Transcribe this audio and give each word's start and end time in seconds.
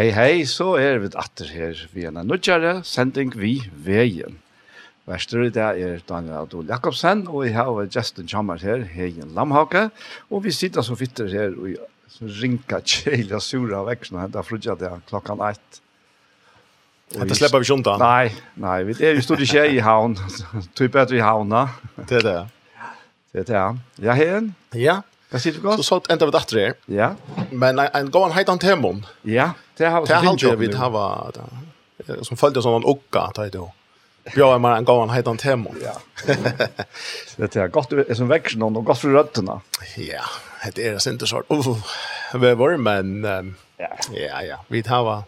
Hei, 0.00 0.14
hei, 0.16 0.44
så 0.48 0.78
er 0.80 0.96
vi 1.02 1.10
atter 1.20 1.50
her 1.52 1.80
vi 1.92 2.06
er 2.08 2.14
nødgjere, 2.16 2.78
sending 2.88 3.34
vi 3.36 3.58
veien. 3.84 4.38
Værstår 5.04 5.42
i 5.44 5.50
dag 5.52 5.76
er 5.76 6.00
Daniel 6.08 6.38
Adol 6.38 6.70
Jakobsen, 6.72 7.26
og 7.28 7.44
jeg 7.44 7.52
har 7.58 7.82
Justin 7.84 8.30
Kjammar 8.30 8.64
her, 8.64 8.86
Hegen 8.94 9.34
Lamhake, 9.36 9.90
og 10.32 10.46
vi 10.46 10.54
sitter 10.56 10.80
så 10.80 10.96
fitter 10.96 11.28
her 11.28 11.52
og 11.52 12.24
rinka 12.40 12.80
kjelja 12.80 13.42
sura 13.44 13.82
av 13.82 13.90
veksten 13.90 14.16
og 14.16 14.24
hentet 14.24 14.48
frutja 14.48 14.78
det 14.80 14.94
klokkan 15.12 15.44
ett. 15.50 15.82
Hette 17.20 17.36
slipper 17.36 17.60
vi 17.60 17.68
sjunta? 17.68 18.00
Nei, 18.00 18.32
nei, 18.56 18.80
vi 18.88 18.96
er 19.04 19.20
jo 19.20 19.28
stod 19.28 19.44
i 19.44 19.52
kjei 19.52 19.68
i 19.76 19.84
havn, 19.84 20.16
tog 20.80 20.96
bedre 20.96 21.20
i 21.20 21.24
havna. 21.28 21.66
Det 22.06 22.22
er 22.22 22.30
det, 22.30 22.38
ja. 22.40 22.92
Det 23.34 23.44
er 23.44 23.50
det, 23.52 23.60
ja. 23.60 23.70
Ja, 24.08 24.20
Hegen? 24.24 24.54
Ja. 24.72 25.02
Hva 25.28 25.38
sier 25.44 25.54
du 25.54 25.60
godt? 25.62 25.84
Så 25.84 25.92
sånn 25.92 26.08
enda 26.10 26.26
vi 26.26 26.40
datter 26.40 26.58
her. 26.58 26.78
Ja. 26.88 27.12
Men 27.52 27.76
en, 27.76 27.90
en 28.00 28.08
gåan 28.10 28.32
heitan 28.32 28.58
temon. 28.64 29.04
Ja. 29.28 29.52
Ja. 29.52 29.66
Det 29.80 29.86
har 29.86 30.06
det 30.06 30.14
har 30.14 30.56
vi 30.56 30.74
har 30.74 32.24
som 32.24 32.36
följde 32.36 32.62
som 32.62 32.74
en 32.74 32.84
ocka 32.84 33.30
det 33.34 33.48
då. 33.48 33.72
Bjöa 34.34 34.58
man 34.58 34.76
en 34.76 34.84
gång 34.84 35.10
heter 35.10 35.30
han 35.30 35.36
Temo. 35.36 35.74
Ja. 35.84 36.00
Det 37.36 37.56
är 37.56 37.68
gott 37.68 37.92
är 37.92 38.14
som 38.14 38.28
växer 38.28 38.58
någon 38.58 38.76
och 38.76 38.84
gott 38.84 38.98
för 38.98 39.08
rötterna. 39.08 39.60
Ja, 39.96 40.22
det 40.74 40.86
är 40.86 40.92
det 40.92 41.10
inte 41.10 41.26
så. 41.26 41.42
Vi 42.34 42.54
var 42.54 42.76
men 42.76 43.24
ja. 43.76 43.96
Ja, 44.12 44.42
ja. 44.42 44.64
Vi 44.68 44.82
har 44.86 45.22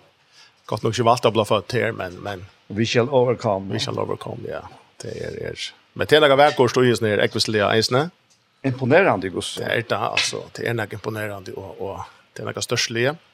gott 0.66 0.82
nog 0.82 0.96
svalt 0.96 1.24
att 1.24 1.32
blaffa 1.32 1.60
till 1.60 1.92
men 1.92 2.14
men 2.14 2.46
we 2.66 2.84
shall 2.84 3.08
overcome. 3.08 3.72
We 3.72 3.78
shall 3.78 3.98
overcome, 3.98 4.48
ja. 4.48 4.68
Det 4.96 5.08
är 5.08 5.30
det. 5.30 5.54
Men 5.92 6.06
det 6.06 6.16
är 6.16 6.20
några 6.20 6.36
veckor 6.36 6.68
står 6.68 6.84
ju 6.84 6.96
ner 7.00 7.18
ekvisliga 7.18 7.76
isne. 7.76 8.10
Imponerande, 8.62 9.28
Gus. 9.28 9.56
Det 9.56 9.64
är 9.64 9.84
det 9.88 9.96
alltså. 9.96 10.36
Det 10.52 10.66
är 10.66 10.74
något 10.74 10.92
imponerande 10.92 11.52
och 11.52 11.90
och 11.90 12.00
det 12.32 12.42
är 12.42 12.46
något 12.46 12.64
störstliga. 12.64 13.08
Mm 13.10 13.31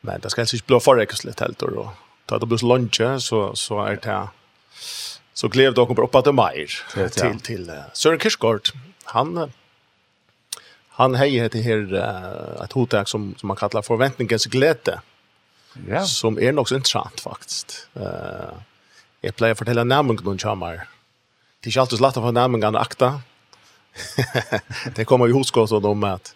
Men 0.00 0.20
det 0.20 0.30
ska 0.30 0.40
helst 0.40 0.54
ikke 0.54 0.66
bli 0.66 0.80
förräkesligt 0.80 1.40
helt 1.40 1.58
då. 1.58 1.90
Ta 2.26 2.38
det 2.38 2.46
blir 2.46 2.66
lunch 2.66 3.00
så 3.22 3.54
så 3.56 3.80
är 3.84 3.96
det 3.96 4.28
så 5.34 5.48
klev 5.48 5.74
då 5.74 5.86
kommer 5.86 6.02
upp 6.02 6.14
att 6.14 6.34
mer 6.34 7.08
till 7.08 7.40
till 7.40 7.72
Søren 7.92 8.20
Kirskort. 8.20 8.72
Han 9.04 9.52
han 10.88 11.14
hejer 11.14 11.42
heter 11.42 11.58
uh, 11.94 12.64
et 12.64 12.72
hotek 12.72 13.08
som 13.08 13.34
som 13.38 13.46
man 13.48 13.56
kallar 13.56 13.82
forventningens 13.82 14.46
glädje. 14.46 15.00
Ja. 15.88 16.04
Som 16.04 16.38
är 16.38 16.52
nog 16.52 16.68
så 16.68 16.74
intressant 16.74 17.20
faktiskt. 17.20 17.88
Eh 17.94 18.58
jag 19.20 19.34
å 19.50 19.54
fortälla 19.54 19.84
namnen 19.84 20.16
någon 20.24 20.38
kommer. 20.38 20.86
Det 21.60 21.76
är 21.76 21.80
alltid 21.80 22.00
lätt 22.00 22.16
att 22.16 22.22
få 22.22 22.30
namnen 22.30 22.74
att 22.74 22.82
akta. 22.82 23.20
det 24.94 25.04
kommer 25.04 25.26
ju 25.26 25.32
oss 25.60 25.72
om 25.72 26.04
att 26.04 26.34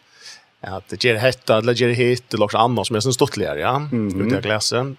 att 0.62 0.88
det 0.88 1.04
ger 1.04 1.16
hetta 1.16 1.58
eller 1.58 1.74
ger 1.74 1.88
hit 1.88 2.34
eller 2.34 2.44
något 2.44 2.54
annat 2.54 2.86
som 2.86 2.96
är 2.96 3.00
sån 3.00 3.12
stottligare 3.12 3.60
ja 3.60 3.76
mm 3.76 4.10
-hmm. 4.10 4.26
ute 4.26 4.38
i 4.38 4.42
klassen 4.42 4.96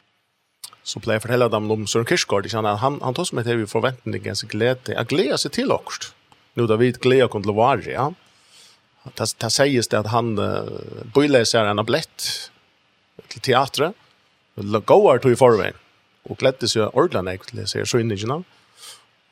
så 0.83 0.99
plejer 0.99 1.23
fortælla 1.23 1.47
dem 1.49 1.71
om 1.71 1.87
Søren 1.87 2.05
Kierkegaard, 2.05 2.51
han, 2.51 2.65
han, 2.79 2.99
han 3.01 3.15
tar 3.15 3.27
som 3.27 3.39
et 3.39 3.47
vi 3.47 3.67
forventning 3.67 4.23
til 4.23 4.49
glede, 4.51 4.95
at 4.97 5.07
glede 5.07 5.37
seg 5.39 5.55
til 5.55 5.71
okst. 5.71 6.11
Nå 6.55 6.67
da 6.67 6.75
vi 6.79 6.91
glede 6.91 7.29
kunne 7.31 7.47
til 7.47 7.53
å 7.53 7.59
være, 7.61 7.91
ja. 7.93 8.09
Det, 9.17 9.29
det 9.39 9.51
sies 9.51 9.89
det 9.91 9.99
at 9.99 10.11
han 10.11 10.35
uh, 10.39 11.03
bøyleser 11.15 11.67
en 11.67 11.79
ablett 11.79 12.27
til 13.31 13.41
teatret, 13.41 13.95
och 14.55 14.85
går 14.85 15.23
til 15.23 15.31
i 15.31 15.39
forveien, 15.39 15.79
og 16.29 16.37
glede 16.37 16.67
seg 16.67 16.91
ordene, 16.93 17.31
jeg 17.31 17.47
vil 17.53 17.67
si, 17.67 17.85
søgningene. 17.85 18.43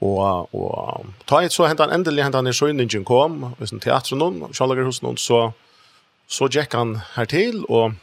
Og, 0.01 0.55
og 0.55 1.11
ta 1.29 1.43
et 1.43 1.53
så 1.53 1.67
hentan 1.69 1.91
endelig 1.93 2.23
hentan 2.23 2.47
i 2.47 2.55
søgningen 2.55 3.03
kom, 3.05 3.51
i 3.59 3.67
teatret 3.83 4.17
noen, 4.17 4.47
kjallager 4.55 4.87
hos 4.87 5.03
noen, 5.03 5.19
så 5.19 5.51
Så 6.31 6.47
gikk 6.47 6.75
han 6.77 6.95
her 7.17 7.27
til 7.27 7.65
og 7.67 7.97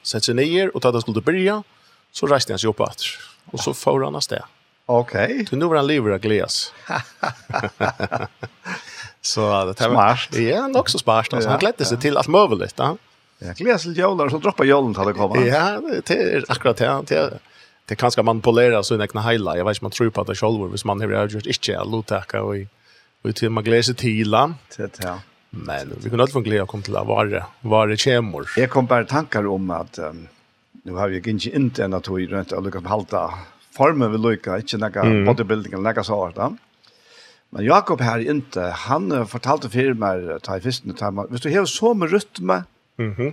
satte 0.00 0.30
seg 0.30 0.38
ner 0.38 0.70
og 0.72 0.80
da 0.80 0.88
att 0.88 0.94
han 0.94 1.02
skulle 1.02 1.20
börja. 1.20 1.62
Så 2.12 2.26
reiste 2.26 2.52
han 2.52 2.58
seg 2.58 2.70
opp 2.70 2.80
etter. 2.80 3.18
Og 3.52 3.60
så 3.60 3.74
får 3.76 4.04
han 4.04 4.16
av 4.16 4.24
sted. 4.24 4.44
Ok. 4.86 5.12
Så 5.50 5.56
nu 5.56 5.66
var 5.66 5.76
han 5.76 5.86
livet 5.86 6.14
av 6.14 6.18
gläs. 6.18 6.72
så 9.20 9.64
det 9.64 9.80
här 9.80 9.88
var... 9.88 10.16
Smart. 10.16 10.40
Ja, 10.40 10.68
nog 10.68 10.90
så 10.90 10.98
smart. 10.98 11.32
Altså. 11.32 11.48
Ja, 11.48 11.50
han 11.50 11.60
gledde 11.60 11.84
seg 11.84 12.00
til 12.00 12.16
alt 12.16 12.28
mulig. 12.28 12.48
möjligt. 12.50 12.74
Ja. 12.78 12.96
Ja, 13.38 13.52
gläs 13.52 13.82
till 13.82 13.98
julen 13.98 14.30
så 14.30 14.38
droppar 14.38 14.64
julen 14.64 14.94
til 14.94 15.04
det 15.04 15.14
kommer. 15.14 15.46
Ja, 15.46 15.80
det 15.80 16.16
er 16.16 16.44
akkurat 16.48 16.78
det. 16.78 17.08
Det 17.08 17.18
er, 17.18 17.38
det 17.86 17.98
er 17.98 18.00
kanskje 18.00 18.22
man 18.22 18.40
polera 18.40 18.82
så 18.82 18.94
en 18.94 19.00
highlight. 19.00 19.58
Jag 19.58 19.64
vet 19.64 19.82
om 19.82 19.84
man 19.84 19.90
tror 19.90 20.10
på 20.10 20.24
det 20.24 20.38
selv, 20.38 20.70
hvis 20.70 20.84
man 20.84 21.00
har 21.00 21.28
gjort 21.28 21.46
inte 21.46 21.78
att 22.18 22.34
og, 22.34 22.66
og 23.24 23.34
til 23.34 23.50
man 23.50 23.64
gleder 23.64 23.82
seg 23.82 23.96
til. 23.96 24.16
till 24.16 24.30
land. 24.30 24.54
Det 24.76 24.90
ja. 25.02 25.18
Men 25.50 25.92
vi 26.02 26.08
kunde 26.08 26.22
alltid 26.22 26.44
glädje 26.44 26.62
att 26.62 26.68
komma 26.68 26.82
till 26.82 26.96
att 26.96 27.06
vara, 27.06 27.46
vara 27.60 27.96
kämor. 27.96 28.46
Jag 28.56 28.70
kom 28.70 28.86
bara 28.86 29.04
tankar 29.04 29.46
om 29.46 29.70
att 29.70 29.98
um, 29.98 30.28
nu 30.82 30.92
har 30.92 31.08
vi 31.08 31.30
inte 31.30 31.50
inte 31.56 31.84
en 31.84 31.94
att 31.94 32.08
vi 32.08 32.26
rent 32.26 32.52
att 32.52 32.64
lyckas 32.64 32.84
halta 32.84 33.30
formen 33.76 34.12
vi 34.12 34.18
lyckas, 34.18 34.60
inte 34.60 34.76
några 34.76 35.00
mm. 35.00 35.24
bodybuilding 35.24 35.72
eller 35.72 35.82
några 35.82 36.30
Da. 36.32 36.56
Men 37.50 37.64
Jakob 37.64 38.00
här 38.00 38.18
inte, 38.18 38.60
han 38.60 39.26
fortalte 39.26 39.70
för 39.70 39.94
mig, 39.94 40.40
ta 40.40 40.56
i 40.56 40.60
fisten, 40.60 40.94
ta 40.94 41.08
i 41.08 41.26
Hvis 41.30 41.40
du 41.40 41.58
har 41.58 41.66
så 41.66 41.94
med 41.94 42.10
rytme, 42.10 42.62
mm 42.98 43.14
-hmm. 43.14 43.32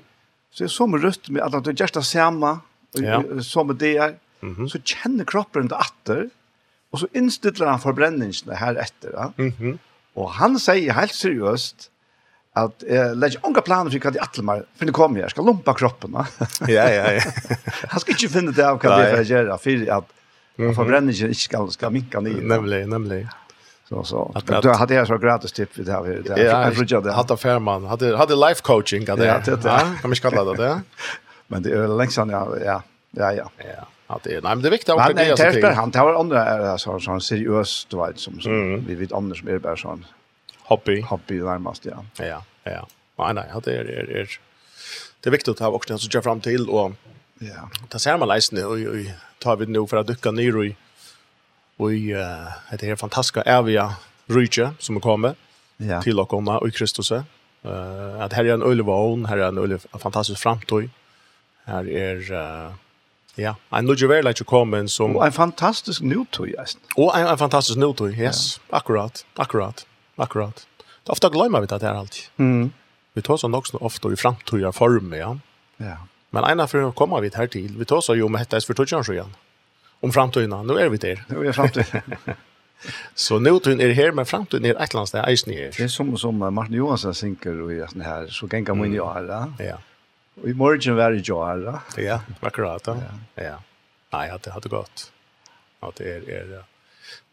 så 0.52 0.64
är 0.64 0.68
så 0.68 0.88
med 0.88 1.04
rytme, 1.04 1.40
att 1.40 1.64
du 1.64 1.72
gör 1.72 1.90
det 1.94 2.04
samma, 2.04 2.60
ja. 2.92 3.24
så 3.42 3.64
med 3.64 3.76
det 3.76 3.98
är, 3.98 4.16
mm 4.42 4.56
-hmm. 4.56 4.68
så 4.68 4.80
känner 4.80 5.26
kroppen 5.26 5.68
det 5.68 5.76
efter, 5.76 6.30
och 6.92 7.00
så 7.00 7.08
instiller 7.14 7.66
han 7.66 7.80
förbränningen 7.80 8.34
här 8.52 8.76
efter. 8.76 9.12
Ja? 9.14 9.34
Mm 9.38 9.52
-hmm. 9.52 9.78
Och 10.14 10.30
han 10.32 10.60
säger 10.60 10.94
helt 10.94 11.14
seriöst, 11.14 11.92
at 12.56 12.84
jeg 12.86 13.16
legger 13.18 13.46
onka 13.48 13.64
planer 13.66 13.90
for 13.90 14.00
hva 14.00 14.12
de 14.14 14.20
allmar 14.22 14.66
för 14.78 14.86
det 14.86 14.94
kommer 14.94 15.20
jag 15.20 15.32
ska 15.34 15.42
lumpa 15.42 15.74
kroppen 15.74 16.12
va. 16.12 16.26
ja 16.68 16.90
ja 16.90 17.12
ja. 17.18 17.22
Han 17.94 18.00
skal 18.00 18.14
ikke 18.14 18.30
finne 18.30 18.54
det 18.54 18.66
av 18.68 18.78
hva 18.78 18.98
det 18.98 19.08
er 19.08 19.16
för 19.16 19.24
göra 19.24 19.58
för 19.58 19.88
att 19.98 20.12
mm 20.58 20.76
forbrenningen 20.76 21.32
ikke 21.34 21.48
skal, 21.48 21.72
skal 21.72 21.92
minka 21.92 22.20
ner. 22.22 22.42
Nemlig, 22.42 22.88
nemlig. 22.88 23.28
Så 23.90 24.04
så. 24.04 24.32
At- 24.36 24.62
du 24.62 24.70
hade 24.70 24.94
jag 24.94 25.08
så 25.08 25.18
gratis 25.18 25.52
tipp 25.52 25.78
vid 25.78 25.86
det 25.86 25.92
här. 25.92 26.22
Ja, 26.26 26.38
jag 26.38 26.88
tror 26.88 27.02
det. 27.02 27.12
Hade 27.12 27.38
Fairman, 27.38 27.86
hade 27.86 28.18
Hadde 28.18 28.36
life 28.36 28.62
coaching 28.62 29.08
hade 29.08 29.26
jag. 29.26 29.42
Ja, 29.48 29.56
det 29.56 29.70
er 29.70 30.02
kan 30.02 30.10
man 30.10 30.16
kalla 30.16 30.44
det 30.44 30.58
det. 30.58 30.82
Men 31.48 31.64
det 31.64 31.72
er 31.72 31.88
lengst 31.88 32.16
sedan 32.16 32.30
ja 32.30 32.48
ja 32.66 32.82
ja 33.12 33.32
ja. 33.32 33.50
Ja. 33.58 33.86
Att 34.08 34.24
det 34.24 34.44
nej 34.44 34.56
men 34.56 34.62
det 34.62 34.70
är 34.70 34.72
viktigt 34.72 34.90
att 34.90 35.16
det 35.16 35.24
är 35.24 35.62
så. 35.62 35.68
Han 35.68 35.92
tar 35.92 36.14
andra 36.14 36.78
sånn 36.78 37.00
så 37.00 37.00
så 37.00 37.20
seriöst 37.20 37.94
vad 37.94 38.20
som 38.20 38.40
vi 38.88 38.96
vet 38.96 39.12
andre 39.14 39.38
som 39.38 39.50
er 39.50 39.60
bare 39.60 39.78
sånn 39.78 40.06
hobby. 40.63 41.01
Hobby 41.01 41.39
närmast, 41.42 41.86
ja. 41.86 42.06
Ja, 42.18 42.44
ja. 42.63 42.88
Nej, 43.18 43.33
nej, 43.33 43.45
det 43.63 43.71
är, 43.71 43.86
är, 43.86 44.18
är, 44.18 44.30
det 45.19 45.30
är 45.30 45.31
viktigt 45.31 45.51
att 45.51 45.60
ha 45.60 45.68
också 45.68 45.94
att 45.94 46.13
jag 46.13 46.24
fram 46.24 46.42
till 46.42 46.69
och 46.69 46.92
ja. 47.39 47.69
Det 47.89 48.00
ser 48.00 48.18
man 48.18 48.27
leisende 48.27 48.65
och, 48.65 48.74
och, 48.74 48.95
tar 49.39 49.56
vi 49.56 49.65
nu 49.65 49.88
för 49.88 49.98
att 49.98 50.07
dyka 50.07 50.31
ner 50.31 50.63
i 50.63 50.75
och 51.77 51.94
i 51.94 52.13
uh, 52.13 52.19
det 52.80 52.86
här 52.86 52.95
fantastiska 52.95 53.42
eviga 53.42 53.95
rydtje 54.25 54.74
som 54.80 55.01
kommer 55.01 55.36
ja. 55.77 56.01
till 56.01 56.19
och 56.19 56.30
komma 56.30 56.62
i 56.68 56.71
Kristus. 56.71 57.12
Uh, 57.12 57.21
att 58.19 58.33
här 58.33 58.45
är 58.45 58.54
en 58.54 58.63
ölvån, 58.63 59.25
här 59.25 59.38
är 59.38 59.48
en 59.48 59.57
ölv, 59.57 59.86
fantastisk 60.00 60.42
framtid. 60.42 60.89
Här 61.65 61.89
är 61.89 62.31
uh, 62.31 62.74
Ja, 63.36 63.56
en 63.69 63.86
nudge 63.86 64.07
very 64.07 64.21
like 64.21 64.44
you 64.44 64.80
in 64.80 64.89
som 64.89 65.15
Och 65.15 65.25
en 65.25 65.31
fantastisk 65.31 66.01
nutoj 66.01 66.56
just. 66.57 66.77
Och 66.95 67.18
en, 67.18 67.27
en 67.27 67.38
fantastisk 67.38 67.77
nutoj, 67.77 68.19
yes. 68.19 68.60
Ja. 68.69 68.77
Akkurat, 68.77 69.25
akkurat. 69.36 69.86
Akkurat. 70.15 70.65
Det 71.04 71.10
er 71.10 71.15
ofte 71.18 71.30
glemmer 71.33 71.63
vi 71.63 71.68
det 71.68 71.81
her 71.81 72.00
alltid. 72.00 72.30
Mm. 72.38 72.71
Vi 73.13 73.21
tar 73.21 73.38
sån 73.38 73.56
också 73.56 73.77
ofte 73.77 74.07
i 74.07 74.15
framtida 74.15 74.71
form, 74.71 75.13
ja. 75.13 75.38
Ja. 75.77 75.98
Men 76.30 76.44
en 76.44 76.60
av 76.60 76.68
for 76.68 76.81
å 76.88 76.94
komme 76.98 77.19
vi 77.21 77.30
her 77.36 77.48
til, 77.48 77.75
vi 77.77 77.86
tar 77.86 78.01
så 78.01 78.15
jo 78.18 78.30
med 78.30 78.42
detta 78.42 78.62
för 78.62 78.74
tusen 78.74 79.13
igjen. 79.13 79.36
Om 80.01 80.12
framtiden, 80.12 80.50
nå 80.50 80.77
er 80.80 80.89
vi 80.89 80.98
där. 80.98 81.25
er 81.30 81.45
är 81.45 81.51
framtiden. 81.51 82.01
så 83.15 83.39
nu 83.39 83.50
er 83.50 83.94
her, 83.94 83.94
här 83.94 84.12
men 84.12 84.25
er 84.65 84.75
et 84.75 84.89
eller 84.89 85.00
annet 85.00 85.10
sted, 85.10 85.24
eisen 85.27 85.54
er. 85.54 85.71
Det 85.71 85.83
er 85.83 85.88
som 85.88 86.18
som 86.18 86.54
Martin 86.54 86.75
Johansson 86.75 87.13
synker 87.13 87.62
och 87.62 87.74
i 87.74 87.86
sån 87.88 88.01
her, 88.01 88.27
så 88.27 88.48
genga 88.48 88.74
man 88.74 88.92
ju 88.92 88.98
göra. 88.98 89.54
Ja. 89.60 89.77
Og 90.42 90.50
i 90.50 90.54
morgen 90.54 90.95
var 90.95 91.12
det 91.12 91.27
göra. 91.27 91.81
Ja, 91.98 92.21
akkurat. 92.42 92.88
Ja. 92.88 92.95
Ja. 93.36 93.57
Nei, 94.12 94.38
det 94.44 94.51
hadde 94.51 94.69
gått. 94.69 95.12
Ja, 95.81 95.92
det 95.98 96.06
er 96.06 96.30
är 96.30 96.73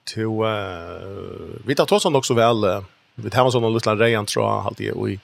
to 0.04 0.44
uh, 0.44 1.66
vi 1.66 1.74
tar 1.74 1.86
trots 1.86 2.04
också 2.04 2.34
väl 2.34 2.64
uh, 2.64 2.84
vi 3.14 3.30
tar 3.30 3.50
såna 3.50 3.68
lilla 3.68 3.96
reien 3.96 4.26
tror 4.26 4.44
jeg 4.44 4.66
alltid 4.66 4.86
i 5.08 5.20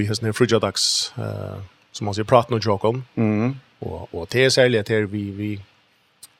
i 0.00 0.04
hesten 0.04 0.26
her 0.26 0.32
frigadags 0.32 1.12
eh 1.16 1.60
som 1.92 2.04
man 2.04 2.14
ser 2.14 2.24
prata 2.24 2.54
och 2.54 2.66
joke. 2.66 3.02
Mm. 3.14 3.56
Och 3.78 4.14
och 4.14 4.26
det 4.30 4.44
er 4.44 4.48
særlig 4.48 4.78
at 4.78 4.88
här 4.88 5.06
vi 5.06 5.30
vi 5.30 5.60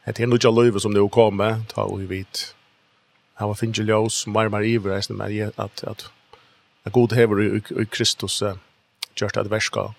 det 0.06 0.18
her 0.18 0.26
nog 0.26 0.54
løyve 0.54 0.80
som 0.80 0.94
det 0.94 1.10
kommer 1.10 1.62
ta 1.68 1.96
vi 1.96 2.06
vet. 2.06 2.54
her 3.38 3.46
var 3.46 3.54
finns 3.54 3.78
ljøs 3.78 4.26
mer 4.26 4.48
mer 4.48 4.62
iver 4.62 4.96
vis 4.96 5.10
med 5.10 5.40
at 5.40 5.58
att 5.58 5.84
att 5.84 6.10
at 6.84 6.92
god 6.92 7.12
hever 7.12 7.40
i 7.80 7.84
Kristus 7.84 8.42
just 9.22 9.36
att 9.36 9.50
värska 9.50 9.94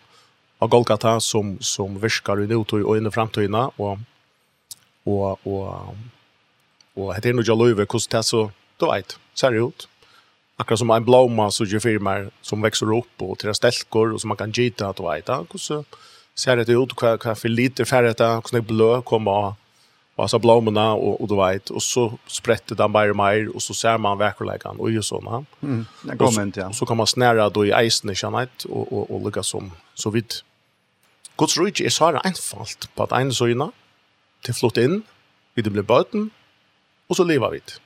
av 0.60 0.70
Golgata 0.70 1.20
som 1.20 1.58
som 1.62 2.00
viskar 2.00 2.42
i 2.42 2.48
nu 2.48 2.56
och 2.56 2.98
in 2.98 3.06
i 3.06 3.48
og 3.78 3.78
och 3.78 4.00
och 5.04 5.48
och 5.48 5.96
Och 6.96 7.16
det 7.22 7.30
är 7.30 7.34
nog 7.34 7.48
jag 7.48 7.58
löver 7.58 7.86
hvordan 7.86 8.20
det 8.20 8.24
så 8.24 8.52
då 8.80 8.92
vet 8.92 9.18
ser 9.34 9.52
det 9.52 9.58
ut. 9.58 9.88
Akkurat 10.58 10.80
som 10.80 10.90
en 10.90 11.06
blomma 11.06 11.52
så 11.52 11.66
ju 11.66 11.80
firmer 11.80 12.30
som 12.42 12.62
växer 12.62 12.98
upp 12.98 13.22
och 13.22 13.40
till 13.40 13.54
ställkor 13.54 14.14
och 14.14 14.22
som 14.22 14.28
man 14.28 14.38
kan 14.38 14.52
gita 14.52 14.88
att 14.88 15.00
vet 15.00 15.28
ja. 15.28 15.46
så 15.56 15.84
ser 16.36 16.56
det 16.56 16.74
ut 16.74 16.94
hva, 17.02 17.18
hva 17.18 17.36
för 17.36 17.50
lite 17.50 17.86
färdigt 17.86 18.22
och 18.22 18.50
så 18.50 18.62
blå 18.62 19.04
av, 19.06 19.56
og 20.16 20.30
så 20.30 20.40
blommorna 20.40 20.94
och 20.94 21.22
och 21.22 21.28
du 21.28 21.36
vet 21.36 21.70
och 21.70 21.84
så 21.84 22.20
sprätter 22.28 22.88
mer 22.88 23.10
og 23.10 23.16
mer 23.16 23.56
och 23.56 23.62
så 23.62 23.74
ser 23.74 23.98
man 23.98 24.18
verkligheten 24.18 24.80
och 24.80 24.92
ju 24.92 25.02
ja. 25.12 25.44
Mm. 25.62 25.86
Det 26.04 26.18
kommer 26.18 26.44
inte 26.44 26.60
ja. 26.60 26.74
Så 26.74 26.86
kan 26.86 26.98
man 26.98 27.08
snära 27.08 27.50
då 27.50 27.66
i 27.66 27.72
eisen, 27.72 28.10
ikke 28.10 28.20
sant, 28.20 28.66
och 28.66 28.94
och 28.94 29.12
og 29.12 29.24
lägga 29.24 29.44
som 29.44 29.72
så 29.94 30.10
vidt. 30.10 30.44
Guds 31.38 31.58
rydde 31.58 31.86
är 31.86 31.90
så 31.90 32.06
här 32.06 32.22
enfalt 32.26 32.90
på 32.96 33.04
at 33.04 33.12
en 33.12 33.34
såna 33.34 33.72
til 34.44 34.54
flott 34.54 34.78
in 34.78 35.04
vi 35.56 35.62
det 35.62 35.72
blir 35.72 35.84
bøten, 35.84 36.32
og 37.14 37.20
så 37.20 37.26
lever 37.30 37.54
vi 37.54 37.62
det. 37.62 37.78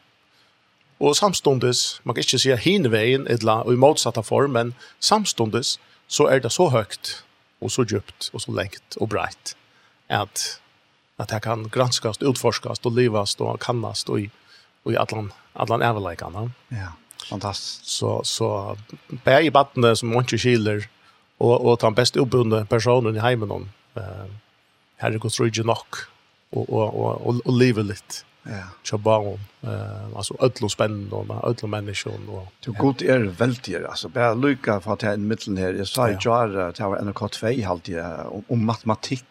Og 1.03 1.15
samstundes, 1.15 1.99
man 2.03 2.15
kan 2.15 2.25
ikke 2.25 2.39
si 2.41 2.53
hinveien, 2.63 3.27
eller 3.29 3.67
og 3.67 3.75
i 3.75 3.79
motsatta 3.79 4.23
form, 4.25 4.55
men 4.55 4.73
samstundes 5.03 5.75
så 6.07 6.29
er 6.31 6.39
det 6.41 6.53
så 6.55 6.69
høyt, 6.73 7.11
og 7.61 7.73
så 7.73 7.83
djupt, 7.85 8.29
og 8.33 8.41
så 8.41 8.53
lengt, 8.55 8.97
og 8.97 9.11
breit, 9.11 9.53
at, 10.09 10.45
at 11.19 11.29
det 11.29 11.41
kan 11.43 11.67
granskast, 11.73 12.23
utforskast, 12.23 12.85
og 12.85 12.95
livast, 12.97 13.41
og 13.41 13.59
kannast, 13.59 14.09
og 14.09 14.25
i, 14.25 14.29
og 14.85 14.95
i 14.95 14.97
allan, 14.97 15.31
allan 15.59 15.85
eveleikene. 15.85 16.47
Ja, 16.71 16.93
fantastisk. 17.27 17.83
Så, 17.99 18.13
så 18.23 18.49
bare 19.25 19.45
i 19.45 19.53
battene 19.53 19.93
som 19.95 20.13
man 20.13 20.25
ikke 20.25 20.39
skiler, 20.41 20.87
og, 21.37 21.59
og 21.59 21.81
den 21.83 21.97
best 21.97 22.17
oppbundne 22.17 22.63
personen 22.65 23.19
i 23.19 23.21
heimen, 23.21 23.67
eh, 23.99 24.29
her 25.03 25.13
er 25.13 25.21
godt 25.21 25.37
rydde 25.43 25.67
nok, 25.67 26.07
og, 26.55 26.63
og, 26.63 26.87
og, 26.87 27.27
og, 27.27 27.43
og 27.45 27.59
livet 27.59 27.91
litt 27.91 28.23
Ja. 28.49 28.63
Så 28.83 28.97
bara 28.97 29.37
eh 29.61 30.15
alltså 30.15 30.35
ödlo 30.39 30.69
spännande 30.69 31.15
och 31.15 31.49
ödlo 31.49 31.67
människor 31.67 32.29
och 32.29 32.47
Du 32.59 32.71
god 32.71 33.01
är 33.01 33.19
väldigt 33.19 33.85
alltså 33.85 34.09
bara 34.09 34.33
lycka 34.33 34.79
för 34.79 34.93
att 34.93 35.01
jag 35.01 35.13
i 35.13 35.17
mitten 35.17 35.57
här 35.57 35.73
jag 35.73 35.87
sa 35.87 36.09
ju 36.09 36.17
jar 36.19 36.55
att 36.55 36.79
jag 36.79 36.89
var 36.89 36.97
en 36.97 37.13
kort 37.13 37.35
fej 37.35 37.61
halt 37.61 37.89
om, 38.25 38.43
om 38.47 38.65
matematik. 38.65 39.25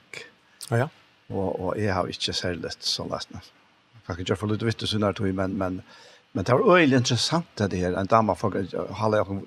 Ja 0.71 0.79
ja. 0.79 0.89
Och 1.35 1.61
och 1.61 1.81
jag 1.81 1.95
har 1.95 2.07
inte 2.07 2.33
så 2.33 2.53
lätt 2.53 2.83
så 2.83 3.09
lätt. 3.09 3.29
Jag 4.07 4.17
kan 4.17 4.25
ju 4.25 4.37
få 4.37 4.47
lite 4.47 4.65
vitt 4.65 4.89
så 4.89 4.99
när 4.99 5.13
tog 5.13 5.35
men 5.35 5.53
men 5.53 5.83
men 6.33 6.45
det 6.45 6.53
var 6.53 6.77
öjligt 6.77 6.99
intressant 6.99 7.47
det 7.55 7.77
här 7.77 7.93
en 7.93 8.07
dama 8.07 8.35
för 8.35 8.67
hålla 8.93 9.17
jag 9.17 9.43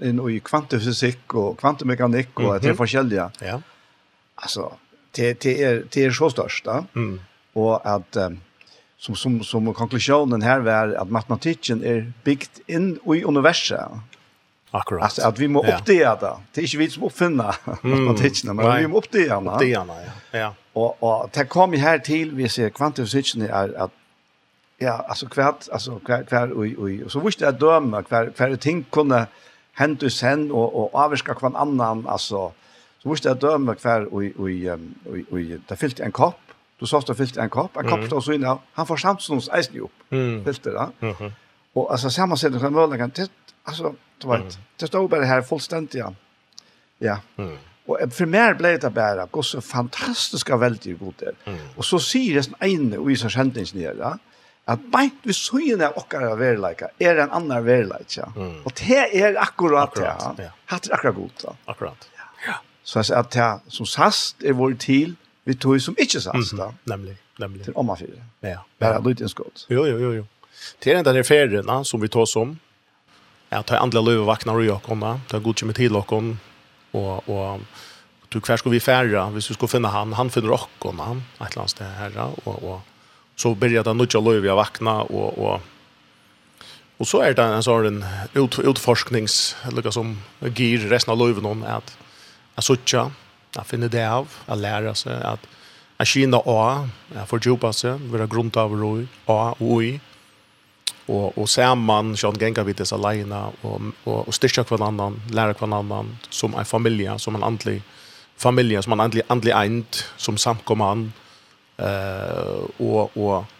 in 0.00 0.30
i 0.30 0.40
kvantfysik 0.40 1.34
och 1.34 1.58
kvantmekanik 1.58 2.40
och 2.40 2.60
det 2.60 2.68
är 2.68 2.74
forskjelliga. 2.74 3.30
Ja. 3.40 3.62
Alltså 4.34 4.72
det 5.10 5.40
det 5.40 5.62
är 5.62 5.86
det 5.90 6.04
är 6.04 6.10
så 6.10 6.30
störst, 6.30 6.66
va? 6.66 6.84
Mm. 6.94 7.20
Och 7.52 7.86
att 7.86 8.16
um, 8.16 8.40
som 9.02 9.16
som 9.16 9.44
som 9.44 9.74
konklusionen 9.74 10.42
här 10.42 10.60
var 10.60 10.94
att 10.94 11.10
matematiken 11.10 11.84
är 11.84 12.12
byggt 12.24 12.60
in 12.66 12.98
i 13.14 13.24
universum. 13.24 14.00
Akkurat. 14.70 15.02
Alltså 15.02 15.22
att 15.28 15.38
vi 15.38 15.48
måste 15.48 15.70
ja. 15.70 15.78
uppdela 15.78 16.16
det. 16.16 16.36
Det 16.52 16.60
är 16.60 16.64
inte 16.64 16.76
vi 16.76 16.90
som 16.90 17.02
uppfinner 17.02 17.54
mm. 17.84 18.04
matematiken, 18.04 18.56
men 18.56 18.66
Nej. 18.66 18.80
vi 18.80 18.88
må 18.88 18.98
uppdela 18.98 19.40
det. 19.40 19.50
Uppdela 19.50 19.94
ja. 20.32 20.38
ja. 20.38 20.54
Och 20.72 21.02
och 21.02 21.30
det 21.32 21.44
kommer 21.44 21.76
här 21.76 21.98
till 21.98 22.30
vi 22.34 22.48
ser 22.48 22.70
kvantfysiken 22.70 23.42
är 23.42 23.82
att 23.82 23.90
ja, 24.78 25.04
alltså 25.08 25.26
kvart 25.26 25.68
alltså 25.72 25.98
kvart 25.98 26.28
kvart 26.28 26.50
oj 26.54 26.76
oj 26.78 27.04
så 27.08 27.20
visst 27.20 27.42
är 27.42 27.52
döma 27.52 28.02
kvart 28.02 28.36
kvart 28.36 28.60
ting 28.60 28.84
kunde 28.90 29.26
hända 29.72 30.10
sen 30.10 30.52
och 30.52 30.68
och 30.78 30.94
avska 30.94 31.34
kvar 31.34 31.52
annan 31.54 32.06
alltså 32.06 32.52
så 33.02 33.10
visst 33.10 33.26
är 33.26 33.34
döma 33.34 33.74
kvart 33.74 34.08
oj 34.10 34.32
oj 34.38 34.70
oj 35.12 35.24
oj 35.30 35.58
det 35.68 35.76
fyllt 35.76 36.00
en 36.00 36.12
kopp 36.12 36.51
Du 36.82 36.86
sa 36.86 36.98
att 36.98 37.16
fyllt 37.16 37.36
en 37.36 37.50
kopp, 37.50 37.76
en 37.76 37.88
kopp 37.88 38.04
står 38.06 38.20
så 38.20 38.32
inne. 38.32 38.58
Han 38.72 38.86
får 38.86 38.96
Samsons 38.96 39.48
eisen 39.48 39.80
upp. 39.80 39.96
Mm. 40.10 40.44
Fyllt 40.44 40.62
det 40.62 40.72
där. 40.72 40.88
Mm 41.00 41.14
-hmm. 41.14 41.32
Och 41.72 41.92
alltså 41.92 42.10
samma 42.10 42.36
sätt 42.36 42.60
som 42.60 42.72
möjligen 42.72 43.10
kan 43.10 43.24
det 43.24 43.30
alltså 43.64 43.94
du 44.18 44.28
vet, 44.28 44.58
det 44.76 44.86
står 44.86 45.08
bara 45.08 45.24
här 45.24 45.42
fullständigt 45.42 45.94
ja. 45.94 46.14
Ja. 46.98 47.18
Mm. 47.36 47.58
Och 47.86 47.98
för 48.12 48.26
mer 48.26 48.54
blev 48.54 48.80
det 48.80 48.90
bara 48.90 49.26
gå 49.26 49.42
så 49.42 49.60
fantastiska 49.60 50.56
väldigt 50.56 50.98
god 50.98 51.14
där. 51.18 51.34
Mm. 51.44 51.58
Och 51.76 51.84
så 51.84 51.98
säger 51.98 52.34
det 52.34 52.48
en 52.58 52.98
och 52.98 53.10
visar 53.10 53.28
skändningen 53.28 53.68
ner 53.74 53.94
ja, 53.98 54.18
Att 54.64 54.80
bänt 54.92 55.14
vi 55.22 55.32
så 55.32 55.58
inne 55.58 55.88
och 55.88 56.14
våra 56.14 56.34
verlika 56.34 56.88
är 56.98 57.16
en 57.16 57.30
annan 57.30 57.64
verlika. 57.64 58.32
Mm. 58.36 58.62
Och 58.62 58.72
det 58.86 59.20
är 59.22 59.42
akkurat 59.42 59.94
det. 59.94 60.52
Hatt 60.64 60.90
akkurat 60.90 61.14
god. 61.14 61.56
Akkurat. 61.64 62.08
Ja. 62.46 62.54
Så 62.82 63.14
att 63.14 63.30
det 63.30 63.60
som 63.68 63.86
sast 63.86 64.42
är 64.42 64.52
vår 64.52 64.74
till 64.74 65.14
vi 65.44 65.54
tog 65.54 65.82
som 65.82 65.94
inte 65.98 66.20
sats 66.20 66.52
mm 66.52 66.64
-hmm. 66.64 66.74
Nämligen, 66.84 67.16
nämligen. 67.38 67.64
Till 67.64 67.74
omma 67.74 67.96
fyra. 67.96 68.22
Ja. 68.40 68.64
Bara 68.78 68.98
lite 68.98 69.28
skott. 69.28 69.66
Jo, 69.68 69.86
jo, 69.86 69.98
jo, 69.98 70.12
jo. 70.14 70.26
Till 70.78 70.92
den 70.92 71.04
där 71.04 71.22
färden 71.22 71.84
som 71.84 72.00
vi 72.00 72.08
tar 72.08 72.26
som. 72.26 72.58
Ja, 73.48 73.62
ta 73.62 73.76
andra 73.76 74.00
löv 74.00 74.18
vaknar 74.18 74.54
och 74.54 74.64
jag 74.64 74.82
kommer. 74.82 75.20
Tar 75.28 75.38
god 75.40 75.64
med 75.64 75.74
till 75.74 75.96
och 75.96 76.12
och 76.92 77.28
och 77.28 77.60
du 78.28 78.40
kvar 78.40 78.56
ska 78.56 78.70
vi 78.70 78.80
färra. 78.80 79.30
Hvis 79.30 79.50
vi 79.50 79.54
ska 79.54 79.66
finna 79.66 79.88
han, 79.88 80.12
han 80.12 80.30
finner 80.30 80.50
och 80.50 80.68
och 80.78 80.94
han 80.94 81.22
ett 81.40 81.56
lands 81.56 81.74
det 81.74 81.84
här 81.84 82.30
och 82.44 82.62
och 82.62 82.80
så 83.36 83.54
börjar 83.54 83.84
det 83.84 83.94
nudja 83.94 84.20
löv 84.20 84.46
jag 84.46 84.56
vakna 84.56 85.02
och 85.02 85.38
och 85.38 85.60
Och 86.96 87.08
så 87.08 87.20
är 87.20 87.34
det 87.34 87.42
en 87.42 87.62
sån 87.62 88.04
ut, 88.34 88.58
utforsknings, 88.58 89.56
eller 89.62 89.90
som 89.90 90.22
gir 90.40 90.78
resten 90.78 91.12
av 91.12 91.18
löven 91.18 91.46
om 91.46 91.62
att 91.62 91.98
att 92.54 92.64
sucha 92.64 93.10
Jeg 93.56 93.66
finner 93.66 93.88
det 93.88 94.06
av 94.08 94.28
att 94.46 94.58
lära 94.58 94.94
sig 94.94 95.22
att 95.22 95.40
att 95.96 96.08
kina 96.08 96.38
och 96.38 96.88
att 97.14 97.28
fördjupa 97.28 97.72
sig, 97.72 97.98
vara 97.98 98.26
grunnt 98.26 98.56
av 98.56 98.72
roi, 98.72 99.06
och 99.24 99.56
oi. 99.60 100.00
Och, 101.06 101.38
og 101.38 101.48
samman, 101.48 102.16
så 102.16 102.30
sånn 102.30 102.38
gänga 102.40 102.62
vi 102.62 102.72
disse 102.78 102.94
alena 102.94 103.48
og, 103.66 103.88
og, 104.04 104.28
og 104.28 104.34
styrka 104.34 104.62
kvarandra, 104.64 105.10
lära 105.34 105.54
kvarandra 105.54 106.04
som 106.30 106.54
en 106.54 106.64
familie, 106.64 107.18
som 107.18 107.34
en 107.34 107.42
andlig 107.42 107.82
familie, 108.36 108.82
som 108.82 108.92
en 108.92 109.00
andlig, 109.00 109.24
andlig 109.28 109.52
eind, 109.52 109.98
som 110.16 110.38
samkomman. 110.38 111.12
Uh, 111.82 112.70
og, 112.78 113.16
og, 113.18 113.50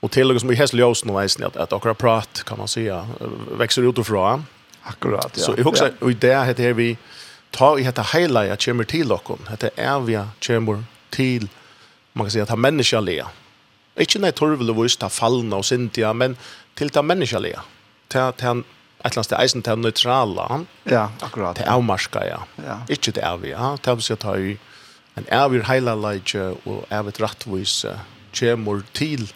og 0.00 0.10
til 0.10 0.32
og 0.32 0.40
som 0.40 0.50
i 0.50 0.56
hästljösen 0.56 1.10
och 1.10 1.16
väsen, 1.20 1.44
at, 1.44 1.56
at 1.56 1.72
akkurat 1.72 1.98
prat 1.98 2.42
kan 2.46 2.58
man 2.58 2.68
säga, 2.68 3.06
växer 3.58 3.82
utifrån. 3.82 4.46
Akkurat, 4.82 5.32
ja. 5.36 5.42
Så 5.42 5.54
jeg 5.56 5.64
husker, 5.64 5.92
og 6.00 6.10
i 6.10 6.14
det 6.14 6.34
här 6.34 6.44
heter 6.44 6.72
vi, 6.72 6.96
ta 7.50 7.78
i 7.78 7.82
detta 7.82 8.02
kemur 8.02 8.56
kommer 8.56 8.84
till 8.84 9.12
hetta 9.48 9.68
er 9.76 10.00
vi 10.00 10.18
kommer 10.40 10.84
til 11.10 11.48
man 12.16 12.26
kan 12.26 12.30
säga 12.30 12.42
at 12.42 12.48
ha 12.48 12.56
människa 12.56 13.00
lea. 13.00 13.28
Ikke 13.96 14.18
nei 14.18 14.32
torvel 14.32 14.70
og 14.72 14.88
ta 14.98 15.08
fallna 15.12 15.56
og 15.60 15.64
sintia, 15.64 16.12
men 16.12 16.36
til 16.76 16.90
ta 16.90 17.02
människa 17.02 17.38
lea. 17.38 17.60
Ta, 18.08 18.30
ta, 18.32 18.54
ett 19.04 19.16
lands 19.16 19.28
det 19.28 19.36
eisen 19.36 19.62
till 19.62 19.78
neutrala. 19.78 20.64
Ja, 20.84 21.10
akkurat. 21.20 21.56
Till 21.56 21.68
avmarska, 21.68 22.26
ja. 22.26 22.42
ja. 22.56 22.78
Ikke 22.88 23.12
til 23.12 23.22
evia. 23.22 23.76
Ta 23.82 23.94
vi 23.94 24.16
ta 24.16 24.36
i 24.36 24.56
en 25.16 25.26
evir 25.28 25.64
heilalage 25.68 26.56
og 26.64 26.86
evit 26.90 27.20
rattvis 27.20 27.84
kommer 28.32 28.82
til 28.94 29.32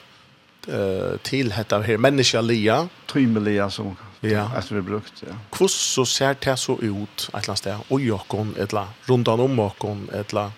uh, 0.68 1.16
til 1.22 1.52
hetta 1.52 1.82
her 1.82 1.96
människa 1.98 2.40
lea. 2.40 2.88
Trymelia 3.06 3.70
som 3.70 3.96
ja. 4.22 4.48
at 4.56 4.72
vi 4.72 4.80
brukt. 4.80 5.22
Ja. 5.26 5.34
Hvordan 5.56 6.06
ser 6.06 6.32
det 6.32 6.58
så 6.58 6.72
ut 6.72 7.28
et 7.28 7.34
eller 7.34 7.48
annet 7.48 7.58
sted? 7.58 7.76
Og 7.90 8.00
jokken, 8.00 8.54
et 8.56 8.70
eller 8.70 8.80
annet, 8.80 9.08
rundt 9.08 9.28
om 9.28 9.58
jokken, 9.58 10.08
et 10.12 10.30
eller 10.30 10.40
annet. 10.40 10.52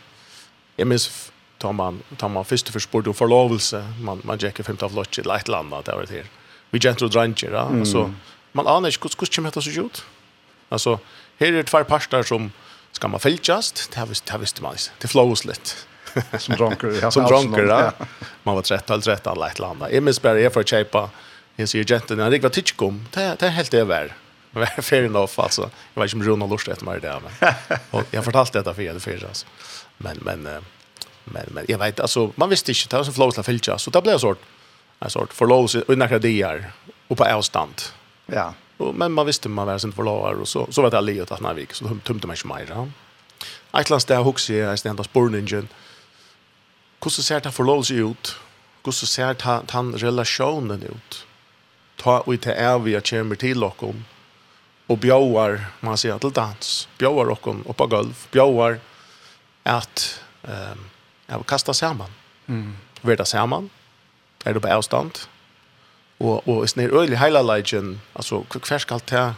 Jeg 0.78 0.87
minns, 0.87 1.33
tar 1.59 1.73
man, 1.73 2.02
tar 2.19 2.28
man 2.28 2.45
först 2.45 2.69
för 2.69 2.81
sport 2.81 3.07
och 3.07 3.16
förlovelse. 3.16 3.85
man, 4.00 4.21
man 4.25 4.38
jekker 4.38 4.64
femte 4.64 4.85
av 4.85 4.95
lotch 4.95 5.19
eller 5.19 5.35
et 5.35 5.49
eller 5.49 5.59
annet, 5.59 5.85
det 5.85 5.92
var 5.92 6.07
det 6.07 6.14
her. 6.14 6.26
Vi 6.71 6.78
gentle 6.78 7.07
og 7.07 7.12
dranger, 7.12 7.52
ja. 7.52 7.66
Mm. 7.69 7.85
Så 7.87 8.11
man 8.52 8.66
anar 8.66 8.88
inte 8.88 8.99
hur 9.02 9.14
hur 9.21 9.26
kommer 9.26 9.50
det 9.50 9.62
så 9.62 9.71
ut. 9.71 10.04
Alltså 10.69 10.99
här 11.38 11.49
är 11.49 11.52
det 11.52 11.64
två 11.64 11.85
parster 11.85 12.23
som 12.23 12.52
ska 12.92 13.09
man 13.09 13.21
fylgjast, 13.21 13.90
det 13.95 14.09
visste 14.09 14.38
visst 14.38 14.61
man 14.61 14.76
det 14.99 15.09
flows 15.09 15.45
lite. 15.45 15.71
som 16.38 16.54
dronker. 16.57 17.11
som 17.11 17.25
dronker, 17.31 17.66
ja. 17.66 17.92
Man 18.42 18.54
var 18.54 18.62
13, 18.62 19.00
13, 19.00 19.33
eller 19.33 19.47
et 19.47 19.57
eller 19.57 19.69
annet. 19.69 19.92
Jag 19.92 20.02
minns 20.02 20.23
bare, 20.23 20.40
jeg 20.40 20.52
får 20.52 20.62
kjøpe 20.62 21.09
jag 21.56 21.68
ser 21.68 21.90
jenten 21.90 22.18
när 22.18 22.30
det 22.30 22.38
var 22.42 22.50
titchkom 22.50 23.06
det 23.12 23.37
det 23.38 23.49
helt 23.49 23.71
det 23.71 23.85
var. 23.85 24.16
Var 24.54 24.66
fair 24.66 25.02
enough 25.04 25.32
alltså 25.37 25.71
jag 25.94 26.02
vet 26.02 26.12
inte 26.12 26.25
om 26.25 26.30
Ronald 26.30 26.52
lust 26.52 26.68
efter 26.68 26.85
mig 26.85 27.00
det, 27.00 27.21
men 27.40 27.54
och 27.90 28.02
jag 28.11 28.25
fortalt 28.25 28.52
detta 28.52 28.75
för 28.75 28.82
det 28.82 29.00
för 29.00 29.25
alltså 29.28 29.47
men 29.99 30.18
men 30.23 30.42
men 31.25 31.47
men 31.49 31.64
jag 31.68 31.78
vet 31.78 32.00
alltså 32.00 32.32
man 32.37 32.49
visste 32.49 32.71
inte 32.71 32.88
det 32.90 32.97
var 32.97 33.04
så 33.04 33.12
flowt 33.12 33.37
la 33.37 33.42
filcha 33.42 33.78
så 33.78 33.90
det 33.90 34.02
blev 34.02 34.18
sort 34.18 34.38
en 34.99 35.11
sort 35.11 35.32
förlås 35.32 35.75
och 35.75 35.99
några 35.99 36.18
dagar 36.18 36.73
och 37.09 37.16
på 37.16 37.25
avstånd 37.25 37.82
ja. 38.26 38.54
Men 38.94 39.12
man 39.12 39.26
visste 39.26 39.49
man 39.49 39.66
var 39.66 39.78
sent 39.78 39.94
förlorar 39.94 40.35
och 40.35 40.49
så 40.49 40.66
så 40.71 40.82
var 40.82 40.90
det 40.90 41.00
Leo 41.00 41.23
att 41.23 41.40
han 41.40 41.56
vik. 41.56 41.73
Så 41.75 41.85
tumte 42.04 42.26
man 42.26 42.37
inte 42.37 42.47
mer. 42.47 42.90
Atlas 43.71 44.04
där 44.04 44.23
huxi 44.23 44.61
är 44.61 44.76
stand 44.76 45.00
av 45.00 45.04
Sporningen. 45.04 45.68
Hur 47.04 47.11
så 47.11 47.23
ser 47.23 47.40
det 47.40 47.52
förlås 47.52 47.90
ut? 47.90 48.37
Hur 48.85 48.92
så 48.92 49.06
han- 49.40 49.66
han 49.71 49.94
relationen 49.94 50.82
ut? 50.82 51.26
ta 52.02 52.25
ut 52.26 52.42
till 52.42 52.97
att 52.97 53.11
kommer 53.11 53.37
till 53.37 53.64
och 53.64 53.85
och 54.87 54.99
bjöar 54.99 55.64
man 55.80 55.99
säger 55.99 56.18
till 56.18 56.32
dans 56.32 56.88
bjöar 56.99 57.30
och 57.30 57.71
upp 57.71 57.76
på 57.76 57.87
golv 57.87 58.26
bjöar 58.30 58.78
att 59.62 60.21
ehm 60.42 60.78
um, 61.37 61.44
kasta 61.44 61.75
samman 61.75 62.11
mm. 62.47 62.76
Värda 63.00 63.25
samman 63.25 63.71
är 64.44 64.54
det 64.54 64.61
på 64.61 64.68
avstånd 64.68 65.18
och 66.18 66.49
och 66.49 66.62
är 66.62 66.66
snär 66.66 66.88
ölig 66.88 67.16
hela 67.16 67.42
legend 67.42 67.99
alltså 68.12 68.42
kvar 68.42 68.78
ska 68.78 68.99
ta 68.99 69.35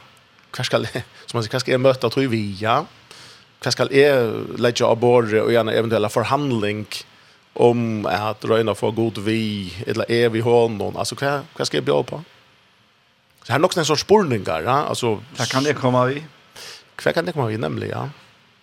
kvar 0.50 0.64
ska 0.64 0.78
som 1.26 1.35
man 1.35 1.42
säger 1.42 1.59
ska 1.59 1.78
möta 1.78 2.11
tror 2.11 2.26
vi 2.26 2.56
ja? 2.61 2.87
Kvar 3.61 3.71
ska 3.71 3.83
är 3.90 4.33
lägga 4.59 4.87
av 4.87 4.97
bord 4.97 5.35
och 5.35 5.52
gärna 5.52 5.73
eventuella 5.73 6.09
förhandling 6.09 6.87
om 7.52 8.06
att 8.06 8.44
röna 8.44 8.75
få 8.75 8.90
god 8.90 9.18
vi 9.18 9.73
eller 9.87 10.11
är 10.11 10.28
vi 10.28 10.40
honom 10.40 10.97
alltså 10.97 11.16
kvar 11.16 11.42
kvar 11.54 11.64
ska 11.64 11.76
jag 11.76 11.85
bjuda 11.85 12.02
på 12.02 12.25
Så 13.47 13.53
här 13.53 13.65
också 13.65 13.81
en 13.81 13.87
sorts 13.87 14.03
spurningar, 14.03 14.63
ja? 14.63 14.71
alltså 14.71 15.23
där 15.37 15.47
kan 15.47 15.65
det 15.65 15.75
komma 15.75 16.05
vi. 16.05 16.25
Kvar 16.97 17.13
kan 17.13 17.25
det 17.25 17.33
komma 17.33 17.47
vi 17.47 17.59
nämligen, 17.59 17.99
ja. 17.99 18.11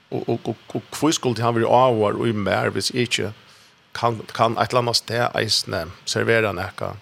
Och 0.10 0.30
och 0.30 0.50
och 0.50 0.76
och 0.76 0.84
kvist 0.92 1.16
skulle 1.16 1.36
det 1.36 1.44
ha 1.44 1.52
vill 1.52 1.66
avvar 1.66 2.12
och 2.12 2.28
i 2.28 2.34
mer 2.34 2.70
vis 2.70 2.92
inte 2.92 3.34
kan 3.92 4.22
kan 4.34 4.58
ett 4.58 4.74
annat 4.74 4.96
sted 4.96 5.30
isne 5.40 5.88
servera 6.06 6.52
näka. 6.52 6.98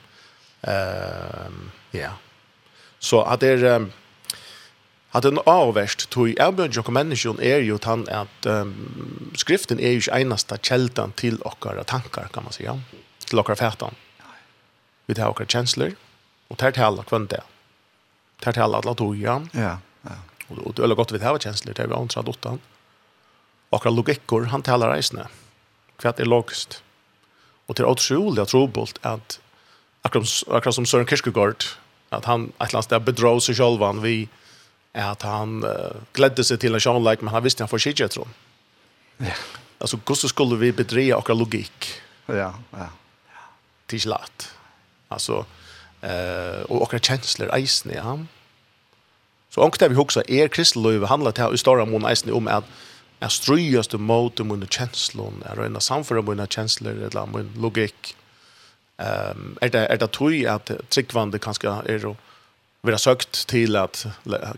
Ehm 0.62 1.72
ja. 1.92 2.10
Så 3.00 3.22
att 3.22 3.40
det 3.40 3.48
är 3.48 3.88
att 5.12 5.26
en 5.26 5.40
avvärst 5.46 6.10
tog 6.10 6.30
erbjörn 6.30 6.84
och 6.86 6.94
människan 6.94 7.40
är 7.42 7.58
ju 7.58 7.78
han 7.84 8.10
att 8.10 8.46
um, 8.46 9.32
skriften 9.36 9.80
är 9.80 9.90
ju 9.90 10.02
enaste 10.12 10.58
kältan 10.62 11.12
till 11.12 11.38
våra 11.62 11.84
tankar 11.84 12.28
kan 12.34 12.44
man 12.44 12.54
säga 12.54 12.82
till 13.26 13.38
våra 13.38 13.56
fätan. 13.56 13.96
Vi 15.06 15.16
tar 15.16 15.26
våra 15.26 15.46
känslor 15.46 15.92
och 16.48 16.58
tar 16.58 16.72
till 16.72 16.84
alla 16.84 17.04
kvant 17.04 17.30
det 17.30 17.42
tar 18.40 18.52
till 18.52 18.62
alla 18.62 18.94
toja. 18.94 19.48
Ja, 19.52 19.78
ja. 20.02 20.16
Och 20.48 20.68
og 20.68 20.76
det 20.76 20.84
är 20.84 20.96
gott 20.96 21.12
vi 21.12 21.26
har 21.26 21.40
känslor 21.40 21.74
där 21.74 21.88
vi 21.88 21.94
antar 21.94 22.24
dottan. 22.24 22.60
Akkurat 23.70 23.96
logikor 23.96 24.44
han 24.44 24.62
talar 24.62 24.90
reisne. 24.90 25.28
Hva 26.02 26.14
är 26.18 26.26
logiskt. 26.26 26.84
Och 27.66 27.76
det 27.76 27.84
er 27.84 27.92
utrolig 27.92 28.48
trobult 28.48 28.98
at 29.02 29.14
att 29.14 29.40
akkurat, 30.02 30.44
akkurat 30.48 30.76
som 30.76 30.86
Søren 30.86 31.08
Kierkegaard 31.08 31.64
att 32.10 32.26
han 32.26 32.46
et 32.46 32.54
eller 32.60 32.76
annet 32.76 32.86
sted 32.86 33.02
bedrog 33.02 33.42
sig 33.42 33.56
selv, 33.56 33.82
han 33.82 34.02
vi 34.02 34.30
at 34.94 35.22
han 35.22 35.64
uh, 35.64 36.02
glädde 36.14 36.44
sig 36.44 36.58
till 36.58 36.74
en 36.74 36.80
sjånleik, 36.80 37.22
men 37.22 37.34
han 37.34 37.44
visste 37.44 37.64
han 37.64 37.70
får 37.70 37.80
skidje, 37.80 38.04
jag 38.04 38.12
tror. 38.12 38.28
Ja. 39.18 39.34
Alltså 39.78 39.98
hvordan 39.98 40.30
skulle 40.30 40.56
vi 40.56 40.72
bedriva 40.72 41.18
akkurat 41.18 41.38
logik? 41.38 42.02
Ja, 42.26 42.54
ja. 42.72 42.90
Til 43.88 44.10
lätt. 44.10 44.50
Alltså 45.08 45.46
eh 46.02 46.62
och 46.62 46.94
och 46.94 47.06
känslor 47.06 47.56
eisen 47.56 47.92
ja. 47.96 48.20
Så 49.50 49.64
onkel 49.64 49.90
vi 49.90 49.96
huxar 49.96 50.24
är 50.28 50.48
kristlöv 50.48 51.06
handlar 51.06 51.32
det 51.32 51.42
här 51.42 51.54
i 51.54 51.58
stora 51.58 51.86
mån 51.86 52.06
eisen 52.06 52.34
om 52.34 52.48
att 52.48 52.64
är 53.20 53.28
ströjaste 53.30 53.98
mot 53.98 54.40
om 54.40 54.52
under 54.52 54.68
känslon 54.68 55.44
är 55.46 55.56
rena 55.56 55.80
samföra 55.80 56.22
mina 56.22 56.48
känslor 56.48 56.92
eller 56.92 57.26
min 57.26 57.62
logik. 57.62 58.16
Ehm 58.98 59.58
är 59.62 59.70
det 59.70 59.86
är 59.88 59.98
det 59.98 60.08
tror 60.08 60.48
att 60.48 60.72
trickvande 60.90 61.40
kanske 61.40 61.68
är 61.68 62.00
då 62.00 62.16
vi 62.82 62.92
har 62.92 62.98
sökt 62.98 63.48
till 63.48 63.76
att 63.76 64.08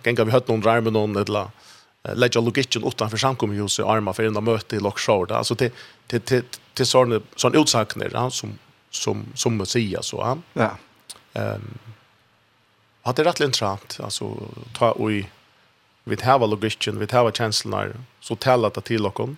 gänga 0.03 0.24
vi 0.24 0.31
hört 0.31 0.48
någon 0.48 0.62
rhyme 0.62 0.89
någon 0.89 1.15
eller 1.15 1.50
lägga 2.03 2.41
logiken 2.41 2.83
utanför 2.83 3.17
samkommuhuset 3.17 3.86
arma 3.86 4.13
för 4.13 4.38
av 4.38 4.43
möte 4.43 4.75
i 4.75 4.79
Lockshore. 4.79 5.36
Alltså 5.36 5.55
till 5.55 5.71
till 6.07 6.21
till 6.21 6.43
till 6.74 6.86
sån 6.86 7.24
sån 7.36 7.55
utsagner 7.55 8.10
ja, 8.13 8.29
som 8.29 8.57
som 8.89 9.25
som 9.36 9.57
man 9.57 9.65
säger 9.65 10.01
så 10.01 10.17
ja. 10.17 10.38
Ja. 10.53 10.77
Ehm 11.33 11.77
har 13.03 13.13
det 13.13 13.23
rätt 13.23 13.39
intressant 13.39 14.00
alltså 14.03 14.38
ta 14.73 14.93
oj 14.95 15.31
vi 16.03 16.15
det 16.15 16.23
här 16.23 16.47
logistiken 16.47 17.00
vi 17.00 17.05
det 17.05 17.17
här 17.17 17.95
så 18.19 18.35
tälla 18.35 18.69
det 18.69 18.81
till 18.81 19.05
och 19.05 19.13
kom 19.13 19.38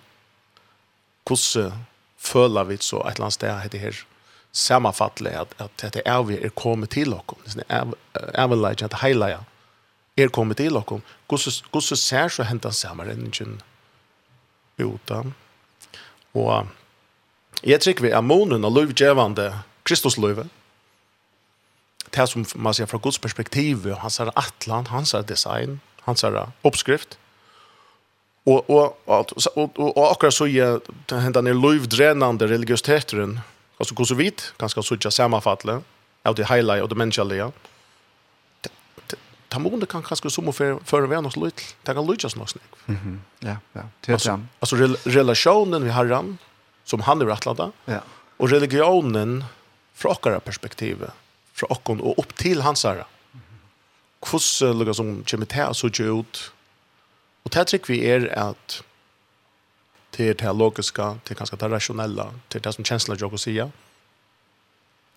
hur 1.29 1.71
føler 2.17 2.63
vi 2.63 2.77
så 2.77 3.07
ett 3.07 3.19
land 3.19 3.33
där 3.39 3.59
heter 3.59 3.79
här 3.79 3.95
sammanfattligt 4.51 5.35
at 5.35 5.61
att 5.61 5.93
det 5.93 6.07
är 6.07 6.23
vi 6.23 6.43
är 6.43 6.49
kommit 6.49 6.89
till 6.89 7.13
och 7.13 7.25
kom 7.25 7.39
det 7.55 7.63
är 7.67 7.93
även 8.33 8.61
like 8.61 8.85
att 8.85 9.01
highlighta 9.01 9.45
er 10.17 10.29
kommit 10.29 10.57
til 10.57 10.77
okkom, 10.77 11.01
hvordan 11.27 11.97
ser 11.97 12.27
så 12.27 12.43
hentan 12.43 12.73
sammenhengen 12.73 13.61
uta. 14.77 15.23
Og 16.33 16.67
jeg 17.63 17.81
trykker 17.81 18.05
vi 18.05 18.11
er 18.13 18.21
månen 18.21 18.65
og 18.65 18.71
lovgjevande 18.71 19.51
Kristus 19.83 20.17
løyve, 20.17 20.47
det 22.15 22.27
som 22.27 22.45
man 22.55 22.73
ser 22.73 22.85
fra 22.85 22.97
Guds 22.97 23.17
perspektiv, 23.17 23.91
hans 23.91 24.19
här 24.19 24.31
atlan, 24.35 24.87
hans 24.87 25.13
här 25.13 25.23
design, 25.23 25.79
hans 26.01 26.23
här 26.23 26.47
oppskrift. 26.61 27.17
Och 28.45 28.69
och 28.69 28.97
och 29.05 29.31
och, 29.55 29.97
og 29.97 30.11
akkurat 30.11 30.33
så 30.33 30.47
är 30.47 30.81
hända 31.19 31.41
ner 31.41 31.53
lövdränande 31.53 32.47
religiösiteten. 32.47 33.39
altså 33.79 33.95
hvordan 33.95 34.17
vi 34.17 34.23
vitt, 34.23 34.53
ganska 34.57 34.81
så 34.81 34.95
ikke 34.95 35.11
sammanfattande. 35.11 35.81
av 36.25 36.35
det 36.35 36.47
highlight 36.47 36.81
og 36.81 36.89
det 36.89 36.97
menneskelige, 36.97 37.51
Ta 39.49 39.59
mån 39.59 39.85
kan 39.85 40.03
kanskje 40.03 40.29
som 40.29 40.53
för 40.53 40.79
för 40.85 41.07
vem 41.07 41.25
oss 41.25 41.35
lut. 41.35 41.75
Det 41.83 41.93
kan 41.93 42.05
lutas 42.05 42.35
något 42.35 42.49
snick. 42.49 42.63
Mhm. 42.85 43.21
Ja, 43.39 43.57
ja. 43.73 43.81
Det 44.05 44.25
är 44.25 44.39
Alltså 44.59 44.75
relationen 45.05 45.83
vi 45.83 45.89
har 45.89 46.05
ran 46.05 46.37
som 46.83 47.01
han 47.01 47.21
er 47.21 47.29
attlanda. 47.29 47.71
Ja. 47.85 47.99
Och 48.37 48.49
religionen 48.49 49.43
fra 49.93 50.09
okkara 50.09 50.39
perspektivet 50.39 51.11
fra 51.63 51.71
okkon 51.73 52.03
og 52.03 52.19
opp 52.21 52.35
til 52.39 52.63
hans 52.65 52.83
herre. 52.87 53.07
Hvordan 54.23 54.79
lukker 54.79 54.95
som 54.95 55.13
kommer 55.27 55.49
til 55.51 55.69
å 55.69 55.75
sitte 55.75 56.07
ut. 56.07 56.41
Og 57.43 57.51
det 57.51 57.67
trykker 57.67 57.91
vi 57.91 58.03
er 58.07 58.29
at 58.39 58.81
det 60.15 60.29
er 60.29 60.37
det 60.39 60.53
logiske, 60.55 61.05
det 61.25 61.33
er 61.33 61.39
kanskje 61.39 61.57
det 61.59 61.71
rasjonelle, 61.71 62.27
det 62.49 62.59
er 62.59 62.67
det 62.67 62.73
som 62.75 62.85
kjensler 62.85 63.19
jeg 63.19 63.33
å 63.33 63.39
si. 63.41 63.55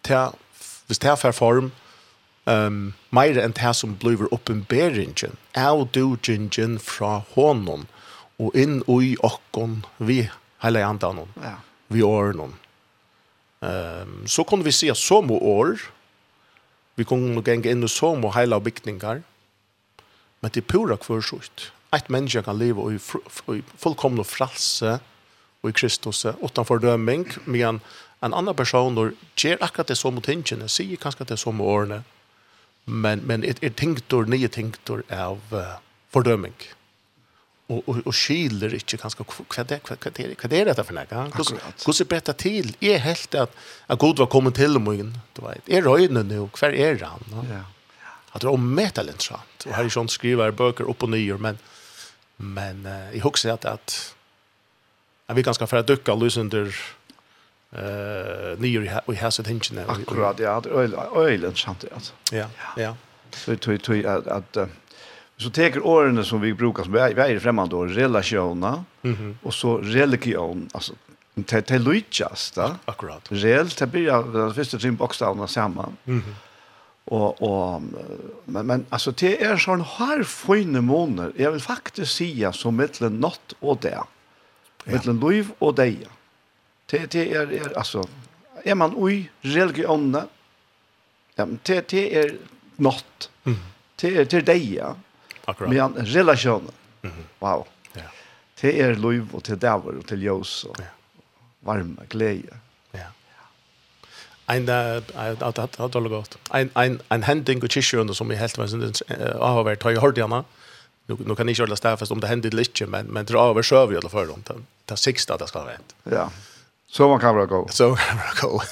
Det 0.06 0.16
er, 0.16 0.32
hvis 0.88 1.02
det 1.02 1.10
er 1.12 1.18
for 1.20 1.36
form, 1.36 1.70
um, 2.48 2.94
mer 3.14 3.38
enn 3.42 3.54
det 3.56 3.74
som 3.76 3.96
blir 4.00 4.24
oppenberingen, 4.32 5.36
er 5.52 5.84
du 5.92 6.16
gjengen 6.16 6.78
fra 6.80 7.20
hånden 7.34 7.86
og 8.40 8.56
inn 8.56 8.80
i 8.88 9.16
okkon 9.24 9.82
vi 9.98 10.22
hele 10.64 10.84
andre 10.84 11.12
noen, 11.20 11.36
ja. 11.44 11.58
vi 11.92 12.02
åren 12.04 12.40
noen. 12.40 12.56
Um, 13.60 14.24
så 14.28 14.44
kunne 14.44 14.66
vi 14.66 14.74
se 14.74 14.92
så 14.96 15.20
må 15.24 15.38
år, 15.40 15.80
Vi 16.96 17.04
kunne 17.04 17.42
gänga 17.46 17.70
in 17.70 17.84
i 17.84 17.88
som 17.88 18.24
och 18.24 18.34
hela 18.34 18.60
byggningar. 18.60 19.22
Men 20.40 20.50
det 20.54 20.60
er 20.60 20.68
pura 20.68 20.96
kvörsort. 20.96 21.72
Et 21.92 22.08
menneske 22.08 22.42
kan 22.42 22.58
leve 22.58 22.92
i, 22.92 22.96
i 23.56 23.62
fullkomna 23.78 24.24
fralse 24.24 24.98
och 25.60 25.70
i 25.70 25.72
Kristus 25.72 26.26
utan 26.26 26.64
fördömning 26.64 27.26
medan 27.44 27.80
en 28.20 28.34
annan 28.34 28.54
person 28.54 29.16
gjør 29.36 29.58
akkurat 29.60 29.86
det 29.86 29.96
som 29.96 30.16
och 30.18 30.24
tingene, 30.24 30.68
sier 30.68 30.96
kanske 30.96 31.24
det 31.24 31.36
som 31.36 31.60
årene. 31.60 32.02
Men, 32.84 33.20
men 33.26 33.44
er 33.44 33.54
är 33.62 33.70
tänktor, 33.70 34.24
nya 34.24 34.48
tänktor 34.48 35.02
av 35.10 35.40
uh, 35.52 35.78
fördömning 36.10 36.54
og 37.68 37.82
og 37.86 37.96
og 38.06 38.14
skiller 38.14 38.74
ikkje 38.74 38.98
kanskje 38.98 39.20
och 39.20 39.28
och 39.28 39.36
och 39.36 39.44
skiljer 39.44 39.54
inte 39.54 39.66
ganska 39.66 39.78
kvarter 39.78 39.78
kvarter 39.78 40.34
kvarter 40.34 40.64
detta 40.64 40.84
för 40.84 40.94
näka. 40.94 41.30
Hur 41.86 41.92
ser 41.92 42.04
bättre 42.04 42.32
til 42.32 42.76
är 42.80 42.98
helt 42.98 43.34
at 43.34 43.50
at 43.88 43.98
god 43.98 44.18
var 44.18 44.26
kommit 44.26 44.54
till 44.54 44.78
morgon, 44.78 45.16
du 45.36 45.42
vet. 45.42 45.62
er 45.66 45.82
røyne 45.82 46.22
nu 46.22 46.48
kvar 46.48 46.68
er 46.68 47.04
han. 47.04 47.20
Ja. 47.50 47.64
at 48.34 48.42
det 48.42 48.48
er 48.48 48.52
omätligt 48.52 49.10
interessant 49.10 49.66
og 49.66 49.72
här 49.72 49.84
är 49.84 49.88
sånt 49.88 50.10
skriver 50.10 50.50
böcker 50.50 50.84
upp 50.90 51.02
och 51.02 51.08
ner 51.08 51.36
men 51.38 51.58
men 52.36 52.88
jag 53.14 53.26
at 53.26 53.64
at 53.64 54.14
att 55.26 55.36
vi 55.36 55.42
ganske 55.42 55.66
for 55.66 55.76
att 55.76 55.86
ducka 55.86 56.14
lös 56.14 56.36
under 56.36 56.66
eh 57.72 58.58
nyer 58.58 59.02
vi 59.06 59.16
har 59.16 59.30
så 59.30 59.42
tänkte 59.42 59.84
Akkurat 59.88 60.40
ja, 60.40 60.60
det 60.60 60.70
er 60.72 60.78
øyl, 60.78 60.94
ölen 60.94 61.44
interessant 61.44 61.84
ja. 61.84 61.98
Ja. 62.32 62.46
Ja. 62.76 62.94
Så 63.32 63.56
tror 63.56 64.06
at 64.06 64.26
at 64.26 64.56
att 64.56 64.68
så 65.38 65.50
teker 65.50 65.86
årene 65.86 66.24
som 66.24 66.40
vi 66.40 66.54
brukar 66.54 66.84
som 66.84 66.92
vi 66.92 66.98
är 66.98 67.38
främmande 67.38 67.76
år, 67.76 67.86
relationa 67.88 68.84
mm 69.02 69.16
-hmm. 69.16 69.34
och 69.42 69.54
så 69.54 69.78
religion, 69.78 70.68
alltså 70.72 70.92
te 71.46 71.62
te 71.62 71.78
Lucias 71.78 72.50
da 72.50 72.76
Akkurat. 72.84 73.28
Rel 73.28 73.70
till 73.70 73.86
börja 73.86 74.22
den 74.22 74.54
första 74.54 74.78
trim 74.78 74.96
bokstavene 74.96 75.48
sammen 75.48 75.96
Mhm. 76.04 76.22
Mm 76.22 76.34
och 77.08 77.42
och 77.42 77.82
men 78.44 78.66
men 78.66 78.86
alltså 78.88 79.10
det 79.10 79.44
är 79.44 79.56
sånn 79.56 79.80
har 79.80 80.22
fina 80.22 80.80
månader. 80.80 81.32
Jag 81.36 81.52
vill 81.52 81.60
faktiskt 81.60 82.16
säga 82.16 82.52
som 82.52 82.76
mellan 82.76 83.20
natt 83.20 83.54
och 83.60 83.78
där. 83.80 83.90
Ja. 83.90 84.06
Mellan 84.84 85.20
liv 85.20 85.50
och 85.58 85.74
dag. 85.74 85.96
Det 86.86 87.10
det 87.12 87.34
är, 87.34 87.52
er 87.52 87.78
alltså 87.78 88.08
är 88.64 88.74
man 88.74 88.92
oj 88.96 89.30
religionen. 89.40 90.26
Ja, 91.34 91.46
men 91.46 91.58
det 91.62 91.88
det 91.88 92.16
är 92.18 92.36
natt. 92.76 93.30
mhm 93.42 93.56
Det 94.00 94.16
er 94.16 94.24
till 94.24 94.44
det 94.44 94.54
ja. 94.54 94.96
Akkurat. 95.46 95.70
Men 95.70 96.06
relationen. 96.06 96.72
Mm 97.02 97.14
-hmm. 97.14 97.24
Wow. 97.38 97.66
Ja. 97.92 98.02
Till 98.54 98.80
er 98.80 98.94
liv 98.94 99.28
og 99.32 99.44
til 99.44 99.62
dæver 99.62 99.98
og 99.98 100.06
til 100.06 100.22
ljøs 100.22 100.64
og 100.64 100.76
ja. 100.78 100.84
varme, 101.60 101.96
glede. 102.10 102.58
Ja. 102.92 103.06
Ein 104.48 104.68
att 104.68 105.42
att 105.42 105.80
att 105.80 105.94
hålla 105.94 106.08
gott. 106.08 106.38
Ein 106.50 106.70
ein 106.74 107.00
ein 107.08 107.22
händing 107.22 107.62
och 107.62 107.70
kyrkjön 107.70 108.14
som 108.14 108.30
är 108.30 108.36
helt 108.36 108.58
var 108.58 109.48
har 109.48 109.64
varit 109.64 109.82
har 109.82 109.90
jag 109.90 110.00
hört 110.00 110.18
gärna. 110.18 110.44
Nu 111.06 111.16
nu 111.18 111.34
kan 111.34 111.46
ni 111.46 111.54
köra 111.54 111.74
där 111.74 112.12
om 112.12 112.20
det 112.20 112.26
händer 112.26 112.50
lite 112.50 112.86
men 112.86 113.06
men 113.06 113.24
dra 113.24 113.50
över 113.50 113.62
server 113.62 113.94
i 113.94 113.96
alla 113.96 114.08
fall 114.08 114.26
runt. 114.26 114.50
Det 114.84 114.96
sista 114.96 115.36
det 115.36 115.48
ska 115.48 115.58
vara 115.58 115.72
rätt. 115.72 115.94
Ja. 116.04 116.30
Så 116.88 117.08
man 117.08 117.20
kan 117.20 117.34
vara 117.34 117.46
gå. 117.46 117.68
Så 117.70 117.88
man 117.88 117.98
kan 117.98 118.16
vara 118.16 118.34
gå. 118.40 118.62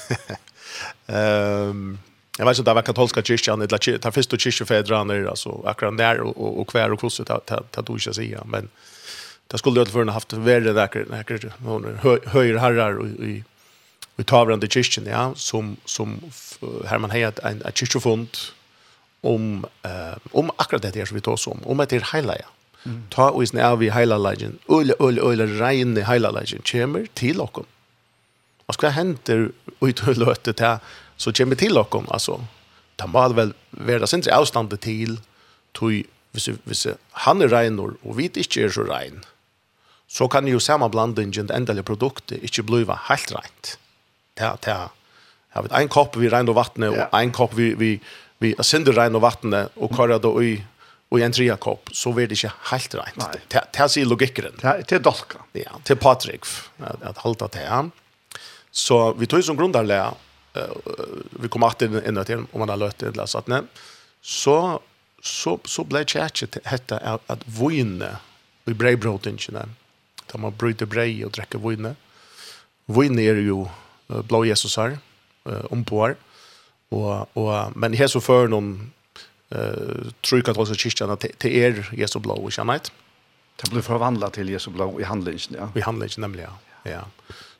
Ehm 1.07 1.99
Jag 2.37 2.45
vet 2.45 2.57
inte 2.57 2.71
det 2.71 2.75
var 2.75 2.81
katolska 2.81 3.23
kyrkan 3.23 3.61
eller 3.61 3.97
ta 3.97 4.11
första 4.11 4.35
och 4.35 5.29
alltså 5.29 5.61
akkurat 5.65 5.97
där 5.97 6.19
och 6.19 6.37
och 6.37 6.61
och 6.61 6.67
kvar 6.67 6.89
och 6.89 6.99
korset 6.99 7.29
att 7.29 7.87
du 7.87 7.99
ska 7.99 8.13
säga 8.13 8.43
men 8.45 8.69
det 9.47 9.57
skulle 9.57 9.83
det 9.83 9.91
förna 9.91 10.11
haft 10.11 10.33
värre 10.33 10.73
där 10.73 11.05
där 11.09 11.53
någon 11.63 11.97
höjer 12.25 12.57
herrar 12.57 13.05
i 13.05 13.43
i 14.17 14.23
tavrande 14.23 14.67
kyrkan 14.67 15.05
ja 15.05 15.33
som 15.35 15.77
som 15.85 16.19
Herman 16.85 17.11
Heyat 17.11 17.39
en 17.39 17.61
en 17.65 17.71
kyrkofond 17.71 18.29
om 19.21 19.65
eh 19.83 20.17
om 20.31 20.51
akkurat 20.55 20.81
det 20.81 20.95
här 20.95 21.05
som 21.05 21.15
vi 21.15 21.21
tar 21.21 21.49
om 21.49 21.59
om 21.63 21.79
att 21.79 21.89
det 21.89 21.95
är 21.95 22.13
hela 22.13 22.35
ta 23.09 23.29
och 23.29 23.43
isna 23.43 23.69
av 23.69 23.79
vi 23.79 23.91
hela 23.91 24.17
legend 24.17 24.59
öle 24.69 24.93
öle 24.99 25.21
öle 25.21 25.45
rein 25.45 25.97
hela 25.97 26.31
legend 26.31 26.67
chamber 26.67 27.07
till 27.13 27.41
och 27.41 27.65
Och 28.67 28.73
ska 28.73 28.89
händer 28.89 29.51
ut 29.79 30.07
och 30.07 30.17
löte 30.17 30.53
till 30.53 30.77
så 31.17 31.33
kommer 31.33 31.55
till 31.55 31.77
och 31.77 31.95
alltså 32.13 32.41
ta 32.95 33.07
mal 33.07 33.33
väl 33.33 33.53
vara 33.69 34.07
sin 34.07 34.23
avstånd 34.31 34.81
till 34.81 35.19
tog 35.71 36.03
hvis, 36.31 36.49
hvis 36.63 36.87
han 37.11 37.41
er 37.41 37.47
regnor 37.47 37.95
og 38.03 38.17
vi 38.17 38.29
ikke 38.29 38.65
er 38.65 38.69
så 38.69 38.83
regn 38.83 39.23
så 40.07 40.27
kan 40.27 40.47
jo 40.47 40.59
samme 40.59 40.89
blandingen 40.89 41.47
det 41.47 41.55
endelige 41.55 41.83
produktet 41.83 42.43
ikke 42.43 42.63
blive 42.63 42.97
helt 43.09 43.31
rent 43.31 43.77
ta 44.35 44.55
ta 44.61 44.89
Jeg 45.55 45.63
vet, 45.63 45.71
en 45.79 45.87
kopp 45.91 46.17
vi 46.19 46.29
regn 46.29 46.51
og 46.51 46.57
vattnet, 46.57 46.91
og 46.91 47.13
en 47.15 47.31
kopp 47.31 47.53
vi, 47.55 47.69
vi, 47.79 47.91
vi 48.43 48.51
sender 48.59 48.97
regn 48.97 49.15
og 49.15 49.23
vattnet, 49.23 49.71
og 49.79 49.93
kører 49.95 50.19
det 50.19 50.31
i 50.43 50.55
og 51.13 51.21
en 51.21 51.35
tredje 51.35 51.55
kopp, 51.61 51.91
så 51.93 52.11
blir 52.11 52.27
det 52.27 52.35
ikke 52.39 52.51
helt 52.71 52.95
rent. 52.97 53.37
Det 53.53 53.87
sier 53.93 54.09
logikkeren. 54.09 54.57
Det 54.57 54.97
er 54.97 55.03
dolka. 55.05 55.43
Ja, 55.55 55.77
til 55.85 55.99
Patrick, 56.01 56.47
at, 56.81 57.03
at 57.05 57.21
halta 57.23 57.47
til 57.53 57.67
han. 57.69 57.91
Så 58.75 59.13
vi 59.15 59.29
tog 59.29 59.45
som 59.45 59.55
grunnarlega 59.55 60.09
vi 61.29 61.47
kom 61.47 61.63
att 61.63 61.81
in 61.81 62.01
ända 62.05 62.23
till 62.23 62.37
om 62.37 62.59
man 62.59 62.69
har 62.69 62.77
löst 62.77 62.97
det 62.97 63.27
så 63.27 63.37
att 63.37 63.47
nej 63.47 63.61
så 64.21 64.81
så 65.21 65.59
så 65.65 65.83
blev 65.83 66.05
chatchet 66.05 66.57
hette 66.63 66.97
att, 66.97 67.21
att 67.27 67.47
vinna 67.47 68.17
vi 68.65 68.73
in 69.29 69.37
tjena 69.37 69.69
där 70.31 70.39
man 70.39 70.55
bryter 70.55 70.85
brej 70.85 71.25
och 71.25 71.31
dricka 71.31 71.57
vinna 71.57 71.95
vinna 72.85 73.21
är 73.21 73.35
ju 73.35 73.65
blå 74.07 74.45
Jesus 74.45 74.77
här 74.77 74.97
om 75.69 75.85
på 75.85 76.15
och 76.89 77.37
och 77.37 77.77
men 77.77 77.93
här 77.93 78.07
så 78.07 78.21
för 78.21 78.47
någon 78.47 78.91
eh 79.49 79.57
tror 80.21 80.41
jag 80.41 80.49
att 80.49 80.57
också 80.57 80.75
kyrkan 80.75 81.17
till 81.17 81.51
er 81.51 81.89
Jesu 81.93 82.19
blå 82.19 82.33
och 82.33 82.51
kärnhet. 82.51 82.91
Det 83.55 83.71
blir 83.71 83.81
förvandlat 83.81 84.33
till 84.33 84.49
Jesu 84.49 84.71
blå 84.71 84.99
i 84.99 85.03
handlingen 85.03 85.39
ja. 85.49 85.69
I 85.75 85.81
handlingen 85.81 86.21
nämligen 86.21 86.49
ja. 86.83 86.91
Ja 86.91 87.01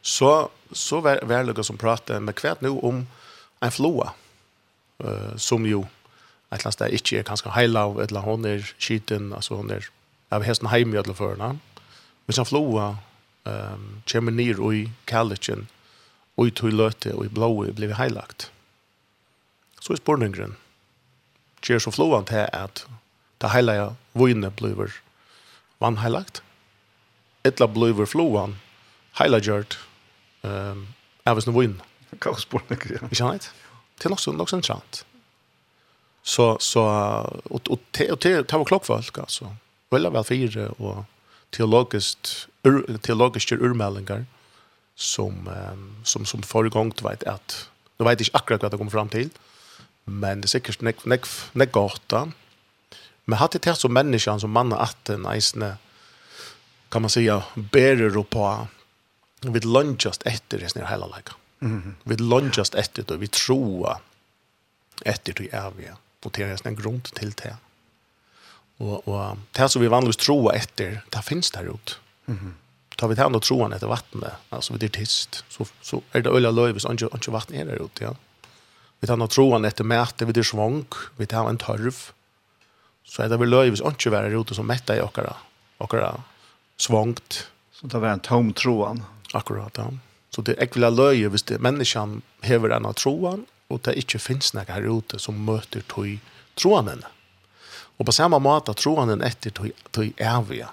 så 0.06 0.50
så 0.72 1.02
var 1.02 1.20
var 1.24 1.64
som 1.64 1.78
pratar 1.78 2.20
med 2.20 2.36
kvärt 2.36 2.62
nu 2.62 2.70
om 2.70 3.08
en 3.60 3.72
floa 3.72 4.14
eh 5.00 5.10
uh, 5.10 5.38
som 5.38 5.66
ju 5.66 5.84
att 6.50 6.66
last 6.66 6.80
där 6.80 6.88
inte 6.88 7.16
är 7.18 7.24
kanske 7.24 7.50
hela 7.50 7.86
av 7.86 8.02
eller 8.02 8.20
hon 8.20 8.46
är 8.46 8.76
skiten 8.80 9.34
alltså 9.34 9.56
hon 9.56 9.72
är 9.72 9.90
av 10.30 10.44
hästen 10.44 10.68
hem 10.68 10.94
i 10.94 10.98
alla 10.98 11.14
förna. 11.14 11.58
Men 12.26 12.34
så 12.34 12.46
floa 12.46 12.98
ehm 13.44 13.74
um, 13.74 14.02
Gemini 14.06 14.56
och 14.56 14.76
i 14.76 14.92
Kallichen 15.06 15.68
och 16.36 16.48
i 16.48 16.52
Tulöte 16.52 17.14
och 17.14 17.26
i 17.26 17.30
Blåe 17.30 17.72
blev 17.72 17.92
heilagt. 17.92 18.52
Så 19.80 19.94
är 19.94 19.98
spårningen. 19.98 20.56
Kjer 21.62 21.80
så 21.80 21.92
floan 21.92 22.26
till 22.26 22.48
att 22.54 22.88
det 23.38 23.48
hejlaga 23.48 23.96
vinner 24.14 24.50
blir 24.50 24.92
vann 25.78 25.98
hejlagt. 25.98 26.44
Ettla 27.44 27.68
blir 27.68 28.06
floan 28.06 28.56
Ehm 30.46 30.88
jag 31.28 31.36
vet 31.36 31.48
inte 31.48 31.56
vad 31.56 31.64
in. 31.64 31.82
Kan 32.20 32.36
spår 32.36 32.62
mycket. 32.68 32.92
Ja. 33.02 33.08
Jag 33.12 33.32
vet. 33.32 33.52
Till 33.98 34.12
också 34.12 34.32
något. 34.32 35.06
Så 36.24 36.58
så 36.60 36.84
och 37.44 37.68
och 37.68 37.80
te 37.92 38.12
och 38.12 38.20
te 38.20 38.44
ta 38.44 38.58
var 38.58 38.66
klockfolk 38.66 39.18
alltså. 39.18 39.56
Väl 39.90 40.12
väl 40.12 40.24
fyra 40.24 40.70
och 40.70 41.04
teologiskt 41.50 42.48
teologiskt 43.02 43.52
urmälningar 43.52 44.26
som 44.96 45.50
som 46.04 46.26
som 46.26 46.44
föregångt 46.44 47.02
vet 47.02 47.24
att 47.24 47.70
nu 47.98 48.06
vet 48.06 48.20
jag 48.20 48.30
akkurat 48.34 48.62
vad 48.62 48.72
det 48.72 48.78
kommer 48.78 48.92
fram 48.92 49.10
till. 49.10 49.30
Men 50.04 50.42
det 50.42 50.46
är 50.46 50.48
säkert 50.48 50.82
nek 50.82 51.06
nek 51.06 51.26
nek 51.52 51.72
gata. 51.72 52.32
Men 53.26 53.40
hade 53.40 53.58
det 53.58 53.70
här 53.70 53.76
som 53.76 53.94
människan 53.94 54.40
som 54.40 54.52
man 54.52 54.74
att 54.74 55.10
en 55.10 55.26
eisne 55.26 55.78
kan 56.90 57.02
man 57.02 57.10
säga 57.10 57.44
bärer 57.56 58.24
på 58.24 58.68
vi 59.42 59.60
lunchast 59.60 60.22
efter 60.26 60.58
det 60.60 60.80
här 60.80 60.88
hela 60.90 61.08
lika. 61.08 61.34
Mm. 61.62 61.96
Vi 62.04 62.16
lunchast 62.16 62.76
efter 62.76 63.04
det 63.04 63.18
vi 63.18 63.28
tror 63.28 63.98
efter 65.02 65.34
det 65.34 65.54
är 65.54 65.72
vi 65.78 65.90
och 66.24 66.32
det 66.32 66.44
är 66.44 66.68
en 66.68 66.76
grund 66.76 67.04
till 67.04 67.32
det. 67.32 67.58
Och 68.78 69.08
och 69.08 69.38
det 69.52 69.70
som 69.70 69.82
vi 69.82 69.88
vanligtvis 69.88 70.26
tror 70.26 70.54
efter 70.54 71.02
det 71.10 71.22
finns 71.22 71.52
där 71.52 71.74
ut. 71.74 72.00
Mm. 72.26 72.56
Tar 72.96 73.08
vi 73.08 73.16
det 73.16 73.26
och 73.26 73.42
troan 73.42 73.74
efter 73.74 73.88
vattnet, 73.88 74.34
alltså 74.50 74.74
vi 74.74 74.80
det 74.80 74.90
tyst, 74.90 75.46
så 75.50 75.66
så 75.82 76.02
är 76.12 76.22
det 76.22 76.30
öliga 76.30 76.52
lövis 76.52 76.86
och 76.86 76.92
inte 76.92 77.32
vatten 77.32 77.56
är 77.56 77.66
där 77.66 77.86
ute, 77.86 78.04
ja. 78.04 78.16
Vi 79.00 79.08
tar 79.08 79.22
och 79.22 79.30
troan 79.30 79.66
efter 79.66 79.84
mäte 79.84 80.26
vi 80.26 80.34
det 80.34 80.44
svång, 80.44 80.86
vi 81.18 81.26
tar 81.26 81.50
en 81.50 81.58
törv. 81.58 81.96
Så 83.04 83.22
är 83.22 83.30
det 83.30 83.38
väl 83.38 83.50
lövis 83.50 83.82
och 83.82 83.90
inte 83.90 84.10
vara 84.10 84.28
ute 84.28 84.56
som 84.56 84.68
mätta 84.68 84.98
i 84.98 85.02
åkara, 85.02 85.34
åkara 85.78 86.24
svångt. 86.78 87.48
Så 87.72 87.88
det 87.88 88.00
var 88.00 88.08
en 88.08 88.20
tom 88.20 88.54
troan. 88.54 89.04
Akkurat, 89.36 89.78
ja. 89.78 89.90
Så 90.32 90.44
det 90.44 90.56
er 90.56 90.66
ekvile 90.66 90.92
løye 90.92 91.30
hvis 91.32 91.46
det 91.48 91.62
menneskene 91.64 92.22
hever 92.44 92.74
en 92.76 92.88
av 92.90 92.96
troen, 93.00 93.46
og 93.72 93.82
det 93.88 93.96
ikke 94.00 94.22
finnes 94.22 94.54
noe 94.56 94.68
her 94.68 94.88
ute 94.88 95.20
som 95.22 95.38
møter 95.48 95.84
tog 95.92 96.18
troen 96.60 96.90
henne. 96.92 97.12
Og 97.96 98.08
på 98.08 98.16
samme 98.16 98.40
måte 98.44 98.76
troen 98.78 99.14
henne 99.14 99.28
etter 99.28 99.54
tog, 99.56 99.72
tog 99.96 100.12
evige. 100.20 100.68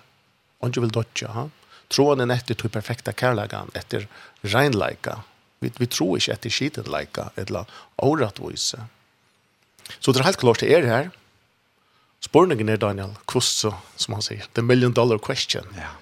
Og 0.61 0.70
ikke 0.70 0.85
vil 0.87 0.94
dødja, 0.98 1.31
ha? 1.37 1.46
Troen 1.92 2.22
henne 2.25 2.37
etter 2.38 2.59
tog 2.59 2.72
perfekta 2.75 3.14
kærleggen, 3.14 3.70
etter 3.79 4.09
regnleika. 4.42 5.20
Vi, 5.62 5.70
vi 5.79 5.87
tror 5.87 6.18
ikke 6.18 6.35
etter 6.35 6.55
skitenleika, 6.55 7.31
eller 7.38 7.70
åretvise. 8.03 8.87
Så 9.98 10.12
det 10.12 10.22
er 10.22 10.31
helt 10.31 10.42
klart 10.42 10.62
det 10.62 10.72
er 10.75 10.88
her. 10.88 11.11
Spørningen 12.22 12.70
er, 12.70 12.79
Daniel, 12.83 13.14
hvordan, 13.31 13.79
som 13.98 14.14
han 14.14 14.22
sier, 14.27 14.46
the 14.55 14.62
million 14.62 14.94
dollar 14.94 15.18
question. 15.22 15.66
Ja 15.79 15.94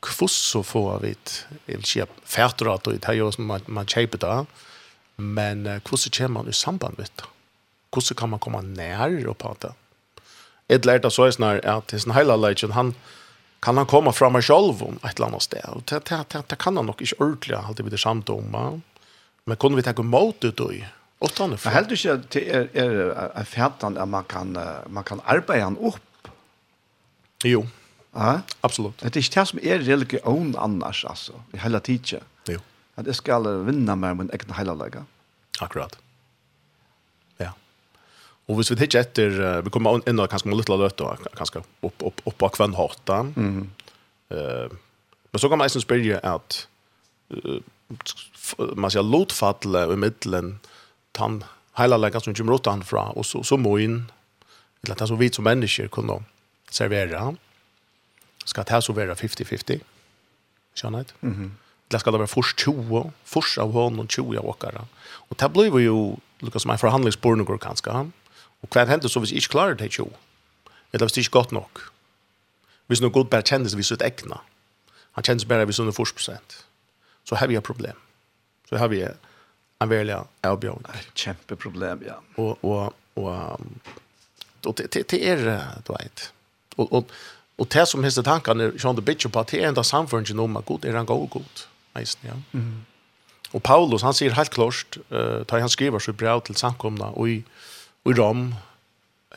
kvosso 0.00 0.62
få 0.62 0.98
vid 0.98 1.18
jag 1.66 1.76
vill 1.76 1.84
säga 1.84 2.06
färtorat 2.24 2.86
och 2.86 2.92
det 2.92 3.04
här 3.04 3.14
gör 3.14 3.30
som 3.30 3.46
man, 3.46 3.60
man 3.66 3.86
köper 3.86 4.18
det. 4.18 4.46
Men 5.16 5.80
kvosso 5.80 6.10
kommer 6.10 6.28
man 6.28 6.48
i 6.48 6.52
samband 6.52 6.98
med 6.98 7.08
det. 7.16 7.22
Kvosso 7.92 8.14
kan 8.14 8.30
man 8.30 8.38
komma 8.38 8.60
nær 8.60 9.26
och 9.26 9.38
prata 9.38 9.74
ett 10.70 10.84
lärda 10.84 11.10
så 11.10 11.24
är 11.24 11.30
snar 11.30 11.66
att 11.66 11.88
det 11.88 11.96
är 11.96 11.98
sån 11.98 12.14
hela 12.14 12.36
legend 12.36 12.72
han 12.72 12.94
kan 13.60 13.76
han 13.76 13.86
komma 13.86 14.12
fram 14.12 14.36
och 14.36 14.44
själv 14.44 14.82
om 14.82 14.98
ett 15.04 15.16
eller 15.16 15.26
annat 15.26 15.42
sted? 15.42 15.64
Och 15.68 15.82
det, 15.82 16.04
det, 16.04 16.24
det, 16.28 16.42
det 16.46 16.56
kan 16.56 16.76
han 16.76 16.86
nog 16.86 17.02
inte 17.02 17.14
ordentligt 17.18 17.58
alltid 17.58 17.84
vid 17.84 17.92
det 17.92 17.98
samt 17.98 18.28
om 18.28 18.82
men 19.44 19.56
kunde 19.56 19.76
vi 19.76 19.82
ta 19.82 19.90
emot 19.90 20.40
det 20.40 20.56
då 20.56 20.72
Och 21.18 21.30
då 21.36 21.56
för 21.56 21.92
ikke 21.92 22.12
at 22.12 22.32
det 22.32 22.48
er, 22.48 22.68
er, 22.74 23.30
er 23.36 23.44
färdan 23.44 23.98
at 23.98 24.08
man 24.08 24.24
kan 24.24 24.56
man 24.88 25.04
kan 25.04 25.20
arbeide 25.24 25.62
han 25.62 25.76
upp. 25.78 26.28
Jo, 27.44 27.66
Ja, 28.12 28.40
absolut. 28.60 28.98
Det 28.98 29.04
är 29.04 29.18
inte 29.18 29.40
det 29.40 29.46
som 29.46 29.58
är 29.62 29.78
religion 29.78 30.54
annars 30.58 31.04
alltså. 31.04 31.32
I 31.52 31.56
hela 31.56 31.80
tiden. 31.80 32.20
Jo. 32.46 32.60
Att 32.94 33.04
det 33.04 33.14
ska 33.14 33.38
vinna 33.38 33.96
med 33.96 34.16
min 34.16 34.30
egen 34.32 34.52
heliga. 34.52 35.04
Akkurat. 35.60 35.98
Ja. 37.36 37.52
Och 38.46 38.56
hvis 38.56 38.70
vi 38.70 38.84
inte 38.84 38.98
efter 38.98 39.62
vi 39.62 39.70
kommer 39.70 40.08
ändå 40.08 40.26
kanske 40.26 40.48
med 40.48 40.56
lite 40.56 40.76
lätt 40.76 40.96
då 40.96 41.16
kanske 41.36 41.58
upp 41.58 42.02
upp 42.02 42.20
upp 42.24 42.38
på 42.38 42.48
kvän 42.48 42.74
hårta. 42.74 43.18
Mm. 43.18 43.70
Eh 44.28 44.36
uh, 44.36 44.70
men 45.30 45.38
så 45.38 45.48
kan 45.48 45.58
man 45.58 45.68
ju 45.68 45.80
spela 45.80 46.18
att 46.18 46.68
uh, 47.34 47.60
man 48.74 48.90
ska 48.90 49.02
lotfalla 49.02 49.92
i 49.92 49.96
mitten 49.96 50.58
tan 51.12 51.44
heliga 51.72 52.20
som 52.20 52.34
kommer 52.34 52.54
utanför 52.54 53.18
och 53.18 53.26
så 53.26 53.42
så 53.42 53.56
må 53.56 53.78
in 53.78 54.12
eller 54.82 55.02
att 55.02 55.08
så 55.08 55.14
vi 55.14 55.30
som 55.30 55.44
människor 55.44 55.88
kunde 55.88 56.22
servera. 56.70 57.36
Ska 58.44 58.62
det 58.62 58.70
här 58.70 58.80
så 58.80 58.92
vara 58.92 59.14
50-50? 59.14 59.80
Känner 60.74 61.04
Mhm. 61.20 61.34
Mm 61.34 61.56
Det 61.88 61.98
ska 61.98 62.10
det 62.10 62.18
vara 62.18 62.26
först 62.26 62.60
20, 62.60 63.12
först 63.24 63.58
av 63.58 63.72
honom 63.72 64.00
och 64.00 64.10
20 64.10 64.38
av 64.38 64.46
åkare. 64.46 64.84
Och 65.02 65.36
det 65.36 65.48
blir 65.48 65.78
ju 65.78 66.16
Lucas 66.38 66.62
som 66.62 66.70
en 66.70 66.78
förhandlingsborna 66.78 67.44
går 67.44 67.58
ganska. 67.58 68.10
Och 68.60 68.70
kvar 68.70 68.86
händer 68.86 69.08
så 69.08 69.20
hvis 69.20 69.32
inte 69.32 69.48
klarar 69.48 69.74
det 69.74 69.88
20? 69.88 70.10
Eller 70.92 71.04
hvis 71.04 71.12
det 71.12 71.20
inte 71.20 71.30
gott 71.30 71.50
nog? 71.50 71.78
Hvis 72.86 73.00
nog 73.00 73.12
god 73.12 73.28
bara 73.28 73.42
kändes 73.42 73.74
vid 73.74 73.86
sitt 73.86 74.02
äckna. 74.02 74.40
Han 75.12 75.24
kändes 75.24 75.44
bara 75.44 75.64
vid 75.64 75.74
sin 75.74 75.92
först 75.92 76.14
procent. 76.14 76.66
Så 77.24 77.36
har 77.36 77.48
vi 77.48 77.54
ett 77.54 77.64
problem. 77.64 77.96
Så 78.68 78.76
har 78.76 78.88
vi 78.88 79.08
en 79.78 79.88
välja 79.88 80.24
avbjörn. 80.40 80.86
Ett 80.94 81.18
kämpeproblem, 81.18 82.02
ja. 82.06 82.22
Och, 82.34 82.64
och, 82.64 82.92
och, 83.14 83.24
och, 83.24 83.60
och 84.64 84.74
det, 84.74 84.92
det, 84.92 85.08
det 85.08 85.28
är, 85.28 85.36
du 85.86 85.92
vet. 85.92 86.32
Och, 86.76 86.92
och 86.92 87.10
Og 87.60 87.68
det 87.68 87.84
som 87.88 88.04
hester 88.04 88.24
tankene, 88.24 88.72
Sean 88.80 88.96
the 88.96 89.04
Bitch, 89.04 89.28
på 89.28 89.42
det 89.50 89.60
er 89.60 89.68
enda 89.68 89.82
samfunnet 89.84 90.38
om 90.40 90.56
at 90.56 90.66
god 90.66 90.84
er 90.84 90.96
han 90.96 91.06
god 91.06 91.28
god. 91.30 91.66
Eisen, 91.98 92.20
ja. 92.24 92.34
Mm. 92.52 92.86
Og 93.52 93.62
Paulus, 93.62 94.02
han 94.02 94.14
sier 94.14 94.34
helt 94.34 94.52
klart, 94.54 94.96
uh, 95.10 95.42
da 95.44 95.60
han 95.60 95.68
skriver 95.68 95.98
så 95.98 96.12
brev 96.12 96.40
til 96.46 96.56
samkomna, 96.56 97.10
og 97.18 97.28
i, 97.28 97.44
og 98.04 98.12
i 98.12 98.20
Rom, 98.20 98.54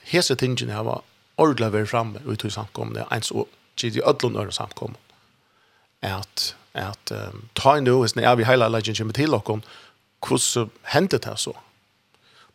hese 0.03 0.35
tingene 0.35 0.73
her 0.73 0.85
var 0.85 1.03
ordentlig 1.37 1.71
vært 1.73 1.89
fremme 1.89 2.21
ut 2.25 2.45
i 2.45 2.51
samkomna, 2.53 3.07
ens 3.11 3.31
og 3.31 3.49
gitt 3.79 3.97
i 3.97 4.05
ødlån 4.05 4.37
øre 4.37 4.53
samkomna. 4.53 4.99
At, 6.03 6.55
at 6.73 7.11
um, 7.11 7.47
ta 7.55 7.79
nå, 7.79 7.99
hvis 7.99 8.15
er 8.17 8.35
vi 8.35 8.45
hele 8.47 8.69
legend 8.69 8.97
kommer 8.97 9.13
til 9.17 9.31
dere, 9.33 9.61
hvordan 10.23 10.69
hendte 10.93 11.17
det 11.17 11.39
så? 11.39 11.55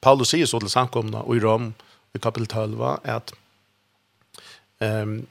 Paulus 0.00 0.31
sier 0.31 0.46
så 0.46 0.61
til 0.61 0.70
samkomna, 0.70 1.24
og 1.26 1.37
i 1.37 1.42
Rom, 1.42 1.72
i 2.14 2.18
kapitel 2.22 2.46
12, 2.46 2.78
at 3.04 3.33
um, 4.81 5.26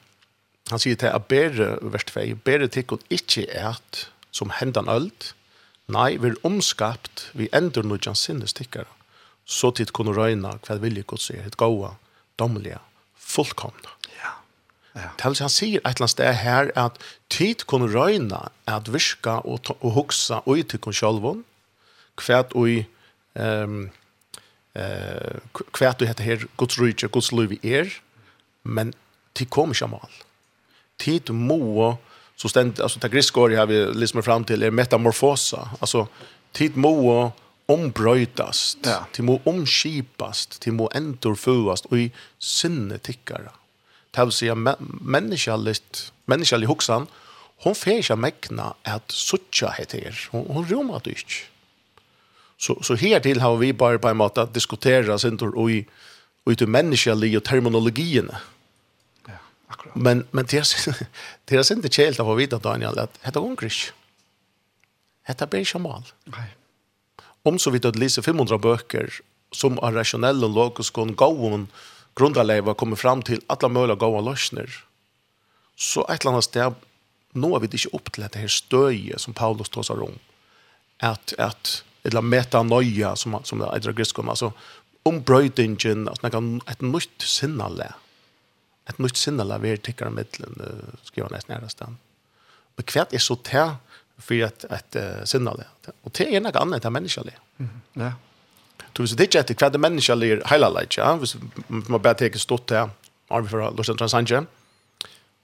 han 0.71 0.81
sier 0.81 0.99
til 0.99 1.13
at 1.13 1.27
bære, 1.31 1.77
vers 1.81 2.05
2, 2.09 2.35
bære 2.43 2.67
tikkun 2.71 3.03
ikke 3.13 3.45
et 3.47 4.07
som 4.35 4.51
hendan 4.59 4.89
ølt, 4.91 5.33
nei, 5.87 6.17
vi 6.19 6.33
er 6.33 6.41
omskapt, 6.47 7.29
vi 7.37 7.47
endur 7.55 7.87
jan 8.03 8.17
sinnes 8.17 8.53
tikkara, 8.53 8.89
så 9.45 9.71
tid 9.71 9.93
kunne 9.95 10.15
røyna 10.15 10.57
hva 10.65 10.79
vilje 10.83 11.05
godt 11.07 11.23
sier, 11.23 11.45
et 11.47 11.57
gaua, 11.57 11.95
domliga, 12.39 12.81
fullkomna. 13.15 13.95
Ja. 14.17 14.33
ja. 14.95 15.13
Til 15.21 15.39
han 15.39 15.53
sier 15.53 15.79
et 15.79 15.87
eller 15.87 16.03
annet 16.03 16.15
sted 16.15 16.39
her, 16.41 16.71
at 16.75 16.99
tid 17.31 17.63
kunne 17.69 17.87
røyna 17.93 18.49
at 18.67 18.91
virka 18.91 19.39
og, 19.47 19.71
og 19.79 19.95
hugsa 19.95 20.41
ui 20.45 20.65
tikkun 20.67 20.95
sjolvun, 20.95 21.45
hva 22.17 22.43
ui, 22.57 22.81
um, 23.39 23.81
uh, 24.75 25.63
hva 25.77 25.95
ui 25.95 26.09
hette 26.09 26.27
her, 26.27 26.47
gods 26.59 26.79
rujtje, 26.81 27.07
gods 27.13 27.31
luivi 27.31 27.61
er, 27.63 27.91
men 28.67 28.91
tid 29.37 29.47
kom 29.53 29.71
ikke 29.71 29.93
mål 29.95 30.23
tid 30.97 31.29
må 31.29 31.97
så 32.35 32.49
ständ 32.49 32.79
alltså 32.79 32.99
ta 32.99 33.07
griskor 33.07 33.49
har 33.49 33.65
vi 33.65 33.85
liksom 33.93 34.23
fram 34.23 34.43
till 34.43 34.63
är 34.63 34.71
metamorfosa. 34.71 35.69
Alltså 35.79 36.07
tid 36.51 36.77
må 36.77 37.31
ombrötas 37.65 38.77
ja. 38.83 39.05
till 39.11 39.23
må 39.23 39.41
omskipas 39.43 40.47
till 40.47 40.73
må 40.73 40.87
entorfuas 40.87 41.81
och 41.81 41.97
i 41.97 42.11
sinne 42.39 42.97
tickar 42.97 43.51
det 44.11 44.23
vill 44.23 44.31
säga 44.31 44.55
människaligt 45.01 46.11
människalig 46.25 46.67
huxan 46.67 47.07
hon 47.57 47.75
färsar 47.75 48.15
mäkna 48.15 48.73
att 48.83 49.11
sucha 49.11 49.69
heter 49.77 50.29
hon, 50.31 50.45
hon 50.49 50.67
romar 50.67 50.99
dyrt 51.03 51.49
så 52.57 52.83
så 52.83 52.95
här 52.95 53.19
till 53.19 53.41
har 53.41 53.57
vi 53.57 53.73
bara 53.73 53.99
på 53.99 54.07
en 54.07 54.17
måte 54.17 54.41
att 54.41 54.53
diskutera 54.53 55.17
sentor 55.17 55.47
og 55.47 55.63
och 55.63 55.71
i 55.71 55.85
och 56.43 56.51
i 56.51 56.55
det 56.55 56.67
människliga 56.67 57.39
terminologierna 57.39 58.37
Akkurat. 59.67 59.95
Men 59.95 60.27
men 60.31 60.45
det 60.45 60.57
är 60.57 60.95
det 61.45 61.55
är 61.55 61.73
inte 61.73 62.01
helt 62.01 62.19
av 62.19 62.35
vita 62.35 62.57
Daniel 62.57 62.99
att 62.99 63.19
heter 63.21 63.39
hungrig. 63.39 63.71
Hetta 65.23 65.45
ber 65.47 65.79
mal. 65.79 66.03
Nej. 66.23 66.55
Om 67.43 67.59
så 67.59 67.69
vidt 67.71 67.85
att 67.85 67.95
läsa 67.95 68.21
500 68.21 68.57
bøker 68.57 69.13
som 69.51 69.77
är 69.77 69.91
rasjonelle 69.91 70.45
och 70.45 70.53
logiske 70.53 71.01
og 71.01 71.15
gåvan 71.15 71.67
grundaleva 72.15 72.73
kommer 72.73 72.95
fram 72.95 73.21
till 73.21 73.41
alle 73.47 73.69
mulige 73.69 73.95
gåvan 73.95 74.25
løsner, 74.25 74.83
Så 75.75 76.07
ett 76.09 76.21
eller 76.21 76.31
annet 76.31 76.43
sted, 76.43 76.73
nå 77.33 77.59
vi 77.59 77.67
det 77.67 77.85
inte 77.85 78.11
til 78.11 78.23
dette 78.23 78.39
det 78.39 78.49
støye 78.49 79.13
stöje 79.13 79.19
som 79.19 79.33
Paulus 79.33 79.69
tar 79.69 79.95
rom, 79.95 80.09
om. 80.09 80.19
Att 80.99 81.33
att 81.37 81.83
eller 82.03 82.21
metanoia 82.21 83.15
som 83.15 83.39
som 83.43 83.59
det 83.59 83.67
er 83.67 83.79
grekiska 83.79 84.21
griskene, 84.21 84.31
om 84.31 84.53
ombrøydingen, 85.03 86.07
altså, 86.07 86.59
ett 86.67 86.81
nytt 86.81 87.21
sinnalle. 87.21 87.85
Mm 87.85 88.06
et 88.87 88.99
nytt 89.03 89.19
sinnala 89.19 89.59
vi 89.61 89.73
er 89.73 89.81
tikkar 89.83 90.13
mittlen 90.13 90.55
uh, 90.61 90.93
skriva 91.07 91.29
nesten 91.33 91.53
næra 91.55 91.69
stand. 91.71 91.97
Og 92.77 92.85
kvært 92.87 93.15
er 93.15 93.23
så 93.23 93.37
til 93.47 93.73
for 94.23 94.45
et, 94.47 94.65
et 94.73 94.99
uh, 94.99 95.23
sinnala. 95.29 95.67
Og 96.05 96.13
til 96.15 96.31
er 96.33 96.43
noe 96.43 96.55
annet 96.61 96.87
enn 96.87 96.95
menneskelig. 96.95 97.35
Mm. 97.59 97.73
Ja. 98.01 98.13
Så 98.97 99.03
hvis 99.05 99.17
det 99.17 99.27
ikke 99.27 99.43
er 99.43 99.57
kvært 99.59 99.79
menneskelig 99.81 100.31
er 100.37 100.45
hele 100.49 100.71
leit, 100.73 100.97
ja, 100.97 101.11
hvis 101.21 101.35
man 101.69 101.99
bare 102.01 102.17
tenker 102.17 102.41
stått 102.41 102.69
til 102.71 102.87
arme 103.29 103.51
for 103.51 103.75
Lorsen 103.77 103.99
Transanje, 103.99 104.45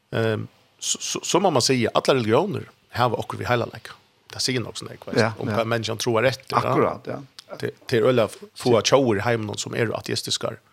um, 0.09 0.47
så, 0.79 0.99
så, 0.99 1.21
så 1.23 1.41
må 1.43 1.51
man 1.53 1.63
si 1.63 1.83
at 1.85 2.09
alle 2.09 2.23
religioner 2.23 2.65
har 2.97 3.11
vi 3.13 3.19
akkurat 3.21 3.43
vi 3.43 3.51
hele 3.51 3.69
leit. 3.69 3.91
Det 4.33 4.41
sier 4.41 4.63
noe 4.63 4.73
sånn, 4.77 4.89
ikke 4.95 5.13
ja, 5.19 5.29
om 5.37 5.51
hva 5.51 5.67
menneskene 5.67 6.01
tror 6.01 6.23
er 6.23 6.31
rett. 6.31 6.47
Akkurat, 6.57 7.05
ja. 7.11 7.19
Til, 7.61 7.75
til 7.85 8.07
å 8.09 8.25
få 8.57 8.79
tjauer 8.81 9.19
i 9.19 9.25
heimen 9.27 9.59
som 9.61 9.75
er 9.77 9.91
ateistiske. 9.93 10.55
Mm 10.55 10.72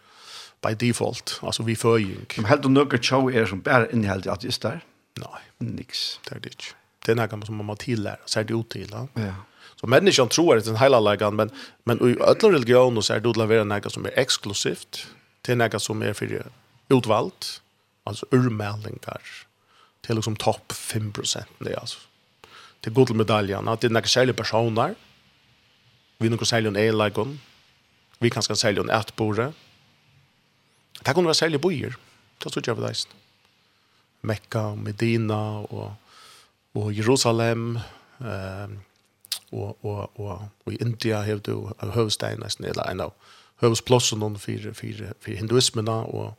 by 0.62 0.74
default, 0.74 1.40
alltså 1.42 1.62
vi 1.62 1.74
føying. 1.74 2.26
Men 2.36 2.44
helt 2.44 2.64
och 2.64 2.70
nøkker 2.70 2.98
show 3.02 3.30
är 3.34 3.46
som 3.46 3.60
bare 3.60 3.88
innehåll 3.92 4.22
i 4.26 4.44
just 4.44 4.62
där. 4.62 4.80
Nej, 5.18 5.40
nix. 5.58 6.20
Det 6.28 6.34
är 6.34 6.40
det. 6.40 6.74
Det 7.06 7.12
er 7.12 7.16
något 7.16 7.46
som 7.46 7.56
man 7.56 7.66
må 7.66 7.74
tillære, 7.74 8.16
så 8.26 8.40
er 8.40 8.44
det 8.44 8.54
ut. 8.54 8.76
Ja. 9.14 9.34
Så 9.80 9.86
menneskene 9.86 10.28
tror 10.28 10.56
att 10.56 10.64
det 10.64 10.70
är 10.70 10.74
en 10.74 10.80
hela 10.80 11.30
men, 11.30 11.50
men 11.84 11.96
i 11.96 12.16
ödla 12.20 12.48
religion 12.50 13.02
så 13.02 13.14
är 13.14 13.20
det 13.20 13.28
utlavera 13.28 13.64
något 13.64 13.92
som 13.92 14.04
är 14.04 14.18
exklusivt, 14.18 15.06
er 15.48 15.54
något 15.54 15.82
som 15.82 16.02
är 16.02 16.12
för 16.12 16.46
utvalt, 16.88 17.62
alltså 18.04 18.26
urmälningar, 18.30 19.20
till 20.06 20.14
liksom 20.14 20.36
topp 20.36 20.72
5% 20.72 21.44
det 21.58 21.72
är 21.72 21.78
alltså. 21.78 21.98
Till 22.80 22.92
god 22.92 23.10
medaljan, 23.16 23.68
att 23.68 23.80
det 23.80 23.86
är 23.86 23.90
några 23.90 24.06
särliga 24.06 24.34
personer, 24.34 24.94
vi 26.18 26.28
några 26.28 26.44
särliga 26.44 26.68
en 26.68 26.76
elägon, 26.76 27.40
vi 28.18 28.30
kan 28.30 28.42
skal 28.42 28.56
sälja 28.56 28.82
en 28.82 28.90
ätbore, 28.90 29.52
Det 31.06 31.14
kunne 31.14 31.30
være 31.30 31.34
særlig 31.34 31.60
bojer. 31.60 31.96
Det 32.44 32.52
tror 32.52 32.62
jeg 32.66 32.76
var 32.76 32.86
deist. 32.86 33.08
Mekka, 34.22 34.74
Medina 34.74 35.64
og, 35.64 35.94
og 36.74 36.96
Jerusalem 36.96 37.76
eh, 38.20 38.70
og, 39.52 39.84
og, 39.84 40.20
og, 40.20 40.48
og 40.66 40.72
i 40.72 40.76
India 40.80 41.22
har 41.26 41.40
du 41.42 41.70
høvestein 41.80 42.42
nesten, 42.44 42.68
eller 42.68 42.86
en 42.90 43.06
av 43.08 43.14
høvesplåsen 43.64 44.22
for, 44.38 44.72
for, 44.76 45.06
for 45.20 45.36
hinduismena 45.36 46.02
og, 46.06 46.36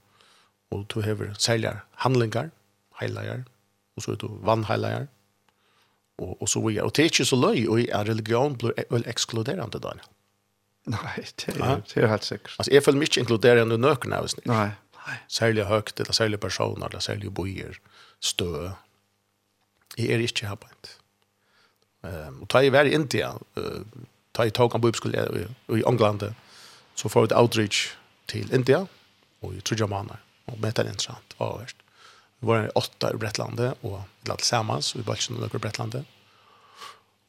og 0.71 0.85
du 0.93 1.01
har 1.01 1.25
særlig 1.37 1.73
handlingar, 2.05 2.51
heilager, 3.01 3.43
og 3.95 4.03
så 4.03 4.13
er 4.13 4.21
du 4.21 4.29
vannheilager 4.45 5.09
og, 6.21 6.41
og 6.41 6.49
så 6.49 6.61
videre. 6.63 6.85
Og 6.85 6.95
det 6.95 7.03
er 7.03 7.11
ikke 7.11 7.25
så 7.25 7.39
løy, 7.39 7.65
og 7.67 7.83
er 7.83 8.07
religion 8.07 8.57
blir 8.57 8.77
vel 8.89 9.05
ekskluderende 9.09 9.81
der. 9.81 10.01
Nei, 10.93 11.25
det 11.37 11.55
er, 11.57 11.81
det 11.85 12.03
er 12.03 12.09
helt 12.09 12.25
sikkert. 12.25 12.55
Altså, 12.57 12.71
jeg 12.73 12.83
føler 12.83 12.97
mig 13.01 13.11
ikke 13.11 13.21
inkludere 13.21 13.65
noen 13.67 13.83
nøkken 13.85 14.15
av 14.17 14.29
snitt. 14.31 14.47
Nei, 14.49 14.71
nei. 14.97 15.17
Særlig 15.29 15.67
høyt, 15.69 15.93
eller 15.99 16.17
særlig 16.17 16.39
personer, 16.41 16.87
eller 16.87 17.03
særlig 17.05 17.33
boier, 17.37 17.77
stø. 18.19 18.71
Jeg 19.97 20.15
er 20.15 20.25
ikke 20.25 20.49
arbeid. 20.49 20.95
Um, 22.01 22.41
og 22.41 22.49
ta 22.49 22.63
i 22.65 22.71
vær 22.73 22.89
i 22.89 22.95
India, 22.97 23.29
uh, 23.59 24.07
ta 24.33 24.47
i 24.47 24.53
togan 24.57 24.81
på 24.81 24.89
oppskole 24.89 25.21
i, 25.21 25.45
i 25.77 25.83
England, 25.85 26.31
så 26.97 27.11
får 27.11 27.27
vi 27.27 27.29
et 27.29 27.37
outreach 27.37 27.83
til 28.31 28.49
India, 28.55 28.87
og 29.41 29.53
i 29.53 29.61
trodde 29.61 29.87
måneder. 29.87 30.23
med 30.57 30.73
det 30.73 30.79
er 30.79 30.89
interessant, 30.89 31.29
det 31.29 31.39
var 31.39 31.59
verst. 31.59 31.77
Vi 32.41 32.47
var 32.47 32.71
åtta 32.75 33.11
i 33.13 33.17
Brettlandet, 33.21 33.77
og 33.83 34.01
vi 34.01 34.29
lade 34.29 34.43
sammen, 34.43 34.81
så 34.81 34.97
vi 34.97 35.05
var 35.05 35.19
ikke 35.19 35.35
noen 35.35 35.45
i 35.45 35.61
Brettlandet. 35.61 36.05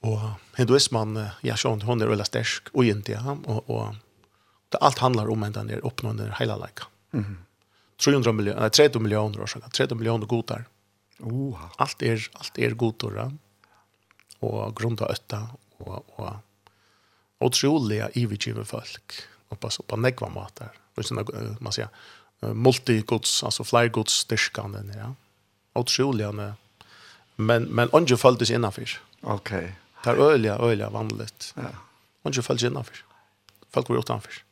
Og 0.02 0.20
hinduismen, 0.56 1.28
jag 1.40 1.58
såg 1.58 1.72
inte 1.72 1.86
hon 1.86 2.00
är 2.02 2.06
väldigt 2.06 2.26
stark 2.26 2.68
och 2.72 2.84
inte 2.84 3.16
han. 3.16 3.44
Och, 3.44 3.94
det 4.68 4.78
allt 4.78 4.98
handlar 4.98 5.30
om 5.30 5.42
att 5.42 5.54
den 5.54 5.70
är 5.70 5.86
uppnående 5.86 6.34
hela 6.38 6.56
läka. 6.56 6.84
Mm. 7.12 7.38
300 8.04 8.32
miljoner, 8.32 8.60
nei, 8.60 8.70
30 8.70 8.98
miljoner 8.98 9.40
år 9.40 9.46
sedan. 9.46 9.70
30 9.70 9.94
millioner 9.94 10.26
godar. 10.26 10.64
Oha. 11.20 11.70
Allt 11.76 12.02
är, 12.02 12.28
allt 12.32 12.58
är 12.58 12.70
godar. 12.70 13.12
Ja? 13.16 13.32
Och 14.38 14.76
grunda 14.76 15.06
ötta. 15.06 15.48
Och, 15.76 16.20
och 16.20 16.34
otroliga 17.38 18.10
ivigive 18.12 18.64
folk. 18.64 19.12
Och 19.48 19.60
på, 19.60 19.68
på 19.86 19.96
negva 19.96 20.28
matar. 20.28 20.72
Och 20.94 21.04
sådana, 21.04 21.56
man 21.60 21.72
säger, 21.72 21.88
multigods, 22.40 23.44
alltså 23.44 23.64
flergods 23.64 24.12
styrkanden. 24.12 24.92
Ja? 24.96 25.14
Otroliga. 25.80 26.54
Men, 27.36 27.62
men 27.62 27.88
ungen 27.90 28.18
följdes 28.18 28.50
innanfyr. 28.50 29.00
Okej. 29.20 29.58
Okay. 29.58 29.72
Det 30.02 30.12
er 30.12 30.20
øyelig, 30.20 30.52
øyelig 30.60 30.92
vanligt. 30.92 31.52
Ja. 31.56 31.74
Man 32.24 32.34
ikke 32.34 32.42
følger 32.42 32.70
innanfor. 32.70 33.02
Folk 33.74 33.86
går 33.86 34.02
utenfor. 34.02 34.42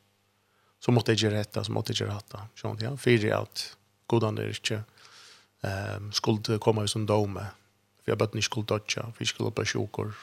Så 0.81 0.91
måtte 0.91 1.13
jeg 1.13 1.25
gjøre 1.25 1.43
dette, 1.43 1.63
så 1.63 1.71
måtte 1.71 1.93
jeg 1.93 2.01
gjøre 2.01 2.17
dette. 2.17 2.43
Sånn, 2.57 2.79
ja. 2.81 2.91
Fyre 2.97 3.35
at 3.37 3.65
godene 4.09 4.45
er 4.45 4.55
ikke 4.55 4.81
um, 5.63 6.11
skulle 6.15 6.59
komme 6.63 6.87
som 6.89 7.05
dome. 7.07 7.43
For 8.01 8.13
jeg 8.13 8.21
bøtte 8.21 8.39
ikke 8.39 8.49
skulle 8.49 8.71
dødja, 8.71 9.03
for 9.11 9.23
jeg 9.23 9.33
skulle 9.33 9.53
bli 9.55 9.67
sjukker. 9.69 10.15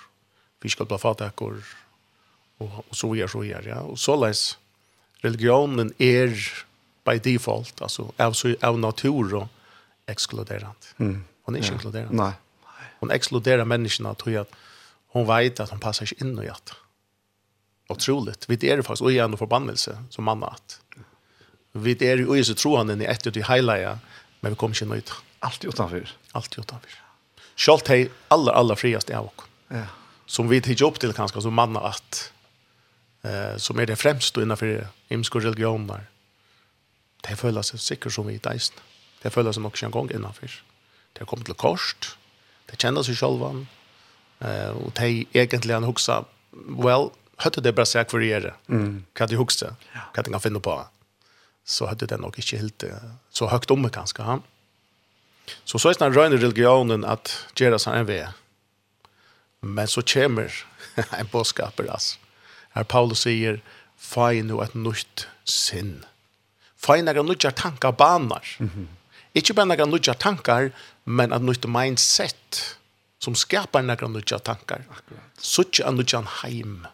for 0.59 0.67
jeg 0.67 0.75
skulle 0.75 0.91
bli 0.91 0.99
fattaker, 0.99 1.61
og, 2.59 2.81
og 2.88 2.97
så 2.97 3.12
gjør, 3.14 3.31
så 3.31 3.45
gjør, 3.47 3.69
ja. 3.71 3.83
Og 3.87 3.99
så 3.99 4.17
leis, 4.19 4.59
religionen 5.25 5.93
er 5.99 6.35
by 7.07 7.21
default, 7.23 7.79
altså 7.83 8.11
av, 8.19 8.35
av 8.62 8.79
natur 8.79 9.35
og 9.45 10.11
ekskluderant. 10.11 10.95
Mm. 10.99 11.21
Hon 11.47 11.55
er 11.55 11.62
ikke 11.62 11.71
ja. 11.71 11.77
inkluderant. 11.79 12.17
Nei. 12.19 12.33
Hon 12.99 13.14
ekskluderer 13.14 13.69
menneskene 13.69 14.11
til 14.19 14.41
at 14.43 14.59
hon 15.09 15.27
vet 15.27 15.61
att 15.61 15.71
hon 15.71 15.81
passar 15.81 16.07
sig 16.07 16.21
in 16.21 16.38
och 16.38 16.44
hjärta. 16.44 16.77
Otroligt. 17.88 18.49
Vi 18.49 18.71
är 18.71 18.77
det 18.77 18.83
faktiskt 18.83 19.03
och 19.03 19.12
igen 19.12 19.33
och 19.33 19.38
förbannelse 19.38 20.05
som 20.11 20.25
man 20.25 20.44
att. 20.44 20.81
Vi 21.73 22.11
är 22.11 22.16
ju 22.16 22.44
så 22.44 22.55
tror 22.55 22.79
han 22.79 23.03
i 23.03 23.05
ett 23.05 23.27
och 23.27 23.37
i 23.37 23.42
highlighta 23.42 23.99
men 24.40 24.53
vi 24.53 24.57
kommer 24.57 24.83
inte 24.83 24.97
ut. 24.97 25.12
Allt 25.38 25.64
utanför. 25.64 26.11
Allt 26.33 26.59
utanför. 26.59 26.90
Schalt 27.57 27.88
hej 27.88 28.11
alla 28.29 28.53
alla 28.53 28.77
friast 28.77 29.11
är 29.11 29.21
och. 29.21 29.42
Ja. 29.68 29.87
Som 30.27 30.49
vi 30.49 30.61
tar 30.61 30.83
upp 30.87 31.01
till 31.01 31.12
kanske 31.12 31.42
som 31.42 31.55
man 31.55 31.77
att 31.77 32.33
eh 33.23 33.57
som 33.57 33.79
är 33.79 33.87
det 33.87 33.97
främst 33.97 34.35
då 34.35 34.42
innanför 34.42 34.88
imskor 35.09 35.40
religioner. 35.40 36.07
Det 37.21 37.37
följer 37.37 37.62
sig 37.62 37.79
säkert 37.79 38.12
som 38.12 38.27
vi 38.27 38.38
dejst. 38.38 38.73
Det 39.23 39.31
följer 39.31 39.53
sig 39.53 39.62
också 39.64 39.87
en 39.87 39.92
gång 39.92 40.11
innanför. 40.11 40.51
Det 41.12 41.25
kommer 41.25 41.44
till 41.44 41.55
kost. 41.55 42.16
Det 42.66 42.81
känner 42.81 43.03
sig 43.03 43.16
själva. 43.16 43.66
Eh 44.38 44.68
och 44.68 44.92
det 44.94 45.24
egentligen 45.33 45.85
huxa 45.85 46.24
well 46.85 47.11
hade 47.37 47.61
det 47.61 47.72
bara 47.72 47.87
sagt 47.87 48.11
för 48.11 48.22
er. 48.22 48.55
Mm. 48.68 49.05
Kan 49.12 49.29
du 49.29 49.37
huxa? 49.37 49.77
Kan 50.14 50.24
du 50.24 50.31
kan 50.31 50.40
finna 50.40 50.61
på. 50.61 50.87
Så 51.64 51.87
hade 51.87 52.07
det 52.07 52.16
nog 52.16 52.38
inte 52.38 52.57
helt 52.57 52.85
så 53.31 53.48
högt 53.48 53.70
om 53.70 53.90
kanske 53.90 54.22
han. 54.22 54.42
Så 55.64 55.79
så 55.79 55.88
är 55.88 55.94
det 55.98 56.11
rena 56.11 56.37
religionen 56.37 57.05
att 57.05 57.46
göra 57.57 57.79
så 57.79 57.90
en 57.90 58.07
vä. 58.07 58.29
Men 59.61 59.88
så 59.88 60.03
kommer 60.03 60.64
en 61.11 61.27
boskap 61.33 61.81
alltså. 61.81 62.18
Här 62.70 62.85
Paulus 62.85 63.20
säger 63.20 63.61
fine 63.98 64.46
nu 64.46 64.62
ett 64.62 64.74
nytt 64.74 65.27
sinn. 65.44 66.05
Fine 66.77 67.05
några 67.05 67.22
nya 67.22 67.51
tankar 67.51 67.92
banar. 67.92 68.57
Mm 68.59 68.70
-hmm. 68.70 68.87
Inte 69.33 69.55
bara 69.55 69.64
några 69.64 69.85
nya 69.85 70.14
tankar, 70.14 70.72
men 71.05 71.33
ett 71.33 71.42
nytt 71.42 71.64
mindset 71.64 72.77
som 73.18 73.35
skapar 73.35 73.83
några 73.83 74.09
nya 74.09 74.38
tankar. 74.38 74.85
Så 75.38 75.64
tjän 75.64 75.96
du 75.96 76.04
tjän 76.04 76.26
heim. 76.26 76.87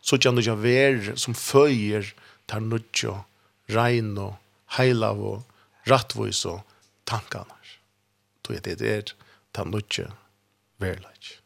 Så 0.00 0.18
tjän 0.18 0.34
du 0.34 0.42
tjän 0.42 0.62
ver 0.62 1.12
som 1.16 1.34
följer 1.34 2.14
tar 2.46 2.60
nudjo, 2.60 3.24
rein 3.66 4.18
och 4.18 4.34
heilav 4.66 5.20
och 5.20 5.42
rattvois 5.84 6.44
och 6.44 6.60
tankarna. 7.04 7.54
Då 8.42 8.54
är 8.54 8.60
det 8.60 8.80
är 8.80 9.04
tar 9.52 9.64
nudjo 9.64 10.06
verlag. 10.76 11.40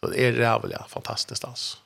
Så 0.00 0.08
det 0.10 0.26
är 0.26 0.32
rävliga 0.32 0.84
fantastiskt 0.88 1.44
alltså. 1.44 1.78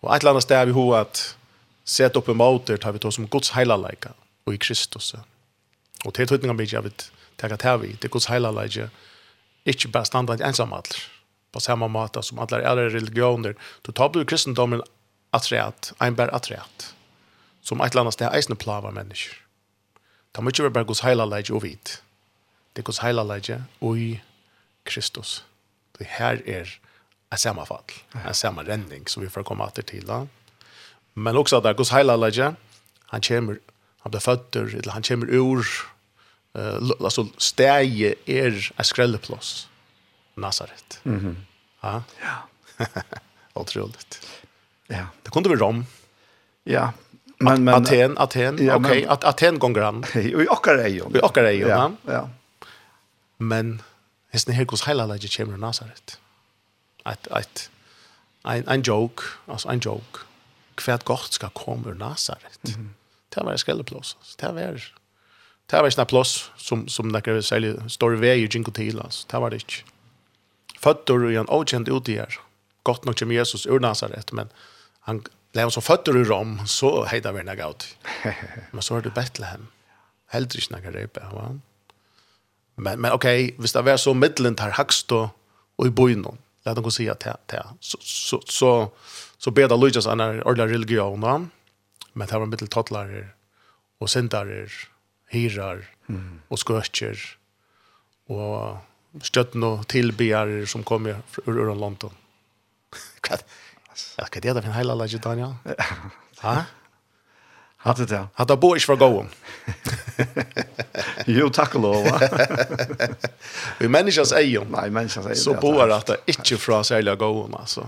Och 0.00 0.16
ett 0.16 0.24
annat 0.24 0.42
stäv 0.42 0.66
vi 0.66 0.72
har 0.72 0.98
att 0.98 1.36
sätta 1.84 2.18
upp 2.18 2.28
en 2.28 2.36
motor 2.36 2.76
tar 2.76 2.92
vi 2.92 2.98
då 2.98 3.10
som 3.10 3.26
Guds 3.26 3.50
heilalika 3.50 4.12
och 4.44 4.54
i 4.54 4.58
Kristus. 4.58 5.14
Och 6.04 6.12
det 6.12 6.22
är 6.22 6.26
tydligen 6.26 6.56
mycket 6.56 6.72
jag 6.72 6.82
vet 6.82 7.12
tackar 7.36 7.56
till 7.56 7.88
vi. 7.88 7.96
Det 8.00 8.06
är 8.06 8.08
Guds 8.08 8.26
heilalika 8.26 8.90
ikke 9.66 9.90
bare 9.92 10.08
standa 10.08 10.36
ensamhet 10.40 10.94
på 11.52 11.60
samme 11.60 11.88
måte 11.88 12.22
som 12.22 12.38
alle 12.42 12.60
andre 12.68 12.90
religioner. 12.92 13.56
Du 13.82 13.92
tar 13.92 14.12
du 14.12 14.24
kristendommen 14.24 14.82
atreat, 15.36 15.92
einbær 16.00 16.32
atreat, 16.36 16.92
som 17.62 17.80
et 17.80 17.92
eller 17.92 18.06
annet 18.06 18.16
sted 18.16 18.28
eisende 18.32 18.58
plaver 18.60 18.94
mennesker. 18.94 19.34
Det 20.36 20.44
må 20.44 20.52
ikke 20.52 20.66
være 20.66 20.76
bare 20.76 20.88
Guds 20.90 21.00
heilalege 21.00 21.54
og 21.56 21.62
vidt. 21.64 22.00
Det 22.76 22.82
er 22.82 22.88
Guds 22.90 23.00
heilalege 23.00 23.62
og 23.80 23.98
i 23.98 24.10
Kristus. 24.84 25.44
Det 25.98 26.06
her 26.18 26.42
er 26.44 26.68
en 27.32 27.40
sammenfall, 27.40 27.88
en 28.14 28.34
sammenrenning 28.36 29.08
som 29.08 29.24
vi 29.24 29.32
får 29.32 29.46
komme 29.48 29.64
etter 29.64 29.82
til. 29.82 30.04
Da. 30.06 30.26
Men 31.14 31.40
også 31.40 31.56
at 31.56 31.64
det 31.64 31.72
er 31.72 31.80
Guds 31.80 31.94
heilalege, 31.96 32.52
han 33.10 33.24
kommer, 33.24 33.56
han 34.04 34.12
blir 34.12 34.20
født, 34.20 34.56
eller 34.56 34.92
han 34.92 35.02
kommer 35.02 35.32
ur 35.32 35.64
uh, 36.56 36.90
alltså 37.00 37.26
stäje 37.36 38.14
er 38.26 38.72
en 38.76 38.84
skrälleplats. 38.84 39.68
Nazaret. 40.34 41.00
Mhm. 41.02 41.36
Ja. 41.80 42.02
Ja. 42.20 42.86
Otroligt. 43.52 44.26
Ja. 44.86 45.06
Det 45.22 45.30
kunde 45.30 45.48
vi 45.48 45.56
Rom. 45.56 45.86
Ja. 46.64 46.92
Men 47.38 47.64
men 47.64 47.74
Aten, 47.74 48.18
Aten. 48.18 48.66
Ja, 48.66 48.76
Okej, 48.76 48.90
okay. 48.90 49.04
At 49.04 49.24
Aten 49.24 49.58
gånger 49.58 49.80
han. 49.82 50.04
Vi 50.14 50.48
åker 50.48 50.78
ej. 50.78 51.02
Vi 51.10 51.20
åker 51.20 51.44
ej, 51.44 51.58
ja. 51.58 51.92
Ja. 52.06 52.30
Men 53.36 53.82
Hesten 54.32 54.54
her 54.54 54.66
hos 54.70 54.82
heila 54.84 55.06
lagi 55.06 55.28
kjemur 55.28 55.56
Nazaret. 55.56 56.18
Eit, 57.06 57.28
eit, 57.30 57.70
en 58.44 58.68
en 58.68 58.82
joke, 58.82 59.22
alltså 59.46 59.68
ein 59.68 59.80
joke. 59.80 60.26
Kvärt 60.74 61.04
gott 61.04 61.32
ska 61.32 61.48
komma 61.48 61.88
ur 61.90 61.94
Nazaret. 61.94 62.60
Mm 62.64 62.80
-hmm. 62.80 62.88
Det 63.28 63.44
var 63.44 63.56
skelleplås. 63.56 64.36
Det 64.36 64.52
var 64.52 64.95
Det 65.66 65.80
var 65.80 65.90
ikke 65.90 66.02
noe 66.02 66.10
plass 66.10 66.34
som, 66.62 66.86
som 66.88 67.10
det 67.12 67.24
kan 67.26 67.42
særlig 67.42 67.74
stor 67.90 68.14
vei 68.22 68.36
i 68.44 68.48
Jinko 68.48 68.70
til, 68.74 69.00
altså. 69.02 69.26
Det 69.30 69.40
var 69.42 69.50
det 69.50 69.62
ikke. 69.64 69.82
Føtter 70.82 71.26
i 71.30 71.38
en 71.40 71.50
avkjent 71.50 71.90
ute 71.90 72.14
her. 72.14 72.38
Godt 72.86 73.06
nok 73.06 73.16
til 73.18 73.32
Jesus 73.34 73.66
ur 73.66 73.82
Nazaret, 73.82 74.30
men 74.32 74.52
han 75.08 75.24
ble 75.56 75.66
som 75.72 75.82
føtter 75.82 76.18
i 76.20 76.24
Rom, 76.28 76.60
så 76.70 77.06
heida 77.10 77.32
vi 77.34 77.42
noe 77.46 77.68
ut. 77.72 77.88
Men 78.72 78.82
så 78.82 78.94
var 78.94 79.06
det 79.06 79.14
Bethlehem. 79.16 79.66
Heldre 80.34 80.62
ikke 80.62 80.76
noe 80.76 80.94
reipe, 80.94 81.26
va? 81.32 81.50
Men, 82.76 83.00
men 83.00 83.12
ok, 83.14 83.26
hvis 83.58 83.72
det 83.72 83.84
var 83.86 83.98
så 83.98 84.12
middelen 84.14 84.56
til 84.58 84.74
Hakstå 84.76 85.22
og 85.76 85.86
i 85.86 85.92
byen, 85.92 86.26
la 86.66 86.74
dem 86.76 86.84
gå 86.84 86.92
si 86.92 87.06
at 87.08 87.24
det 87.24 87.58
er. 87.58 87.70
Så, 87.80 87.98
så, 88.04 88.40
så, 88.52 88.72
så 89.38 89.52
ber 89.54 89.70
det 89.70 89.78
Lujas 89.80 90.08
en 90.10 90.20
ordentlig 90.20 90.74
religion, 90.74 91.22
va? 91.22 91.38
men 92.16 92.28
det 92.28 92.38
var 92.40 92.48
middel 92.48 92.68
tattlarer 92.72 93.32
og 94.00 94.08
syndarer, 94.08 94.72
hyrar 95.36 95.84
mm. 96.08 96.40
og 96.48 96.58
skötjer 96.62 97.22
og 98.32 99.22
støtten 99.22 99.64
og 99.64 99.86
tillbegärare 99.88 100.66
som 100.66 100.84
kommer 100.84 101.22
ur 101.46 101.60
ur 101.60 101.74
London. 101.74 102.14
Vad? 103.30 103.42
Jag 104.16 104.30
kan 104.30 104.42
det 104.42 104.52
där 104.52 104.62
för 104.62 104.70
hela 104.70 104.94
laget 104.94 105.22
Daniel. 105.22 105.54
Ha? 106.38 106.64
Hade 107.76 108.06
det. 108.06 108.26
Hade 108.34 108.56
bo 108.56 108.74
ikke 108.76 108.86
for 108.86 108.98
gåen. 108.98 109.28
Jo 111.26 111.48
takk 111.54 111.76
og 111.78 111.82
lov. 111.84 112.08
Vi 113.80 113.88
människans 113.88 114.32
ejon. 114.32 114.66
Nej, 114.70 114.90
människans 114.90 115.26
ejon. 115.26 115.36
Så 115.36 115.54
boar 115.60 115.94
at 115.94 116.06
det 116.06 116.16
ikke 116.26 116.58
fra 116.58 116.82
særlig 116.84 117.16
gåen, 117.18 117.54
altså. 117.58 117.86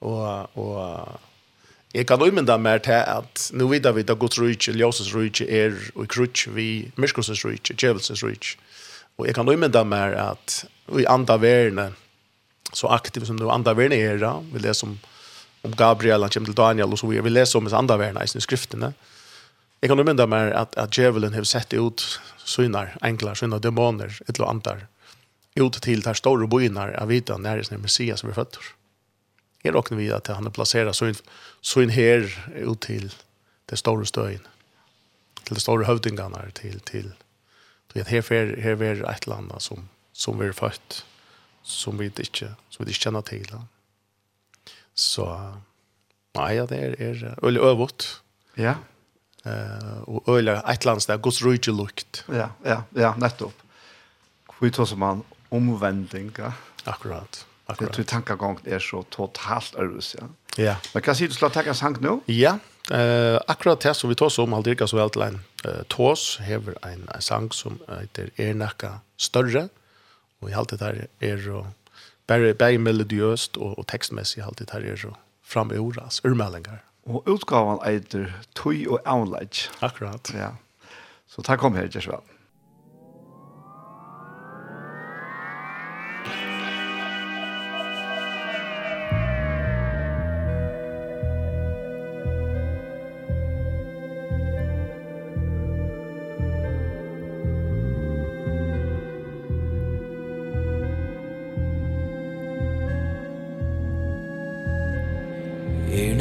Og, 0.00 0.58
og, 0.58 1.20
Jeg 1.90 2.06
kan 2.06 2.22
umynda 2.22 2.54
mer 2.56 2.78
til 2.78 3.00
at 3.02 3.48
nå 3.50 3.66
vidar 3.66 3.96
vi 3.96 4.04
da 4.06 4.14
Guds 4.14 4.38
rujtje, 4.38 4.76
Ljøses 4.78 5.08
rujtje 5.10 5.46
er 5.50 5.74
og 5.96 6.04
i 6.04 6.10
krutje 6.12 6.52
vi 6.54 6.66
Myskosens 6.94 7.42
rujtje, 7.42 7.74
Djevelsens 7.74 8.22
rujtje. 8.22 8.60
Og 9.18 9.26
jeg 9.26 9.34
kan 9.34 9.48
umynda 9.50 9.82
mer 9.84 10.14
at 10.14 10.60
vi 10.86 11.06
andra 11.10 11.34
verne, 11.42 11.88
så 12.72 12.92
aktiv 12.94 13.26
som 13.26 13.40
du 13.40 13.50
andra 13.50 13.74
verne 13.74 13.98
er 13.98 14.22
da, 14.22 14.36
vi 14.52 14.62
leser 14.62 14.86
om, 14.86 14.94
om 15.66 15.74
Gabriel, 15.74 16.22
han 16.22 16.30
kommer 16.30 16.52
til 16.52 16.60
Daniel 16.62 16.94
og 16.94 17.02
så 17.02 17.10
videre, 17.10 17.26
vi 17.26 17.34
leser 17.34 17.58
om 17.58 17.66
hans 17.66 17.74
andra 17.74 17.98
verne 17.98 18.22
i 18.22 18.46
skriftene. 18.46 18.94
Jeg 19.82 19.90
kan 19.90 19.98
umynda 19.98 20.28
mer 20.30 20.54
at, 20.54 20.78
at 20.78 20.94
Djevelen 20.94 21.34
har 21.34 21.44
sett 21.48 21.74
ut 21.74 22.06
synar, 22.46 22.94
enklar, 23.02 23.34
synar, 23.34 23.58
dæmoner, 23.58 24.14
et 24.28 24.36
eller 24.36 24.52
antar, 24.52 24.86
ut 25.58 25.82
til 25.82 26.04
der 26.06 26.14
store 26.14 26.46
boinar 26.46 26.94
av 26.94 27.10
vidan 27.10 27.42
nærhetsnir 27.42 27.82
Messias 27.82 28.22
vi 28.22 28.36
føtter. 28.36 28.76
Jeg 29.64 29.74
råkner 29.74 29.98
vi 30.00 30.08
at 30.14 30.30
han 30.32 30.48
er 30.48 30.54
plasseret 30.54 30.96
så 30.96 31.10
inn, 31.10 31.18
så 31.60 31.82
inn 31.84 31.92
her 31.92 32.24
ut 32.64 32.80
til 32.86 33.10
det 33.70 33.78
store 33.78 34.06
støyen. 34.08 34.44
Til 35.44 35.58
det 35.58 35.64
store 35.64 35.86
høvdingene 35.88 36.44
til, 36.56 36.78
til, 36.88 37.10
til 37.92 38.02
at 38.02 38.12
her, 38.12 38.24
her, 38.30 38.54
her 38.60 38.84
er 38.86 39.02
et 39.04 39.26
eller 39.26 39.42
annet 39.42 39.64
som, 39.64 39.88
som 40.12 40.40
vi 40.40 40.48
er 40.48 40.56
født, 40.56 41.02
som 41.62 41.98
vi 42.00 42.08
ikke, 42.08 42.54
som 42.70 42.84
vi 42.84 42.90
ikke 42.90 43.08
kjenner 43.08 43.26
til. 43.26 43.52
Så, 44.96 45.26
nei, 46.36 46.54
ja, 46.56 46.64
det 46.68 46.80
er, 46.80 46.96
er 46.98 47.44
øyelig 47.44 47.64
øvått. 47.68 48.08
Ja. 48.56 48.78
Uh, 49.40 50.04
og 50.04 50.34
øyelig 50.36 50.52
et 50.58 50.82
eller 50.82 50.96
annet 50.96 51.04
sted, 51.06 51.20
gods 51.24 51.44
rydde 51.44 51.72
lukt. 51.72 52.24
Ja, 52.28 52.50
ja, 52.64 52.82
ja, 52.96 53.12
nettopp. 53.20 53.56
Hvor 54.58 54.72
tar 54.76 54.96
man 55.00 55.22
omvendinga? 55.50 56.52
Akkurat. 56.86 57.46
Akkurat. 57.70 57.96
Det 57.96 58.04
tankegången 58.04 58.60
är 58.64 58.78
så 58.78 59.02
totalt 59.02 59.74
örvis, 59.74 60.16
ja. 60.18 60.26
Ja. 60.56 60.76
Men 60.94 61.02
kan 61.02 61.16
se 61.16 61.26
du 61.26 61.32
slå 61.32 61.48
tacka 61.48 61.74
sank 61.74 62.00
nu? 62.00 62.20
Ja. 62.26 62.58
Eh 62.90 63.40
akkurat 63.46 63.80
det 63.80 63.94
som 63.94 64.08
vi 64.08 64.14
tås 64.16 64.38
om 64.38 64.54
alltid 64.54 64.88
så 64.88 64.96
väl 64.96 65.10
line. 65.14 65.40
Eh 65.64 65.82
tås 65.88 66.38
hever 66.40 66.74
en, 66.82 67.08
en 67.14 67.22
sank 67.22 67.54
som 67.54 67.78
heter 68.00 68.30
Ernaka 68.36 69.00
större 69.16 69.68
och 70.40 70.50
i 70.50 70.54
allt 70.54 70.68
det 70.68 70.76
där 70.76 71.06
är 71.18 71.50
och 71.50 71.66
bare 72.26 72.54
bara 72.54 72.78
melodiöst 72.78 73.56
och, 73.56 73.78
och 73.78 73.86
textmässigt 73.86 74.46
allt 74.46 74.58
det 74.58 74.70
här 74.70 74.80
är 74.80 74.96
så 74.96 75.16
framoras 75.42 76.20
urmelingar. 76.24 76.82
Och 77.04 77.22
utgåvan 77.26 77.92
heter 77.92 78.32
Tui 78.52 78.86
och 78.86 79.12
Outlet. 79.12 79.70
Akkurat. 79.78 80.32
Ja. 80.34 80.56
Så 81.26 81.42
tack 81.42 81.60
kom 81.60 81.74
här 81.74 81.88
Joshua. 81.92 82.20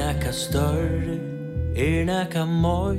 nakka 0.09 0.31
større 0.31 1.19
Er 1.75 2.05
nakka 2.05 2.45
møy 2.45 2.97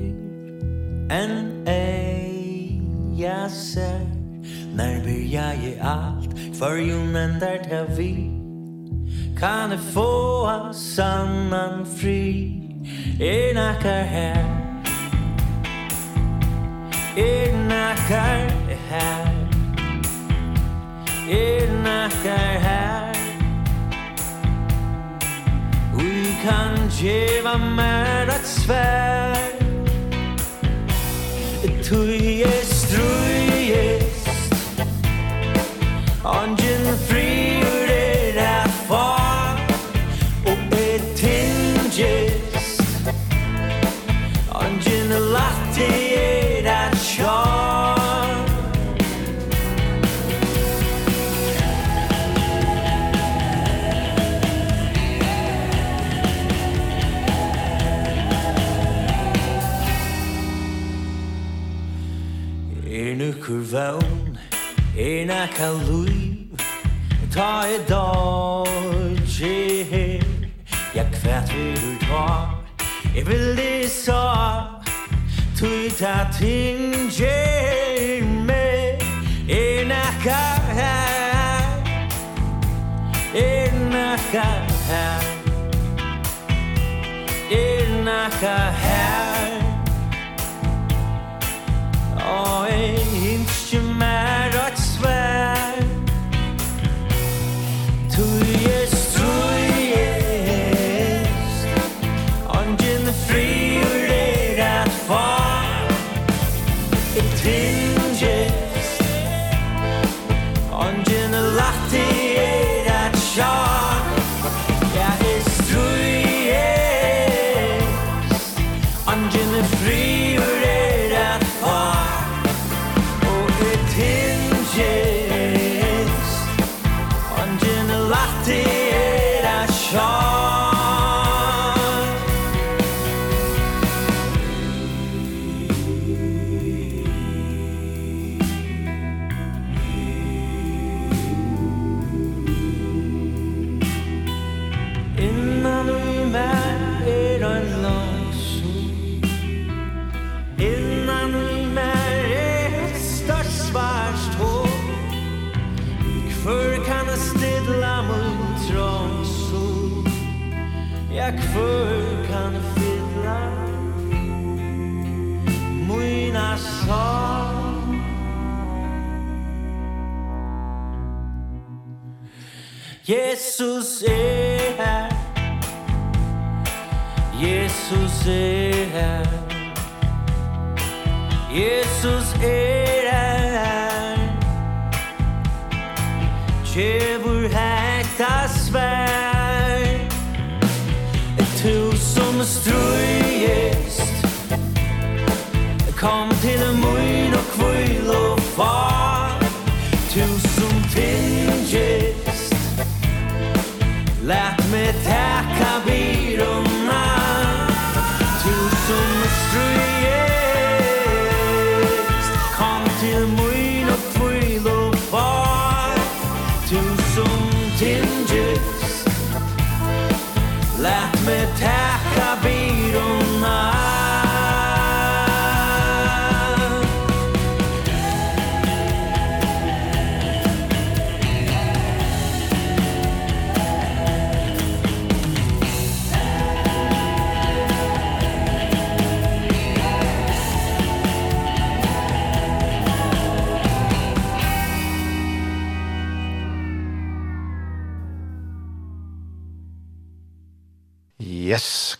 Enn 1.10 1.66
ei 1.66 2.78
Ja 3.18 3.48
ser 3.48 4.06
Når 4.74 5.02
När 5.02 5.32
jeg 5.32 5.58
i 5.62 5.74
alt 5.82 6.38
For 6.58 6.78
jo 6.78 6.98
mendar 7.04 7.58
til 7.66 7.96
vi 7.96 8.30
Kan 9.38 9.70
jeg 9.70 9.80
få 9.92 10.46
a 10.46 10.72
sannan 10.72 11.86
fri 11.86 12.56
Er 13.20 13.54
nakka 13.54 14.02
her. 14.02 14.44
Er 17.16 17.52
nakka 17.68 18.24
her. 18.88 19.34
Er 21.28 21.82
nakka 21.84 22.36
her. 22.36 23.09
kan 26.42 26.88
geva 26.90 27.58
mer 27.58 28.28
ett 28.28 28.46
svär 28.46 29.50
Tujes, 31.88 32.82
trujes 32.90 34.24
Ongen 36.24 36.98
fri 37.08 37.49
vøvn 63.72 64.38
Er 64.98 65.26
nekka 65.26 65.68
luiv 65.88 66.58
Ta 67.32 67.62
e 67.74 67.78
dodge 67.88 69.84
her 69.90 70.22
Ja, 70.94 71.04
kvært 71.12 71.54
vil 71.54 71.76
du 71.76 72.06
ta 72.06 72.48
Jeg 73.14 73.26
vil 73.26 73.56
det 73.56 73.90
så. 73.90 74.22
Tui 75.58 75.90
ta 75.98 76.26
tinger 76.38 78.24
meg? 78.46 79.02
Er 79.48 79.84
nekka 79.86 80.42
her 80.78 81.68
Er 83.34 83.72
nekka 83.94 84.48
her 84.88 85.22
Er 87.50 88.02
nekka 88.04 88.56
her 88.82 89.50
Oh, 92.32 92.66
eh 92.68 92.99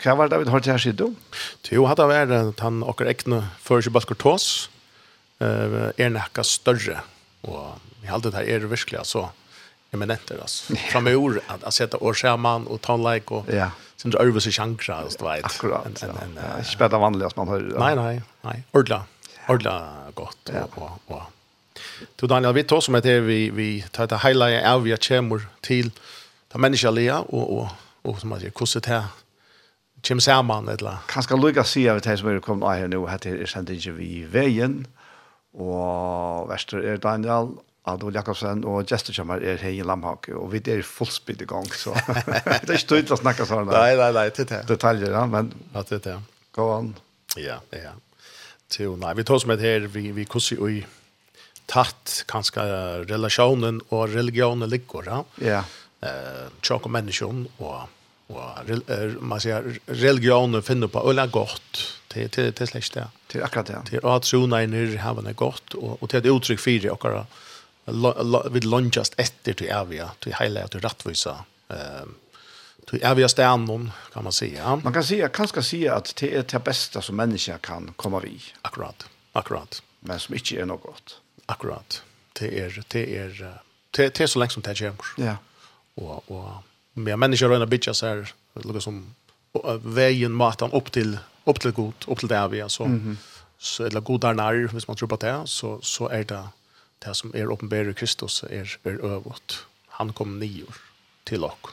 Hva 0.00 0.14
var 0.16 0.30
det 0.32 0.38
vi 0.40 0.50
har 0.50 0.62
til 0.64 0.72
her 0.72 0.80
siden? 0.80 1.16
Jo, 1.70 1.84
hadde 1.90 2.06
vært 2.08 2.32
at 2.32 2.62
han 2.64 2.80
akkurat 2.88 3.12
ekne 3.12 3.42
før 3.60 3.82
seg 3.84 3.92
bare 3.92 4.16
tås, 4.16 4.46
er 5.40 6.12
nekka 6.12 6.44
større, 6.44 7.02
og 7.44 7.76
vi 8.00 8.08
hadde 8.08 8.30
det 8.30 8.40
her 8.40 8.48
er 8.64 8.66
virkelig, 8.70 8.98
altså, 9.02 9.28
eminenter, 9.92 10.40
altså. 10.40 10.76
Framöver, 10.92 11.40
att, 11.46 11.64
att 11.64 11.74
sätta 11.74 11.96
årskärman 11.96 12.66
och 12.66 12.80
ta 12.80 12.92
og 12.92 13.14
like 13.14 13.34
og 13.34 13.44
ja. 13.48 13.70
sin 13.96 14.12
øvelse 14.20 14.44
sig 14.44 14.52
chankra, 14.52 14.94
alltså, 14.94 15.18
du 15.18 15.24
vet. 15.24 15.44
Akkurat, 15.44 15.86
en, 15.86 15.96
en, 16.02 16.16
en, 16.16 16.34
ja. 16.36 16.42
Ikke 16.42 16.58
Inte 16.58 16.70
spela 16.70 16.98
vanligt 16.98 17.36
man 17.36 17.48
hör. 17.48 17.60
Nei, 17.60 17.94
nei, 17.94 18.20
nei. 18.44 18.62
Ordla, 18.72 19.02
ordla 19.48 19.80
godt, 20.14 20.36
Ja. 20.48 20.62
og, 20.76 20.82
og. 21.06 21.16
och. 21.16 21.22
Du 22.20 22.26
Daniel, 22.26 22.54
vi 22.54 22.62
tar 22.62 22.80
som 22.80 22.94
att 22.94 23.04
vi, 23.04 23.50
vi 23.50 23.84
tar 23.92 24.04
ett 24.04 24.22
highlight 24.22 24.64
av 24.64 24.82
vi 24.82 24.96
kommer 24.96 25.40
til, 25.62 25.90
ta 26.52 26.58
människa 26.58 26.88
og, 26.88 27.34
og, 27.34 27.58
og, 27.58 27.68
och 28.02 28.20
som 28.20 28.28
man 28.28 28.38
säger, 28.38 28.52
kusset 28.52 28.86
här 28.86 29.04
Kim 30.02 30.20
Salman 30.20 30.68
eller. 30.68 30.98
Kanske 31.06 31.36
lukka 31.36 31.64
si 31.64 31.88
av 31.88 32.00
det 32.00 32.18
som 32.18 32.28
er 32.28 32.40
kommet 32.40 32.66
av 32.66 32.74
her 32.78 32.88
nå, 32.88 33.04
at 33.06 33.24
hade 33.24 33.42
er 33.42 33.46
sendt 33.46 33.70
ikke 33.70 33.92
vi 33.98 34.24
vägen 34.24 34.86
och 35.52 36.50
Väster 36.50 36.78
är 36.78 36.96
Daniel 36.96 37.48
Adol 37.82 38.14
Jakobsen 38.14 38.64
och 38.64 38.90
Jester 38.90 39.12
Chamar 39.12 39.42
er 39.44 39.56
här 39.56 39.70
i 39.70 39.82
Lamhak 39.82 40.28
och 40.28 40.54
vi 40.54 40.58
är 40.58 41.42
i 41.42 41.44
gang, 41.44 41.66
så 41.66 41.90
det 42.62 42.72
är 42.72 42.76
stöd 42.76 43.12
att 43.12 43.18
snacka 43.18 43.46
såna. 43.46 43.72
Nej 43.72 43.96
nej 43.96 44.12
nej 44.12 44.30
det 44.36 44.44
Det 44.44 44.66
detaljer 44.66 45.26
men 45.26 45.54
att 45.72 45.88
det 45.88 46.06
är. 46.06 46.22
Gå 46.52 46.72
an. 46.72 46.94
Ja, 47.36 47.60
ja. 47.70 47.90
Till 48.68 48.90
nej 48.90 49.14
vi 49.14 49.24
tar 49.24 49.38
som 49.38 49.50
ett 49.50 49.60
här 49.60 49.80
vi 49.80 50.12
vi 50.12 50.24
kusse 50.24 50.54
i 50.54 50.86
tatt 51.66 52.24
kanskje 52.26 52.62
relationen 53.04 53.80
och 53.88 54.08
religionen 54.08 54.68
ligger. 54.68 55.24
Ja. 55.34 55.64
Eh, 56.00 56.48
chocolate 56.62 56.88
människan 56.88 57.48
och 57.56 57.80
och 58.30 59.22
man 59.22 59.40
säger 59.40 59.80
religion 59.86 60.62
finner 60.62 60.86
på 60.86 61.10
eller 61.10 61.26
gott 61.26 61.98
till 62.08 62.30
till 62.30 62.52
till 62.52 62.68
släkt 62.68 62.94
det. 62.94 63.08
Till 63.26 63.42
akkurat 63.42 63.66
det. 63.66 63.82
Till 63.86 64.06
att 64.06 64.24
sona 64.24 64.62
in 64.62 64.98
har 64.98 65.14
man 65.14 65.34
gott 65.34 65.74
och 65.74 66.02
och 66.02 66.10
till 66.10 66.18
ett 66.18 66.26
uttryck 66.26 66.60
för 66.60 66.70
det 66.80 66.90
och 66.90 68.56
vid 68.56 68.64
lunchast 68.64 69.14
efter 69.16 69.52
till 69.52 69.72
avia 69.72 70.10
till 70.18 70.34
hela 70.40 70.68
till 70.68 70.80
rättvisa 70.80 71.44
ehm 71.68 72.14
till 72.90 73.04
avia 73.04 73.28
stjärnan 73.28 73.90
kan 74.12 74.24
man 74.24 74.32
säga. 74.32 74.76
Man 74.76 74.92
kan 74.92 75.04
säga 75.04 75.28
kanske 75.28 75.62
säga 75.62 75.94
att 75.94 76.16
det 76.16 76.32
er 76.32 76.44
det 76.52 76.64
bästa 76.64 77.02
som 77.02 77.16
människa 77.16 77.58
kan 77.58 77.92
komma 77.96 78.20
vid. 78.20 78.42
Akkurat. 78.62 79.06
Akkurat. 79.32 79.82
Men 80.00 80.18
som 80.18 80.34
ikke 80.34 80.60
är 80.60 80.66
noe 80.66 80.78
gott. 80.82 81.20
Akkurat. 81.46 82.02
Det 82.32 82.60
är 82.60 82.82
det 82.88 83.16
är 83.16 83.54
det 83.90 84.20
är 84.20 84.26
så 84.26 84.38
länge 84.38 84.50
som 84.50 84.62
det 84.62 84.74
kommer. 84.74 85.28
Ja. 85.28 85.36
Och 85.94 86.30
och 86.30 86.50
med 87.04 87.18
människor 87.18 87.48
röna 87.48 87.66
bitcha 87.66 87.94
så 87.94 88.06
här 88.06 88.32
lukar 88.54 88.80
som 88.80 89.14
vägen 89.82 90.32
matan 90.32 90.72
upp 90.72 90.92
till 90.92 91.18
upp 91.44 91.60
till 91.60 91.70
god 91.70 91.94
upp 92.06 92.18
till 92.18 92.28
där 92.28 92.48
vi 92.48 92.64
så 92.68 92.84
mm 92.84 93.00
-hmm. 93.00 93.16
så 93.58 93.84
eller 93.84 94.00
goda 94.00 94.32
när 94.32 94.68
hvis 94.72 94.88
man 94.88 94.96
tror 94.96 95.08
på 95.08 95.16
det 95.16 95.42
så 95.44 95.80
så 95.82 96.08
är 96.08 96.24
det 96.24 96.48
det 96.98 97.14
som 97.14 97.34
är 97.34 97.90
i 97.90 97.94
Kristus 97.94 98.44
är 98.50 98.78
är 98.84 99.04
övåt 99.04 99.66
han 99.88 100.12
kom 100.12 100.38
nio 100.38 100.62
år 100.62 100.76
till 101.24 101.44
och 101.44 101.68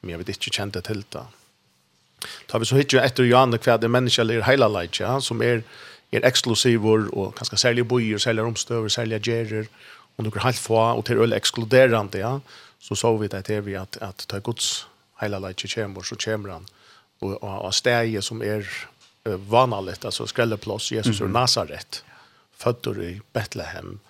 men 0.00 0.10
jag 0.10 0.18
vet 0.18 0.28
inte 0.28 0.50
kände 0.50 0.82
till 0.82 1.04
det. 1.08 1.24
Tar 2.46 2.58
vi 2.58 2.64
så 2.66 2.76
hittar 2.76 2.98
ju 2.98 3.04
efter 3.04 3.22
Johannes 3.22 3.60
kvad 3.60 3.80
det 3.80 3.88
människa 3.88 4.22
eller 4.22 4.42
hela 4.42 4.68
light 4.68 5.00
ja 5.00 5.20
som 5.20 5.42
är 5.42 5.62
är 6.10 6.24
exklusiv 6.24 6.86
och 6.86 7.34
ganska 7.34 7.56
säljer 7.56 7.84
bojer 7.84 8.18
säljer 8.18 8.44
omstöver 8.44 8.88
säljer 8.88 9.20
gerer 9.20 9.66
och 10.16 10.24
några 10.24 10.40
halvfå 10.40 10.76
och 10.76 11.04
till 11.04 11.18
öl 11.18 11.32
exkluderande 11.32 12.18
ja 12.18 12.40
så 12.86 12.94
så 12.94 13.16
vi 13.18 13.28
det 13.28 13.44
til 13.48 13.64
vi 13.66 13.74
at, 13.74 13.98
at 14.00 14.26
ta 14.30 14.38
Guds 14.38 14.86
heila 15.20 15.40
leitje 15.42 15.72
kommer 15.74 16.06
så 16.06 16.18
kommer 16.24 16.52
han 16.52 16.68
og, 17.20 17.42
og, 17.42 17.54
og 17.68 17.74
steg 17.74 18.18
som 18.22 18.42
er 18.44 18.66
uh, 19.26 19.34
vanalett, 19.50 20.04
altså 20.04 20.26
skrelleplås, 20.26 20.92
Jesus 20.92 21.20
mm 21.20 21.26
-hmm. 21.28 21.32
Nazaret, 21.32 22.04
fødder 22.58 23.00
i 23.02 23.20
Bethlehem, 23.32 24.00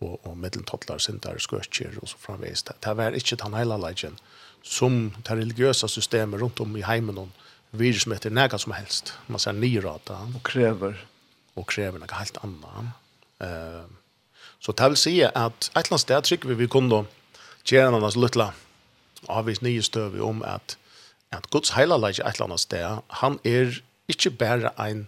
og, 0.00 0.26
og 0.26 0.36
middeltottlar, 0.38 0.98
sindar, 0.98 1.38
skøtjer 1.38 1.98
og 2.02 2.08
så 2.08 2.16
framvis 2.18 2.62
Det, 2.62 2.74
det 2.84 2.96
var 2.96 3.10
ikke 3.10 3.36
den 3.36 3.54
hela 3.54 3.76
leitjen 3.76 4.18
som 4.62 5.12
det 5.26 5.36
religiøse 5.36 5.88
systemet 5.88 6.40
rundt 6.40 6.60
om 6.60 6.76
i 6.76 6.82
heimen 6.82 7.18
og 7.18 7.28
virus 7.70 8.02
som 8.02 8.12
heter 8.12 8.30
nega 8.30 8.58
som 8.58 8.72
helst. 8.72 9.14
Man 9.28 9.38
ser 9.38 9.52
nyrata. 9.52 10.14
Og 10.34 10.42
krever. 10.42 10.94
Og 11.54 11.66
krever 11.66 11.98
noe 11.98 12.18
helt 12.18 12.38
annet. 12.42 12.94
Uh, 13.40 13.84
så 14.60 14.72
det 14.72 14.88
vil 14.90 14.96
si 14.96 15.20
at 15.20 15.34
et 15.34 15.76
eller 15.76 15.92
annet 15.92 16.00
sted 16.00 16.22
trykker 16.22 16.48
vi 16.48 16.54
vi 16.54 16.66
kunne 16.66 17.04
Tjena 17.64 18.00
hans 18.00 18.16
luttla 18.20 18.52
avvis 19.32 19.62
nye 19.64 19.82
støvi 19.82 20.20
om 20.20 20.42
at 20.44 20.76
at 21.34 21.50
Guds 21.50 21.74
heilalegi 21.74 22.22
et 22.22 22.36
eller 22.36 22.48
annet 22.48 22.62
sted, 22.62 23.02
han 23.20 23.38
er 23.44 23.80
ikke 24.08 24.30
bare 24.38 24.70
ein 24.78 25.04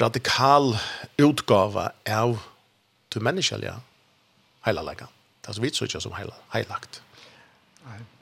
radikal 0.00 0.74
utgave 1.22 1.88
av 2.10 2.38
til 3.14 3.22
menneskelige 3.22 3.76
heilalega. 4.66 5.06
Det 5.42 5.52
er 5.52 5.58
så 5.58 5.62
vidt 5.62 5.78
så 5.78 5.86
ikke 5.86 6.02
som 6.02 6.16
heila, 6.16 6.34
heilagt. 6.54 7.02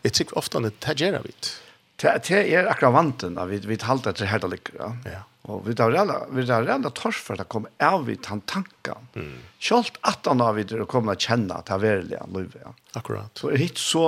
Jeg 0.05 0.13
tykker 0.19 0.37
ofte 0.37 0.59
at 0.59 0.81
det 0.85 0.97
gjør 1.01 1.23
vi. 1.25 1.35
Det 2.03 2.11
er 2.35 2.69
akkurat 2.69 2.97
vanten, 2.97 3.39
at 3.39 3.49
vi, 3.51 3.63
vi 3.65 3.77
talte 3.79 4.13
til 4.13 4.27
heilalega. 4.27 4.93
Ja. 5.07 5.23
Og 5.51 5.65
vi 5.67 5.75
tar 5.75 5.91
rella, 5.91 6.21
vi 6.31 6.45
tar 6.47 6.63
rella 6.63 6.91
tors 6.95 7.19
for 7.19 7.41
at 7.43 7.49
kom 7.51 7.65
av 7.83 8.05
vi 8.07 8.15
tan 8.23 8.45
tanken. 8.47 9.09
Mm. 9.19 9.41
Kjolt 9.59 9.97
at 10.07 10.29
han 10.31 10.43
har 10.43 10.55
vi 10.55 10.63
det 10.71 10.87
kom 10.91 11.11
å 11.11 11.17
kjenne 11.19 11.57
at 11.59 11.67
det 11.67 11.75
er 11.75 11.83
veldig 11.83 12.21
han 12.21 12.37
løyve. 12.37 12.61
Ja. 12.63 12.71
Akkurat. 13.01 13.33
Så 13.39 13.51
er 13.51 13.59
hit 13.59 13.81
så 13.83 14.05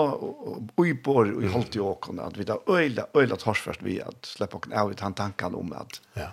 uibor 0.78 1.32
og 1.32 1.48
holdt 1.56 1.74
i 1.74 1.82
åkene 1.82 2.28
at 2.28 2.38
vi 2.38 2.46
tar 2.46 2.62
øyla, 2.70 3.08
øyla 3.18 3.40
tors 3.42 3.64
for 3.66 3.82
vi 3.82 3.98
at 4.04 4.30
slipper 4.30 4.62
åkene 4.62 4.78
av 4.78 4.92
vi 4.92 5.00
tan 5.02 5.18
tanken 5.18 5.58
om 5.58 5.74
at 5.74 5.98
ja. 6.14 6.30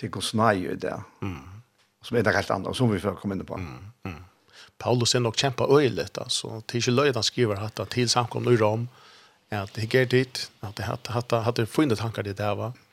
til 0.00 0.10
hos 0.18 0.32
nei 0.34 0.56
i 0.64 0.74
det. 0.74 0.98
Mm. 1.22 1.62
Som 2.02 2.18
er 2.18 2.26
det 2.26 2.34
helt 2.34 2.50
andre, 2.50 2.74
som 2.74 2.90
vi 2.90 2.98
får 2.98 3.20
komme 3.22 3.38
inn 3.38 3.46
på. 3.46 3.54
Mm. 3.54 3.80
Mm. 4.08 4.20
Paulus 4.82 5.14
er 5.14 5.22
nok 5.22 5.38
kjempa 5.38 5.68
øyligt, 5.70 6.18
altså. 6.18 6.58
Det 6.66 6.74
er 6.74 6.82
ikke 6.82 6.98
løyden 6.98 7.22
skriver 7.22 7.66
at 7.68 7.80
til 7.92 8.10
samkomne 8.10 8.56
i 8.56 8.58
Rom, 8.58 8.88
at 9.54 9.70
det 9.76 9.86
gikk 9.86 10.10
dit, 10.10 10.46
at 10.64 10.78
det 10.80 10.86
hadde 11.44 11.70
funnet 11.70 12.00
tankar 12.00 12.26
det 12.26 12.40
der 12.40 12.56
var. 12.58 12.74
Mm 12.74 12.86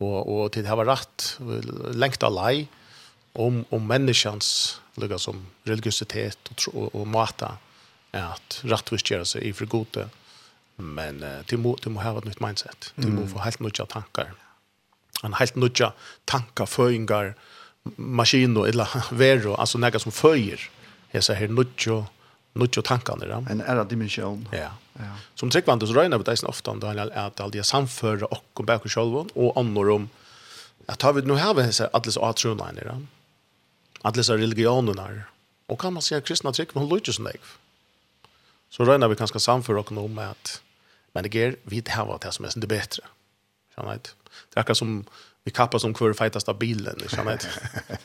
og 0.00 0.28
og 0.28 0.52
till 0.52 0.64
det 0.64 0.76
var 0.76 0.84
lengt 0.84 1.38
längt 1.94 2.22
lei 2.22 2.68
om 3.34 3.64
om 3.70 3.86
människans 3.86 4.80
lukka 4.96 5.18
som 5.18 5.46
religiøsitet 5.64 6.38
og 6.50 6.56
tro, 6.56 6.70
och, 6.70 6.94
och 6.94 7.06
mata 7.06 7.58
att 8.12 8.60
rättvist 8.64 9.10
göra 9.10 9.24
sig 9.24 9.48
i 9.48 9.52
for 9.52 9.66
gode. 9.66 10.08
Men 10.76 11.22
uh, 11.22 11.42
till 11.42 11.58
må 11.58 11.76
till 11.76 11.90
må 11.90 12.00
ha 12.00 12.18
ett 12.18 12.24
nytt 12.24 12.40
mindset. 12.40 12.92
Till 12.94 13.12
må 13.12 13.26
få 13.26 13.38
helt 13.38 13.60
nya 13.60 13.86
tankar. 13.86 14.32
En 15.24 15.32
helt 15.32 15.56
nya 15.56 15.92
tankar 16.24 16.66
föringar 16.66 17.34
maskiner 17.96 18.66
eller 18.66 18.88
vero 19.14 19.54
altså 19.54 19.78
nega 19.78 19.98
som 19.98 20.12
föjer 20.12 20.70
jag 21.10 21.24
säger 21.24 21.40
här 21.40 21.48
nåt 22.56 22.76
ju 22.76 22.82
tankarna 22.82 23.26
där. 23.26 23.46
En 23.50 23.60
ära 23.60 23.84
dimension. 23.84 24.48
Ja. 24.52 24.70
Ja. 24.92 25.12
Som 25.34 25.50
tryckvant 25.50 25.82
så 25.86 25.94
røyner 25.94 26.18
vi 26.18 26.24
det 26.24 26.42
ofta 26.42 26.70
om 26.70 26.80
det 26.80 26.86
här 26.86 27.10
att 27.10 27.40
all 27.40 27.50
det 27.50 27.64
samföra 27.64 28.26
och 28.26 28.60
om 28.60 28.66
bakom 28.66 28.88
själva 28.88 29.26
och 29.34 29.56
annor 29.56 29.90
om 29.90 30.08
at 30.86 31.02
har 31.02 31.12
vi 31.12 31.22
nu 31.22 31.34
här 31.34 31.54
vi 31.54 31.72
ser 31.72 31.90
alle 31.92 32.12
så 32.12 32.24
att 32.24 32.38
sjön 32.38 32.60
Alle 32.60 33.06
Alla 34.02 34.22
så 34.22 34.36
religionerna. 34.36 35.22
Och 35.66 35.80
kan 35.80 35.92
man 35.92 36.02
säga 36.02 36.20
kristna 36.20 36.52
tryck 36.52 36.74
men 36.74 36.88
låter 36.88 37.12
som 37.12 37.24
deg. 37.24 37.40
Så 38.70 38.84
røyner 38.84 39.08
vi 39.08 39.16
kanske 39.16 39.40
samföra 39.40 39.80
och 39.80 39.92
om 39.92 40.18
att 40.18 40.62
men 41.12 41.22
det 41.22 41.34
ger 41.34 41.56
vi 41.62 41.80
det 41.80 41.90
här 41.90 42.04
vad 42.04 42.20
det 42.20 42.32
som 42.32 42.44
är 42.44 42.52
det 42.56 42.66
bättre. 42.66 43.02
Skjønner 43.76 43.92
jeg 43.92 44.12
Det 44.54 44.70
är 44.70 44.74
som 44.74 45.04
vi 45.44 45.50
kappar 45.50 45.78
som 45.78 45.94
kvar 45.94 46.12
feitast 46.12 46.48
av 46.52 46.58
bilen, 46.58 47.00
Skjønner 47.08 47.36
jeg 47.36 47.98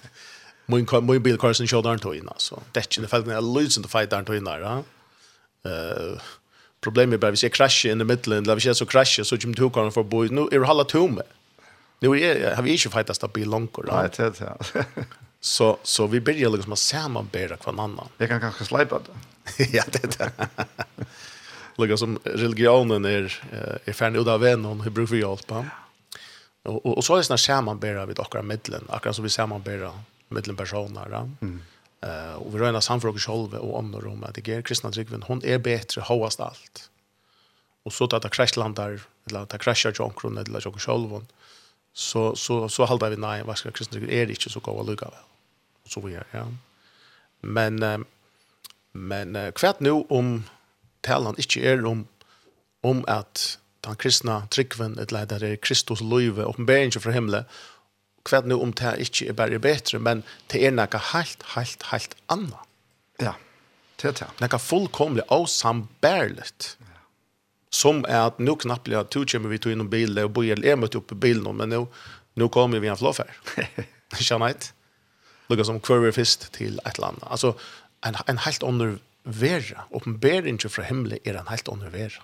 min 0.71 1.05
min 1.05 1.23
bil 1.23 1.37
kör 1.37 1.53
sin 1.53 1.67
shoulder 1.67 1.93
inte 1.93 2.07
in 2.07 2.29
så. 2.37 2.59
Det 2.71 2.97
är 2.97 3.07
fallet 3.07 3.27
när 3.27 3.41
lose 3.41 3.81
the 3.81 3.89
fight 3.89 4.09
där 4.09 4.35
innan 4.35 4.61
va 4.61 4.83
eh 5.65 6.21
problemet 6.81 7.19
bara 7.19 7.31
vi 7.31 7.37
ser 7.37 7.49
crash 7.49 7.85
in 7.85 7.99
the 7.99 8.05
middle 8.05 8.37
and 8.37 8.51
vi 8.51 8.61
ser 8.61 8.73
så 8.73 8.85
crash 8.85 9.23
så 9.23 9.35
Jim 9.35 9.53
tog 9.53 9.73
kan 9.73 9.91
för 9.91 10.03
boys 10.03 10.31
nu 10.31 10.47
är 10.51 10.59
hålla 10.59 10.83
tom 10.83 11.21
nu 11.99 12.07
är 12.21 12.55
har 12.55 12.63
vi 12.63 12.71
inte 12.71 12.89
fightat 12.89 13.15
stabil 13.15 13.49
långt 13.49 13.77
och 13.77 13.85
nej 13.87 14.09
det 14.17 14.39
det 14.39 14.57
så 15.41 15.77
så 15.83 16.07
vi 16.07 16.21
börjar 16.21 16.49
liksom 16.49 16.73
att 16.73 16.79
samarbeta 16.79 17.57
kvar 17.57 17.73
annan. 17.73 18.07
Jag 18.17 18.29
kan 18.29 18.39
kanske 18.39 18.65
slipa 18.65 18.99
det. 18.99 19.63
Ja 19.73 19.83
det 19.91 20.17
det. 20.17 20.31
Lukka 21.77 21.97
som 21.97 22.19
religionen 22.23 23.05
är 23.05 23.43
är 23.85 23.93
färdig 23.93 24.19
och 24.19 24.25
där 24.25 24.37
vän 24.37 24.65
hon 24.65 24.81
hur 24.81 24.91
brukar 24.91 25.15
vi 25.15 25.21
hjälpa? 25.21 25.65
Och 26.63 26.97
och 26.97 27.03
så 27.03 27.13
är 27.13 27.17
det 27.17 27.23
såna 27.23 27.37
samarbeta 27.37 28.05
vid 28.05 28.19
och 28.19 28.45
mitten, 28.45 28.83
akkurat 28.89 29.15
som 29.15 29.23
vi 29.23 29.29
samarbetar 29.29 29.93
mellan 30.31 30.55
personer. 30.55 31.07
Ja? 31.11 31.29
Mm. 31.41 31.61
Uh, 32.05 32.33
och 32.33 32.55
vi 32.55 32.59
rörna 32.59 32.81
samför 32.81 33.07
och 33.07 33.19
själva 33.19 33.59
och 33.59 33.79
andra 33.79 34.09
om 34.09 34.23
att 34.23 34.35
det 34.35 34.47
ger 34.47 34.61
kristna 34.61 34.91
tryggven, 34.91 35.23
hon 35.23 35.45
är 35.45 35.57
bättre 35.57 36.01
hoast 36.01 36.39
allt. 36.39 36.89
Och 37.83 37.93
så 37.93 38.03
att 38.03 38.21
det 38.21 38.29
kraschlandar, 38.29 39.01
eller 39.25 39.39
att 39.39 39.49
det 39.49 39.57
kraschar 39.57 39.91
till 39.91 40.01
omkron, 40.01 40.37
eller 40.37 40.61
till 40.61 40.71
själva, 40.71 41.21
så, 41.93 42.35
så, 42.35 42.69
så 42.69 42.85
håller 42.85 43.09
vi 43.09 43.17
nej, 43.17 43.43
vad 43.43 43.57
ska 43.57 43.71
kristna 43.71 43.93
tryggven 43.93 44.15
är 44.15 44.25
det 44.25 44.31
inte 44.31 44.49
så 44.49 44.59
gå 44.59 44.71
och 44.71 44.85
lugga 44.85 45.05
väl. 45.05 45.19
Så 45.85 46.01
vi 46.01 46.07
vidare, 46.07 46.25
ja. 46.31 46.47
Men, 47.41 47.83
uh, 47.83 47.99
men 48.91 49.35
uh, 49.35 49.51
kvärt 49.51 49.79
nu 49.79 49.91
om 49.91 50.43
talan 51.01 51.35
inte 51.37 51.59
är 51.59 51.85
om, 51.85 52.07
om 52.81 53.05
att 53.07 53.59
den 53.81 53.95
kristna 53.95 54.47
tryggven, 54.47 54.99
eller 54.99 55.23
att 55.23 55.29
det 55.29 55.47
är 55.47 55.55
Kristus 55.55 56.01
löjve, 56.01 56.43
uppenbäringen 56.43 56.91
från 56.91 57.13
himlen, 57.13 57.43
kvad 58.27 58.47
nu 58.49 58.57
om 58.61 58.73
det 58.77 58.95
ikke 59.05 59.29
er 59.31 59.37
bare 59.37 59.59
bedre, 59.61 59.99
men 59.99 60.23
det 60.51 60.61
er 60.65 60.73
noe 60.75 61.01
helt, 61.11 61.45
helt, 61.55 61.87
helt 61.91 62.15
annet. 62.33 62.69
Ja, 63.21 63.35
det 64.01 64.11
er 64.11 64.17
det. 64.19 64.29
Noe 64.43 64.59
fullkomlig 64.61 65.25
og. 65.29 65.47
Ja. 66.01 66.99
Som 67.71 68.03
er 68.07 68.27
at 68.27 68.39
nå 68.39 68.57
knappt 68.59 68.91
at 68.93 69.13
du 69.13 69.25
kommer 69.25 69.53
vi 69.53 69.61
til 69.61 69.75
innom 69.75 69.89
bilen, 69.89 70.19
og 70.25 70.33
bor 70.35 70.47
jeg 70.47 70.77
møtte 70.77 70.99
opp 71.01 71.13
i 71.15 71.21
bilen, 71.27 71.49
men 71.57 71.71
nå, 71.71 71.85
nå 72.35 72.49
kommer 72.53 72.83
vi 72.83 72.91
en 72.91 72.99
flåfær. 72.99 73.31
Skjønner 74.17 74.51
jeg 74.53 74.71
Lukka 75.51 75.65
som 75.67 75.81
kvarver 75.83 76.13
fyrst 76.15 76.47
til 76.55 76.77
et 76.85 76.95
eller 76.95 77.11
annet. 77.11 77.27
Altså, 77.27 77.55
en, 78.07 78.15
en 78.31 78.37
helt 78.45 78.63
under 78.63 78.93
vera, 79.23 79.85
oppenbering 79.91 80.59
fra 80.63 80.85
himmelen 80.87 81.19
er 81.25 81.37
en 81.37 81.49
helt 81.51 81.67
under 81.67 81.91
vera. 81.91 82.23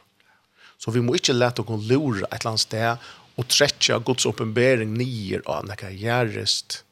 Så 0.77 0.93
vi 0.93 1.01
må 1.01 1.17
ikke 1.17 1.35
lete 1.35 1.65
å 1.65 1.79
lure 1.89 2.23
et 2.29 2.39
eller 2.39 2.53
annet 2.53 2.63
sted 2.63 3.09
och 3.37 3.47
trätcha 3.47 3.99
Guds 3.99 4.25
uppenbarelse 4.25 4.85
nier 4.85 5.41
av 5.45 5.65
några 5.65 5.91
gjerrest, 5.91 6.83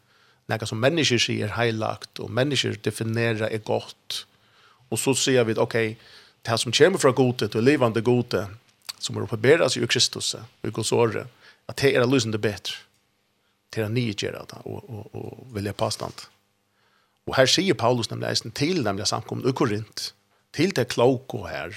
några 0.45 0.65
som 0.65 0.79
mennesker 0.79 1.17
sier 1.17 1.47
heilagt 1.47 2.19
och 2.19 2.29
människor 2.29 2.77
definerer 2.83 3.49
er 3.49 3.57
gott 3.57 4.25
och 4.89 4.99
så 4.99 5.15
ser 5.15 5.43
vi 5.43 5.51
att 5.51 5.57
okej 5.57 5.97
det 6.41 6.49
här 6.49 6.57
som 6.57 6.71
kommer 6.71 6.97
fra 6.97 7.11
godet 7.11 7.55
og 7.55 7.63
livande 7.63 8.01
godet 8.01 8.47
som 8.99 9.17
er 9.17 9.25
oppenberes 9.25 9.77
i 9.77 9.87
Kristus 9.87 10.35
i 10.63 10.69
Guds 10.69 10.91
åre, 10.91 11.27
att 11.65 11.77
det 11.77 11.95
er 11.95 12.05
lysende 12.05 12.37
bedre 12.37 12.77
till 13.69 13.83
att 13.83 13.91
nye 13.91 14.13
gör 14.17 14.31
det 14.31 14.55
och, 14.63 14.89
och, 14.89 15.15
och 15.15 15.57
vilja 15.57 15.73
påstand. 15.73 16.13
Och 17.25 17.35
här 17.35 17.45
sier 17.45 17.73
Paulus 17.73 18.09
nämligen 18.09 18.51
till 18.51 18.83
nemlig 18.83 19.07
samkommet 19.07 19.45
i 19.45 19.53
Korint 19.53 20.13
till 20.51 20.69
det 20.69 20.85
kloka 20.85 21.37
här 21.37 21.75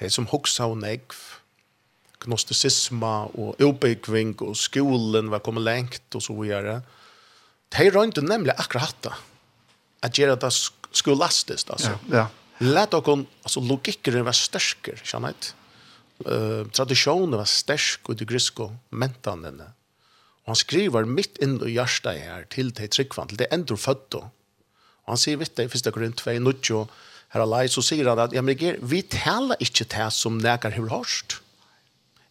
det 0.00 0.10
som 0.10 0.26
hoksa 0.26 0.66
og 0.66 0.78
negv 0.78 1.37
gnostisisma 2.24 3.28
og 3.38 3.62
oppbyggving 3.62 4.34
og 4.46 4.56
skolen 4.58 5.30
var 5.32 5.42
kommet 5.44 5.66
lengt 5.66 6.18
og 6.18 6.24
så 6.24 6.34
videre. 6.38 6.80
De 7.74 7.88
rønte 7.94 8.24
nemlig 8.24 8.56
akkurat 8.56 8.88
hatt 8.88 9.02
det. 9.06 9.14
At 10.06 10.18
gjøre 10.18 10.38
det 10.40 10.52
skolastisk, 10.96 11.72
altså. 11.74 11.96
Ja, 12.08 12.24
ja. 12.24 12.26
Læt 12.58 12.90
dere, 12.94 13.20
altså 13.46 13.62
logikkeren 13.62 14.26
var 14.26 14.36
størsker, 14.36 15.00
kjenner 15.06 15.34
jeg 15.34 15.54
Uh, 16.26 16.66
tradisjonen 16.74 17.36
var 17.38 17.46
størsk 17.46 18.08
og 18.10 18.16
det 18.18 18.26
griske 18.26 18.64
mentanene. 18.90 19.68
Og 20.42 20.50
han 20.50 20.58
skriver 20.58 21.06
mitt 21.06 21.38
inn 21.44 21.60
i 21.62 21.76
hjertet 21.76 22.18
her 22.18 22.46
til 22.50 22.72
de 22.74 22.88
tryggvann, 22.90 23.30
til 23.30 23.38
de 23.38 23.46
endre 23.54 23.76
fødte. 23.78 24.24
Og 25.06 25.12
han 25.12 25.20
sier, 25.20 25.38
vet 25.38 25.54
du, 25.54 25.62
hvis 25.70 25.84
det 25.86 25.92
går 25.94 26.08
rundt 26.08 26.24
2, 26.24 26.34
nødt 26.42 26.72
her 27.34 27.44
alai, 27.44 27.68
så 27.70 27.84
sier 27.84 28.08
han 28.08 28.22
at, 28.24 28.34
ja, 28.34 28.42
men 28.42 28.58
vi 28.58 29.02
taler 29.06 29.60
ikke 29.62 29.86
det 29.92 30.08
som 30.16 30.40
nekker 30.42 30.74
har 30.74 30.90
hørt. 30.90 31.38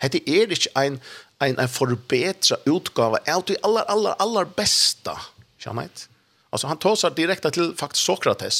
Hette 0.03 0.21
er 0.29 0.51
ikke 0.53 0.73
en, 0.77 0.99
en, 1.41 1.57
en 1.57 1.71
forbedret 1.71 2.69
utgave 2.69 3.21
av 3.25 3.45
det 3.49 3.57
aller, 3.65 3.85
aller, 3.89 4.17
aller 4.21 4.49
beste. 4.57 5.15
Kjammet. 5.61 6.05
Altså, 6.53 6.69
han 6.69 6.79
tar 6.81 6.97
seg 6.99 7.15
direkte 7.17 7.51
til 7.53 7.73
faktisk 7.77 8.03
Sokrates, 8.11 8.59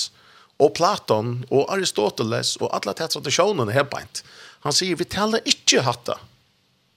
og 0.58 0.74
Platon, 0.78 1.44
og 1.54 1.70
Aristoteles, 1.74 2.56
og 2.62 2.72
alle 2.74 2.96
de 2.98 3.08
tradisjonene 3.14 3.76
her 3.76 3.86
beint. 3.90 4.24
Han 4.66 4.74
sier, 4.74 4.98
vi 4.98 5.06
taler 5.06 5.46
ikke 5.46 5.84
hatta. 5.86 6.18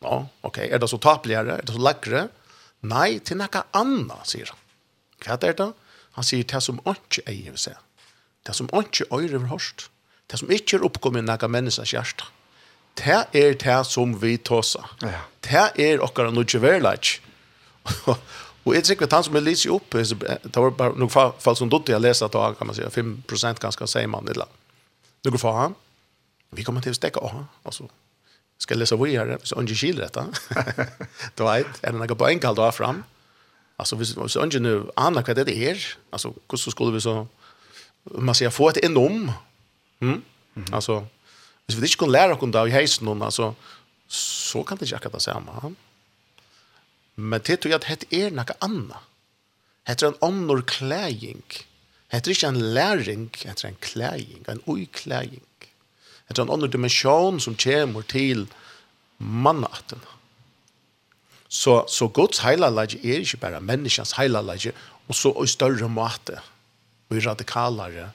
Ja, 0.00 0.22
ok, 0.48 0.62
er 0.64 0.80
det 0.80 0.88
så 0.88 0.98
tapligere, 1.00 1.58
er 1.60 1.66
det 1.68 1.76
så 1.76 1.82
lagre? 1.84 2.24
Nei, 2.88 3.20
til 3.20 3.36
noe 3.36 3.62
annet, 3.76 4.24
sier 4.28 4.48
han. 4.48 4.60
Hva 5.20 5.36
er 5.44 5.56
det? 5.58 5.68
Han 6.16 6.26
sier, 6.26 6.46
det 6.48 6.62
som 6.64 6.80
ikke 6.80 7.26
eier 7.28 7.56
seg. 7.60 7.76
Det 8.48 8.56
som 8.56 8.70
ikke 8.72 9.06
øyre 9.12 9.36
vil 9.36 9.50
hørst. 9.52 9.90
Det 10.32 10.40
som 10.40 10.50
ikke 10.50 10.78
er 10.78 10.86
oppkommet 10.88 11.26
noe 11.28 11.50
menneskers 11.52 11.92
hjerte 11.92 12.28
det 12.98 13.20
er 13.32 13.54
det 13.54 13.78
som 13.86 14.12
vi 14.22 14.36
tåsa. 14.36 14.82
Ja. 15.02 15.22
Det 15.44 15.66
er 15.78 16.02
okkar 16.04 16.30
nødje 16.34 16.60
verleik. 16.62 17.20
og 18.64 18.74
jeg 18.74 18.84
tykker 18.84 19.08
at 19.08 19.12
han 19.12 19.24
som 19.24 19.36
er 19.36 19.44
lyser 19.44 19.72
opp, 19.72 19.94
det 19.96 20.56
var 20.56 20.74
bare 20.76 20.98
noen 20.98 21.12
fall 21.12 21.32
fall 21.40 21.56
som 21.56 21.70
dotter 21.72 21.94
jeg 21.96 22.04
leser 22.04 22.28
at 22.28 22.58
kan 22.58 22.68
man 22.68 22.76
si, 22.76 22.84
5% 22.84 23.62
ganske 23.62 23.88
sier 23.88 24.10
man 24.10 24.28
eller 24.28 24.50
Nå 25.24 25.30
går 25.34 25.40
for 25.40 25.52
han, 25.52 25.74
vi 26.56 26.64
kommer 26.64 26.80
til 26.80 26.94
å 26.94 26.96
stekke 26.96 27.20
av 27.20 27.32
han, 27.34 27.48
altså, 27.68 27.84
skal 28.60 28.76
jeg 28.78 28.80
lese 28.80 28.96
hvor 28.96 29.08
jeg 29.08 29.20
er, 29.20 29.36
hvis 29.40 29.52
han 29.52 29.68
ikke 29.68 29.80
skiller 29.82 30.08
dette. 30.08 30.22
du 31.36 31.42
vet, 31.44 31.80
er 31.82 31.92
det 31.92 32.00
noe 32.00 32.16
på 32.16 32.28
enkelt 32.30 32.60
å 32.60 32.64
ha 32.64 32.72
fram? 32.72 33.02
Alltså 33.80 33.96
hvis 34.00 34.14
hvis 34.16 34.38
ungen 34.40 34.64
nu 34.64 34.72
aner 34.96 35.24
hva 35.24 35.34
det 35.36 35.52
er, 35.52 35.76
altså, 36.12 36.32
hvordan 36.48 36.72
skulle 36.72 36.96
vi 36.96 37.04
så 37.04 37.26
man 38.16 38.34
sier, 38.34 38.52
få 38.52 38.70
et 38.72 38.80
innom, 38.84 39.30
Mm. 40.00 40.22
mm. 40.54 40.64
Alltså 40.72 41.04
hvis 41.74 41.82
vi 41.82 41.90
ikke 41.90 42.04
kunne 42.04 42.16
lære 42.16 42.34
oss 42.34 42.52
det 42.52 42.66
i 42.68 42.74
heisen 42.74 43.06
noen, 43.06 43.22
altså, 43.22 43.52
så 44.08 44.62
kan 44.66 44.78
det 44.78 44.88
ikke 44.88 44.96
akkurat 44.96 45.18
det 45.18 45.22
samme. 45.22 45.74
Men 47.16 47.40
det 47.46 47.60
tror 47.60 47.70
jeg 47.70 47.80
at 47.80 48.04
det 48.04 48.20
er 48.20 48.34
noe 48.34 48.56
annet. 48.64 49.08
Det 49.86 50.02
er 50.02 50.12
en 50.12 50.22
åndor 50.22 50.62
klæging. 50.66 51.44
Det 52.10 52.26
er 52.26 52.30
ikke 52.30 52.48
en 52.48 52.62
læring, 52.74 53.30
det 53.32 53.64
er 53.64 53.68
en 53.68 53.80
klæging, 53.80 54.46
en 54.48 54.62
uiklæging. 54.66 55.46
Det 56.28 56.38
er 56.38 56.42
en 56.42 56.50
åndor 56.50 56.70
dimensjon 56.70 57.40
som 57.40 57.56
kommer 57.56 58.02
til 58.02 58.48
mannaten. 59.18 60.00
Så, 61.48 61.84
så 61.88 62.08
Guds 62.08 62.38
heilalage 62.38 62.98
er 63.02 63.18
ikke 63.18 63.36
bare 63.36 63.60
menneskens 63.60 64.12
heilalage, 64.12 64.72
og 65.08 65.14
så 65.14 65.32
i 65.42 65.46
større 65.50 65.88
måte, 65.88 66.38
og 67.10 67.16
i 67.16 67.20
radikalere 67.26 68.10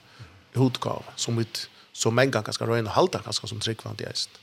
utgave, 0.56 1.04
som 1.16 1.38
et 1.38 1.68
som 1.96 2.18
en 2.20 2.32
gang 2.32 2.48
skal 2.52 2.68
røyne 2.70 2.92
halte 2.92 3.22
ganske 3.24 3.48
som 3.48 3.62
tryggvand 3.62 4.02
i 4.04 4.08
eist. 4.10 4.40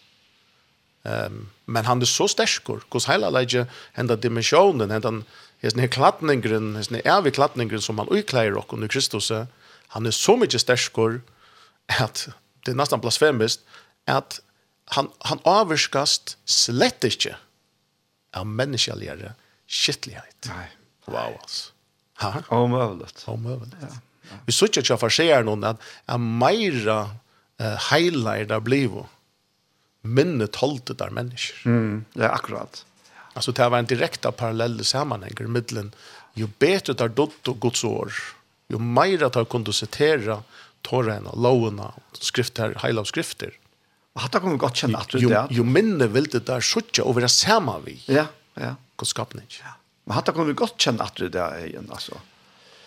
Um, 1.04 1.50
men 1.68 1.86
han 1.86 2.02
er 2.02 2.08
så 2.08 2.30
sterkur, 2.32 2.86
hos 2.94 3.10
heila 3.10 3.30
leidje 3.34 3.66
henda 3.98 4.16
dimensjonen, 4.16 4.94
henda 4.94 5.12
henda 5.62 5.90
klatningren, 5.92 6.78
henda 6.80 7.02
evig 7.18 7.36
klatningren 7.36 7.84
som 7.84 8.00
han 8.00 8.12
uikleier 8.12 8.56
okkur 8.60 8.86
i 8.86 8.90
Kristus, 8.92 9.30
han 9.94 10.08
er 10.08 10.16
så 10.16 10.38
mykje 10.40 10.64
sterkur 10.64 11.20
at 11.92 12.30
det 12.64 12.72
er 12.72 12.80
nesten 12.80 13.04
blasfemist, 13.04 13.66
at 14.08 14.40
han, 14.96 15.10
han 15.28 15.44
avvirskast 15.48 16.38
slett 16.50 17.04
ikkje 17.04 17.36
av 18.40 18.48
menneskeligere 18.48 19.34
skittlighet. 19.68 20.48
Nei. 20.50 20.68
Wow, 21.12 21.36
altså. 21.36 21.72
Ha? 22.24 22.32
Omøvlet. 22.56 23.26
Omøvlet. 23.28 23.76
Ja. 23.82 23.92
Ja. 24.30 24.40
Vi 24.48 24.56
sier 24.56 24.72
ikke 24.72 24.86
at 24.86 24.92
jeg 24.94 25.02
forser 25.02 25.44
noen 25.44 25.66
at 25.68 25.82
jeg 26.08 26.24
meira 26.24 26.98
uh, 27.64 27.76
heilar 27.90 28.46
der 28.46 28.60
blivo 28.60 29.08
minne 30.04 30.48
tolte 30.48 30.94
der 30.94 31.12
mennesker. 31.16 31.64
Mm, 31.66 32.06
det 32.14 32.26
er 32.26 32.34
akkurat. 32.36 32.86
Alltså 33.34 33.52
det 33.52 33.70
var 33.70 33.80
en 33.80 33.86
direkta 33.86 34.32
parallell 34.32 34.84
sammanhänger 34.86 35.48
mellan 35.48 35.94
ju 36.34 36.48
bättre 36.60 36.94
där 36.94 37.08
dott 37.08 37.48
och 37.48 37.62
Guds 37.62 37.84
år, 37.84 38.14
ju 38.68 38.80
mer 38.80 39.24
att 39.24 39.36
han 39.36 39.46
kunde 39.46 39.74
citera 39.74 40.44
torrena, 40.82 41.32
låna, 41.36 41.94
skrifter, 42.12 42.78
hela 42.84 43.06
skrifter. 43.06 43.54
Och 44.14 44.22
hade 44.22 44.40
kommit 44.40 44.60
gott 44.60 44.76
känna 44.76 44.98
att 44.98 45.10
det 45.10 45.48
Jo, 45.50 45.64
minne 45.64 46.08
vill 46.08 46.24
det 46.24 46.46
där 46.46 46.62
skjuta 46.62 47.02
över 47.02 47.22
det 47.22 47.30
samma 47.30 47.80
vi. 47.80 48.04
Ja, 48.06 48.26
ja. 48.54 48.76
Guds 48.98 49.10
skapning. 49.10 49.46
Ja. 49.64 49.70
Men 50.04 50.16
hade 50.16 50.32
kommit 50.32 50.56
gott 50.56 50.82
känna 50.82 51.04
att 51.04 51.16
det 51.16 51.30
där 51.30 51.66
igen 51.66 51.90
alltså. 51.92 52.14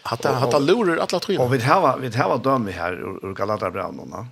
Hade 0.02 0.28
hade 0.28 0.58
lurer 0.58 0.96
alla 0.96 1.20
tror 1.20 1.34
jag. 1.34 1.44
Och 1.44 1.54
vi 1.54 1.62
har 1.62 1.98
vi 1.98 2.16
har 2.16 2.38
dömme 2.38 2.70
här 2.70 2.92
ur 2.92 3.34
Galaterbrevet. 3.34 4.26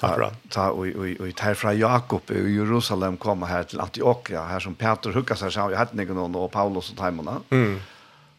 Ta, 0.00 0.16
ta, 0.16 0.30
ta 0.48 0.70
och 0.70 0.86
och 0.86 1.20
och 1.20 1.34
tar 1.36 1.54
från 1.54 1.78
Jakob 1.78 2.30
i 2.30 2.54
Jerusalem 2.56 3.16
kom 3.16 3.42
här 3.42 3.62
till 3.62 3.80
Antiochia 3.80 4.44
här 4.44 4.60
som 4.60 4.74
Petrus 4.74 5.14
hugga 5.14 5.36
sig 5.36 5.52
så 5.52 5.70
i 5.70 5.74
hade 5.74 6.04
någon 6.04 6.34
och 6.34 6.52
Paulus 6.52 6.90
och 6.90 6.96
Timon. 6.96 7.28
Mm. 7.50 7.80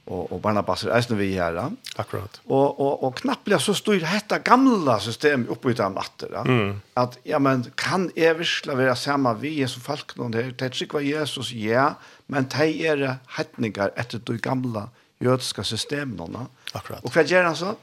Och 0.06 0.32
och 0.32 0.40
Barnabas 0.42 0.84
är 0.84 1.02
snö 1.02 1.16
vi 1.16 1.38
här. 1.38 1.54
da. 1.54 1.72
Akkurat. 1.96 2.42
Och 2.46 2.80
och 2.80 3.04
og 3.04 3.16
knappt 3.16 3.62
så 3.62 3.74
stod 3.74 4.02
detta 4.02 4.40
gamla 4.40 5.00
system 5.00 5.48
uppe 5.50 5.70
i 5.70 5.74
den 5.74 5.94
natten. 5.94 6.34
Mm. 6.34 6.82
Att 6.94 7.18
ja 7.24 7.40
men 7.40 7.66
kan 7.76 8.12
evisla 8.16 8.76
være 8.76 8.96
samma 8.96 9.34
vi 9.34 9.68
som 9.68 9.82
folk 9.82 10.16
någon 10.16 10.32
det 10.32 10.58
tätsk 10.58 10.94
var 10.94 11.02
Jesus 11.02 11.52
ja 11.52 11.94
men 12.28 12.46
tej 12.46 12.82
er 12.82 12.96
det 12.96 13.16
hedningar 13.38 13.92
efter 13.96 14.20
det 14.20 14.42
gamla 14.42 14.90
judiska 15.20 15.64
systemen 15.64 16.18
då. 16.18 16.46
Akkurat. 16.74 17.04
Och 17.04 17.16
vad 17.16 17.28
gör 17.28 17.44
han 17.44 17.56
så? 17.56 17.76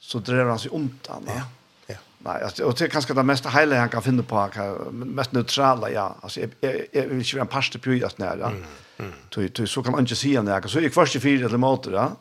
Så 0.00 0.18
drar 0.18 0.44
han 0.44 0.58
sig 0.58 0.70
undan. 0.70 1.22
Ja. 1.26 1.42
Nei, 2.24 2.42
altså, 2.42 2.64
och 2.64 2.74
det 2.78 2.88
kanske 2.88 3.14
det 3.14 3.22
mest 3.22 3.46
hela 3.46 3.78
han 3.80 3.88
kan 3.88 4.02
finna 4.02 4.22
på 4.22 4.48
mest 4.92 5.32
neutrala 5.32 5.90
ja. 5.90 6.16
Alltså 6.20 6.40
jag 6.92 7.06
vill 7.06 7.22
ju 7.22 7.40
en 7.40 7.46
pasta 7.46 7.78
på 7.78 7.92
just. 7.92 8.18
Ja. 8.18 8.32
Mm, 8.32 8.64
mm. 9.36 9.66
så 9.66 9.82
kan 9.82 9.92
man 9.92 10.06
si 10.06 10.14
se 10.14 10.28
ja. 10.28 10.62
så 10.68 10.80
jag 10.80 10.94
först 10.94 11.20
fire 11.20 11.44
eller 11.44 11.58
måter, 11.58 11.92
ja. 11.92 12.16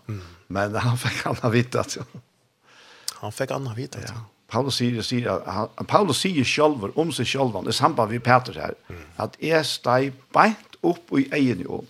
Men 0.47 0.75
han 0.75 0.97
fick 0.97 1.25
alla 1.25 1.49
vita 1.49 1.83
så. 1.83 2.01
Han 3.13 3.31
fick 3.31 3.51
anna 3.51 3.73
vita. 3.73 3.99
Ja. 4.07 4.13
Paulus 4.47 4.75
säger 4.77 5.41
han, 5.45 5.67
Paulus 5.87 6.17
säger 6.17 6.43
selv 6.43 6.91
om 6.95 7.11
seg 7.11 7.27
selv, 7.27 7.53
det 7.63 7.67
er 7.67 7.71
samband 7.71 8.11
med 8.11 8.23
Petrus 8.23 8.57
här 8.57 8.73
att 9.15 9.35
är 9.39 9.63
steg 9.63 10.13
beint 10.33 10.75
opp 10.81 11.11
i 11.17 11.29
egen 11.31 11.61
jord 11.61 11.85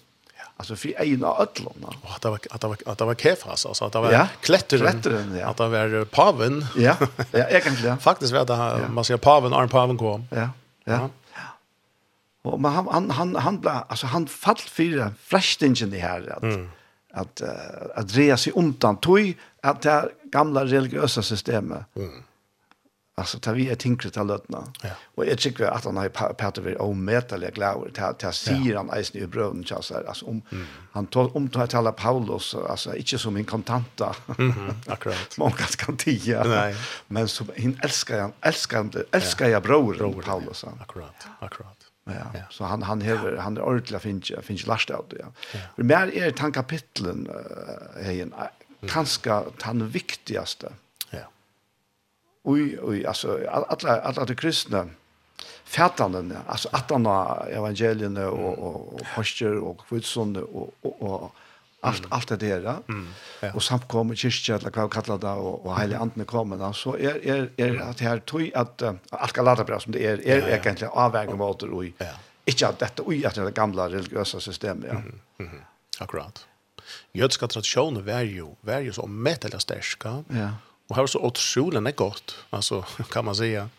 alltså 0.59 0.75
för 0.75 1.01
en 1.01 1.23
av 1.23 1.41
öllorna. 1.41 1.87
Och 2.01 2.15
att 2.15 2.21
det 2.21 2.29
var 2.29 2.39
att 2.49 2.61
det 2.61 2.67
var 2.67 2.77
att 2.85 2.97
det 2.97 3.05
var 3.05 3.15
kefas 3.15 3.65
alltså 3.65 3.85
att 3.85 3.93
det 3.93 3.99
var 3.99 4.11
ja, 4.11 4.27
klättren, 4.41 4.81
klättren 4.81 5.37
ja. 5.37 5.47
att 5.47 5.57
det 5.57 5.67
var 5.67 6.05
paven. 6.05 6.65
Ja. 6.77 6.95
Ja, 7.31 7.47
egentligen. 7.49 7.97
Faktiskt 7.97 8.33
var 8.33 8.45
det 8.45 8.53
ja. 8.53 8.87
man 8.89 9.03
ser 9.03 9.17
paven 9.17 9.53
arm 9.53 9.69
paven 9.69 9.97
kom. 9.97 10.27
Ja. 10.31 10.37
Ja. 10.37 10.49
ja. 10.83 11.09
Och 12.41 12.61
man 12.61 12.73
han 12.73 12.87
han 12.87 13.09
han 13.09 13.35
han 13.35 13.59
bla, 13.59 13.85
alltså 13.87 14.07
han 14.07 14.27
fall 14.27 14.57
för 14.57 15.13
frästingen 15.23 15.89
det 15.89 15.99
här 15.99 16.33
att 16.37 16.43
mm. 16.43 16.69
att 17.13 17.41
uh, 17.41 17.49
att 17.95 18.07
dreja 18.07 18.37
sig 18.37 18.53
undan 18.55 18.97
tog 18.97 19.37
att 19.63 19.81
det 19.81 20.09
gamla 20.23 20.65
religiösa 20.65 21.21
systemet. 21.21 21.85
Mm 21.95 22.23
Alltså 23.19 23.39
tar 23.39 23.53
vi 23.53 23.69
ett 23.69 23.79
tinkret 23.79 24.17
av 24.17 24.27
lötna. 24.27 24.63
Ja. 24.83 24.89
Och 25.15 25.25
jag 25.25 25.37
tycker 25.37 25.65
att 25.65 25.85
han 25.85 25.97
har 25.97 26.09
pratat 26.09 26.57
vill 26.57 26.77
omätliga 26.77 27.49
glädje 27.49 27.91
till 27.93 28.13
till 28.17 28.31
sig 28.31 28.73
han 28.75 28.89
är 28.89 29.17
i 29.17 29.27
bröden 29.27 29.65
så 29.81 29.93
här 29.93 30.03
alltså 30.07 30.25
om 30.25 30.41
mm. 30.51 30.67
han 30.91 31.07
tar 31.07 31.37
om 31.37 31.49
tar 31.49 31.67
till 31.67 32.03
Paulus 32.03 32.55
alltså 32.55 32.95
inte 32.95 33.17
som 33.17 33.35
en 33.35 33.45
kontanta. 33.45 34.15
Mm 34.37 34.51
-hmm. 34.51 34.73
Akkurat. 34.87 35.37
Man 35.37 35.51
kan 35.51 35.67
kan 35.67 35.97
tia. 35.97 36.43
Nej. 36.43 36.75
Men 37.07 37.27
som 37.27 37.47
han 37.57 37.79
älskar 37.83 38.21
han 38.21 38.31
älskar 38.41 38.77
han 38.77 38.91
älskar 39.11 39.49
jag 39.49 39.63
bror 39.63 40.21
Paulus. 40.21 40.65
Akkurat. 40.81 41.27
Akkurat. 41.39 41.77
Ja. 42.05 42.13
ja. 42.33 42.39
Så 42.49 42.63
han 42.63 42.83
han 42.83 43.01
hever 43.01 43.37
han 43.37 43.57
är 43.57 43.61
ordla 43.61 43.99
finch 43.99 44.31
finns 44.41 44.67
last 44.67 44.91
out 44.91 45.13
ja. 45.19 45.25
ja. 45.53 45.59
Men 45.75 45.87
mer 45.87 46.17
är 46.17 46.31
tankapitlen 46.31 47.27
kapitlen, 47.27 47.97
äh, 47.97 48.05
hejen 48.05 48.33
kanske 48.87 49.43
tan 49.57 49.89
viktigaste. 49.89 50.67
Mm 50.67 50.88
oj 52.51 52.79
oj 52.89 53.05
alltså 53.05 53.29
alla 53.49 54.01
alla 54.07 54.25
de 54.25 54.35
kristna 54.35 54.87
färdanden 55.63 56.37
alltså 56.47 56.69
att 56.71 56.89
han 56.91 57.05
evangelierna 57.57 58.29
och 58.29 58.53
och 58.67 58.93
och 58.93 59.01
pastor 59.15 59.55
och 59.67 59.77
kvitsund 59.87 60.37
och 60.37 60.73
och, 60.81 61.01
och 61.01 61.35
allt 61.81 62.03
allt 62.09 62.27
det 62.27 62.37
där. 62.37 62.75
Ja. 63.41 63.53
Och 63.55 63.63
samt 63.63 63.87
kommer 63.87 64.15
eller 64.49 64.71
vad 64.81 64.91
kallar 64.93 65.17
det 65.17 65.27
och 65.27 65.65
och 65.65 65.79
heliga 65.79 65.99
anden 65.99 66.25
kommer 66.25 66.57
då 66.57 66.73
så 66.73 66.97
är 66.97 67.15
är 67.27 67.49
är 67.57 67.79
att 67.89 67.99
här 67.99 68.19
tog 68.19 68.53
att 68.55 68.81
allt 69.09 69.33
kallar 69.33 69.63
bra 69.63 69.79
som 69.79 69.91
det 69.91 70.05
är 70.05 70.17
är 70.27 70.49
egentligen 70.49 70.93
avvägen 70.93 71.37
mot 71.37 71.63
och 71.63 71.85
Ja. 71.97 72.05
Inte 72.45 72.67
att 72.67 72.79
detta 72.79 73.03
oj 73.05 73.25
att 73.25 73.35
det 73.35 73.51
gamla 73.51 73.89
religiösa 73.89 74.39
systemet 74.39 74.89
ja. 74.93 74.97
Mm. 74.97 75.19
Mm. 75.39 75.61
Akkurat. 75.99 76.45
Jötska 77.11 77.47
traditioner 77.47 78.01
var 78.01 78.21
ju 78.21 78.47
var 78.61 78.79
ju 78.79 78.93
så 78.93 79.07
mätteliga 79.07 79.59
starka. 79.59 80.23
Ja 80.27 80.49
Och 80.89 80.95
här 80.95 81.07
så 81.07 81.19
otroligt 81.19 81.87
är 81.87 81.91
gott. 81.91 82.35
Alltså 82.49 82.81
kan 83.11 83.25
man 83.25 83.35
säga. 83.35 83.69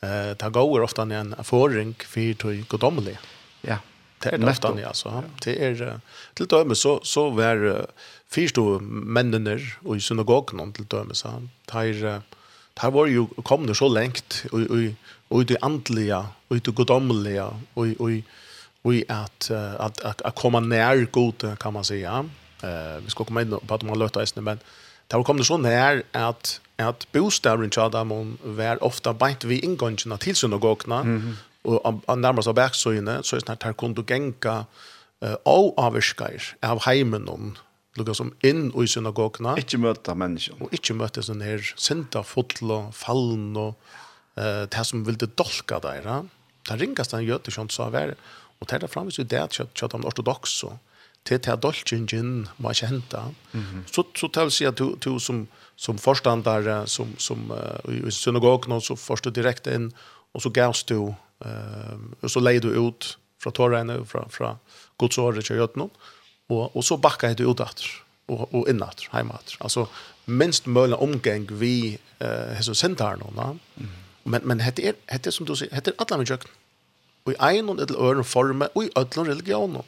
Eh 0.00 0.34
ta 0.34 0.48
går 0.48 0.80
ofta 0.80 1.02
en 1.02 1.12
erfaring 1.12 1.94
för 1.94 2.34
till 2.34 2.64
godomlig. 2.68 3.18
Ja. 3.60 3.78
Det 4.18 4.28
är 4.28 4.48
ofta 4.48 4.74
ni 4.74 4.84
alltså. 4.84 5.22
Det 5.44 5.64
är 5.64 6.00
till 6.34 6.46
döme 6.46 6.74
så 6.74 7.00
så 7.02 7.30
var 7.30 7.86
förstå 8.28 8.78
männen 8.80 9.60
och 9.84 9.96
i 9.96 10.00
synagogen 10.00 10.72
till 10.72 10.86
döme 10.86 11.14
så 11.14 11.28
han 11.28 11.50
tar 11.64 12.22
tar 12.74 12.90
var 12.90 13.06
ju 13.06 13.26
kom 13.26 13.66
det 13.66 13.74
så 13.74 13.88
långt 13.88 14.44
och 14.52 14.60
och 14.60 14.94
och 15.28 15.46
det 15.46 15.58
andliga 15.60 16.26
och 16.48 16.56
det 16.56 16.70
godomliga 16.70 17.46
och 17.74 17.86
och 17.98 18.10
och 18.82 18.94
att 19.08 19.50
att 19.78 20.00
att 20.00 20.34
komma 20.34 20.60
nära 20.60 21.06
god 21.10 21.58
kan 21.58 21.72
man 21.72 21.84
säga. 21.84 22.28
Eh 22.62 23.02
vi 23.04 23.10
ska 23.10 23.24
komma 23.24 23.42
in 23.42 23.58
på 23.66 23.74
att 23.74 23.82
man 23.82 23.98
löta 23.98 24.22
isen 24.22 24.44
men 24.44 24.58
Det 25.08 25.16
har 25.16 25.24
kommit 25.24 25.46
så 25.46 25.56
när 25.56 26.02
att 26.12 26.60
att 26.76 27.12
bostaden 27.12 27.70
tjad 27.70 27.92
dem 27.92 28.38
var 28.44 28.84
ofta 28.84 29.12
bänt 29.12 29.44
vi 29.44 29.58
ingångarna 29.58 30.16
till 30.16 30.36
synagogna 30.36 31.00
mm 31.00 31.22
-hmm. 31.22 32.02
och 32.06 32.18
närmast 32.18 32.48
av 32.48 32.54
backsöjne 32.54 33.22
så 33.22 33.36
er 33.36 33.40
det 33.40 33.46
sånn 33.46 33.52
at 33.52 33.62
her 33.62 33.72
kunne 33.72 33.94
du 33.94 34.02
genka 34.02 34.64
uh, 35.24 35.34
av 35.44 35.74
avskär 35.76 36.42
av 36.62 36.80
heimen 36.86 37.28
om 37.28 37.56
lukka 37.96 38.14
som 38.14 38.32
inn 38.40 38.72
i 38.82 38.86
synagogene. 38.86 39.56
Ikke 39.58 39.78
møte 39.78 40.14
mennesker. 40.14 40.54
Og 40.60 40.72
ikke 40.72 40.94
møte 40.94 41.22
sånn 41.22 41.42
her 41.42 41.74
sinta, 41.76 42.22
fotla, 42.22 42.90
fallen 42.92 43.56
og 43.56 43.74
uh, 44.38 44.66
det 44.70 44.86
som 44.86 45.04
ville 45.06 45.30
dolka 45.38 45.80
der. 45.82 46.28
Det 46.68 46.80
ringast 46.80 47.12
han 47.12 47.26
gjøte 47.26 47.50
som 47.50 47.68
sa 47.68 47.88
vær. 47.90 48.14
Og 48.60 48.68
det 48.70 48.82
er 48.82 48.90
framvis 48.90 49.18
jo 49.18 49.24
det 49.24 49.40
at 49.40 49.58
kjøtt 49.74 49.94
om 49.94 50.06
ortodox 50.08 50.62
og 50.64 50.78
til 51.28 51.40
til 51.44 51.56
dolkingen 51.62 52.48
må 52.58 52.72
ikke 52.72 52.86
hente. 52.86 53.20
Så, 53.86 53.92
så 53.92 54.02
så 54.16 54.28
tal 54.28 54.50
sig 54.50 54.66
att 54.66 54.76
du 55.04 55.18
som 55.18 55.48
som 55.76 55.98
förståndare 55.98 56.86
som 56.86 57.18
som 57.18 57.52
uh, 57.52 58.08
i 58.08 58.10
synagogan 58.10 58.80
så 58.80 58.96
förstod 58.96 59.34
direkt 59.34 59.66
inn, 59.66 59.92
och 60.34 60.42
så 60.42 60.50
gavs 60.50 60.84
du 60.84 60.94
eh 60.94 61.46
uh, 61.46 61.98
och 62.22 62.30
så 62.30 62.40
leide 62.40 62.68
du 62.68 62.88
ut 62.88 63.18
från 63.42 63.52
torren 63.52 64.06
från 64.06 64.30
från 64.30 64.56
godsåret 64.98 65.44
til 65.44 65.68
till 65.68 65.82
og, 65.82 65.90
och 66.48 66.76
och 66.76 66.84
så 66.84 66.96
backade 66.96 67.34
du 67.34 67.50
ut 67.50 67.60
åter 67.60 68.02
och 68.28 68.54
och 68.54 68.68
hjemme 68.68 68.86
etter. 68.86 69.56
alltså 69.60 69.86
minst 70.26 70.66
mulig 70.66 70.98
omgång 70.98 71.48
vi 71.50 71.98
eh 72.20 72.56
uh, 72.56 72.60
så 72.60 72.74
centern 72.74 73.20
då 73.20 73.56
men 74.24 74.40
men 74.44 74.60
hette 74.60 74.82
er 74.82 74.94
hette 75.06 75.30
som 75.30 75.46
du 75.46 75.56
sier, 75.56 75.74
hette 75.74 75.92
alla 75.98 76.16
med 76.16 76.30
jök. 76.30 76.44
och 77.24 77.32
i 77.32 77.36
en 77.38 77.68
eller 77.68 78.10
annan 78.10 78.24
form 78.24 78.62
og 78.74 78.84
i 78.84 78.90
alla 78.96 79.24
religioner 79.24 79.82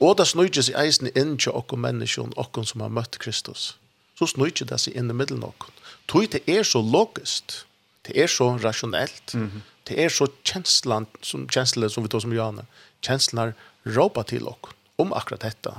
Og 0.00 0.16
det 0.16 0.30
snøyde 0.30 0.62
seg 0.64 0.78
eisen 0.80 1.10
inn 1.12 1.34
til 1.36 1.52
okken 1.56 1.82
menneskene, 1.84 2.32
okken 2.40 2.64
som 2.68 2.80
har 2.84 2.92
møtt 2.92 3.18
Kristus. 3.20 3.74
Så 4.16 4.30
snøyde 4.32 4.64
det 4.70 4.78
seg 4.80 4.96
inn 4.96 5.12
i 5.12 5.16
middelen 5.16 5.44
okken. 5.44 5.74
Tøy 6.08 6.26
det 6.32 6.40
er 6.48 6.64
så 6.66 6.80
logisk, 6.80 7.60
det 8.08 8.16
er 8.16 8.26
så 8.32 8.56
rasjonelt, 8.56 9.34
mm 9.34 9.46
-hmm. 9.46 9.60
det 9.88 10.04
er 10.04 10.08
så 10.08 10.26
kjenslan, 10.44 11.06
som, 11.22 11.48
kjenslan 11.48 11.90
som 11.90 12.02
vi 12.02 12.08
tar 12.08 12.20
som 12.20 12.32
Janne, 12.32 12.66
kjenslan 13.02 13.54
råpa 13.86 14.22
til 14.22 14.48
okken 14.48 14.72
om 14.98 15.12
akkurat 15.12 15.40
dette. 15.40 15.74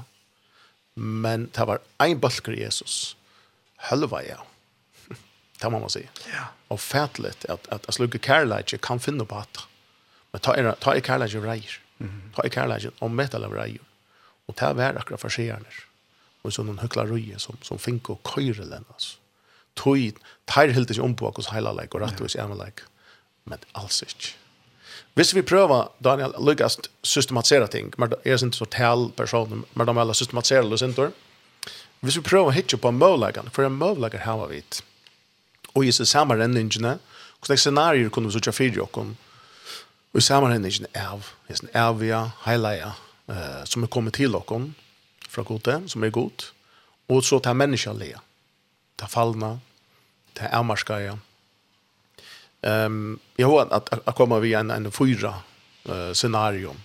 Men 0.96 1.50
det 1.56 1.68
var 1.68 1.80
en 2.00 2.20
bølger 2.20 2.64
Jesus. 2.66 3.18
Hølva 3.78 4.22
ja. 4.22 4.38
Det 5.62 5.72
må 5.72 5.80
man 5.80 5.90
si. 5.90 6.08
Ja. 6.28 6.46
Og 6.70 6.80
fætlet 6.80 7.46
at, 7.50 7.68
at, 7.72 7.86
at 7.88 7.94
slukke 7.94 8.18
kærleidje 8.18 8.78
kan 8.78 9.00
finne 9.00 9.26
på 9.26 9.36
at. 9.36 9.68
Men 10.34 10.42
ta 10.42 10.52
er, 10.52 10.76
ta 10.76 10.92
er 10.92 11.00
kærleidje 11.00 11.42
reier. 11.42 11.80
Mm 12.00 12.08
-hmm. 12.08 12.36
Ta 12.36 12.42
er 12.44 12.50
kærleidje 12.50 12.92
om 13.00 13.12
metal 13.12 13.44
av 13.44 13.54
reier 13.54 13.82
Og 14.52 14.60
det 14.60 14.76
var 14.76 15.00
akkurat 15.00 15.24
farsierne. 15.24 15.80
Og 16.44 16.52
så 16.52 16.66
noen 16.66 16.82
høklarøye 16.82 17.40
som, 17.40 17.56
som 17.64 17.80
fink 17.80 18.10
og 18.12 18.20
køyre 18.28 18.68
den, 18.68 18.86
altså. 18.92 19.18
Tøy, 19.80 20.12
tær 20.52 20.74
helt 20.76 20.92
ikke 20.92 21.04
om 21.06 21.14
på 21.16 21.30
hos 21.38 21.48
heilalek 21.54 21.94
og 21.96 22.04
rettvis 22.04 22.36
leik. 22.36 22.84
Men 23.48 23.62
alls 23.74 24.02
ikke. 24.04 24.34
Hvis 25.16 25.36
vi 25.36 25.42
prøver, 25.42 25.88
Daniel, 26.04 26.34
lykkes 26.40 26.78
systematisere 27.04 27.68
ting, 27.68 27.94
men 27.98 28.12
er 28.12 28.36
ikke 28.36 28.52
så 28.52 28.66
tal 28.66 29.12
personer, 29.16 29.64
men 29.74 29.88
de 29.88 30.00
alle 30.00 30.16
systematisere 30.16 30.68
løsintor. 30.68 31.12
Hvis 32.02 32.18
vi 32.18 32.24
prøver 32.26 32.52
å 32.52 32.56
hitte 32.56 32.78
på 32.78 32.92
møvleggene, 32.92 33.52
for 33.52 33.64
en 33.64 33.80
møvlegger 33.80 34.26
har 34.26 34.40
vi 34.46 34.56
vidt, 34.56 34.82
og 35.76 35.86
i 35.86 35.92
seg 35.92 36.08
samme 36.08 36.36
renningene, 36.36 36.98
hvordan 37.40 37.58
scenarier 37.58 38.10
kunne 38.10 38.28
vi 38.28 38.36
sitte 38.36 38.52
fyrir 38.56 38.84
okken, 38.84 39.16
og 40.12 40.20
i 40.20 40.26
samme 40.26 40.52
renningene 40.52 40.92
av, 40.98 41.32
hesten 41.48 41.72
avia, 41.78 42.26
heileia, 42.46 42.96
eh, 43.32 43.64
som 43.66 43.84
er 43.84 43.92
kommet 43.92 44.18
til 44.20 44.36
oss 44.36 44.52
fra 45.32 45.44
gode, 45.48 45.78
som 45.88 46.04
er 46.04 46.12
god, 46.12 46.52
og 47.12 47.24
så 47.24 47.40
til 47.40 47.56
menneskelige, 47.56 48.20
til 49.00 49.12
fallene, 49.12 49.60
til 50.36 50.52
avmarskene. 50.52 51.20
Um, 52.62 53.20
jeg 53.38 53.48
har 53.48 53.74
at 53.74 53.90
att 54.08 54.16
komma 54.16 54.40
via 54.40 54.60
en, 54.60 54.72
en 54.72 54.92
fyra 54.92 55.42
uh, 55.90 56.14
scenario, 56.14 56.76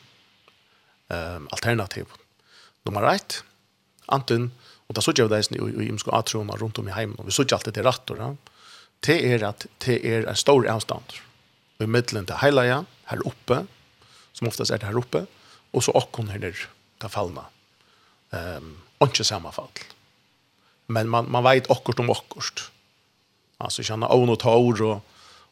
um, 1.09 1.49
alternativ. 1.51 2.07
Nummer 2.85 3.03
ett, 3.13 3.43
anten, 4.09 4.53
og 4.89 4.95
da 4.97 5.03
sier 5.03 5.19
jeg 5.19 5.31
det 5.31 5.51
i, 5.51 5.59
i, 5.59 5.85
i 5.85 5.89
imsko 5.91 6.15
atrona 6.17 6.57
rundt 6.57 6.79
om 6.79 6.89
i 6.89 6.95
heimen, 6.95 7.19
og 7.19 7.27
vi 7.27 7.35
sier 7.35 7.53
alltid 7.53 7.77
til 7.77 7.85
rattor, 7.85 8.23
ja? 8.23 8.31
det 9.05 9.19
er 9.35 9.45
at 9.51 9.67
det 9.85 9.99
er 10.01 10.29
en 10.31 10.39
stor 10.39 10.65
avstand. 10.71 11.19
Og 11.77 11.85
i 11.85 11.91
middelen 11.91 12.27
til 12.27 12.41
heilaja, 12.41 12.85
her 13.11 13.27
oppe, 13.29 13.67
som 14.33 14.49
oftast 14.49 14.73
er 14.73 14.81
det 14.81 14.89
her 14.89 14.99
oppe, 14.99 15.27
og 15.73 15.83
så 15.83 15.93
okkon 15.95 16.31
her 16.33 16.41
nere, 16.43 16.69
ta 17.01 17.11
fallene. 17.13 17.45
Um, 18.33 18.77
og 19.01 19.11
ikke 19.11 19.25
samme 19.25 19.53
fall. 19.53 19.85
Men 20.89 21.09
man, 21.11 21.31
man 21.31 21.45
vet 21.45 21.71
akkurat 21.71 22.01
om 22.01 22.11
akkurat. 22.11 22.71
Alltså 23.59 23.83
känna 23.83 24.07
av 24.07 24.31
och 24.31 24.39
tår, 24.39 24.83
och, 24.83 25.01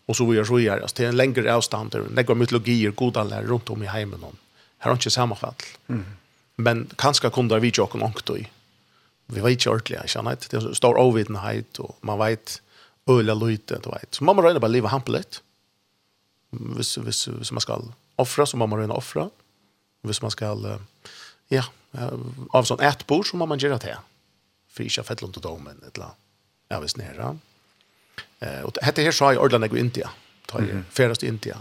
og 0.07 0.17
så 0.17 0.27
vidare, 0.27 0.47
så 0.47 0.55
vidare. 0.55 0.83
Altså, 0.83 0.97
det 0.97 1.05
är 1.05 1.09
en 1.09 1.17
längre 1.17 1.55
avstånd, 1.55 1.91
det 1.91 2.15
lägger 2.15 2.35
mytologier, 2.35 2.91
goda 2.91 3.25
lärare 3.25 3.47
runt 3.47 3.71
om 3.71 3.83
i 3.83 3.87
hemmen. 3.87 4.37
Här 4.79 4.91
er 4.91 4.97
ikke 4.97 5.11
samme 5.11 5.37
fall. 5.37 5.55
Mm. 5.89 6.05
Men 6.57 6.91
kanske 6.99 7.31
kunde 7.31 7.55
vi 7.55 7.61
vite 7.61 7.83
åka 7.83 7.99
något 7.99 8.31
i. 8.31 8.49
Vi 9.27 9.41
vet 9.41 9.51
inte 9.51 9.71
ordentligt, 9.71 10.11
känna 10.11 10.31
det. 10.31 10.49
Det 10.51 10.75
står 10.75 10.99
avvidenhet 10.99 11.79
och 11.79 11.99
man 12.01 12.19
vet 12.19 12.63
öliga 13.07 13.35
lyte, 13.35 13.81
du 13.85 13.91
vet. 13.91 14.15
Så 14.15 14.25
man 14.25 14.37
måste 14.37 14.49
röna 14.49 14.61
bara 14.61 14.69
leva 14.69 14.89
hampligt. 14.89 15.43
Hvis, 16.51 16.97
hvis, 16.97 17.25
hvis 17.25 17.53
man 17.53 17.61
skal 17.61 17.93
offra 18.17 18.47
så 18.47 18.57
man 18.57 18.69
måste 18.69 18.93
offra. 18.93 19.23
Mm 19.23 19.44
hvis 20.05 20.23
man 20.23 20.33
skal, 20.35 20.67
ja, 21.53 21.65
av 22.53 22.67
sånn 22.69 22.83
ett 22.85 23.07
bord 23.07 23.27
så 23.29 23.39
må 23.41 23.47
man 23.49 23.63
gjøre 23.63 23.81
det. 23.85 23.97
For 24.75 24.85
ikke 24.85 25.03
har 25.03 25.09
fettlom 25.09 25.35
til 25.35 25.45
domen, 25.45 25.79
et 25.83 25.95
eller 25.95 26.11
annet. 26.11 26.21
Ja, 26.73 26.81
hvis 26.83 26.97
nere. 26.99 27.35
Eh, 28.43 28.63
og 28.65 28.75
dette 28.81 29.05
her 29.05 29.15
sa 29.15 29.31
jeg 29.33 29.43
ordentlig 29.43 29.79
i 29.79 29.85
India. 29.85 30.11
Ta 30.51 30.63
jeg 30.65 30.83
ferdes 30.95 31.23
til 31.23 31.31
India. 31.31 31.61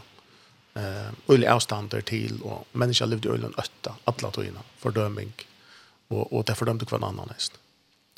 Eh, 0.79 1.11
ulig 1.29 1.47
avstander 1.51 2.01
til, 2.01 2.39
og 2.41 2.65
mennesker 2.73 3.09
levde 3.09 3.29
i 3.29 3.35
ulen 3.35 3.53
øtta, 3.61 3.93
alle 4.09 4.31
togene, 4.33 4.63
fordøming. 4.81 5.33
Og, 6.09 6.25
og 6.31 6.47
det 6.47 6.57
fordømte 6.57 6.87
hver 6.89 7.03
annen 7.03 7.29
nesten. 7.29 7.59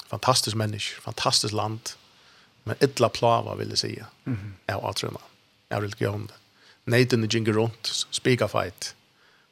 Fantastisk 0.07 0.55
menneske, 0.55 1.01
fantastisk 1.03 1.55
land. 1.57 1.95
Men 2.65 2.79
ytla 2.81 3.09
plava, 3.13 3.55
vil 3.59 3.69
jeg 3.69 3.77
si, 3.77 3.99
mm 4.25 4.37
-hmm. 4.69 6.07
om 6.07 6.27
det. 6.27 6.35
Nathan 6.85 7.07
the 7.09 7.27
Neiden 7.27 7.27
gikk 7.29 7.55
rundt, 7.55 8.07
spikafeit. 8.11 8.95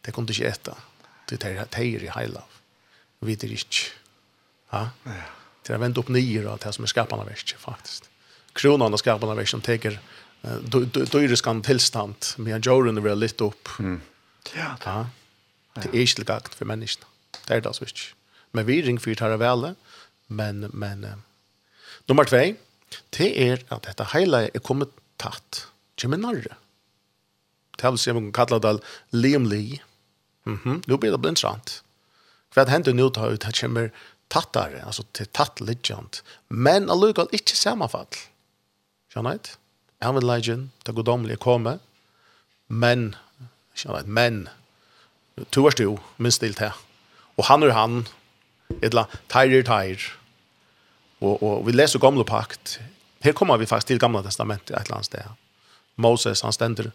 De 0.05 0.11
kunde 0.11 0.33
inte 0.33 0.47
äta. 0.47 0.77
Det 1.25 1.43
är 1.43 1.65
tejer 1.65 2.03
i 2.03 2.11
hela. 2.19 2.43
Vi 3.19 3.27
vet 3.27 3.43
ikke. 3.43 3.91
Ja? 4.69 4.89
Ja. 5.03 5.11
Det 5.63 5.73
är 5.73 5.77
vänt 5.77 5.97
upp 5.97 6.07
nio 6.07 6.49
av 6.49 6.57
det 6.57 6.73
som 6.73 6.83
är 6.83 6.87
skaparna 6.87 7.23
värst, 7.23 7.55
faktiskt. 7.59 8.09
Kronan 8.53 8.93
av 8.93 8.97
skaparna 8.97 9.35
värst 9.35 9.51
som 9.51 9.61
teker 9.61 9.99
dyriskan 11.11 11.61
tillstånd 11.61 12.15
med 12.37 12.55
en 12.55 12.61
jorden 12.61 12.97
er 12.97 13.15
lite 13.15 13.43
upp. 13.43 13.69
Mm. 13.79 14.01
Ja. 14.55 14.77
Ja. 14.85 15.09
Det 15.73 15.89
är 15.89 16.01
inte 16.01 16.15
tilgakt 16.15 16.55
för 16.55 16.65
menneskene. 16.65 17.07
Det 17.47 17.53
är 17.53 17.61
det 17.61 17.67
altså 17.67 17.85
ikke. 17.85 18.13
Men 18.51 18.65
vi 18.65 18.81
ringer 18.81 18.99
för 18.99 19.15
her 19.21 19.37
väl. 19.37 19.75
men, 20.27 20.59
men 20.73 21.03
uh, 21.03 21.13
nummer 22.07 22.23
tvei, 22.23 22.55
det 23.09 23.49
är 23.49 23.63
att 23.67 23.83
detta 23.83 24.03
hela 24.03 24.47
är 24.47 24.59
kommet 24.59 24.89
tatt. 25.17 25.67
Kjemmer 25.97 26.17
narre. 26.17 26.55
Det 27.77 27.85
er 27.85 27.91
vel 27.91 27.97
som 27.97 28.15
man 28.15 28.31
kallar 28.31 28.59
kalla 28.59 28.73
det 28.73 28.83
limlig. 29.09 29.83
Mm 30.45 30.59
-hmm. 30.63 30.83
Nu 30.87 30.97
blir 30.97 31.11
det 31.11 31.17
blindrant. 31.17 31.83
Vad 32.55 32.69
händer 32.69 32.93
nu 32.93 33.09
tar 33.09 33.29
ut 33.29 33.45
att 33.45 33.59
kommer 33.59 33.91
tattare, 34.27 34.83
alltså 34.83 35.03
till 35.03 35.25
tatt 35.25 35.61
legend. 35.61 36.17
Men 36.47 36.89
allukal 36.89 37.27
inte 37.31 37.55
sammanfall. 37.55 38.05
Känner 39.13 39.33
ni? 39.33 39.39
Han 39.99 40.15
vill 40.15 40.27
legend, 40.27 40.69
det 40.83 40.91
godomliga 40.91 41.37
komma. 41.37 41.79
Men, 42.67 43.15
känner? 43.73 44.03
Men, 44.03 44.49
to 45.49 45.67
er 45.67 45.71
stu, 45.71 45.97
minst 46.17 46.41
til 46.41 46.53
til. 46.53 46.71
Og 47.37 47.45
han 47.45 47.63
er 47.63 47.73
han, 47.73 48.03
etla, 48.81 49.07
teir 49.27 49.59
er 49.59 49.63
teir. 49.63 50.01
Og, 51.21 51.43
og 51.43 51.65
vi 51.65 51.71
leser 51.71 51.99
gamle 51.99 52.25
pakt. 52.25 52.79
Her 53.23 53.33
kommer 53.33 53.57
vi 53.57 53.65
faktisk 53.65 53.87
til 53.87 53.99
gamla 53.99 54.21
testamentet 54.21 54.75
et 54.75 54.85
eller 54.85 54.99
annet 54.99 55.05
sted. 55.05 55.31
Moses, 55.95 56.41
han 56.41 56.53
stender 56.53 56.91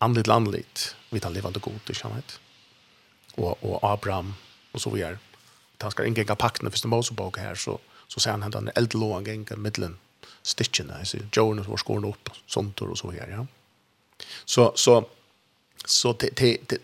andligt 0.00 0.26
landligt 0.26 0.96
vid 1.10 1.24
han 1.24 1.32
levande 1.32 1.60
god, 1.60 1.80
ikke 1.88 2.00
sant? 2.00 2.40
och 3.34 3.64
och 3.64 3.90
Abraham 3.90 4.34
och 4.72 4.80
så 4.80 4.90
vidare. 4.90 5.18
Han 5.78 5.90
ska 5.90 6.02
pakten 6.02 6.22
i 6.22 6.36
pakten 6.36 6.70
för 6.70 6.88
Mosebok 6.88 7.38
här 7.38 7.54
så 7.54 7.78
så 8.08 8.20
ser 8.20 8.30
han 8.30 8.42
han 8.42 8.50
den 8.50 8.70
eldlån 8.74 9.24
gänga 9.24 9.46
stitchene, 9.46 9.94
stitchen 10.42 10.90
alltså 10.90 11.18
Jonas 11.32 11.68
var 11.68 11.76
skorna 11.76 12.08
upp 12.08 12.30
sånt 12.46 12.80
och 12.80 12.98
så 12.98 13.10
videre. 13.10 13.30
ja. 13.30 13.46
Så 14.44 14.72
så 14.74 15.04
så 15.84 16.12
det 16.12 16.36
det 16.36 16.56
det 16.66 16.78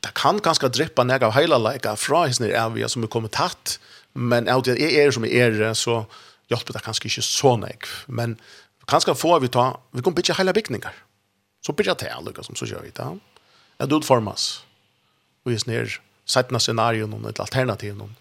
det 0.00 0.14
kan 0.14 0.38
ganska 0.38 0.68
dryppa 0.68 1.04
när 1.04 1.24
av 1.24 1.32
hela 1.32 1.58
lika 1.58 1.96
fra 1.96 2.26
hisner 2.26 2.48
är 2.48 2.70
vi 2.70 2.88
som 2.88 3.08
kommet 3.08 3.32
tatt 3.32 3.80
men 4.12 4.48
av 4.48 4.62
det 4.62 4.70
är 4.70 5.06
er 5.06 5.10
som 5.10 5.24
är 5.24 5.74
så 5.74 6.06
hjelper 6.48 6.72
det 6.72 6.80
kanske 6.84 7.08
inte 7.08 7.22
så 7.22 7.56
mycket 7.56 7.88
men 8.06 8.40
kanske 8.86 9.14
får 9.14 9.40
vi 9.40 9.48
ta 9.48 9.80
vi 9.90 10.02
kommer 10.02 10.16
bitcha 10.16 10.34
hela 10.34 10.52
byggningar 10.52 10.94
så 11.66 11.72
bitcha 11.72 11.94
til, 11.94 12.08
alltså 12.08 12.42
som 12.42 12.54
så 12.54 12.66
gör 12.66 12.82
vi 12.82 12.90
det. 12.90 13.18
Det 13.86 13.96
utformas 13.96 14.65
og 15.46 15.54
i 15.54 15.58
snir 15.62 15.98
sætna 16.26 16.58
scenarion 16.58 17.14
og 17.14 17.28
et 17.30 17.40
alternativ 17.40 17.94
noen, 17.96 18.14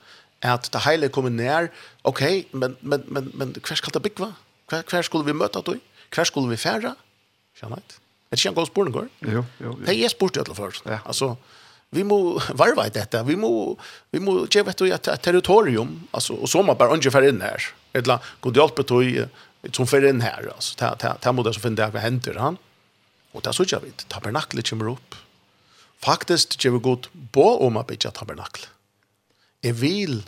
at 0.45 0.69
det 0.71 0.83
hele 0.85 1.09
kommer 1.09 1.33
nær, 1.33 1.71
ok, 2.05 2.21
men, 2.53 2.77
men, 2.81 3.03
men, 3.09 3.31
men 3.33 3.53
hver 3.57 3.79
skal 3.79 3.93
det 3.95 4.03
bygge? 4.05 4.29
Hver, 4.69 4.83
hver 4.89 5.05
skulle 5.05 5.25
vi 5.25 5.33
møte 5.33 5.61
det? 5.65 5.79
Hver 6.13 6.29
skulle 6.29 6.51
vi 6.51 6.59
fære? 6.61 6.93
Skjønner 7.57 7.81
jeg 7.81 7.87
ikke. 7.87 8.01
Det 8.29 8.39
ikke 8.39 8.49
en 8.49 8.57
god 8.57 8.67
spørning, 8.69 8.93
går? 8.93 9.07
Jo, 9.23 9.31
jo, 9.31 9.43
jo. 9.63 9.73
Det 9.85 9.95
er 9.95 10.11
spørst 10.11 10.37
i 10.37 10.41
alle 10.43 10.55
fall. 10.57 10.77
Ja. 10.85 10.99
Altså, 11.05 11.31
vi 11.95 12.03
må 12.03 12.17
varva 12.57 12.85
i 12.85 12.93
dette. 12.93 13.21
Vi 13.25 13.37
må, 13.39 13.49
vi 14.11 14.19
må 14.19 14.37
gjøre 14.45 14.73
et, 14.73 14.81
et, 14.91 15.09
et 15.13 15.23
territorium, 15.23 15.95
altså, 16.13 16.35
og 16.35 16.49
så 16.51 16.61
må 16.65 16.75
bare 16.77 16.97
ikke 16.99 17.13
fære 17.15 17.31
inn 17.33 17.41
her. 17.45 17.69
Eller 17.95 18.33
god 18.41 18.59
hjelp 18.59 18.81
til 18.85 19.73
som 19.73 19.87
fer 19.89 20.05
inn 20.05 20.21
her, 20.21 20.51
altså, 20.53 20.75
ta, 20.77 20.93
ta, 20.99 21.15
ta, 21.21 21.33
ta, 21.33 21.53
så 21.53 21.61
ta, 21.63 21.69
det 21.73 21.93
vad 21.93 22.01
händer 22.01 22.37
han 22.37 22.57
och 23.31 23.43
ta, 23.43 23.53
så 23.53 23.63
jag 23.67 23.81
vet 23.81 24.07
ta, 24.07 24.19
ta, 24.19 24.31
ta, 24.31 24.41
ta, 24.41 24.61
ta, 24.61 25.24
faktisk 26.03 26.57
gjør 26.59 26.77
vi 26.77 26.83
godt 26.89 27.09
på 27.35 27.45
om 27.65 27.79
å 27.79 27.85
bygge 27.87 28.11
tabernakl. 28.15 28.67
Jeg 29.65 29.77
vil 29.79 30.19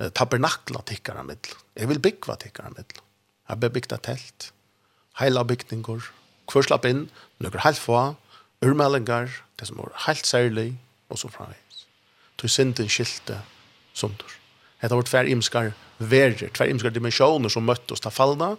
eh, 0.00 0.10
tabernakla 0.14 0.84
tikkere 0.88 1.24
middel. 1.26 1.56
Jeg 1.76 1.90
vil 1.90 2.00
bygge 2.02 2.38
tikkere 2.44 2.72
middel. 2.74 3.02
Jeg 3.48 3.62
vil 3.62 3.72
bygge 3.72 3.98
telt, 4.04 4.52
heila 5.20 5.44
bygninger, 5.44 6.14
Hvor 6.48 6.64
slapp 6.64 6.86
inn, 6.88 7.10
noen 7.44 7.60
helt 7.60 7.76
få, 7.76 8.14
urmeldinger, 8.64 9.28
det 9.60 9.66
som 9.68 9.80
er 9.82 9.92
helt 10.06 10.26
særlig, 10.26 10.78
og 11.12 11.18
så 11.20 11.28
framvis. 11.28 11.84
Til 12.40 12.48
synden 12.48 12.88
skilte 12.88 13.42
sunder. 13.92 14.32
Det 14.80 14.88
har 14.88 14.96
vært 14.96 15.10
tver 15.10 15.28
imskar 15.28 15.72
verger, 15.98 16.48
tver 16.54 16.70
imskar 16.70 16.94
dimensjoner 16.94 17.52
som 17.52 17.66
møtte 17.66 17.92
oss 17.92 18.00
til 18.00 18.14
fallene, 18.14 18.54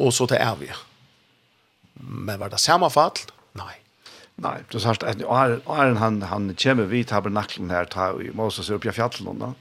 og 0.00 0.12
så 0.16 0.26
til 0.26 0.40
evige. 0.40 0.74
Men 2.00 2.40
var 2.40 2.50
det 2.50 2.60
samme 2.60 2.88
fall? 2.90 3.18
Nei. 3.58 3.74
Nei, 4.40 4.56
du 4.72 4.78
sa 4.80 4.94
at 4.94 5.04
Aron 5.04 5.98
han 6.00 6.22
han 6.22 6.54
kommer 6.56 6.88
vi 6.88 7.04
tabernaklen 7.04 7.70
her 7.70 7.84
ta 7.84 8.12
i 8.22 8.30
Moses 8.32 8.70
upp 8.70 8.86
i 8.86 8.92
fjallet 8.92 9.40
då. 9.40 9.54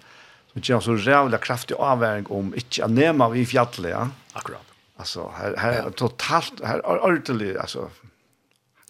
Så 0.54 0.60
det 0.60 0.70
är 0.70 0.80
så 0.80 0.96
jävla 0.96 1.38
kraftig 1.38 1.76
avværing 1.76 2.26
om 2.30 2.54
ikke 2.56 2.86
å 2.86 2.88
nema 2.88 3.30
vi 3.30 3.46
fjallet, 3.46 3.92
ja. 3.92 4.08
Akkurat. 4.34 4.66
Altså, 5.00 5.30
her, 5.36 5.56
her 5.60 5.82
er 5.84 5.92
totalt 5.92 6.64
her 6.66 6.80
er 6.80 7.04
ordentlig, 7.04 7.54
altså, 7.60 7.90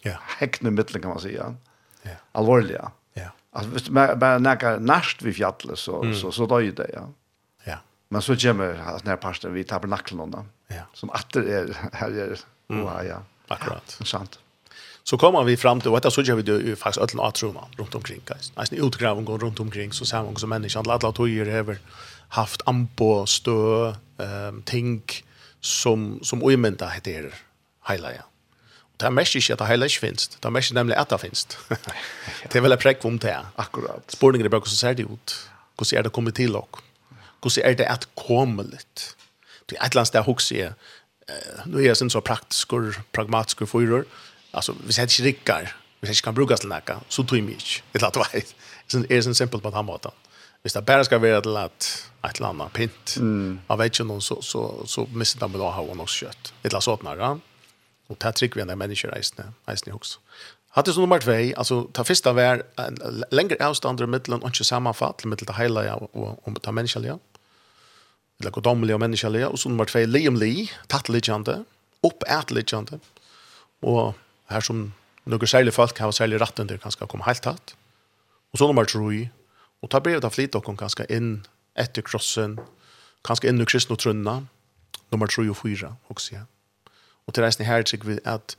ja, 0.04 0.16
häckne 0.38 0.70
mittel 0.70 1.02
kan 1.02 1.14
man 1.14 1.20
si, 1.20 1.34
Ja. 1.34 1.52
Alvorlig, 2.34 2.78
Ja. 2.78 2.90
Ja. 3.14 3.30
Altså, 3.52 3.70
hvis 3.70 3.90
man 3.90 4.18
bare 4.18 4.40
nekker 4.40 4.78
nærst 4.78 5.24
vi 5.24 5.32
fjallet, 5.32 5.78
så 5.78 6.02
mm. 6.02 6.14
så 6.14 6.30
så 6.30 6.46
då 6.46 6.60
det, 6.60 6.86
ja. 6.94 7.06
Ja. 7.66 7.78
Men 8.08 8.22
så 8.22 8.36
kommer 8.36 8.72
den 8.74 9.08
her 9.08 9.16
pastorn 9.16 9.54
vi 9.54 9.64
tabernaklen 9.64 10.30
då. 10.30 10.44
Ja. 10.68 10.86
Som 10.94 11.10
atter 11.10 11.42
er, 11.42 11.74
her 11.92 12.10
er, 12.10 12.38
mm. 12.68 13.06
ja. 13.06 13.22
Akkurat. 13.48 13.96
Ja, 13.98 14.06
sant 14.06 14.38
så 15.10 15.18
kommer 15.18 15.44
vi 15.44 15.56
fram 15.56 15.80
till, 15.80 15.90
och 15.90 15.96
detta 15.96 16.10
så 16.10 16.22
gör 16.22 16.34
vi 16.34 16.42
det 16.42 16.52
ju 16.52 16.76
faktiskt 16.76 17.02
ödlen 17.02 17.20
av 17.20 17.30
truma 17.30 17.68
runt 17.76 17.94
omkring. 17.94 18.20
Alltså 18.54 18.74
utgrävning 18.74 19.24
går 19.24 19.38
runt 19.38 19.60
omkring 19.60 19.92
så 19.92 20.06
ser 20.06 20.22
man 20.22 20.36
som 20.36 20.48
människan, 20.48 20.84
alla 20.86 20.94
alla 20.94 21.12
tojer 21.12 21.46
över 21.46 21.78
haft 22.28 22.62
ampo, 22.64 23.26
stö, 23.26 23.94
ehm 24.18 24.62
ting 24.62 25.02
som 25.60 26.20
som 26.22 26.42
ojmenta 26.42 26.88
heter 26.88 27.34
highlight. 27.88 28.20
Och 28.80 28.96
det 28.96 29.10
mest 29.10 29.34
är 29.36 29.62
att 29.62 29.68
highlight 29.68 29.92
finns. 29.92 30.28
Det 30.28 30.50
mest 30.50 30.72
nämligen 30.72 31.02
att 31.02 31.08
det 31.08 31.18
finns. 31.18 31.48
det 32.50 32.58
är 32.58 32.60
väl 32.60 32.72
ett 32.72 32.80
präck 32.80 33.04
om 33.04 33.18
det. 33.18 33.40
Akkurat. 33.56 34.10
Spårningen 34.10 34.46
är 34.46 34.48
bara 34.48 34.64
så 34.64 34.76
ser 34.76 34.94
det 34.94 35.02
ut. 35.02 35.48
Hur 35.78 35.84
ser 35.84 36.02
det 36.02 36.10
kommit 36.10 36.34
till 36.34 36.56
och 36.56 36.76
hur 37.42 37.50
ser 37.50 37.74
det 37.74 37.88
att 37.88 38.08
komma 38.14 38.62
lite. 38.62 39.02
Det 39.66 39.76
är 39.76 39.86
ett 39.86 39.94
lands 39.94 40.10
där 40.10 40.22
hooks 40.22 40.52
är 40.52 40.74
nu 41.66 41.86
är 41.86 41.94
sen 41.94 42.10
så 42.10 42.20
praktiskt 42.20 42.68
pragmatiskt 43.12 43.70
förrör. 43.70 44.04
Alltså, 44.52 44.74
vi 44.86 44.92
sätter 44.92 45.02
inte 45.02 45.22
rikkar, 45.22 45.76
vi 46.00 46.06
sätter 46.06 46.10
inte 46.10 46.22
kan 46.22 46.34
brukas 46.34 46.60
till 46.60 46.68
näka, 46.68 47.00
så 47.08 47.24
tog 47.24 47.42
mig 47.42 47.52
inte. 47.52 47.64
Det 47.92 48.02
låter 48.02 48.20
vajt. 48.20 48.54
Det 49.08 49.16
är 49.16 49.22
så 49.22 49.34
simpelt 49.34 49.62
på 49.62 49.68
att 49.68 49.74
han 49.74 49.84
måten. 49.84 50.10
Hvis 50.62 50.72
det 50.72 50.84
bare 50.84 51.04
skal 51.04 51.22
være 51.22 51.40
til 51.42 51.56
at 51.56 51.86
et 52.24 52.36
eller 52.36 52.50
annet 52.50 52.72
pint 52.76 53.16
mm. 53.16 53.60
av 53.72 53.78
vet 53.80 53.94
ikke 53.94 54.04
noen, 54.04 54.20
så, 54.20 54.36
så, 54.44 54.64
så 54.86 55.06
mister 55.16 55.40
de 55.40 55.56
da 55.56 55.70
ha 55.72 55.80
og 55.80 55.96
nok 55.96 56.10
kjøtt. 56.12 56.50
Et 56.60 56.68
eller 56.68 56.76
annet 56.76 56.88
sånt 56.88 57.06
nære. 57.06 57.30
Og 58.10 58.18
det 58.18 58.28
er 58.28 58.36
trygg 58.36 58.58
vi 58.58 58.64
enn 58.64 58.74
mennesker 58.76 59.12
reisende, 59.14 59.46
reisende 59.68 59.94
i 59.94 59.96
hos. 59.96 60.18
Hattes 60.76 60.98
nummer 61.00 61.18
2, 61.18 61.54
alltså 61.56 61.88
ta 61.92 62.04
första 62.04 62.32
var 62.32 62.62
en 62.76 63.24
längre 63.30 63.56
avstånd 63.60 64.00
i 64.00 64.06
mitten 64.06 64.34
och 64.34 64.46
inte 64.46 64.64
sammenfatt 64.64 65.18
til 65.18 65.28
mitten 65.28 65.46
til 65.46 65.54
hela 65.54 65.84
ja, 65.84 65.94
och 65.94 66.48
om 66.48 66.54
ta 66.54 66.70
mennesker 66.70 67.00
ja. 67.00 67.16
Eller 68.40 68.50
godomliga 68.50 68.94
og 68.94 69.00
mennesker 69.00 69.38
ja. 69.38 69.48
Og 69.48 69.58
så 69.58 69.68
nummer 69.68 69.84
2, 69.84 69.98
Liam 70.06 70.36
Lee 70.36 70.54
li, 70.54 70.70
tatt 70.88 71.08
litt 71.08 71.28
opp 72.02 72.24
et 72.28 72.50
litt 72.50 72.72
Og 73.82 74.14
Her 74.50 74.60
som 74.60 74.92
några 75.24 75.46
särliga 75.46 75.72
folk 75.72 75.98
har 75.98 76.06
ha 76.06 76.12
särliga 76.12 76.38
ratten 76.38 76.66
där 76.66 76.78
kanske 76.78 77.06
kommer 77.06 77.24
helt 77.24 77.42
tatt. 77.42 77.76
Och 78.52 78.58
så 78.58 78.66
nummer 78.66 78.84
tror 78.84 79.14
Och 79.80 79.90
ta 79.90 80.00
brevet 80.00 80.24
av 80.24 80.30
flit 80.30 80.54
och 80.54 80.78
kanske 80.78 81.04
in 81.08 81.46
efter 81.74 82.02
krossen. 82.02 82.60
Kanske 83.22 83.48
in 83.48 83.60
i 83.60 83.66
kristna 83.66 83.96
trunna. 83.96 84.46
Nummer 85.08 85.26
tror 85.26 85.50
och 85.50 85.56
fyra 85.56 85.96
också. 86.06 86.34
Ja. 86.34 86.40
Och 87.24 87.34
till 87.34 87.42
resten 87.42 87.66
här 87.66 87.82
tycker 87.82 88.08
vi 88.08 88.20
att 88.24 88.56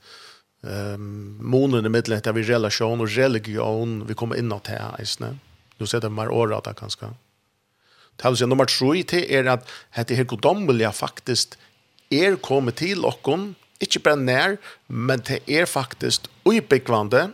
ehm 0.62 1.38
månen 1.42 1.86
i 1.86 1.88
mitten 1.88 2.20
där 2.24 2.32
vi 2.32 2.42
relation 2.42 3.00
och 3.00 3.08
religion 3.08 4.06
vi 4.06 4.14
kommer 4.14 4.36
in 4.36 4.52
åt 4.52 4.66
här 4.66 5.02
isne. 5.02 5.38
Du 5.76 5.86
ser 5.86 6.00
det 6.00 6.08
mer 6.08 6.28
årata 6.28 6.74
kanske. 6.74 7.06
Tal 8.16 8.36
sig 8.36 8.46
nummer 8.46 8.64
3 8.64 9.02
till 9.02 9.24
är 9.30 9.44
att 9.44 9.68
det 10.06 10.14
här 10.14 10.24
godomliga 10.24 10.92
faktiskt 10.92 11.58
är 12.08 12.36
kommit 12.36 12.76
till 12.76 13.04
och 13.04 13.22
Ikke 13.82 14.02
bare 14.04 14.20
nær, 14.20 14.56
men 14.88 15.22
det 15.26 15.40
er 15.50 15.66
faktisk 15.66 16.28
ubyggvande. 16.46 17.32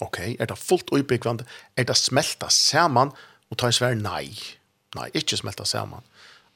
Ok, 0.00 0.18
er 0.40 0.48
det 0.48 0.58
fullt 0.58 0.92
ubyggvande? 0.92 1.44
Er 1.76 1.88
det 1.88 1.96
smelta 2.00 2.48
saman? 2.48 3.12
Og 3.50 3.58
ta 3.58 3.68
en 3.68 3.76
svær 3.76 3.98
nei. 3.98 4.32
Nei, 4.96 5.10
ikke 5.14 5.38
smelta 5.38 5.66
saman. 5.68 6.06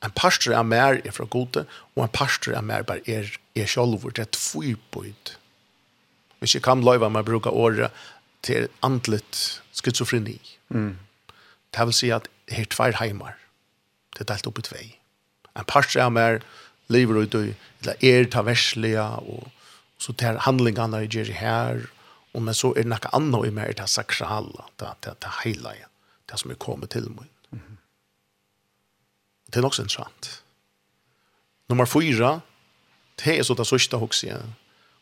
En 0.05 0.13
pastor 0.17 0.55
er 0.57 0.67
mer 0.67 1.01
er 1.05 1.15
fra 1.17 1.27
gode, 1.31 1.65
og 1.95 2.03
en 2.05 2.13
pastor 2.13 2.57
er 2.57 2.65
mer 2.65 2.85
bare 2.85 3.05
er, 3.09 3.31
er 3.57 3.69
sjolvur. 3.71 4.13
Det 4.13 4.27
er 4.27 4.33
tvirbøyd. 4.37 5.37
Hvis 6.41 6.57
jeg 6.57 6.65
kan 6.67 6.85
løyva 6.85 7.09
meg 7.09 7.25
bruka 7.25 7.49
året 7.49 7.95
til 8.45 8.69
andlet 8.85 9.61
schizofreni. 9.73 10.37
Mm. 10.69 10.99
Det 11.73 11.87
vil 11.89 11.97
si 11.97 12.11
at 12.13 12.29
her 12.53 12.69
tvær 12.69 12.99
heimar. 13.01 13.39
Det 14.15 14.25
er 14.25 14.35
delt 14.35 14.47
opp 14.51 14.61
i 14.61 14.67
tvei. 14.69 14.85
En 15.57 15.67
pastor 15.71 16.03
er 16.05 16.13
mer, 16.13 16.43
lever 16.89 17.23
ut 17.23 17.35
i 17.35 17.55
er 18.01 18.25
ta 18.31 18.43
verslige 18.43 19.03
og 19.03 19.51
så 19.99 20.13
tar 20.13 20.41
handlingarna 20.45 21.03
i 21.03 21.09
Jerry 21.09 21.33
her 21.33 21.87
och 22.35 22.43
men 22.43 22.55
så 22.55 22.75
är 22.75 22.83
det 22.83 22.89
något 22.89 23.07
annet 23.13 23.47
i 23.47 23.51
mer 23.51 23.73
det 23.73 23.89
sakrala 23.89 24.65
det 24.77 24.95
det 25.01 25.15
det 25.21 25.31
hela 25.45 25.75
igen 25.75 25.89
det 26.27 26.39
som 26.39 26.51
er 26.51 26.55
kommit 26.55 26.91
till 26.91 27.11
mig. 27.11 27.29
Mm 27.53 27.65
-hmm. 27.65 27.77
Det 29.47 29.59
är 29.59 29.65
också 29.65 29.83
intressant. 29.83 30.43
Nummer 31.69 31.87
4 31.87 32.41
det 33.17 33.39
er 33.39 33.43
så 33.43 33.55
det 33.55 33.67
sørste 33.67 33.97
också 33.97 34.27
jeg 34.27 34.43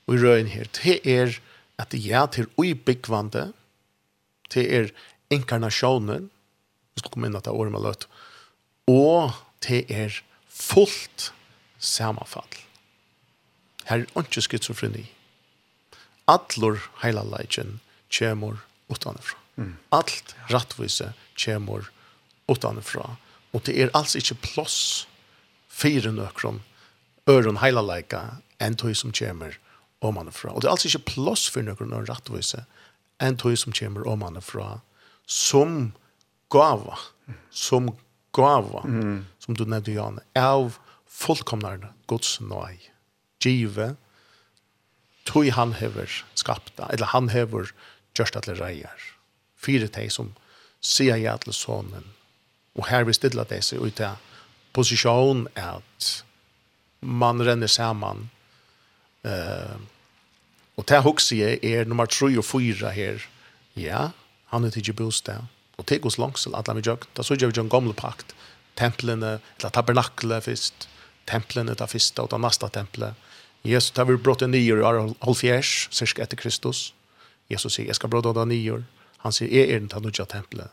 og 0.06 0.14
i 0.14 0.18
røyen 0.18 0.46
här 0.46 0.68
det 0.82 1.06
är 1.06 1.40
att 1.78 1.90
det 1.90 2.12
är 2.12 2.26
till 2.26 2.46
obyggvande 2.56 3.52
det 4.54 4.76
är 4.76 4.92
inkarnationen 5.30 6.30
vi 6.94 6.98
skal 6.98 7.10
komme 7.10 7.26
inn 7.26 7.36
att 7.36 7.44
det 7.44 7.50
är 7.50 7.54
ormelöt 7.54 8.08
och 8.86 9.30
det 9.68 9.92
är 9.92 10.22
fullt 10.48 11.32
samanfall. 11.82 12.58
Her 13.88 14.04
er 14.04 14.22
ikke 14.22 14.44
skizofreni. 14.46 15.08
Atlor 16.30 16.78
heilalagjen 17.02 17.80
kjemur 18.12 18.62
utanifra. 18.92 19.38
Mm. 19.56 19.74
Alt 19.92 20.36
rattvise 20.52 21.12
kjemur 21.36 21.90
utanifra. 22.48 23.16
Og 23.52 23.66
det 23.66 23.74
er 23.80 23.90
altså 23.94 24.22
ikke 24.22 24.38
plåss 24.46 25.08
fire 25.68 26.12
nøkron 26.14 26.62
øron 27.30 27.60
heilalaika 27.62 28.38
enn 28.62 28.78
tog 28.78 28.94
som 28.96 29.12
kjemur 29.12 29.58
omanifra. 30.02 30.52
Og 30.52 30.62
det 30.62 30.68
er 30.68 30.76
altså 30.76 30.88
ikke 30.88 31.12
plåss 31.16 31.48
for 31.50 31.66
nøkron 31.66 31.92
øron 31.92 32.08
rattvise 32.08 32.64
enn 33.22 33.36
tog 33.38 33.58
som 33.58 33.74
kjemur 33.74 34.06
omanifra 34.08 34.80
som 35.26 35.92
gava, 36.52 36.98
som 37.50 37.92
gava, 38.34 38.82
mm. 38.84 39.24
som 39.38 39.56
du 39.56 39.64
nevnte, 39.64 39.94
Jan, 39.94 40.18
av 40.36 40.78
fullkomnar 41.12 41.92
Guds 42.10 42.38
nøy. 42.40 42.78
Give, 43.42 43.92
tog 45.28 45.50
han 45.56 45.74
hever 45.78 46.10
skapta, 46.38 46.88
eller 46.90 47.12
han 47.12 47.30
hever 47.34 47.72
gjørst 48.16 48.38
alle 48.40 48.56
reier. 48.58 49.08
Fyre 49.56 49.88
teg 49.92 50.10
som 50.14 50.32
sier 50.82 51.20
jeg 51.20 51.30
alle 51.30 51.54
sonen. 51.54 52.10
Og 52.78 52.88
her 52.88 53.04
vi 53.06 53.14
stille 53.14 53.44
det 53.48 53.60
seg 53.66 53.82
ut 53.84 54.00
av 54.02 54.20
posisjon 54.72 55.46
at 55.60 56.12
man 57.02 57.42
renner 57.44 57.70
saman, 57.70 58.30
Uh, 59.22 59.78
og 60.80 60.86
det 60.90 61.02
hukse 61.04 61.36
jeg 61.38 61.60
er 61.62 61.86
nummer 61.86 62.08
3 62.10 62.32
og 62.40 62.46
4 62.48 62.90
her. 62.96 63.26
Ja, 63.78 64.10
han 64.50 64.64
er 64.64 64.76
ikke 64.76 64.96
bostad. 64.98 65.46
Og 65.78 65.88
det 65.88 66.02
hos 66.02 66.18
langsel, 66.18 66.56
at 66.56 66.68
la 66.68 66.74
vil 66.74 66.88
gjøre. 66.90 67.08
Da 67.16 67.22
så 67.22 67.36
gjør 67.36 67.52
vi 67.52 67.60
en 67.60 67.70
gamle 67.70 67.94
pakt. 67.94 68.34
Templene, 68.76 69.38
eller 69.58 69.70
tabernakle 69.70 70.40
først 70.42 70.88
templen 71.26 71.66
det 71.66 71.88
fyrsta 71.88 72.22
og 72.22 72.30
det 72.30 72.40
nästa 72.40 72.68
templet. 72.68 73.14
Jesus 73.62 73.90
tar 73.90 74.04
vi 74.04 74.16
brått 74.16 74.42
en 74.42 74.50
nyår 74.50 74.80
i 74.80 75.14
halvfjärs, 75.22 75.88
cirka 75.90 76.22
etter 76.22 76.36
Kristus. 76.36 76.92
Jesus 77.48 77.74
sier, 77.74 77.86
jeg 77.86 77.94
skal 77.94 78.10
brått 78.10 78.26
en 78.26 78.48
nyår. 78.48 78.82
Han 79.22 79.32
sier, 79.32 79.50
jeg 79.50 79.70
er 79.70 79.78
den 79.78 79.88
den 79.88 80.02
nya 80.02 80.24
templet. 80.26 80.70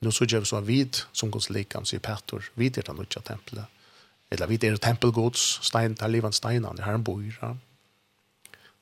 Nu 0.00 0.10
så 0.10 0.24
gjør 0.24 0.40
vi 0.40 0.46
så 0.46 0.60
vid 0.60 1.02
som 1.12 1.30
Guds 1.30 1.50
likan, 1.50 1.86
sier 1.86 2.00
Petor, 2.00 2.50
vid 2.54 2.78
er 2.78 2.82
den 2.82 2.96
nya 2.96 3.22
templet. 3.22 3.64
Eller 4.30 4.46
vid 4.46 4.64
er 4.64 4.76
tempelgods, 4.76 5.60
stein, 5.62 5.94
ta 5.94 6.06
levan 6.06 6.32
steinan, 6.32 6.76
det 6.76 6.82
här 6.82 6.94
en 6.94 7.02
bor. 7.02 7.22
Ja. 7.42 7.56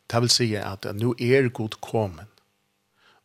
Det 0.06 0.20
vil 0.20 0.30
si 0.30 0.54
at 0.56 0.86
nu 0.94 1.14
er 1.18 1.48
god 1.48 1.80
komen. 1.80 2.26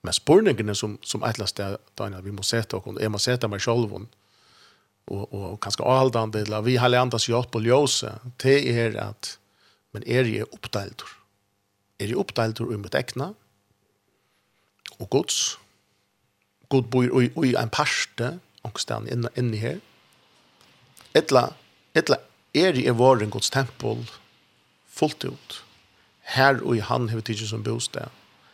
Men 0.04 0.14
spørningene 0.14 0.76
som, 0.76 0.98
som 1.02 1.24
ett 1.24 1.38
last 1.40 1.60
Daniel, 1.98 2.24
vi 2.24 2.32
må 2.32 2.44
sette 2.44 2.76
oss, 2.76 3.00
jeg 3.00 3.12
må 3.12 3.18
sette 3.18 3.48
meg 3.48 3.62
selv 3.62 3.94
og 5.12 5.34
og 5.34 5.60
kanskje 5.60 5.86
aldande 5.86 6.44
la 6.48 6.62
vi 6.62 6.78
har 6.80 6.92
lært 6.92 7.14
oss 7.14 7.28
gjort 7.28 7.52
på 7.52 7.62
ljose 7.64 8.12
te 8.40 8.56
er 8.72 8.96
at 9.02 9.38
men 9.94 10.04
er 10.08 10.26
je 10.26 10.46
uppdelat. 10.52 11.04
er 12.00 12.08
je 12.08 12.16
uppdelat 12.16 12.60
um 12.60 12.82
mitt 12.82 12.96
ekna 12.96 13.34
og 15.00 15.10
Guds 15.10 15.58
god 16.70 16.84
bor 16.84 17.10
oi 17.12 17.32
oi 17.36 17.56
en 17.56 17.70
parste 17.70 18.40
och 18.64 18.80
inn 19.12 19.28
inn 19.36 19.54
her 19.54 19.80
etla 21.14 21.54
etla 21.94 22.18
er 22.54 22.74
je 22.74 22.92
var 22.92 23.18
vår 23.20 23.26
Guds 23.26 23.50
tempel 23.50 24.10
fullt 24.88 25.26
ut. 25.26 25.64
her 26.22 26.62
og 26.64 26.82
han 26.82 27.10
har 27.10 27.22
vi 27.22 27.36
som 27.36 27.64
bostad. 27.64 28.10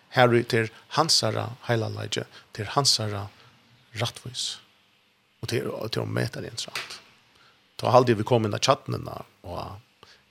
her 0.10 0.28
är 0.34 0.44
til 0.44 0.70
hansara 0.90 1.56
hela 1.68 2.08
til 2.08 2.26
till 2.54 2.66
hansara 2.66 3.28
rättvis. 3.94 4.60
Och 5.40 5.48
till 5.48 5.72
til 5.92 6.02
å 6.02 6.06
møte 6.06 6.42
det 6.42 6.52
intressant. 6.52 7.02
Ta 7.78 7.92
halde 7.92 8.14
vi 8.14 8.24
kommer 8.24 8.56
i 8.56 8.60
chatten 8.60 9.08
og 9.08 9.26
och 9.42 9.82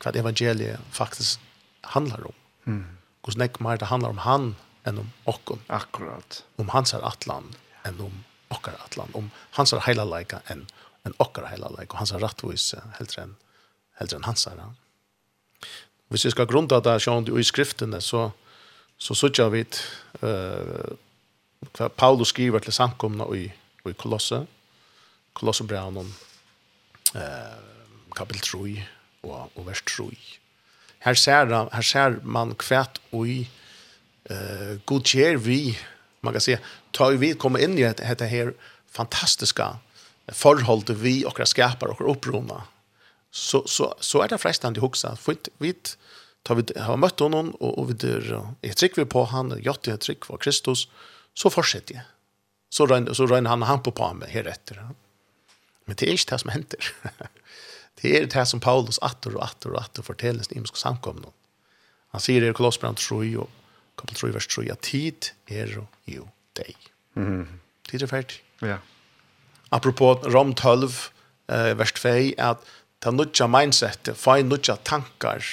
vad 0.04 0.16
evangeliet 0.16 0.80
faktiskt 0.90 1.40
handlar 1.80 2.26
om. 2.26 2.34
Mm. 2.66 2.98
Hvordan 3.22 3.42
ikke 3.42 3.62
mer 3.62 3.76
det 3.76 3.86
handlar 3.86 4.08
om 4.08 4.18
han 4.18 4.56
än 4.84 4.98
om 4.98 5.10
okken. 5.24 5.58
Akkurat. 5.66 6.44
Om 6.56 6.68
hans 6.68 6.94
är 6.94 7.02
atlan 7.02 7.54
än 7.84 8.00
om 8.00 8.24
okker 8.48 8.72
atlan. 8.84 9.08
Om 9.12 9.30
hans 9.50 9.72
är 9.72 9.80
hela 9.80 10.04
lika 10.04 10.40
än 10.46 10.66
en 11.02 11.14
okker 11.18 11.46
hela 11.46 11.68
lika 11.68 11.92
och 11.92 11.98
hans 11.98 12.12
är 12.12 12.18
rättvis 12.18 12.74
heldre 12.98 13.22
enn 13.22 13.36
heldre 13.94 14.16
enn 14.16 14.24
hans 14.24 14.46
är. 14.46 14.72
Hvis 16.08 16.24
vi 16.24 16.30
skal 16.30 16.46
grunda 16.46 16.80
det 16.80 17.00
sjående 17.00 17.40
i 17.40 17.44
skriftene, 17.44 18.00
så 18.00 18.30
så 18.98 19.14
sutja 19.14 19.48
vi 19.48 19.60
eh 20.22 20.28
uh, 20.28 20.96
hva 21.74 21.88
Paulus 21.88 22.28
skriver 22.28 22.58
til 22.58 22.72
samkomna 22.72 23.24
i, 23.34 23.52
i 23.86 23.92
Kolosset. 23.92 24.46
Kolossebraunen, 25.38 26.10
eh, 27.14 27.58
kapitel 28.18 28.42
3 28.42 28.74
og, 29.28 29.52
og 29.54 29.66
vers 29.68 29.82
3. 29.86 30.08
Her 31.06 31.14
ser, 31.14 31.52
her 31.72 31.86
ser 31.86 32.18
man 32.26 32.56
kvært 32.58 32.98
og 33.14 33.28
eh, 33.30 34.72
god 34.88 35.06
kjær 35.06 35.38
vi, 35.44 35.76
man 36.26 36.34
kan 36.34 36.42
si, 36.42 36.56
tar 36.92 37.14
vi 37.22 37.36
komme 37.38 37.62
inn 37.62 37.78
i 37.78 37.86
dette 37.86 38.26
her 38.26 38.52
fantastiska 38.90 39.76
forhold 40.34 40.88
til 40.88 40.98
vi 41.00 41.14
og 41.24 41.38
skapar 41.46 41.94
og 41.94 42.02
opprona, 42.10 42.64
så, 43.30 43.62
så, 43.66 43.92
så 44.00 44.22
er 44.24 44.32
det 44.32 44.40
frestande 44.42 44.82
hoksa. 44.82 45.14
For 45.20 45.38
vi 45.62 45.74
tar 46.44 46.58
vi 46.58 46.66
har 46.76 46.98
møtt 47.00 47.20
honom, 47.20 47.52
og, 47.60 47.78
og 47.78 47.90
vi 47.90 47.98
der, 48.02 48.28
jeg 48.64 48.76
trykker 48.76 49.04
vi 49.04 49.10
på 49.14 49.24
han, 49.32 49.54
jeg 49.62 50.00
trykker 50.00 50.32
på 50.32 50.40
Kristus, 50.42 50.88
så 51.36 51.52
fortsetter 51.52 52.00
jeg. 52.00 52.06
Så 52.72 52.84
røyner 52.88 53.48
han 53.48 53.62
han 53.62 53.82
på 53.82 53.94
på 53.96 54.10
meg 54.16 54.32
her 54.34 54.48
etter. 54.50 54.82
Ja. 54.82 55.07
Men 55.88 55.96
det 55.96 56.06
er 56.06 56.18
ikke 56.18 56.34
det 56.34 56.40
som 56.44 56.52
henter. 56.52 56.90
det 58.02 58.12
er 58.16 58.28
det 58.28 58.46
som 58.50 58.60
Paulus 58.62 59.00
atter 59.02 59.34
og 59.34 59.44
atter 59.46 59.72
og 59.72 59.80
atter 59.82 60.06
forteller 60.06 60.44
sin 60.44 60.60
imenske 60.60 60.80
samkomne. 60.80 61.32
Han 62.12 62.24
sier 62.24 62.44
i 62.44 62.52
Kolossbrand 62.56 63.00
3 63.00 63.22
og 63.40 63.48
kapitel 63.98 64.28
3 64.28 64.34
vers 64.36 64.48
3 64.52 64.68
at 64.72 64.84
tid 64.84 65.32
er 65.48 65.74
jo 66.06 66.28
deg. 66.56 66.76
Mm. 67.18 67.58
Tid 67.88 68.04
er 68.04 68.10
ferdig. 68.10 68.42
Ja. 68.62 68.78
Apropos 69.72 70.24
Rom 70.28 70.54
12 70.54 70.84
eh, 71.52 71.72
vers 71.78 71.92
2 71.92 72.14
at 72.38 72.64
ta 73.00 73.12
nutja 73.14 73.46
mindset, 73.50 74.10
få 74.16 74.38
en 74.38 74.50
nutja 74.50 74.78
tankar, 74.84 75.44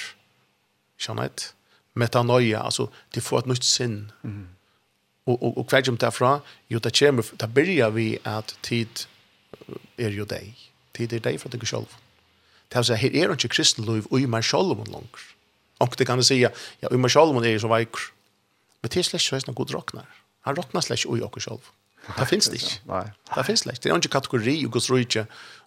skjønner 0.98 1.28
jeg, 1.28 1.50
metanoia, 1.96 2.64
altså 2.64 2.88
de 3.14 3.22
får 3.24 3.44
et 3.44 3.50
nytt 3.52 3.66
sinn. 3.66 3.98
Mm. 4.22 4.46
Og, 5.26 5.36
og, 5.36 5.52
og 5.58 5.64
hva 5.66 5.82
kommer 5.82 6.00
det 6.02 6.12
fra? 6.14 6.32
Jo, 6.70 6.80
det 6.82 6.94
kommer, 6.98 7.26
det 7.40 7.48
begynner 7.54 7.92
vi 7.94 8.08
at 8.24 8.56
tid 8.66 9.06
er 9.98 10.14
jo 10.14 10.26
deg. 10.28 10.52
Tid 10.96 11.12
er 11.16 11.24
deg 11.24 11.40
for 11.42 11.52
deg 11.52 11.64
selv. 11.68 11.92
Det 12.66 12.80
er 12.80 12.84
å 12.84 12.88
si, 12.88 12.98
her 12.98 13.16
er 13.22 13.34
ikke 13.36 13.52
kristenløyv 13.54 14.08
og 14.10 14.20
i 14.20 14.28
meg 14.30 14.44
selv 14.46 14.74
om 14.74 14.84
langer. 14.90 15.26
Og 15.84 15.96
det 15.98 16.06
kan 16.08 16.20
jeg 16.22 16.28
si, 16.28 16.38
ja, 16.42 16.50
i 16.90 17.00
meg 17.00 17.12
selv 17.12 17.34
om 17.34 17.42
er 17.44 17.56
jo 17.56 17.64
så 17.66 17.72
veikker. 17.72 18.10
Men 18.82 18.92
det 18.92 19.02
er 19.02 19.08
slett 19.08 19.42
ikke 19.42 19.50
noe 19.52 19.58
god 19.60 19.74
råkner. 19.76 20.08
Han 20.48 20.56
råkner 20.58 20.84
slett 20.84 21.04
ikke 21.04 21.18
i 21.18 21.26
oss 21.26 21.48
selv. 21.48 21.72
Det 22.06 22.26
finnes 22.30 22.48
det 22.50 22.60
ikke. 22.60 22.76
Nei. 22.86 23.04
Det 23.34 23.44
finnes 23.46 23.64
det 23.66 23.72
ikke. 23.74 23.82
Det 23.82 23.92
er 23.92 24.02
ikke 24.02 24.14
kategori 24.14 24.56
og 24.66 24.74
Guds 24.76 24.90
rydde 24.92 25.26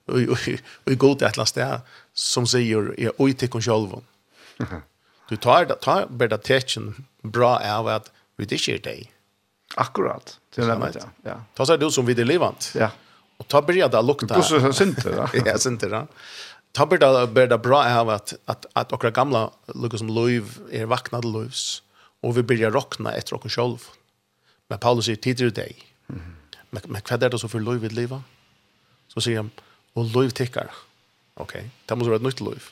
og 0.09 0.47
i 0.89 0.95
god 0.95 1.21
et 1.21 1.27
eller 1.27 1.43
annet 1.43 1.51
sted 1.51 1.89
som 2.17 2.47
sier 2.49 2.93
er 2.97 3.21
oi 3.21 3.33
til 3.37 3.59
oss 3.59 3.67
selv. 3.67 3.99
Du 5.29 5.35
tar 5.37 5.67
tar 5.83 6.07
bare 6.09 6.31
det 6.33 6.41
tekjen 6.47 6.93
bra 7.21 7.57
av 7.61 7.89
at 7.91 8.09
vi 8.39 8.47
ikke 8.47 8.77
er 8.77 8.83
deg. 8.87 9.09
Akkurat. 9.77 10.37
Det 10.55 10.65
er 10.65 10.79
det, 10.79 11.03
ja. 11.27 11.35
Ta 11.55 11.67
seg 11.67 11.79
du 11.81 11.89
som 11.93 12.07
videre 12.07 12.25
livant. 12.25 12.71
Ja. 12.73 12.89
Og 13.39 13.47
ta 13.47 13.61
började 13.61 13.97
det 13.97 14.03
lukta. 14.03 14.35
Du 14.35 14.43
så 14.43 14.73
sent 14.73 15.03
det. 15.03 15.29
Ja, 15.45 15.57
sent 15.57 15.81
det. 15.81 16.07
Ta 16.71 16.85
började 16.85 17.27
började 17.27 17.57
bra 17.57 17.83
av 17.99 18.09
att 18.09 18.33
att 18.45 18.65
att 18.73 18.91
och 18.91 19.13
gamla 19.13 19.51
lukka 19.75 19.97
som 19.97 20.07
Louis 20.07 20.43
är 20.71 20.85
vaknade 20.85 21.27
Louis 21.27 21.83
och 22.21 22.37
vi 22.37 22.43
börjar 22.43 22.71
rockna 22.71 23.13
efter 23.13 23.35
och 23.35 23.51
själv. 23.51 23.77
Men 24.67 24.79
Paulus 24.79 25.05
säger 25.05 25.15
tidigare 25.17 25.51
dig. 25.51 25.75
Mm. 26.09 26.35
Men 26.69 26.81
men 26.87 27.01
vad 27.09 27.23
är 27.23 27.29
det 27.29 27.39
så 27.39 27.47
för 27.47 27.59
Louis 27.59 27.81
vid 27.81 27.91
leva? 27.91 28.23
Så 29.07 29.21
säger 29.21 29.37
han 29.37 29.51
och 29.93 30.05
Louis 30.05 30.33
tickar. 30.33 30.71
Okej. 31.33 31.59
Okay. 31.59 31.69
Det 31.85 31.95
måste 31.95 32.09
vara 32.09 32.15
ett 32.15 32.21
nytt 32.21 32.41
Louis. 32.41 32.63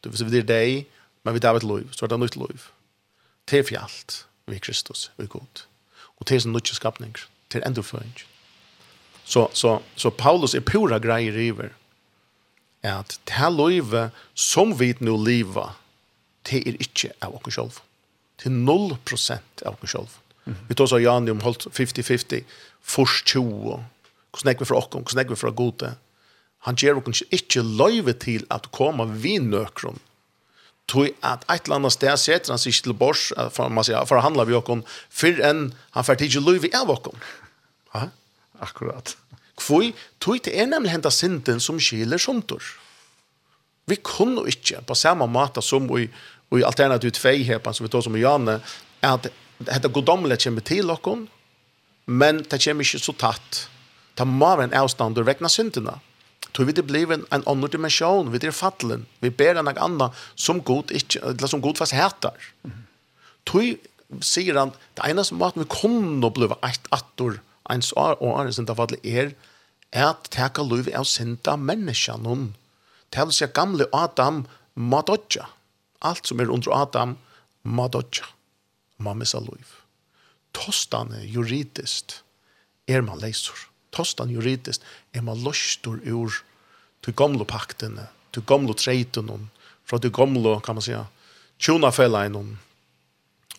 Du 0.00 0.08
vill 0.10 0.18
se 0.18 0.42
dig, 0.42 0.88
men 1.22 1.34
vi 1.34 1.40
tar 1.40 1.56
ett 1.56 1.62
Louis, 1.62 1.86
så 1.90 2.04
är 2.04 2.08
det 2.08 2.16
nytt 2.16 2.36
Louis. 2.36 2.60
Till 3.44 3.64
för 3.64 3.78
vi 4.46 4.58
Kristus, 4.58 5.10
vi 5.16 5.26
god. 5.26 5.60
Och 6.18 6.26
till 6.26 6.42
sin 6.42 6.52
nytt 6.52 6.66
skapning, 6.66 7.14
till 7.48 7.62
ändå 7.62 7.82
förängen. 7.82 8.29
Så, 9.30 9.48
så, 9.52 9.82
så 9.96 10.10
Paulus 10.10 10.54
är 10.54 10.60
pura 10.60 10.98
grejer 10.98 11.50
över 11.50 11.72
att 12.82 13.20
det 13.24 13.32
här 13.32 13.50
livet 13.50 14.12
som 14.34 14.76
vi 14.76 14.94
nu 14.98 15.16
lever 15.16 15.70
det 16.42 16.68
är 16.68 16.72
inte 16.72 17.12
av 17.18 17.34
oss 17.34 17.54
själva. 17.54 17.80
Till 18.36 18.50
0% 18.50 19.38
av 19.66 19.76
oss 19.82 19.90
själva. 19.90 20.08
Mm. 20.46 20.58
Vi 20.68 20.74
tar 20.74 20.86
så 20.86 20.98
Jan 20.98 21.30
om 21.30 21.40
holdt 21.40 21.66
50-50 21.66 22.44
först 22.82 23.28
20 23.28 23.84
hur 24.32 24.38
snäck 24.38 24.60
vi 24.60 24.64
från 24.64 24.78
oss, 24.78 24.88
hur 24.94 25.04
snäck 25.04 25.30
vi 25.30 25.36
från 25.36 25.54
gode. 25.54 25.94
Han 26.58 26.74
ger 26.74 27.08
oss 27.08 27.22
inte 27.22 27.62
löjve 27.62 28.12
till 28.12 28.46
att 28.48 28.66
komma 28.66 29.04
vid 29.04 29.42
nökron 29.42 29.98
tog 30.86 31.08
at 31.20 31.44
eit 31.46 31.66
eller 31.66 31.76
annet 31.76 31.94
sted 31.94 32.18
setter 32.18 32.50
han 32.50 32.58
seg 32.58 32.74
til 32.82 32.94
bors, 32.98 33.28
for, 33.54 33.70
man 33.70 33.86
sier, 33.86 34.02
for 34.10 34.18
å 34.18 34.24
handle 34.24 34.46
vi 34.48 34.56
åkken, 34.58 34.82
før 35.08 35.38
enn 35.46 35.68
han 35.94 36.06
får 36.06 36.18
tid 36.18 36.34
til 36.34 36.46
liv 36.48 36.66
i 36.66 36.72
av 36.74 36.90
åkken. 36.90 37.14
Akkurat. 38.60 39.16
Kvoi, 39.60 39.92
tog 40.20 40.40
det 40.44 40.54
er 40.56 40.68
nemlig 40.68 40.92
henta 40.94 41.12
synden 41.12 41.60
som 41.60 41.80
skiler 41.80 42.20
somtor. 42.20 42.62
Vi 43.90 43.98
kunne 44.06 44.46
ikke, 44.48 44.82
på 44.86 44.94
samme 44.94 45.26
måte 45.26 45.62
som 45.64 45.88
i, 45.98 46.06
i 46.54 46.64
alternativ 46.64 47.12
2 47.18 47.34
her, 47.48 47.60
som 47.72 47.86
vi 47.86 47.92
tog 47.92 48.04
som 48.06 48.16
i 48.16 48.22
Janne, 48.22 48.60
at 49.02 49.28
dette 49.60 49.90
godomle 49.92 50.36
kommer 50.40 50.64
til 50.64 50.92
okken, 50.92 51.26
men 52.06 52.44
det 52.44 52.60
kommer 52.62 52.86
ikke 52.86 53.02
så 53.02 53.16
tatt. 53.16 53.66
Det 54.18 54.26
må 54.26 54.54
være 54.56 54.70
en 54.70 54.78
avstand 54.82 55.18
og 55.18 55.28
vekna 55.28 55.50
syndene. 55.52 55.98
Tog 56.52 56.66
vi 56.66 56.74
det 56.74 56.86
blir 56.88 57.12
en, 57.14 57.26
en 57.30 57.44
annen 57.46 57.70
dimensjon, 57.70 58.30
vi 58.32 58.40
er 58.42 58.54
fattelen, 58.54 59.04
vi 59.22 59.30
ber 59.30 59.60
enn 59.60 59.70
anna 59.70 60.10
som 60.34 60.62
god, 60.64 60.90
ikke, 60.90 61.22
eller 61.32 61.50
som 61.50 61.62
god 61.62 61.78
fast 61.78 61.94
heter. 61.94 62.34
Tog 63.46 63.76
sier 64.26 64.58
han, 64.58 64.72
det 64.98 65.06
eneste 65.06 65.36
måten 65.38 65.62
vi 65.62 65.70
kunne 65.70 66.32
bli 66.34 66.48
et 66.66 66.90
attor, 66.90 67.38
ens 67.72 67.92
år 67.96 68.18
og 68.18 68.34
årens 68.34 68.58
syndafall 68.58 68.96
er 69.02 69.32
at 69.96 70.30
teka 70.30 70.62
lov 70.62 70.88
av 70.94 71.06
synda 71.08 71.56
menneskene 71.58 72.24
noen. 72.24 72.48
Det 73.10 73.24
vil 73.26 73.34
si 73.34 73.46
at 73.46 73.56
gamle 73.56 73.88
Adam 73.96 74.44
må 74.74 75.02
dodja. 75.06 75.48
Alt 76.06 76.30
som 76.30 76.40
er 76.40 76.52
under 76.52 76.74
Adam 76.76 77.16
må 77.62 77.88
dodja. 77.90 78.28
Må 79.02 79.14
missa 79.18 79.40
lov. 79.42 79.74
Tostane 80.54 81.22
juridist 81.26 82.20
er 82.90 83.02
man 83.06 83.20
leisur. 83.22 83.66
Tostane 83.94 84.34
juridist 84.34 84.84
er 85.14 85.24
man 85.26 85.42
løstur 85.42 85.98
ur 86.06 86.42
til 87.02 87.16
gamle 87.16 87.46
paktene, 87.48 88.08
til 88.34 88.44
gamle 88.46 88.74
treitene, 88.76 89.38
fra 89.88 89.98
til 89.98 90.12
gamle, 90.14 90.58
kan 90.62 90.76
man 90.76 90.84
si, 90.84 90.94
tjona 91.58 91.90
felleinen. 91.90 92.58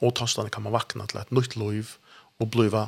Og 0.02 0.16
tostane 0.18 0.50
kan 0.54 0.64
man 0.64 0.76
vakna 0.76 1.08
til 1.10 1.22
et 1.22 1.34
nytt 1.36 1.58
lov 1.60 1.98
og 2.40 2.52
bliva 2.54 2.88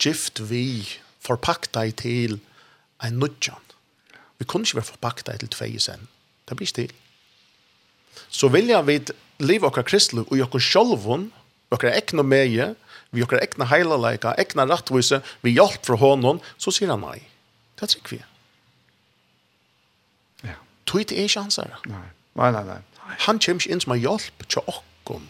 gift 0.00 0.40
vi 0.50 0.88
forpakta 1.20 1.84
i 1.84 1.92
til 1.92 2.38
ein 3.04 3.20
nudjan. 3.20 3.60
Vi 4.38 4.44
kunne 4.48 4.64
ikke 4.64 4.80
være 4.80 4.92
forpakta 4.92 5.34
i 5.34 5.42
til 5.42 5.52
tvei 5.52 5.78
sen. 5.78 6.08
Det 6.48 6.56
blir 6.56 6.68
stil. 6.68 6.92
Så 8.28 8.48
vilja 8.48 8.80
vi 8.82 9.00
liv 9.40 9.64
okkar 9.64 9.84
kristlu 9.86 10.24
og 10.24 10.40
okkar 10.46 10.64
sjolvun, 10.64 11.28
okkar 11.70 11.94
ekna 11.94 12.24
meie, 12.26 12.74
vi 13.10 13.24
okkar 13.24 13.42
ekna 13.42 13.66
heilaleika, 13.70 14.34
ekna 14.38 14.66
rattvise, 14.70 15.20
vi 15.42 15.54
hjelp 15.56 15.86
fra 15.86 15.98
honom, 16.00 16.40
så 16.58 16.72
sier 16.74 16.92
han 16.92 17.04
nei. 17.04 17.20
Det 17.76 17.86
er 17.86 17.92
trygg 17.94 18.12
vi. 18.12 18.20
Ja. 20.46 20.56
Tog 20.86 21.04
det 21.10 21.18
er 21.18 21.28
ikke 21.28 21.44
hans 21.46 21.60
her. 21.60 21.76
Nei, 21.88 22.06
nei, 22.38 22.50
nei. 22.54 22.64
nei. 22.64 22.80
Han 23.26 23.40
kommer 23.42 23.62
ikke 23.62 23.74
inn 23.74 23.82
som 23.82 23.94
en 23.96 24.02
hjelp 24.02 24.46
til 24.46 24.70
okkon. 24.70 25.28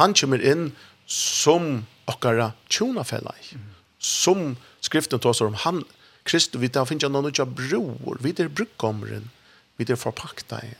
Han 0.00 0.14
kommer 0.16 0.42
inn 0.42 0.70
som 1.08 1.86
okkara 2.08 2.52
tjonafellag. 2.68 3.52
Mm. 3.54 3.70
Som 3.98 4.56
skriften 4.84 5.20
tar 5.20 5.42
om 5.44 5.56
han, 5.64 5.84
Kristus, 6.28 6.60
vi 6.60 6.68
tar 6.68 6.86
finnes 6.88 7.08
noen 7.08 7.28
nødja 7.28 7.46
bror, 7.46 8.20
vi 8.22 8.34
er 8.36 8.50
brukkommeren, 8.52 9.30
vi 9.78 9.86
er 9.88 9.98
forpakta 9.98 10.60
i. 10.64 10.74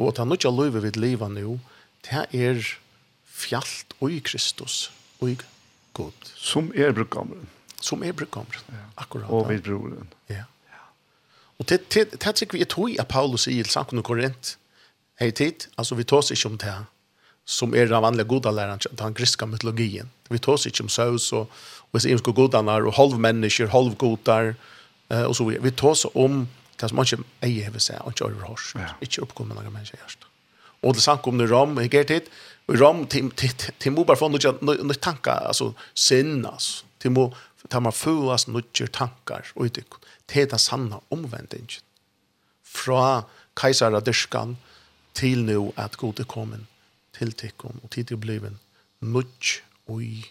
Og 0.00 0.12
at 0.12 0.22
han 0.22 0.32
utja 0.32 0.52
løyve 0.52 0.82
vid 0.84 0.98
liva 1.00 1.28
nu, 1.28 1.58
det 2.06 2.26
er 2.34 2.62
fjallt 3.26 3.96
og 4.00 4.14
i 4.14 4.20
Kristus, 4.24 4.90
og 5.20 5.34
i 5.34 5.36
God. 5.96 6.30
Som 6.36 6.72
er 6.74 6.94
brukkommeren. 6.96 7.48
Som 7.82 8.02
er 8.06 8.14
brukkommeren, 8.16 8.80
akkurat. 8.96 9.30
Og 9.30 9.50
vid 9.50 9.66
broren. 9.66 10.08
Ja. 10.30 10.46
Og 11.58 11.68
det, 11.68 11.82
det, 11.94 12.10
det, 12.10 12.20
det, 12.20 12.34
det, 12.34 12.48
det, 12.50 12.58
det, 12.58 12.66
det, 12.66 13.44
det, 13.44 13.64
det, 13.64 13.90
det, 13.92 14.04
Korint, 14.04 14.56
det, 15.20 15.34
tid, 15.34 15.68
det, 15.76 15.98
vi 15.98 16.04
tar 16.04 16.22
det, 16.22 16.34
det, 16.34 16.46
om 16.46 16.58
det, 16.58 16.66
det, 16.66 17.01
som 17.44 17.74
är 17.74 17.86
den 17.86 18.02
vanliga 18.02 18.26
goda 18.26 18.50
läran 18.50 18.78
den 18.90 19.14
grekiska 19.14 19.46
mytologin. 19.46 20.08
Vi 20.28 20.38
tar 20.38 20.56
sig 20.56 20.72
om 20.80 20.88
Zeus 20.88 21.32
och 21.32 21.50
och 21.92 22.02
så 22.02 22.08
insko 22.08 22.32
godarna 22.32 22.76
och 22.76 22.94
halv 22.94 23.96
godar, 23.96 24.54
eh 25.08 25.22
och 25.22 25.36
så 25.36 25.44
vi 25.44 25.70
tar 25.70 25.88
oss 25.88 26.06
om 26.14 26.48
det 26.76 26.88
som 26.88 26.96
man 26.96 27.06
inte 27.12 27.24
är 27.40 27.70
vill 27.70 27.80
säga 27.80 28.00
och 28.00 28.20
jag 28.20 28.26
har 28.28 28.56
inte 29.00 29.20
uppkomna 29.20 29.54
några 29.54 29.70
människor 29.70 30.00
just. 30.02 30.18
Och 30.80 30.94
det 30.94 31.00
sank 31.00 31.26
om 31.26 31.38
det 31.38 31.46
ram, 31.46 31.80
i 31.80 31.88
ger 31.92 32.20
Och 32.66 32.78
ram 32.78 33.06
till 33.06 33.30
till 33.78 33.92
mobar 33.92 34.16
från 34.16 34.32
några 34.60 34.94
tankar 34.94 35.44
alltså 35.46 35.74
sinnas 35.94 36.84
till 36.98 37.10
mo 37.10 37.34
tar 37.68 37.80
man 37.80 37.92
fuas 37.92 38.46
några 38.46 38.86
tankar 38.92 39.46
och 39.54 39.66
det 39.68 39.84
det 40.26 40.52
är 40.52 40.56
sanna 40.56 41.00
omvändningen. 41.08 41.68
Från 42.64 43.22
kejsardyskan 43.60 44.56
till 45.12 45.44
nu 45.44 45.72
att 45.74 45.96
god 45.96 46.26
kommer 46.26 46.58
til 47.16 47.32
tikkum 47.36 47.80
og 47.82 47.90
tid 47.94 48.12
er 48.12 48.20
bliven 48.20 48.58
nudj 49.02 49.58
ui 49.90 50.22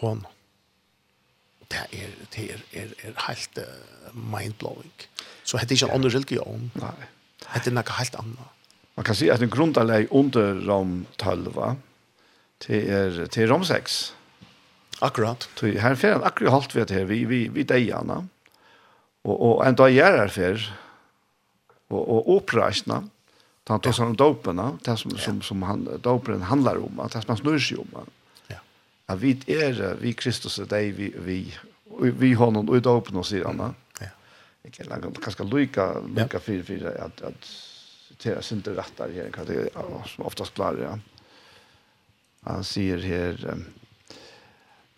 hon. 0.00 0.24
Det 1.72 1.84
er, 1.92 2.14
det 2.34 2.46
er, 2.52 2.64
er, 2.76 2.94
er 3.04 3.18
helt 3.26 3.58
uh, 3.60 4.16
mindblowing. 4.16 4.92
Så 5.44 5.60
hette 5.60 5.76
ikke 5.76 5.88
en 5.88 5.94
annen 5.96 6.12
religion. 6.12 6.66
Nei. 6.80 7.08
Hette 7.52 7.70
er 7.70 7.76
noe 7.76 7.96
helt 7.96 8.16
annet. 8.20 8.50
Man 8.96 9.06
kan 9.08 9.16
si 9.16 9.30
at 9.32 9.40
en 9.40 9.52
grunderleg 9.52 10.10
under 10.12 10.58
rom 10.66 11.06
12, 11.20 11.54
til, 12.60 12.90
er, 12.92 13.22
til 13.32 13.48
rom 13.48 13.64
6. 13.64 14.02
Akkurat. 15.02 15.48
Så 15.56 15.72
her 15.80 15.96
fer 15.96 16.18
han 16.18 16.26
akkurat 16.28 16.52
holdt 16.52 16.76
vi 16.76 16.84
at 16.84 16.92
her, 16.92 17.08
vi, 17.08 17.24
vi, 17.24 17.46
vi 17.48 17.64
deier 17.64 18.04
Og, 19.24 19.34
og 19.40 19.66
en 19.66 19.78
dag 19.78 19.92
gjør 19.94 20.18
her 20.18 20.32
fer, 20.34 20.68
og, 21.90 22.02
og 22.02 22.30
oppreisene, 22.36 23.04
Han 23.68 23.80
ta 23.80 23.92
sig 23.92 24.04
om 24.04 24.16
doperna, 24.16 24.78
det 24.84 24.96
som, 24.96 25.18
som, 25.18 25.42
som 25.42 25.62
han, 25.62 26.00
dopen 26.02 26.42
handlar 26.42 26.76
om, 26.76 27.00
det 27.12 27.12
som 27.12 27.22
han 27.28 27.36
snurr 27.36 27.58
sig 27.58 27.76
om. 27.78 27.88
Ja. 28.46 28.56
Att 29.06 29.20
vi 29.20 29.38
er, 29.46 29.96
vi 30.00 30.12
Kristus 30.12 30.58
är 30.58 30.64
dig, 30.64 30.90
vi, 30.90 31.14
vi, 31.18 31.54
vi 32.10 32.32
honom 32.32 32.68
och 32.68 32.76
i 32.76 32.80
dopen 32.80 33.16
och 33.16 33.26
sier 33.26 33.44
han. 33.44 33.74
Ja. 34.00 34.06
Jag 34.62 34.72
kan 34.72 34.86
lägga 34.86 35.10
ganska 35.10 35.44
lycka, 35.44 36.00
lykke, 36.16 36.38
fyra, 36.38 36.64
fyra, 36.64 36.88
att, 36.88 37.22
att 37.22 37.44
citera 38.08 38.42
sig 38.42 38.56
inte 38.56 38.70
rätt 38.70 38.92
där 38.96 39.12
här, 39.36 39.44
det 39.46 39.54
er 39.54 40.06
som 40.06 40.24
oftast 40.24 40.54
klarer, 40.54 40.82
Ja. 40.82 40.98
Han 42.44 42.64
säger 42.64 42.98
här, 42.98 43.56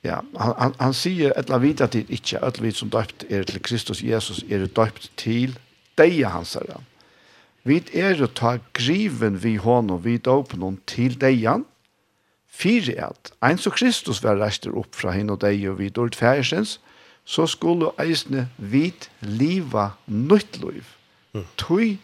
ja, 0.01 0.23
han, 0.35 0.55
han, 0.59 0.75
han 0.79 0.95
säger 0.95 1.39
et 1.39 1.49
la 1.49 1.59
vita 1.59 1.87
det 1.87 2.11
inte, 2.11 2.37
et 2.37 2.59
la 2.59 2.62
vita 2.62 2.79
som 2.79 2.89
døpt 2.89 3.25
är 3.31 3.43
til 3.43 3.62
Kristus 3.62 4.03
Jesus, 4.03 4.45
är 4.49 4.67
døpt 4.67 5.17
till 5.17 5.59
dig, 5.95 6.23
han 6.23 6.45
säger 6.45 6.73
han. 6.73 6.85
Vi 7.65 7.81
er 7.97 8.21
å 8.21 8.29
ta 8.29 8.59
griven 8.77 9.39
vi 9.41 9.57
hånden 9.57 10.03
vi 10.05 10.19
dåpen 10.21 10.77
til 10.91 11.17
deian, 11.21 11.65
Fyre 12.55 12.95
at, 13.09 13.33
ein 13.43 13.59
så 13.59 13.73
Kristus 13.75 14.21
var 14.23 14.39
reister 14.39 14.75
opp 14.79 14.95
fra 14.95 15.11
henne 15.15 15.35
og 15.35 15.41
deg 15.43 15.65
og 15.67 15.81
vi 15.81 15.91
dårlig 15.91 16.15
færesens, 16.21 16.77
så 17.27 17.49
skulle 17.51 17.91
eisne 17.99 18.47
vid 18.59 19.09
liva 19.25 19.95
nytt 20.07 20.61
liv. 20.62 20.93
Mm. 21.35 21.47
Tøy 21.59 21.97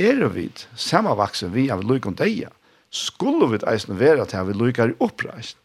er 0.00 0.22
vid, 0.32 0.64
samavaksen 0.72 1.52
vi 1.52 1.66
av 1.74 1.84
lyk 1.84 2.08
om 2.08 2.16
deg, 2.16 2.46
skulle 2.88 3.50
vi 3.52 3.60
eisne 3.68 3.98
være 4.00 4.24
til 4.30 4.48
vi 4.48 4.56
lykker 4.56 4.94
oppreist. 5.04 5.58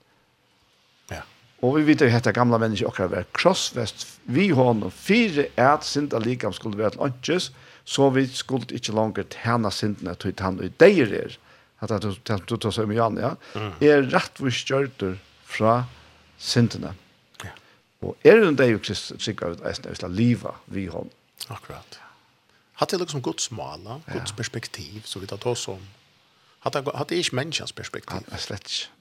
Ja. 1.13 1.23
Og 1.63 1.79
vi 1.79 1.85
vet 1.87 2.03
jo 2.03 2.11
hette 2.11 2.35
gamla 2.35 2.59
mennesker 2.59 2.91
akkurat 2.91 3.13
var 3.13 3.31
krossvest, 3.37 4.03
vi 4.25 4.49
hånd 4.51 4.83
og 4.83 4.91
fyre 4.91 5.47
at 5.55 5.87
sinta 5.87 6.19
likam 6.19 6.53
skulle 6.53 6.81
være 6.81 6.97
til 6.97 7.07
åndkjøs, 7.07 7.51
så 7.85 8.09
vi 8.09 8.25
skulle 8.33 8.65
ikke 8.73 8.95
langer 8.97 9.27
tjene 9.29 9.69
sintene 9.71 10.15
til 10.17 10.33
han 10.41 10.57
og 10.57 10.77
deier 10.81 11.11
er, 11.13 11.35
at 11.85 11.93
du, 12.01 12.15
du, 12.17 12.55
tar 12.57 12.73
seg 12.73 12.87
med 12.89 12.97
Jan, 12.97 13.19
ja, 13.21 13.35
er 13.83 14.07
rettvis 14.09 14.63
kjørter 14.65 15.19
fra 15.45 15.83
sintene. 16.41 16.95
Ja. 17.43 17.53
Og 18.01 18.25
er 18.25 18.41
det 18.41 18.49
en 18.49 18.57
deier 18.57 18.81
sikkert 18.89 19.61
at 19.61 19.85
jeg 19.85 19.99
skal 19.99 20.17
liva 20.17 20.55
vi 20.73 20.87
har. 20.89 21.05
Akkurat. 21.53 21.99
Hatt 22.81 22.91
det 22.91 23.03
liksom 23.03 23.21
Guds 23.23 23.51
mala, 23.53 23.99
Guds 24.09 24.33
ja. 24.33 24.39
perspektiv, 24.39 25.05
så 25.05 25.21
vi 25.21 25.29
tar 25.29 25.45
oss 25.47 25.67
om. 25.71 25.83
Hatt 26.65 26.79
det, 26.79 26.87
hatt 26.89 27.13
det 27.13 27.21
ikke 27.21 27.37
menneskens 27.37 27.75
perspektiv? 27.75 28.25
Ja, 28.31 28.41
slett 28.41 28.65
ikke. 28.65 28.91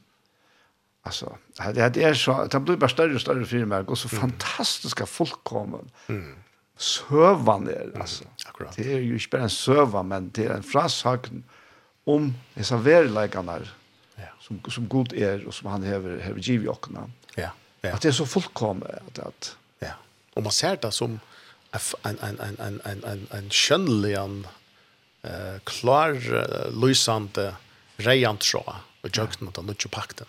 Alltså, 1.04 1.34
det 1.76 1.88
det 1.94 2.04
er 2.04 2.14
så, 2.16 2.46
det 2.48 2.64
blir 2.64 2.76
bara 2.76 2.88
större 2.88 3.14
och 3.14 3.20
större 3.20 3.46
för 3.46 3.64
mig. 3.64 3.80
Och 3.80 3.98
så 3.98 4.08
fantastiska 4.08 5.06
fullkommen. 5.06 5.90
Mm 6.08 6.43
søvan 6.76 7.68
er, 7.70 7.90
altså. 8.00 8.24
Akkurat. 8.46 8.76
Det 8.76 8.86
er 8.96 9.02
jo 9.04 9.18
ikke 9.18 9.36
bare 9.36 9.48
en 9.48 9.52
søva, 9.54 10.02
men 10.02 10.28
det 10.34 10.48
er 10.48 10.56
en 10.56 10.66
frasagn 10.66 11.44
om 12.06 12.32
disse 12.56 12.76
verileggene 12.84 13.60
ja. 14.18 14.30
som, 14.42 14.58
som 14.70 14.88
god 14.90 15.14
er, 15.16 15.44
og 15.46 15.54
som 15.54 15.70
han 15.72 15.86
hever, 15.86 16.18
hever 16.24 16.42
giv 16.42 16.66
i 16.66 16.70
åkene. 16.72 17.06
Ja. 17.36 17.52
ja. 17.82 17.94
At 17.94 18.02
det 18.02 18.12
er 18.12 18.18
så 18.18 18.26
fullkommet. 18.28 18.90
At, 18.90 19.22
at, 19.26 19.52
ja. 19.82 19.94
Og 20.34 20.46
man 20.46 20.54
ser 20.54 20.76
det 20.82 20.92
som 20.94 21.18
en, 21.74 22.18
en, 22.18 22.40
en, 22.40 22.60
en, 22.60 22.80
en, 22.86 23.04
en, 23.10 23.26
en 23.34 23.50
kjønnelig, 23.50 24.18
uh, 25.24 25.58
klar, 25.66 26.14
uh, 26.14 26.68
lysende, 26.74 27.54
tråd, 27.98 28.74
og 29.04 29.10
jøkken 29.10 29.46
mot 29.46 29.56
den 29.56 29.66
nødvendige 29.66 29.92
pakten. 29.92 30.26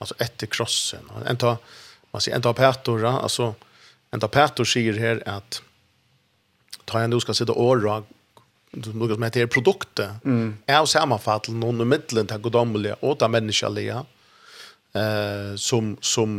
Altså 0.00 0.16
etter 0.20 0.48
krossen. 0.52 1.06
En 1.26 1.38
tar, 1.40 1.56
man 2.12 2.22
sier, 2.22 2.36
en 2.36 2.44
tar 2.44 2.56
Petora, 2.56 3.16
altså, 3.22 3.54
Men 4.16 4.22
da 4.24 4.30
Petter 4.32 4.64
sier 4.64 4.96
her 4.96 5.18
at 5.28 5.58
ta 6.88 7.02
en 7.04 7.12
du 7.12 7.18
skal 7.20 7.36
sitte 7.36 7.52
åra 7.52 7.98
noe 8.72 9.08
som 9.10 9.24
heter 9.26 9.48
produktet 9.52 10.22
mm. 10.24 10.46
er 10.64 10.78
å 10.80 10.86
sammenfatte 10.88 11.52
noen 11.52 11.82
middelen 11.84 12.28
til 12.30 12.40
godommelige 12.46 12.94
og 13.04 13.18
til 13.20 13.34
menneskelige 13.34 13.98
eh, 14.96 15.50
som, 15.60 15.98
som 16.00 16.38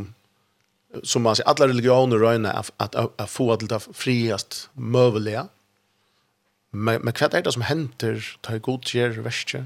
som 1.04 1.22
man 1.22 1.36
säger 1.36 1.50
alla 1.50 1.68
religioner 1.68 2.18
röna 2.18 2.52
att 2.52 2.72
att 2.78 2.96
att 2.96 3.30
få 3.30 3.56
till 3.58 3.68
det 3.68 3.80
friast 3.94 4.70
möjliga. 4.74 5.48
Men 6.72 7.02
men 7.02 7.14
vad 7.20 7.34
är 7.34 7.42
det 7.42 7.52
som 7.52 7.62
händer 7.62 8.38
ta 8.42 8.58
god 8.58 8.86
ger 8.94 9.10
värste? 9.10 9.66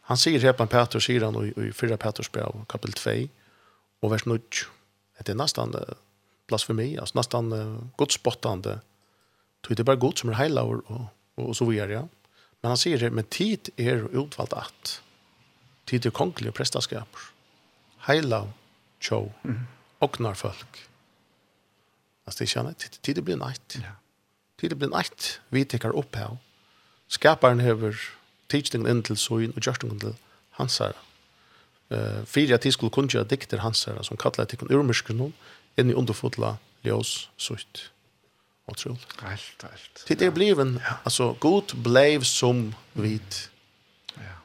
Han 0.00 0.16
säger 0.16 0.40
här 0.40 0.52
på 0.52 0.66
Petrus 0.66 1.04
sidan 1.04 1.36
och 1.36 1.46
i 1.46 1.72
förra 1.72 1.96
Petrus 1.96 2.32
brev 2.32 2.64
kapitel 2.68 2.92
2 2.92 3.28
och 4.00 4.12
vers 4.12 4.24
9. 4.24 4.38
Det 5.18 5.28
är 5.28 5.34
nästan 5.34 5.74
blasfemi, 6.50 6.98
alltså 6.98 7.18
nästan 7.18 7.52
uh, 7.52 7.80
godsbottande. 7.96 8.80
Tror 9.62 9.76
det 9.76 9.84
bara 9.84 9.96
god 9.96 10.18
som 10.18 10.30
är 10.30 10.34
hela 10.34 10.62
och, 10.62 10.82
och, 10.90 11.06
och 11.34 11.56
så 11.56 11.64
vidare. 11.64 11.92
Ja. 11.92 12.08
Men 12.60 12.68
han 12.68 12.78
säger 12.78 12.98
det, 12.98 13.10
men 13.10 13.24
tid 13.24 13.68
är 13.76 14.24
utvalt 14.24 14.52
att. 14.52 15.02
Tid 15.84 16.06
är 16.06 16.10
kongliga 16.10 16.52
prästaskap. 16.52 17.16
Hela, 18.06 18.52
tjo, 18.98 19.32
mm. 19.44 19.60
och 19.98 20.20
när 20.20 20.34
folk. 20.34 20.88
Alltså 22.24 22.44
det 22.44 22.46
känner 22.46 22.72
tid, 22.72 23.02
tid 23.02 23.24
blir 23.24 23.36
najt. 23.36 23.76
Ja. 23.82 23.92
Tid 24.60 24.76
blir 24.76 24.88
najt, 24.88 25.40
vi 25.48 25.64
tekar 25.64 25.96
upp 25.96 26.16
här. 26.16 26.36
Skaparen 27.08 27.60
hever 27.60 27.96
teaching 28.48 28.86
inn 28.86 29.02
til 29.02 29.16
soin 29.16 29.52
og 29.56 29.66
just 29.66 29.80
til 29.80 30.14
hans 30.58 30.78
herre. 30.78 30.98
Uh, 31.90 32.52
at 32.54 32.60
tid 32.60 32.72
skulle 32.72 32.90
kunna 32.90 33.24
dikter 33.24 33.58
hans 33.58 33.88
som 34.02 34.16
kallar 34.16 34.44
till 34.44 34.58
urmörsken 34.70 35.18
hon 35.18 35.32
inn 35.80 35.90
i 35.90 35.96
underfotla 35.96 36.56
ljós 36.86 37.28
sutt. 37.36 37.90
Otroligt. 38.70 39.16
Helt, 39.22 39.62
helt. 39.62 40.04
Det 40.08 40.30
bliven, 40.30 40.80
ja. 40.84 41.00
alltså 41.04 41.32
god 41.40 41.74
bleiv 41.82 42.22
som 42.22 42.74
vit. 42.92 43.50
Ja. 44.14 44.36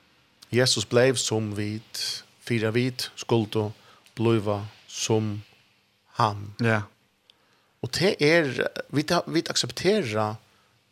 Jesus 0.49 0.89
bleiv 0.89 1.15
som 1.15 1.55
vit. 1.55 2.25
fyra 2.45 2.71
vit 2.71 3.11
skuld 3.15 3.55
och 3.55 3.71
bliva 4.15 4.67
som 4.87 5.41
han. 6.05 6.53
Ja. 6.59 6.81
Og 7.81 7.89
det 7.91 8.15
er, 8.21 8.67
vi, 8.89 9.03
vi 9.27 9.43
accepterar 9.49 10.35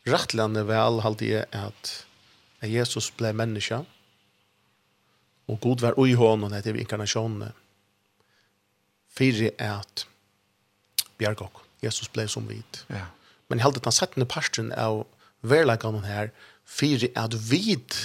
rattlande 0.05 0.63
väl 0.63 0.99
at 0.99 2.07
at 2.61 2.69
Jesus 2.69 3.11
ble 3.11 3.33
menneske, 3.33 3.85
og 5.47 5.59
god 5.59 5.81
var 5.81 5.99
ui 5.99 6.13
hånden 6.13 6.53
etter 6.53 6.75
inkarnasjonen, 6.75 7.51
fyrir 9.09 9.51
inkarnationen 9.51 10.12
bjerg 11.21 11.45
Jesus 11.83 12.07
ble 12.07 12.27
som 12.31 12.47
vit. 12.47 12.83
Ja. 12.89 13.09
Men 13.49 13.59
jeg 13.59 13.67
held 13.67 13.79
at 13.81 13.89
han 13.89 13.95
sett 13.95 14.15
den 14.15 14.27
parten 14.29 14.71
av 14.79 15.03
verleggene 15.43 16.05
her, 16.07 16.31
fyrir 16.63 17.11
at 17.19 17.35
vit 17.49 17.97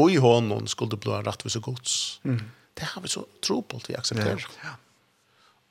og 0.00 0.10
i 0.10 0.18
hånden 0.18 0.66
skulle 0.70 0.98
bli 0.98 1.12
rettvis 1.26 1.58
og 1.60 1.68
gods. 1.68 1.98
Mm. 2.24 2.40
Det 2.74 2.88
har 2.94 3.04
vi 3.04 3.12
så 3.12 3.22
tro 3.44 3.60
på 3.60 3.78
at 3.78 3.88
vi 3.88 3.98
aksepterer. 3.98 4.46
Ja. 4.62 4.70
ja. 4.70 4.74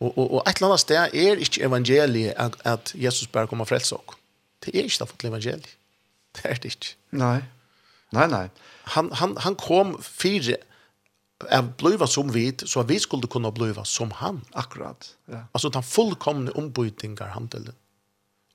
Og, 0.03 0.17
og, 0.17 0.27
og 0.33 0.43
et 0.47 0.57
eller 0.57 0.73
annet 0.73 0.83
sted 0.83 1.15
er 1.25 1.41
ikke 1.43 1.63
evangeliet 1.67 2.35
at, 2.39 2.55
at 2.67 2.93
Jesus 2.95 3.27
bare 3.27 3.47
kommer 3.47 3.67
frelse 3.67 3.95
oss. 3.95 4.19
Det 4.63 4.71
er 4.73 4.87
ikke 4.87 5.03
det 5.03 5.09
fått 5.09 5.25
evangeliet. 5.27 5.73
Det 6.33 6.45
er 6.49 6.61
det 6.61 6.71
ikke. 6.75 6.93
Nei. 7.19 7.39
Nei, 8.15 8.27
nei. 8.31 8.47
Han, 8.95 9.11
han, 9.19 9.35
han 9.43 9.55
kom 9.59 9.95
fire 10.03 10.57
att 11.49 11.77
bliva 11.77 12.07
som 12.07 12.31
vit 12.31 12.69
så 12.69 12.83
vi 12.83 12.99
skulle 12.99 13.27
kunna 13.27 13.51
bliva 13.51 13.85
som 13.85 14.11
han. 14.11 14.41
Akkurat. 14.51 15.15
Ja. 15.25 15.45
Alltså 15.51 15.69
den 15.69 15.83
fullkomne 15.83 16.51
ombytingar 16.51 17.27
han 17.27 17.47
til 17.47 17.65
det. 17.65 17.73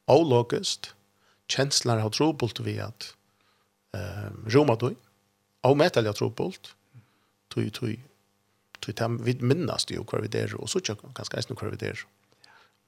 logist, 0.08 0.94
Känslor 1.48 1.96
har 1.96 2.10
trobult 2.10 2.60
vi 2.60 2.80
att 2.80 3.14
eh, 3.94 4.30
Roma 4.46 4.74
då. 4.74 4.94
og 5.62 5.76
metal 5.76 6.14
trobult. 6.14 6.74
Tui, 7.50 7.70
tui. 7.70 7.98
Tui, 8.80 8.92
tam, 8.92 9.18
vi 9.24 9.34
minnas 9.40 9.84
det 9.84 9.94
ju 9.94 10.04
vi 10.20 10.28
der, 10.28 10.54
Och 10.54 10.70
så 10.70 10.80
tjock 10.80 11.14
ganske 11.14 11.36
eisne 11.36 11.56
nu 11.62 11.70
vi 11.70 11.76
der. 11.76 12.06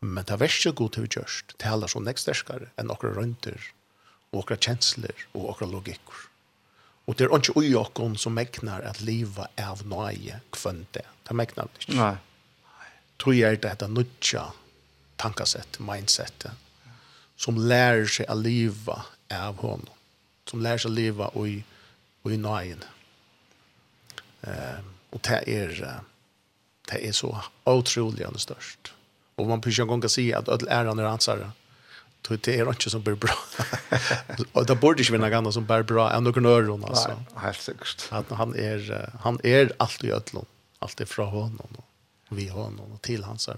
Men 0.01 0.25
det 0.25 0.37
värsta 0.37 0.71
god 0.71 0.93
til 0.93 1.03
vi 1.03 1.09
görst. 1.09 1.55
Det 1.59 1.65
är 1.65 1.81
så 1.81 1.89
som 1.89 2.05
näkstärskare 2.05 2.71
enn 2.77 2.91
okra 2.91 3.11
røynter, 3.11 3.61
Och 4.33 4.39
okra 4.39 4.57
kjensler, 4.57 5.15
och 5.33 5.51
okra 5.51 5.67
logiker. 5.67 6.30
Og 7.11 7.17
det 7.19 7.27
er 7.27 7.33
ikke 7.35 7.59
ujokken 7.59 8.13
som 8.23 8.37
meknar 8.39 8.85
at 8.87 9.01
livet 9.03 9.51
av 9.59 9.81
nøye 9.83 10.37
kvønte. 10.55 11.03
Det 11.27 11.35
meknar 11.35 11.67
det 11.67 11.83
ikke. 11.83 11.97
Nei. 11.99 12.13
Tror 13.19 13.35
jeg 13.35 13.59
det 13.61 13.73
heter 13.73 13.91
nødja 13.91 14.45
tankasett, 15.21 15.81
mindset, 15.83 16.47
som 17.37 17.59
lærer 17.59 18.07
seg 18.09 18.31
å 18.31 18.39
leve 18.39 18.95
av 19.35 19.59
hon. 19.65 19.83
Som 20.47 20.63
lærer 20.63 20.85
seg 20.85 20.93
å 20.93 20.97
leve 21.01 21.29
ui, 21.35 21.59
ui 22.25 22.39
nøye. 22.39 22.79
Uh, 24.47 24.79
og 25.11 25.21
det 25.27 25.43
er, 25.51 25.75
det 26.89 27.03
er 27.11 27.17
så 27.17 27.35
utrolig 27.69 28.31
størst. 28.39 28.95
Og 29.35 29.51
man 29.51 29.61
prøver 29.65 29.83
en 29.83 29.97
gang 29.97 30.07
å 30.07 30.13
si 30.15 30.31
at 30.37 30.49
ødel 30.49 30.71
er 30.71 30.89
han 30.89 31.03
er 31.03 31.11
ansvaret 31.11 31.60
det 32.29 32.49
är 32.49 32.69
inte 32.69 32.91
som 32.91 33.03
blir 33.03 33.15
bra. 33.15 33.35
och 34.53 34.67
det 34.67 34.75
borde 34.75 35.01
inte 35.01 35.13
vinna 35.13 35.31
gärna 35.31 35.53
som 35.53 35.67
blir 35.67 35.83
bra 35.83 36.13
än 36.13 36.25
några 36.25 36.49
öron 36.49 36.85
alltså. 36.85 37.23
Helt 37.35 37.61
säkert. 37.61 38.05
Att 38.11 38.31
han 38.31 38.55
är 38.55 39.11
han 39.21 39.41
är 39.43 39.73
allt 39.77 40.05
i 40.05 40.11
ödlon. 40.11 40.47
Allt 40.79 41.01
är 41.01 41.05
från 41.05 41.29
honom 41.29 41.69
och 42.29 42.39
vi 42.39 42.49
honom 42.49 42.93
och 42.93 43.03
till 43.03 43.25
hans 43.25 43.47
här. 43.47 43.57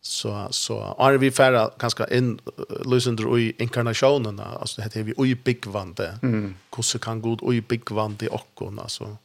Så 0.00 0.48
så 0.50 0.96
är 0.98 1.12
vi 1.12 1.30
färra 1.30 1.70
ganska 1.78 2.06
in 2.06 2.40
lösender 2.84 3.38
i 3.38 3.54
inkarnationen 3.58 4.40
alltså 4.40 4.76
det 4.76 4.82
heter 4.82 5.02
vi 5.02 5.30
i 5.30 5.34
byggvande. 5.34 6.18
Mm. 6.22 6.54
Hur 6.76 6.98
kan 6.98 7.22
god 7.22 7.54
i 7.54 7.60
byggvande 7.60 8.28
och 8.28 8.62
och 8.62 8.82
alltså 8.82 9.16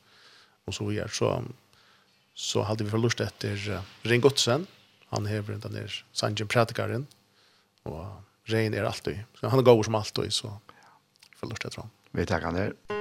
och 0.66 0.74
så 0.74 0.92
gör 0.92 1.08
så 1.08 1.44
så 2.34 2.62
hade 2.62 2.84
vi 2.84 2.90
förlust 2.90 3.20
efter 3.20 3.82
Ringotsen. 4.02 4.68
Han 5.10 5.26
häver 5.26 5.54
den 5.54 5.74
där 5.74 6.06
Sanjen 6.12 6.48
Pratikaren 6.48 7.08
Og 7.88 8.52
regn 8.52 8.76
er 8.76 8.88
alltid. 8.88 9.24
Så 9.40 9.52
han 9.52 9.64
er 9.64 9.68
god 9.68 9.84
som 9.88 10.00
alltid, 10.00 10.32
så 10.36 10.52
jeg 10.52 11.42
får 11.42 11.54
lust 11.54 11.68
etter 11.70 11.86
ham. 11.86 11.92
Vi 12.18 12.26
takker 12.28 12.52
han 12.52 12.60
her. 12.64 12.97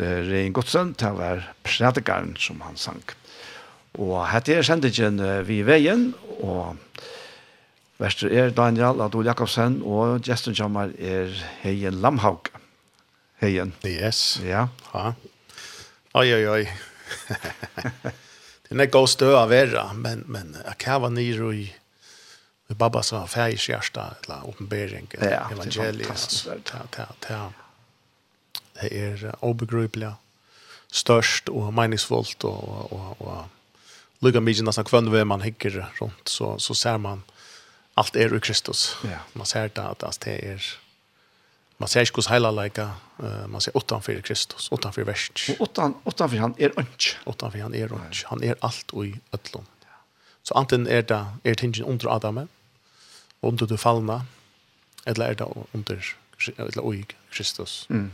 at 0.00 0.28
Rein 0.28 0.54
Godsen, 0.56 0.94
til 0.98 1.14
å 1.14 1.20
være 1.20 1.48
predikaren 1.66 2.36
som 2.40 2.60
han 2.64 2.78
sang. 2.80 3.02
Og 3.98 4.22
hette 4.30 4.54
er 4.54 4.66
sendingen 4.66 5.20
vi 5.46 5.60
i 5.60 5.66
veien, 5.66 6.10
og 6.40 6.78
verster 8.00 8.32
er 8.32 8.54
Daniel 8.56 9.02
Adol 9.04 9.28
Jakobsen, 9.28 9.80
og 9.82 10.22
gesten 10.26 10.56
kommer 10.56 10.94
er 10.96 11.34
Heien 11.64 12.00
Lamhaug. 12.00 12.52
Heien. 13.40 13.74
Yes. 13.84 14.40
Ja. 14.44 14.68
Ja. 14.92 15.12
Oi, 16.14 16.26
oi, 16.34 16.44
oi. 16.48 16.64
Den 18.70 18.80
er 18.84 18.90
god 18.92 19.08
stø 19.10 19.32
av 19.34 19.50
verra, 19.50 19.88
men, 19.98 20.24
men 20.30 20.54
jeg 20.54 21.02
var 21.02 21.10
nyr 21.14 21.46
i 21.54 21.64
Babba 22.70 23.02
som 23.02 23.24
har 23.24 23.26
färg 23.26 23.56
i 23.56 23.58
kärsta, 23.58 24.14
eller 24.22 24.46
åpenbering, 24.46 25.08
ja, 25.18 25.48
evangeliet. 25.50 25.74
Ja, 25.76 25.90
det 25.90 25.98
var 25.98 26.04
fantastiskt. 26.04 26.46
Ja, 26.46 26.84
ja, 26.96 27.06
ja 27.28 27.69
det 28.80 28.98
är 28.98 29.34
obegripligt 29.40 30.14
störst 30.90 31.48
och 31.48 31.74
meningsfullt 31.74 32.44
och 32.44 32.92
och 32.92 33.20
och 33.20 33.44
lugga 34.18 34.40
mig 34.40 34.62
nästan 34.62 34.84
kvann 34.84 35.10
vem 35.10 35.28
man 35.28 35.40
hickar 35.40 35.92
runt 36.00 36.28
så 36.28 36.58
så 36.58 36.74
ser 36.74 36.98
man 36.98 37.22
allt 37.94 38.16
är 38.16 38.36
i 38.36 38.40
Kristus. 38.40 38.96
Ja. 39.04 39.18
Man 39.32 39.46
ser 39.46 39.70
det 39.74 39.82
att 39.82 40.02
att 40.02 40.20
det 40.20 40.52
är 40.52 40.78
man 41.76 41.88
ser 41.88 42.10
hur 42.16 42.30
hela 42.30 42.50
lika 42.50 42.90
man 43.46 43.60
ser 43.60 43.76
åttan 43.76 44.02
för 44.02 44.20
Kristus, 44.20 44.68
åttan 44.72 44.92
för 44.92 45.02
Og 45.02 45.60
utan, 45.60 45.94
åttan 46.04 46.30
för 46.30 46.36
han 46.36 46.54
är 46.58 46.78
ønsk. 46.78 47.16
Åttan 47.24 47.52
för 47.52 47.58
han 47.58 47.74
är 47.74 47.82
inte. 47.82 48.26
Han 48.26 48.42
är 48.42 48.54
allt 48.60 48.90
och 48.90 49.06
i 49.06 49.20
öllon. 49.32 49.66
Så 50.42 50.54
antingen 50.54 50.86
är 50.86 51.02
det 51.02 51.26
är 51.42 51.54
tingen 51.54 51.84
under 51.84 52.08
Adam 52.08 52.48
under 53.40 53.66
det 53.66 53.78
fallna 53.78 54.26
eller 55.04 55.28
är 55.30 55.34
det 55.34 55.46
under 55.72 56.16
eller 56.56 56.94
i 56.94 57.06
Kristus. 57.30 57.86
Mm. 57.90 58.10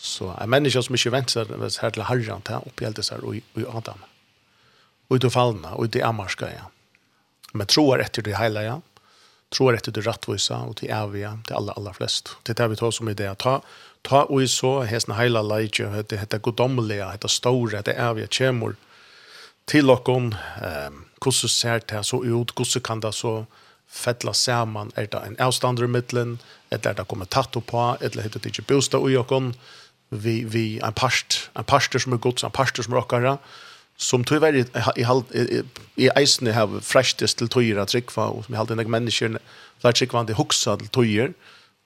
Så 0.00 0.36
en 0.40 0.50
människa 0.50 0.82
som 0.82 0.94
inte 0.94 1.10
väntar 1.44 1.68
sig 1.68 1.82
här 1.82 1.90
till 1.90 2.02
herran, 2.02 2.42
till 2.42 2.54
upphjälter 2.54 3.02
sig 3.02 3.18
och 3.18 3.34
i 3.34 3.42
Adam. 3.68 3.98
Och 5.08 5.16
i 5.16 5.18
det 5.18 5.30
fallna, 5.30 5.74
och 5.74 5.84
i 5.84 5.88
det 5.88 6.02
amarska, 6.02 6.46
ja. 6.46 6.70
Men 7.52 7.66
tror 7.66 8.00
efter 8.00 8.22
det 8.22 8.36
hela, 8.38 8.62
ja. 8.62 8.80
tror 9.48 9.74
efter 9.74 9.92
det 9.92 10.00
rättvisa 10.00 10.56
och 10.56 10.76
till 10.76 10.90
eviga, 10.90 11.38
till 11.46 11.56
alla, 11.56 11.72
alla 11.72 11.92
flest. 11.92 12.36
Det 12.42 12.52
är 12.52 12.62
det 12.62 12.68
vi 12.68 12.76
tar 12.76 12.90
som 12.90 13.08
idé. 13.08 13.34
Ta, 13.34 13.62
ta 14.02 14.24
och 14.24 14.42
i 14.42 14.48
så, 14.48 14.82
häsna 14.82 15.14
hela 15.14 15.42
lejtje, 15.42 16.04
det 16.08 16.16
heter 16.16 16.38
godomliga, 16.38 17.16
det 17.20 17.28
stora, 17.28 17.82
det 17.82 17.92
eviga, 17.92 18.26
kämor. 18.26 18.76
Till 19.64 19.90
och 19.90 20.08
om, 20.08 20.32
eh, 20.62 20.90
hur 21.24 21.48
ser 21.48 21.82
det 21.86 22.04
så 22.04 22.24
ut, 22.24 22.58
hur 22.58 22.80
kan 22.80 23.00
det 23.00 23.12
så 23.12 23.46
fettla 23.90 24.32
saman, 24.32 24.92
er 24.96 25.06
det 25.06 25.18
en 25.26 25.36
avstander 25.40 25.84
i 25.84 25.86
mittlen, 25.86 26.38
eller 26.70 26.90
er 26.90 26.94
det 26.94 27.08
kommet 27.08 27.30
tatt 27.30 27.56
på, 27.66 27.96
eller 28.00 28.22
heter 28.22 28.40
det 28.40 28.52
ikke 28.52 28.74
bostad 28.74 29.10
i 29.10 29.16
och 29.16 29.32
vi 30.10 30.44
vi 30.44 30.80
en 30.80 30.92
past 30.92 31.50
en 31.54 31.64
pastor 31.64 31.98
som 31.98 32.12
är 32.12 32.16
Guds 32.16 32.44
en 32.44 32.50
pastor 32.50 32.82
som 32.82 32.94
rockar 32.94 33.38
som 33.96 34.24
tror 34.24 34.40
väl 34.40 34.64
i 34.96 35.02
halt 35.02 35.34
i 35.96 36.08
eisne 36.16 36.52
har 36.52 36.80
fräschtes 36.80 37.34
till 37.34 37.48
tyra 37.48 37.86
tryckva 37.86 38.26
och 38.26 38.44
som 38.44 38.54
i 38.54 38.56
halt 38.56 38.88
människan 38.88 39.38
där 39.82 40.12
var 40.12 40.24
det 40.24 40.32
huxar 40.32 40.76
till 40.76 41.32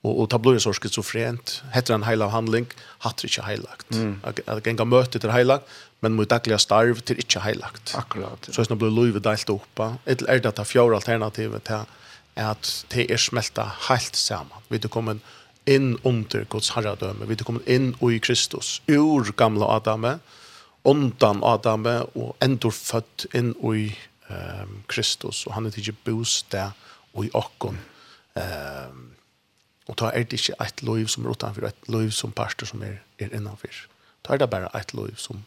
og, 0.01 0.11
och 0.11 0.21
och 0.21 0.29
tabloid 0.29 0.61
så 0.61 0.73
schizofrent 0.73 1.63
heter 1.73 1.93
en 1.93 2.03
hela 2.03 2.27
handling 2.27 2.65
hatter 2.99 3.25
inte 3.25 3.41
heilagt. 3.41 3.91
Mm. 3.91 4.19
att 4.23 4.65
gänga 4.65 4.85
möte 4.85 5.19
till 5.19 5.29
heilagt 5.29 5.65
men 5.99 6.13
mot 6.13 6.29
dagliga 6.29 6.57
starv 6.57 6.99
till 6.99 7.17
inte 7.17 7.39
heilagt. 7.39 7.95
Akkurat 7.97 8.49
så 8.51 8.65
snabbt 8.65 8.79
blir 8.79 8.91
löv 8.91 9.21
delt 9.21 9.49
upp 9.49 9.79
ett 10.05 10.21
är 10.21 10.39
det 10.39 10.59
att 10.59 10.67
fjärde 10.67 10.95
alternativet 10.95 11.69
är 11.69 11.85
att 12.51 12.85
det 12.87 13.11
är 13.11 13.17
smälta 13.17 13.71
helt 13.89 14.15
samman 14.15 14.61
vi 14.67 14.77
det 14.77 14.87
kommer 14.87 15.19
inn 15.65 15.95
under 16.03 16.45
Guds 16.49 16.69
herradømme. 16.75 17.27
Vi 17.27 17.37
er 17.37 17.47
kommet 17.47 17.69
inn 17.69 17.93
i 18.05 18.19
Kristus, 18.19 18.81
ur 18.89 19.31
gamla 19.37 19.69
Adame, 19.77 20.19
undan 20.85 21.41
Adame, 21.43 22.03
og 22.15 22.35
endur 22.43 22.73
født 22.75 23.27
inn 23.33 23.53
i 23.73 23.89
um, 24.29 24.77
Kristus, 24.91 25.45
og 25.47 25.57
han 25.57 25.65
er 25.65 25.79
ikke 25.79 25.97
bostad 26.05 26.77
og 27.15 27.25
i 27.25 27.33
okkon. 27.33 27.79
Um, 28.35 29.01
og 29.87 29.97
da 30.01 30.11
er 30.13 30.25
det 30.25 30.39
ikke 30.39 30.57
et 30.61 30.81
liv 30.85 31.07
som 31.09 31.25
er 31.25 31.35
utenfor, 31.35 31.67
et 31.67 31.89
liv 31.89 32.11
som 32.11 32.33
pastor 32.33 32.69
som 32.69 32.81
er, 32.85 32.99
er 33.21 33.33
innanfor. 33.33 33.85
Da 34.25 34.33
er 34.33 34.41
det 34.41 34.49
bare 34.49 34.71
et 34.77 34.93
liv 34.97 35.13
som, 35.21 35.43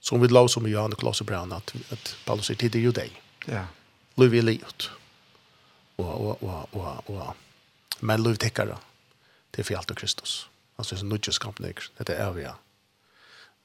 som 0.00 0.22
vi 0.22 0.28
lov 0.32 0.48
som 0.48 0.66
i 0.66 0.72
Johan 0.72 0.92
og 0.96 1.00
Klaus 1.00 1.20
og 1.20 1.28
Brann, 1.28 1.52
at, 1.52 1.74
at 1.92 2.16
Paulus 2.26 2.48
sier, 2.48 2.60
tid 2.60 2.76
er 2.76 2.86
jo 2.86 2.94
deg. 2.96 3.12
Ja. 3.48 3.66
Liv 4.20 4.34
er 4.34 4.46
livet. 4.46 4.88
Og, 6.00 6.08
og, 6.08 6.42
og, 6.42 6.68
og, 6.72 7.10
og, 7.12 8.00
men 8.00 8.24
liv 8.24 8.40
tekkere 8.40 8.78
det 9.54 9.62
er 9.62 9.68
for 9.68 9.78
alt 9.78 9.90
og 9.94 9.96
Kristus. 9.96 10.48
Altså, 10.78 10.94
det 10.94 11.02
er 11.02 11.06
nødvendig 11.06 11.34
skampen 11.34 11.68
ikke. 11.70 11.88
Det 11.98 12.18
er 12.18 12.30
vi, 12.34 12.42
ja. 12.42 12.54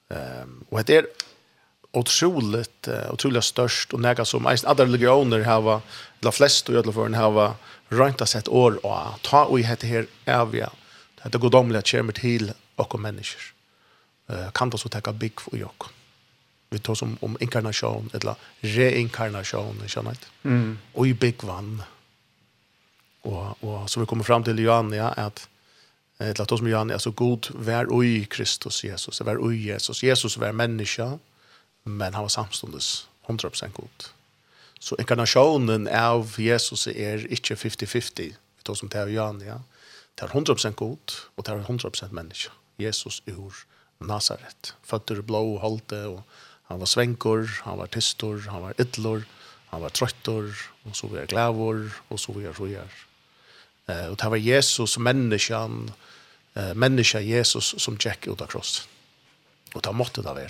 Um, 0.10 0.66
og 0.72 0.88
det 0.88 0.96
er 0.98 1.06
otroligt, 1.94 2.88
uh, 2.88 3.10
otroligt 3.14 3.46
størst, 3.46 3.94
og 3.94 4.02
nega 4.02 4.26
som 4.26 4.48
eisen 4.50 4.70
andre 4.70 4.86
religioner 4.86 5.46
hava, 5.46 5.80
eller 6.22 6.34
flest 6.34 6.70
og 6.70 6.78
jødleføren 6.78 7.18
hava, 7.18 7.54
rønt 7.92 8.22
sett 8.30 8.50
år 8.50 8.78
og 8.86 9.22
ta 9.26 9.46
og 9.46 9.60
i 9.60 9.66
hette 9.66 9.90
her 9.90 10.10
evig. 10.30 10.66
Det 11.24 11.36
er 11.36 11.42
godomlig 11.42 11.78
at 11.78 11.90
kommer 11.90 12.14
til 12.14 12.54
okko 12.78 12.98
mennesker. 12.98 13.54
Uh, 14.30 14.50
kan 14.54 14.70
det 14.70 14.80
så 14.80 14.90
tenke 14.90 15.14
bygg 15.14 15.42
for 15.42 15.58
jokk. 15.58 15.90
Vi 16.70 16.80
tar 16.80 16.94
som 16.94 17.18
om 17.22 17.38
inkarnasjon, 17.42 18.12
eller 18.14 18.38
reinkarnasjon, 18.62 19.82
skjønner 19.88 20.14
jeg. 20.14 20.28
Mm. 20.44 20.78
Og 20.94 21.08
i 21.08 21.14
bygg 21.14 21.44
vann. 21.44 21.80
Og, 23.26 23.58
og 23.66 23.90
så 23.90 24.00
vi 24.00 24.06
kommer 24.06 24.24
fram 24.24 24.46
til 24.46 24.62
Johan, 24.62 24.94
ja, 24.94 25.10
at 25.18 25.48
Eller 26.20 26.42
att 26.42 26.52
oss 26.52 26.62
med 26.62 26.72
Johan, 26.72 26.92
alltså 26.92 27.12
god 27.12 27.48
vär 27.56 27.88
oj 27.90 28.26
Kristus 28.26 28.84
Jesus, 28.84 29.22
vär 29.22 29.38
oj 29.40 29.68
Jesus. 29.68 30.04
Jesus 30.04 30.38
var 30.38 30.52
människa, 30.52 31.20
men 31.84 32.14
han 32.14 32.22
var 32.22 32.30
samstundes 32.30 33.08
100% 33.26 33.72
god. 33.74 34.04
Så 34.80 34.96
inkarnationen 35.00 35.88
av 35.88 36.36
Jesus 36.38 36.88
är 36.88 37.32
inte 37.32 37.56
50-50, 37.56 38.12
vi 38.18 38.64
tar 38.64 38.74
som 38.76 38.90
det 38.90 39.02
av 39.02 39.12
Jan, 39.12 39.42
ja. 39.42 39.62
Det 40.16 40.24
är 40.24 40.28
100% 40.28 40.74
god 40.74 41.12
och 41.36 41.44
det 41.44 41.52
är 41.52 41.58
100% 41.58 42.12
människa. 42.12 42.52
Jesus 42.78 43.22
ur 43.26 43.54
Nazaret, 43.98 44.74
fötter 44.84 45.22
blå 45.22 45.54
och 45.54 45.62
hållte 45.62 46.06
och 46.06 46.22
han 46.64 46.80
var 46.80 46.86
svänkor, 46.86 47.62
han 47.64 47.78
var 47.78 47.88
tystor, 47.88 48.46
han 48.50 48.62
var 48.62 48.74
ytlor, 48.82 49.24
han 49.66 49.82
var 49.82 49.90
tröttor 49.90 50.58
och 50.84 50.96
så 50.96 51.08
var 51.08 51.26
glävor 51.26 51.92
och 52.08 52.20
så 52.20 52.32
var 52.32 52.42
rojar. 52.42 53.09
Eh, 53.90 54.06
och 54.06 54.18
det 54.18 54.30
var 54.30 54.38
Jesus, 54.38 54.98
människan, 54.98 55.92
eh, 56.54 56.74
människa 56.74 57.20
Jesus 57.20 57.76
som 57.78 57.94
gick 57.94 58.28
ut 58.28 58.42
av 58.42 58.46
krossen. 58.46 58.86
Och 59.74 59.82
det 59.82 59.92
måtte 59.92 60.22
det 60.22 60.34
vara. 60.34 60.50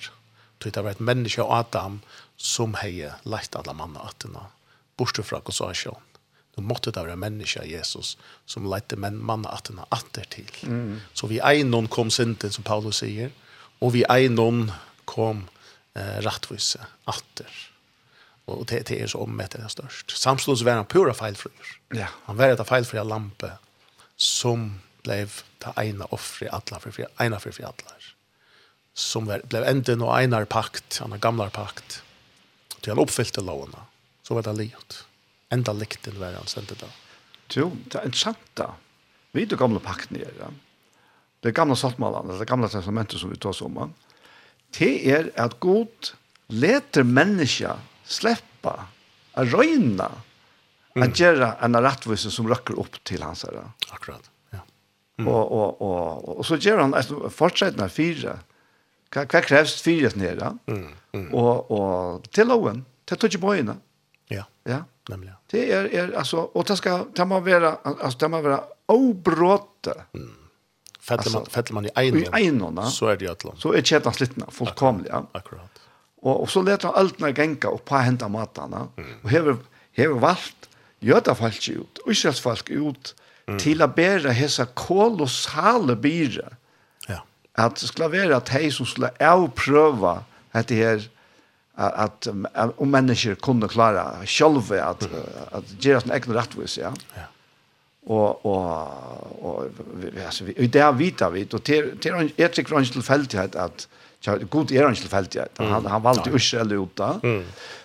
Det 0.58 0.78
var 0.78 0.92
et 0.92 1.00
människa 1.00 1.44
Adam 1.44 2.02
som 2.38 2.74
hade 2.74 3.14
lagt 3.24 3.56
alla 3.56 3.74
manna 3.74 4.00
att 4.00 4.20
den 4.20 4.38
borste 4.98 5.24
från 5.24 5.42
Guds 5.46 5.62
asjon. 5.62 5.96
Det 6.56 6.62
måtte 6.62 6.92
det 6.92 7.00
vara 7.00 7.12
en 7.12 7.20
människa 7.20 7.64
Jesus 7.64 8.18
som 8.46 8.66
lagt 8.66 8.94
manna 8.98 9.50
att 9.50 9.64
den 9.64 9.80
åter 9.80 10.26
till. 10.30 10.52
Mm. 10.64 11.02
Så 11.14 11.28
vi 11.28 11.40
är 11.40 11.64
någon 11.64 11.88
kom 11.88 12.12
synden 12.12 12.52
som 12.52 12.64
Paulus 12.64 12.98
säger 12.98 13.32
och 13.80 13.96
vi 13.96 14.04
är 14.10 14.30
någon 14.30 14.72
kom 15.06 15.48
eh, 15.94 16.22
rättvisa 16.22 16.80
atter. 17.04 17.69
Og 18.50 18.68
det, 18.70 18.84
det 18.90 19.00
er 19.02 19.10
så 19.12 19.22
ommet 19.24 19.54
det 19.54 19.64
er 19.64 19.72
størst. 19.72 20.16
Samstånds 20.18 20.64
var 20.66 20.80
han 20.80 20.90
pura 20.90 21.14
feilfrier. 21.14 21.74
Ja. 21.96 22.10
Han 22.28 22.38
var 22.40 22.54
et 22.54 22.68
feilfria 22.68 23.04
lampe 23.08 23.54
som 24.20 24.72
ble 25.04 25.24
det 25.60 25.74
ena 25.78 26.08
offre 26.12 26.48
i 26.48 26.92
för 26.92 27.08
ena 27.20 27.40
för 27.40 27.52
for 27.52 27.64
alla 27.64 27.96
Som 28.94 29.26
var, 29.26 29.42
ble 29.48 29.64
enden 29.66 30.02
og 30.02 30.22
ene 30.22 30.46
pakt, 30.46 31.02
en 31.02 31.20
gamla 31.20 31.50
pakt. 31.50 32.02
Til 32.82 32.92
han 32.92 33.00
oppfyllte 33.00 33.42
lovene. 33.42 33.86
Så 34.24 34.34
var 34.34 34.44
det 34.44 34.58
livet. 34.58 35.06
Enda 35.52 35.74
likten 35.74 36.20
var 36.20 36.34
han 36.34 36.48
sendte 36.48 36.76
da. 36.76 36.90
Jo, 37.54 37.72
det 37.86 37.96
er 37.96 38.06
interessant 38.06 38.52
da. 38.56 38.74
Vi 39.32 39.46
er 39.46 39.58
gamle 39.58 39.80
pakten 39.80 40.18
her, 40.18 40.34
ja. 40.40 40.50
Det 41.44 41.56
gamla 41.56 41.76
saltmalene, 41.76 42.36
det 42.40 42.48
gamla 42.48 42.68
testamentet 42.68 43.20
som 43.20 43.32
vi 43.32 43.38
tar 43.38 43.54
som 43.54 43.72
man. 43.74 43.94
Det 44.76 45.08
er 45.08 45.32
at 45.40 45.60
god 45.60 46.12
leter 46.50 47.04
mennesker 47.04 47.80
släppa, 48.10 48.86
att 49.34 49.48
röjna, 49.48 50.12
mm. 50.96 51.10
att 51.10 51.20
göra 51.20 51.54
en 51.54 51.82
rättvis 51.82 52.34
som 52.34 52.48
röcker 52.48 52.80
upp 52.80 53.04
till 53.04 53.24
hans 53.24 53.44
herre. 53.44 53.72
Akkurat, 53.90 54.32
ja. 54.50 54.60
Mm. 55.20 55.34
Och, 55.34 55.52
och, 55.52 55.82
och, 55.82 56.38
och 56.38 56.46
så 56.46 56.56
gör 56.56 56.78
han 56.78 56.94
alltså, 56.94 57.30
fortsättna 57.30 57.90
fyra. 57.90 58.40
Hva, 59.14 59.26
hva 59.26 59.42
krävs 59.42 59.82
fyra 59.82 60.12
nere? 60.16 60.58
Mm. 60.66 60.92
Mm. 61.12 61.34
Och, 61.34 61.72
och 61.72 62.32
till 62.32 62.48
loven, 62.48 62.86
till 63.06 63.18
touchboyna. 63.18 63.76
Ja, 64.28 64.44
ja. 64.64 64.84
nämligen. 65.10 65.36
Det 65.48 65.72
är, 65.72 65.86
är 65.86 66.18
alltså, 66.18 66.38
och 66.38 66.66
det 66.66 66.78
ska, 66.78 67.06
det 67.14 67.26
må 67.26 67.40
vara, 67.40 67.78
alltså, 67.84 68.18
det 68.20 68.28
må 68.28 68.42
vara 68.42 68.64
obråte. 68.86 69.94
Mm. 70.14 70.36
Fäller 71.00 71.32
man, 71.32 71.42
alltså, 71.42 71.52
fäller 71.52 71.74
man 71.74 71.86
i 71.86 71.90
egnon, 72.34 72.92
så 72.92 73.08
är 73.08 73.18
det 73.18 73.26
ju 73.26 73.32
ett 73.32 73.46
Så 73.58 73.74
är 73.74 73.82
kedjan 73.82 74.14
slitna, 74.14 74.46
fullkomlig. 74.52 75.10
Akkurat. 75.10 75.36
akkurat. 75.36 75.80
Og, 76.22 76.34
og 76.44 76.50
så 76.52 76.64
leter 76.66 76.90
han 76.90 77.00
alt 77.00 77.22
når 77.22 77.36
genka 77.38 77.72
og 77.72 77.84
på 77.88 78.00
henta 78.04 78.28
matene. 78.32 78.88
Mm. 78.98 79.12
Og 79.24 79.30
hever, 79.34 79.60
hever 79.98 80.20
valgt 80.20 80.70
jødafolk 81.06 81.70
ut, 81.80 82.02
israelsfolk 82.12 82.72
ut, 82.76 83.14
mm. 83.48 83.60
til 83.62 83.84
å 83.84 83.88
bære 83.92 84.34
hese 84.36 84.68
kolossale 84.78 85.96
byre. 86.00 86.50
Ja. 87.08 87.22
At 87.56 87.80
det 87.80 87.92
skulle 87.92 88.12
være 88.12 88.36
at 88.36 88.52
de 88.52 88.72
som 88.76 88.90
skulle 88.90 89.14
avprøve 89.24 90.20
dette 90.54 90.76
her, 90.76 91.08
at, 91.80 92.28
at 92.28 92.74
om 92.76 92.92
mennesker 92.92 93.40
kunne 93.40 93.70
klare 93.72 94.04
selv 94.28 94.74
at, 94.76 95.06
mm. 95.08 95.20
at 95.56 95.76
gjøre 95.80 96.04
sin 96.04 96.16
egen 96.18 96.36
rettvis, 96.36 96.80
ja. 96.82 96.92
ja. 97.16 97.30
Og, 98.10 98.46
og, 98.46 99.44
og, 99.46 99.66
altså, 100.18 100.48
vi, 100.48 100.56
og 100.58 100.74
det 100.74 100.86
vet 100.98 101.24
vi, 101.34 101.48
og 101.54 101.64
til, 101.64 101.92
til, 102.02 102.32
jeg 102.38 102.52
tror 102.52 102.80
ikke 102.80 102.96
tilfeldighet 102.96 103.56
at, 103.56 103.56
at 103.56 103.88
Ja, 104.26 104.38
god 104.50 104.72
är 104.72 104.84
han 104.84 104.96
inte 104.96 105.08
fält. 105.08 105.36
Han 105.58 105.86
han 105.86 106.02
valde 106.02 106.36
Israel 106.36 106.72
uta. 106.72 107.20
Mm. 107.24 107.44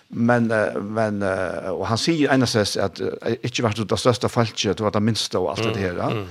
Men 0.09 0.47
men 0.95 1.23
och 1.71 1.87
han 1.87 1.99
säger 1.99 2.33
enas 2.33 2.77
att 2.77 3.01
inte 3.43 3.63
vært 3.63 3.89
det 3.89 3.99
største 3.99 4.29
falske, 4.29 4.75
det 4.75 4.81
var 4.81 4.91
det 4.91 5.01
minsta 5.01 5.39
och 5.39 5.51
allt 5.51 5.75
det 5.75 5.81
här. 5.81 6.27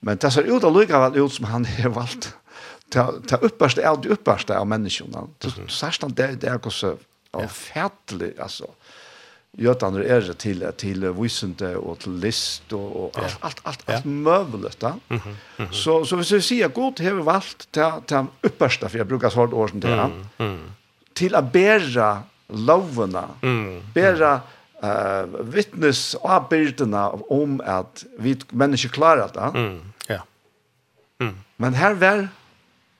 Men 0.00 0.16
det 0.16 0.30
ser 0.30 0.42
ut 0.56 0.64
att 0.64 0.72
lugga 0.72 1.12
ut 1.14 1.32
som 1.32 1.44
han 1.44 1.64
har 1.82 1.88
valt. 1.88 2.34
Ta 2.90 3.12
ta 3.28 3.36
upparste 3.36 3.82
är 3.82 3.96
det 4.02 4.08
upperste 4.08 4.58
av 4.58 4.66
människorna. 4.66 5.28
Så 5.40 5.50
särskilt 5.68 6.16
det 6.16 6.40
det 6.40 6.46
är 6.46 6.60
av 7.32 7.46
färtligt 7.48 8.40
alltså. 8.40 8.64
Mm 8.64 8.85
Götan 9.58 9.94
är 9.94 10.20
det 10.20 10.34
till 10.34 10.72
till 10.76 11.12
visande 11.12 11.76
och 11.76 11.98
till 11.98 12.12
list 12.12 12.72
och, 12.72 13.04
och 13.04 13.18
allt 13.18 13.36
allt 13.40 13.60
allt, 13.62 13.90
allt 13.90 14.04
ja. 14.04 14.10
möjligt 14.10 14.82
va. 14.82 14.94
Mm 15.08 15.22
-hmm. 15.22 15.70
Så 15.70 16.04
så 16.04 16.16
vi 16.16 16.24
ska 16.24 16.40
se 16.40 16.62
har 16.62 17.14
vi 17.14 17.22
valt 17.22 17.68
till 17.70 17.92
till 18.06 18.24
uppersta 18.40 18.88
för 18.88 18.98
jag 18.98 19.06
brukar 19.06 19.30
svårt 19.30 19.52
år 19.52 19.68
sedan 19.68 19.80
till 19.80 19.90
mm. 19.90 20.26
mm. 20.38 20.70
till 21.12 21.34
att 21.34 21.52
bära 21.52 22.22
lovena. 22.48 23.28
Mm. 23.42 23.82
Bära 23.94 24.40
eh 24.82 25.20
uh, 25.22 25.40
vittnes 25.40 26.14
och 26.14 26.48
bilderna 26.50 27.10
om 27.10 27.60
att 27.66 28.04
vi 28.18 28.38
människor 28.50 28.88
klarar 28.88 29.30
det. 29.34 29.58
Mm. 29.58 29.92
Ja. 30.08 30.24
Mm. 31.20 31.36
Men 31.56 31.74
här 31.74 31.94
var 31.94 32.28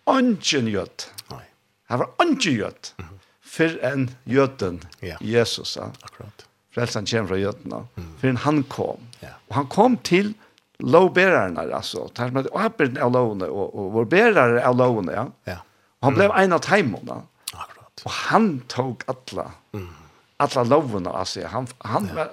ungen 0.04 0.68
gjort. 0.68 1.02
Nej. 1.30 1.50
Här 1.88 1.96
var 1.96 2.10
ungen 2.18 2.54
gjort. 2.54 2.94
Mm 2.98 3.15
för 3.56 3.84
en 3.84 4.10
jöten 4.24 4.84
yeah. 5.00 5.22
Jesus. 5.22 5.76
Ja. 5.76 5.90
Akkurat. 6.00 6.46
Frälsan 6.74 7.06
kommer 7.06 7.26
från 7.26 7.40
jötena. 7.40 7.86
Mm. 7.96 8.10
en 8.20 8.36
han 8.36 8.62
kom. 8.62 9.00
Yeah. 9.20 9.34
Och 9.48 9.54
han 9.54 9.66
kom 9.66 9.96
till 9.96 10.32
lovbärarna 10.78 11.60
alltså. 11.74 12.08
Tar 12.08 12.30
med 12.30 12.46
och 12.46 12.60
happen 12.60 12.98
alone 12.98 13.44
och 13.44 13.74
och 13.74 13.92
vår 13.92 14.04
bärare 14.04 14.64
alone, 14.64 15.12
ja. 15.12 15.26
Ja. 15.44 15.52
Yeah. 15.52 15.62
Han 16.00 16.14
blev 16.14 16.30
en 16.30 16.52
av 16.52 16.58
timmarna. 16.58 17.22
Akkurat. 17.52 18.02
Och 18.04 18.10
han 18.10 18.60
tog 18.60 19.02
alla. 19.06 19.50
Mm. 19.72 19.88
Alla 20.36 20.64
lovorna 20.64 21.10
alltså. 21.10 21.46
Han 21.46 21.66
han 21.78 22.04
yeah. 22.04 22.16
var 22.16 22.28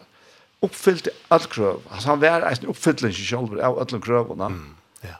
uppfyllt 0.59 1.07
all 1.27 1.39
kröv. 1.39 1.79
Alltså 1.89 2.09
han 2.09 2.19
var 2.19 2.41
en 2.41 2.67
uppfyllelse 2.67 3.21
själv 3.21 3.59
av 3.59 3.79
alla 3.79 4.01
krövorna. 4.01 4.45
Mm. 4.45 4.75
Ja. 5.01 5.15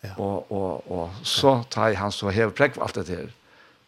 Ja. 0.00 0.14
Och 0.16 0.52
och 0.52 0.90
och 0.90 1.10
så 1.22 1.62
tar 1.62 1.94
han 1.94 2.12
så 2.12 2.30
helt 2.30 2.54
präkt 2.54 2.78
allt 2.78 2.94
det 2.94 3.08
här 3.08 3.30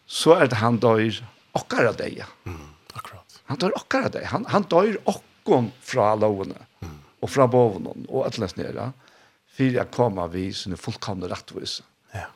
så 0.09 0.39
er 0.41 0.49
det 0.49 0.57
han 0.57 0.79
dør 0.81 1.19
okkara 1.57 1.93
deg. 1.97 2.23
Mm, 2.49 2.71
akkurat. 2.97 3.41
Han 3.51 3.61
dør 3.61 3.75
okkara 3.77 4.09
deg. 4.13 4.25
Han, 4.33 4.47
han 4.49 4.65
dør 4.71 4.97
okkon 5.09 5.69
fra 5.85 6.15
lovene 6.17 6.57
mm. 6.81 6.97
og 7.21 7.29
fra 7.29 7.45
bovene 7.51 7.93
og 8.07 8.23
et 8.23 8.33
atles 8.33 8.57
nere 8.57 8.91
for 9.59 9.75
jeg 9.75 9.91
kommer 9.91 10.29
vi 10.31 10.49
sånne 10.55 10.77
fullkomne 10.79 11.27
rettvise. 11.27 11.83
Ja. 12.13 12.29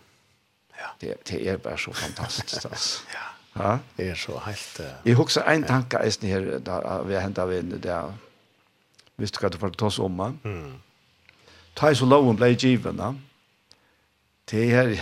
ja. 0.76 0.90
Det, 1.00 1.14
det 1.30 1.40
er 1.48 1.62
bare 1.64 1.80
så 1.80 1.94
fantastisk. 1.96 2.66
Altså. 2.68 3.06
ja. 3.16 3.30
Ja. 3.54 3.78
Det 3.98 4.10
er 4.10 4.18
så 4.18 4.40
helt... 4.44 4.80
Uh, 4.80 4.90
jeg 5.06 5.16
husker 5.16 5.46
en 5.48 5.64
tanke 5.64 6.02
jeg 6.04 6.16
snitt 6.16 6.34
her, 6.34 6.48
da 6.66 6.80
vi 7.06 7.14
har 7.14 7.22
hentet 7.24 7.50
vi 7.50 7.60
inn 7.62 7.76
der, 7.84 8.10
hvis 9.22 9.32
du 9.32 9.38
kan 9.40 9.54
ta 9.54 9.62
for 9.62 9.70
å 9.70 9.88
oss 9.88 10.00
om. 10.02 10.24
Mm. 10.44 10.82
Ta 11.78 11.94
i 11.94 11.98
så 11.98 12.10
loven 12.10 12.38
ble 12.40 12.50
givet, 12.58 12.98
da. 12.98 13.14
Det 14.50 14.66
er... 14.74 14.98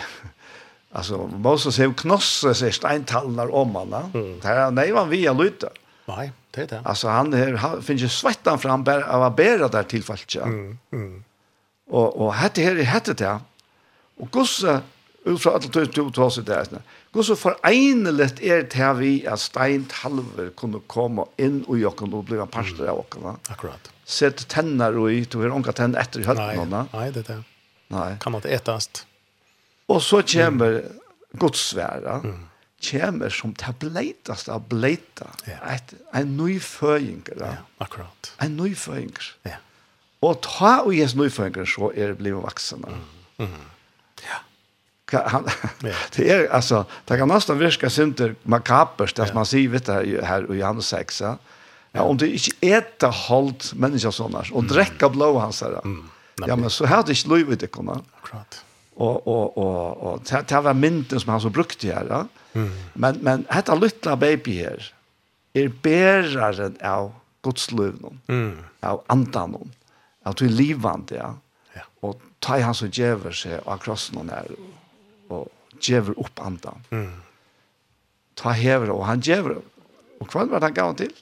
Alltså 0.91 1.18
Moses 1.27 1.77
hev 1.77 1.93
knossa 1.93 2.53
sig 2.53 2.72
steintallar 2.72 3.55
om 3.55 3.76
alla. 3.76 4.09
Det 4.13 4.47
här 4.47 4.72
nej 4.72 4.91
var 4.91 5.05
vi 5.05 5.30
luta. 5.34 5.68
Nej, 6.05 6.31
det 6.51 6.61
är 6.61 6.68
det. 6.68 6.81
Alltså 6.85 7.07
han 7.07 7.34
här 7.34 7.81
finns 7.81 8.01
ju 8.01 8.09
svettan 8.09 8.59
fram 8.59 8.84
bara 8.84 9.05
av 9.05 9.35
bära 9.35 9.68
där 9.68 9.84
tillfället. 9.84 10.35
Mm. 10.35 10.77
Mm. 10.93 11.23
Och 11.89 12.22
och 12.22 12.34
hade 12.34 12.61
här 12.61 12.84
hade 12.84 13.13
det. 13.13 13.39
Och 14.18 14.31
gosse 14.31 14.81
ut 15.26 15.41
från 15.41 15.55
att 15.55 15.73
du 15.73 15.85
tog 15.85 16.31
sig 16.34 16.43
där. 16.43 16.68
Gosse 17.11 17.35
för 17.35 17.57
enligt 17.63 18.41
är 18.41 18.63
det 18.63 18.73
här 18.73 18.93
vi 18.93 19.27
att 19.27 19.39
steintalver 19.39 20.49
kunde 20.57 20.80
komma 20.88 21.26
in 21.38 21.63
och 21.63 21.80
jag 21.80 21.95
kunde 21.95 22.22
bli 22.22 22.38
en 22.38 22.47
pastor 22.47 22.88
av 22.88 22.97
och 22.97 23.15
Akkurat. 23.49 23.91
Sätt 24.05 24.47
tänder 24.47 24.97
och 24.97 25.11
i 25.11 25.26
tog 25.26 25.41
hur 25.41 25.51
onka 25.51 25.72
tänd 25.72 25.95
efter 25.95 26.19
i 26.19 26.23
höllen. 26.23 26.88
Nej, 26.93 27.11
det 27.11 27.30
är 27.30 27.35
det. 27.35 27.43
Nej. 27.88 28.15
Kan 28.19 28.31
man 28.31 28.39
inte 28.39 28.49
ätast. 28.49 29.07
Og 29.91 30.01
så 30.05 30.22
kommer 30.34 30.80
mm. 30.81 31.39
godsværa, 31.41 32.19
mm. 32.23 32.38
kommer 32.89 33.34
som 33.34 33.55
til 33.59 33.76
bleitast 33.80 34.49
av 34.51 34.63
bleita. 34.69 35.30
Yeah. 35.47 35.76
Et, 35.76 35.95
en 36.22 36.38
nyføyinger. 36.38 37.41
Ja, 37.41 37.57
akkurat. 37.84 38.31
En 38.43 38.57
nyføyinger. 38.59 39.34
Ja. 39.49 39.59
Og 40.22 40.41
ta 40.45 40.80
og 40.85 40.93
jes 40.95 41.15
nyføyinger 41.18 41.68
så 41.69 41.91
er 41.95 42.13
det 42.13 42.22
blivet 42.22 42.43
vaksne. 42.45 42.95
Mm. 43.38 43.45
Mm. 43.45 43.69
Ja. 44.26 44.41
Han, 45.11 45.47
det 46.15 46.27
er, 46.31 46.45
altså, 46.55 46.85
det 47.09 47.18
kan 47.19 47.27
nesten 47.27 47.59
virke 47.59 47.89
synder 47.91 48.35
makabert, 48.47 49.19
at 49.19 49.34
man 49.35 49.45
sier, 49.45 49.73
vet 49.73 49.89
du, 49.89 50.22
her 50.23 50.45
i 50.47 50.61
Johannes 50.61 50.93
6, 50.93 51.23
ja, 51.26 51.35
Ja, 51.91 52.05
om 52.07 52.15
du 52.15 52.23
ikke 52.23 52.53
eta 52.63 53.09
holdt 53.11 53.73
mennesker 53.76 54.13
sånne, 54.15 54.45
og 54.55 54.68
drekker 54.69 55.11
blå 55.11 55.34
hans 55.41 55.59
her, 55.65 55.81
ja, 56.47 56.55
men 56.55 56.72
så 56.72 56.88
hadde 56.88 57.11
ikke 57.11 57.34
lov 57.34 57.51
i 57.51 57.57
det, 57.59 57.68
akkurat. 57.68 58.05
Akkurat 58.22 58.59
og 59.02 59.28
og 59.28 59.57
og 59.57 60.03
og 60.07 60.26
ta 60.28 60.41
det 60.41 60.64
var 60.64 60.78
mynten 60.78 61.19
som 61.19 61.34
han 61.34 61.41
så 61.41 61.49
brukte 61.49 61.88
her 61.88 62.10
ja? 62.10 62.23
mm. 62.53 62.72
men 62.95 63.23
men 63.23 63.45
hetta 63.49 63.76
lilla 63.76 64.15
baby 64.15 64.57
her 64.61 64.94
er 65.56 65.69
bäraren 65.84 66.78
av 66.82 67.11
Guds 67.44 67.72
löv 67.72 67.95
mm. 68.28 68.57
av 68.80 69.03
andan 69.07 69.52
någon 69.52 69.73
av 70.26 70.38
til 70.38 70.53
livande 70.53 71.15
ja? 71.15 71.34
ja 71.76 71.88
Og 72.02 72.22
ta 72.40 72.60
han 72.60 72.76
så 72.76 72.88
jäver 72.88 73.32
seg 73.32 73.60
av 73.65 73.78
krossen 73.78 74.15
någon 74.15 74.30
og 75.30 75.38
och 75.38 75.48
jäver 75.90 76.19
upp 76.19 76.40
andan 76.40 76.86
mm. 76.90 77.22
ta 78.36 78.49
hever 78.49 78.91
og 78.91 79.06
han 79.06 79.22
jäver 79.22 79.61
Og 80.19 80.28
kvar 80.28 80.45
var 80.45 80.61
han 80.61 80.73
gav 80.73 80.95
til? 80.95 81.14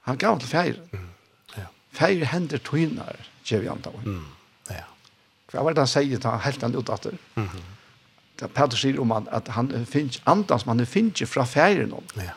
han 0.00 0.16
gav 0.16 0.38
til 0.40 0.48
färg 0.48 0.80
mm. 0.92 1.08
ja. 1.56 1.66
hender 1.98 2.26
händer 2.26 2.58
tynar 2.58 3.16
jäver 3.44 3.70
andan 3.70 3.92
mm 4.04 4.35
Hva 5.52 5.62
var 5.62 5.76
det 5.76 5.84
han 5.84 5.90
sier 5.90 6.18
til 6.20 6.30
han 6.30 6.42
helt 6.42 6.62
han 6.64 6.74
ut 6.76 6.90
etter? 6.90 7.18
Mm 7.36 7.48
-hmm. 7.48 7.72
Det 8.36 8.48
Peter 8.54 8.76
sier 8.76 9.00
om 9.00 9.10
han, 9.10 9.28
at 9.32 9.48
han 9.48 9.86
finner, 9.88 10.20
andans, 10.26 10.62
som 10.62 10.72
han 10.78 10.86
finnes 10.86 11.30
fra 11.30 11.44
ferien 11.44 11.92
om. 11.92 12.04
Ja. 12.20 12.34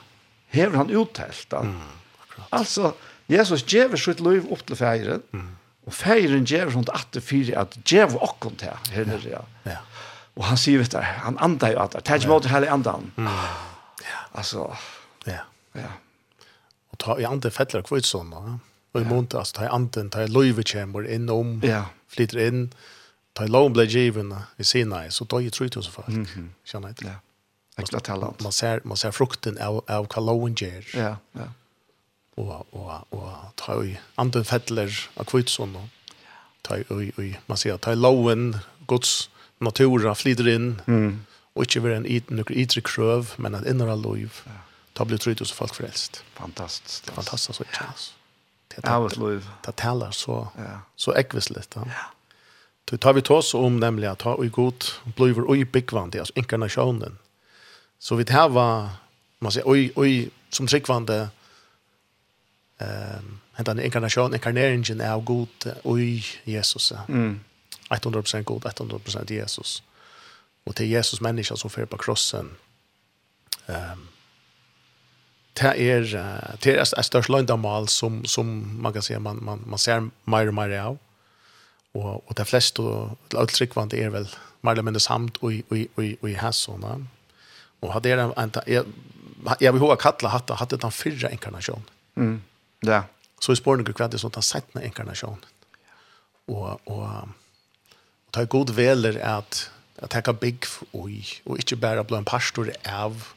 Hever 0.48 0.78
han 0.78 0.90
uttelt. 0.90 1.52
Mm, 1.52 1.82
akkurat. 2.22 2.48
altså, 2.52 2.94
Jesus 3.30 3.64
gjør 3.64 3.96
sitt 3.96 4.20
liv 4.20 4.48
opp 4.52 4.66
til 4.68 4.76
ferien, 4.76 5.24
mm. 5.32 5.50
og 5.86 5.94
ferien 5.94 6.48
sånt 6.48 6.88
sånn 6.90 7.10
det 7.14 7.24
fyrer 7.24 7.60
at 7.62 7.78
gjør 7.86 8.16
åkken 8.24 8.56
til 8.56 8.72
her 8.92 9.06
nere. 9.06 9.30
Ja. 9.30 9.42
ja. 9.66 9.78
Og 10.36 10.46
han 10.48 10.58
sier, 10.58 10.80
vet 10.80 10.92
du, 10.92 11.02
han 11.02 11.38
andar 11.38 11.72
jo 11.72 11.80
at 11.80 11.92
det. 11.92 12.04
Tæt 12.04 12.24
imot 12.24 12.46
hele 12.46 12.72
andan. 12.72 13.12
Mm. 13.16 13.28
Ja. 13.28 14.24
Altså, 14.34 14.76
ja. 15.28 15.44
Ja. 15.76 15.92
Og 16.92 17.00
ta 17.00 17.18
i 17.20 17.28
andre 17.28 17.52
fettler 17.52 17.82
kvitsånda, 17.82 18.60
og 18.94 19.02
i 19.02 19.04
måned, 19.04 19.36
altså, 19.36 19.54
ta 19.54 19.68
i 19.68 19.74
anden, 19.74 20.10
ta 20.10 20.24
i 20.24 20.32
løyve 20.32 20.64
kommer 20.64 21.04
innom, 21.04 21.60
ja. 21.64 21.84
flytter 22.08 22.48
inn, 22.48 22.64
ja 22.72 22.99
ta 23.34 23.46
lån 23.46 23.74
blev 23.74 23.88
given 23.88 24.36
i 24.58 24.64
Sinai 24.64 25.12
så 25.12 25.26
tar 25.26 25.40
ju 25.40 25.50
3000 25.50 25.94
folk. 25.94 26.08
Mm 26.08 26.26
-hmm. 26.26 26.88
Inte. 26.88 27.06
Ja. 27.06 27.16
Extra 27.82 28.00
talent. 28.00 28.40
Man 28.40 28.52
ser 28.52 28.82
man 28.84 28.98
ser 28.98 29.12
frukten 29.12 29.58
av 29.58 29.84
av 29.88 30.06
Kalon 30.06 30.56
Jer. 30.58 30.86
Ja, 30.94 31.18
ja. 31.32 31.48
Och 32.36 32.74
och 32.74 33.14
och 33.14 33.32
ta 33.56 33.84
ju 33.84 33.96
anden 34.16 34.46
Fettler 34.46 35.10
av 35.16 35.24
kvitson 35.24 35.74
då. 35.74 35.88
Ta 36.62 36.78
ju 36.78 37.12
oj. 37.18 37.40
man 37.46 37.58
ser 37.58 37.78
ta 37.78 37.94
lån 37.94 38.58
Guds 38.88 39.30
natura 39.58 40.16
flyter 40.16 40.48
in. 40.48 40.82
Mm. 40.88 41.26
Och 41.54 41.64
inte 41.64 41.80
vara 41.80 41.96
en 41.96 42.06
it 42.06 42.30
några 42.30 42.54
yttre 42.54 42.82
kröv 42.82 43.34
men 43.36 43.56
att 43.56 43.66
inre 43.66 43.96
liv. 43.96 44.42
Ta 44.94 45.06
blir 45.06 45.18
3000 45.18 45.56
folk 45.56 45.76
frälst. 45.76 46.24
Fantastiskt. 46.34 47.10
Fantastiskt 47.10 47.58
så. 47.58 47.64
Ja. 47.74 47.86
Det 48.68 48.88
är 48.88 49.30
liv. 49.30 49.50
Det 49.66 49.72
talar 49.72 50.12
så 50.12 50.48
så 50.96 51.14
äckvisligt. 51.14 51.76
Ja. 51.76 51.84
ja 51.88 52.19
Det 52.90 52.98
tar 52.98 53.14
vi 53.14 53.22
tås 53.22 53.54
om 53.54 53.80
nämligen 53.80 54.12
att 54.12 54.22
ha 54.22 54.46
i 54.46 54.48
god 54.48 54.84
blöver 55.04 55.44
och 55.48 55.58
i 55.58 55.66
byggvande, 55.66 56.20
alltså 56.20 56.34
inkarnationen. 56.36 57.18
Så 58.00 58.16
vi 58.16 58.26
tar 58.26 58.50
var, 58.50 58.90
man 59.40 59.52
säger, 59.52 59.70
oj, 59.70 59.92
oj, 59.96 60.30
som 60.50 60.68
tryggvande 60.68 61.30
ehm 62.78 63.40
hentan 63.54 63.80
inkarnation, 63.80 64.34
inkarneringen 64.34 65.02
av 65.02 65.24
god 65.24 65.74
och 65.84 66.00
i 66.00 66.26
Jesus. 66.44 66.94
Mm. 67.08 67.40
100% 67.90 68.44
god, 68.44 68.64
100% 68.64 69.32
Jesus. 69.32 69.84
Och 70.64 70.76
till 70.76 70.86
Jesus 70.86 71.22
människa 71.22 71.56
som 71.56 71.70
för 71.70 71.86
på 71.86 71.98
krossen. 71.98 72.50
Ehm 73.66 74.08
det 75.54 75.92
är 75.92 76.02
det 76.62 76.78
är 76.78 77.02
störst 77.02 77.30
landamal 77.30 77.88
som 77.88 78.26
som 78.26 78.82
man 78.82 78.94
kan 78.94 79.02
säga 79.02 79.20
man 79.20 79.44
man 79.44 79.64
man 79.68 79.80
ser 79.80 80.10
mer 80.24 80.48
och 80.48 80.54
mer 80.54 80.80
av 80.80 80.98
og 81.94 82.24
og 82.28 82.38
de 82.38 82.46
fleste 82.46 82.82
alt 83.38 83.54
tryggvande 83.54 83.98
er 83.98 84.10
vel 84.10 84.28
mer 84.62 84.72
eller 84.72 84.84
mindre 84.84 85.00
samt 85.00 85.38
og 85.42 85.54
og 85.70 85.86
og 85.98 86.06
og 86.22 86.36
har 86.36 86.52
såna. 86.52 86.98
Og 87.82 87.94
hade 87.94 88.10
det 88.10 88.34
en 88.38 88.52
jag 88.68 88.86
jag 89.62 89.74
vill 89.74 89.82
ha 89.82 89.96
kalla 89.96 90.30
hatta 90.30 90.54
hade 90.54 90.78
den 90.78 90.92
fyrre 90.92 91.32
inkarnation. 91.32 91.84
Mm. 92.16 92.42
Ja. 92.82 93.04
Så 93.40 93.52
i 93.52 93.56
spåren 93.56 93.84
går 93.84 93.94
kvad 93.94 94.12
det 94.12 94.20
sånt 94.20 94.44
sett 94.44 94.74
när 94.74 95.38
Og, 96.48 96.80
Och 96.86 96.88
och 96.88 97.28
det 98.26 98.32
ta 98.32 98.44
god 98.44 98.70
väler 98.70 99.20
att 99.20 99.72
att 100.02 100.24
kan 100.24 100.36
big 100.36 100.66
og, 100.92 101.12
och 101.46 101.58
ikke 101.58 101.76
bare 101.76 102.04
bli 102.04 102.18
en 102.18 102.26
pastor 102.26 102.72
av 102.86 103.28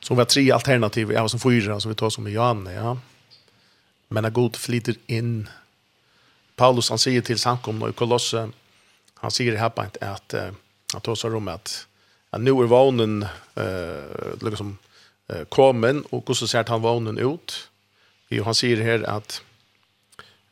som 0.00 0.18
har 0.18 0.24
tre 0.24 0.50
alternativ 0.50 1.12
jag 1.12 1.20
har 1.20 1.28
som 1.28 1.40
fyra 1.40 1.80
som 1.80 1.88
vi 1.88 1.94
tar 1.94 2.10
som 2.10 2.26
Johan 2.26 2.66
ja. 2.66 2.96
Men 4.08 4.24
at 4.24 4.32
god 4.32 4.56
flyter 4.56 4.94
in 5.06 5.48
Paulus 6.58 6.90
han 6.90 7.00
sier 7.00 7.22
til 7.22 7.38
samkomna 7.38 7.90
i 7.90 7.96
Kolosse 7.96 8.48
han 9.20 9.30
sier 9.30 9.52
det 9.52 9.58
här 9.58 9.68
på 9.68 9.82
att 9.82 9.96
att 10.02 10.34
han 10.92 11.00
tar 11.00 11.14
seg 11.14 11.32
rum 11.32 11.48
at, 11.48 11.86
at 12.32 12.40
nå 12.40 12.54
er 12.62 12.70
vånen 12.70 13.24
uh, 13.58 14.36
liksom 14.40 14.76
uh, 15.32 15.44
kommen 15.52 16.04
og 16.12 16.22
hvordan 16.22 16.48
ser 16.48 16.68
han 16.68 16.82
vånen 16.82 17.18
ut. 17.18 17.56
Jo 18.30 18.44
han 18.44 18.56
sier 18.56 18.82
her 18.82 19.04
at 19.08 19.42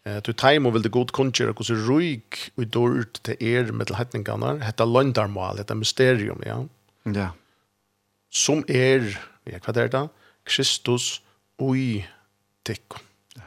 eh 0.07 0.21
du 0.23 0.33
time 0.33 0.73
vil 0.73 0.83
det 0.83 0.93
god 0.93 1.13
kunjer 1.13 1.51
och 1.51 1.67
så 1.67 1.75
ruig 1.75 2.51
og 2.57 2.67
då 2.67 3.05
til 3.23 3.37
er 3.41 3.73
med 3.73 3.91
hetningarna 3.91 4.65
hetta 4.65 4.85
landarmal 4.85 5.59
hetta 5.59 5.75
mysterium 5.75 6.43
ja. 6.47 6.65
Ja. 7.05 7.31
Som 8.31 8.65
er 8.69 9.19
ja 9.47 9.59
hva 9.59 9.83
er 9.83 9.89
det 9.89 10.09
Kristus 10.45 11.23
oj 11.59 12.07
tikkon. 12.65 13.01
Ja. 13.37 13.43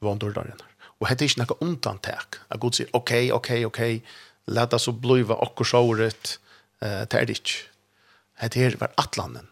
Vandordaren. 0.00 0.69
Og 1.00 1.08
hette 1.08 1.24
ikke 1.24 1.40
noe 1.40 1.56
undantak. 1.64 2.42
At 2.52 2.60
Gud 2.60 2.76
sier, 2.76 2.90
ok, 2.96 3.12
ok, 3.32 3.50
ok, 3.70 3.80
la 4.52 4.66
det 4.68 4.80
så 4.82 4.92
blive 4.92 5.36
okkur 5.36 5.68
såret, 5.68 6.36
uh, 6.84 7.04
det 7.08 7.16
er 7.16 7.28
det 7.28 7.38
ikke. 7.40 7.56
Hette 8.40 8.60
her 8.60 8.76
var 8.80 8.92
atlanden. 9.00 9.48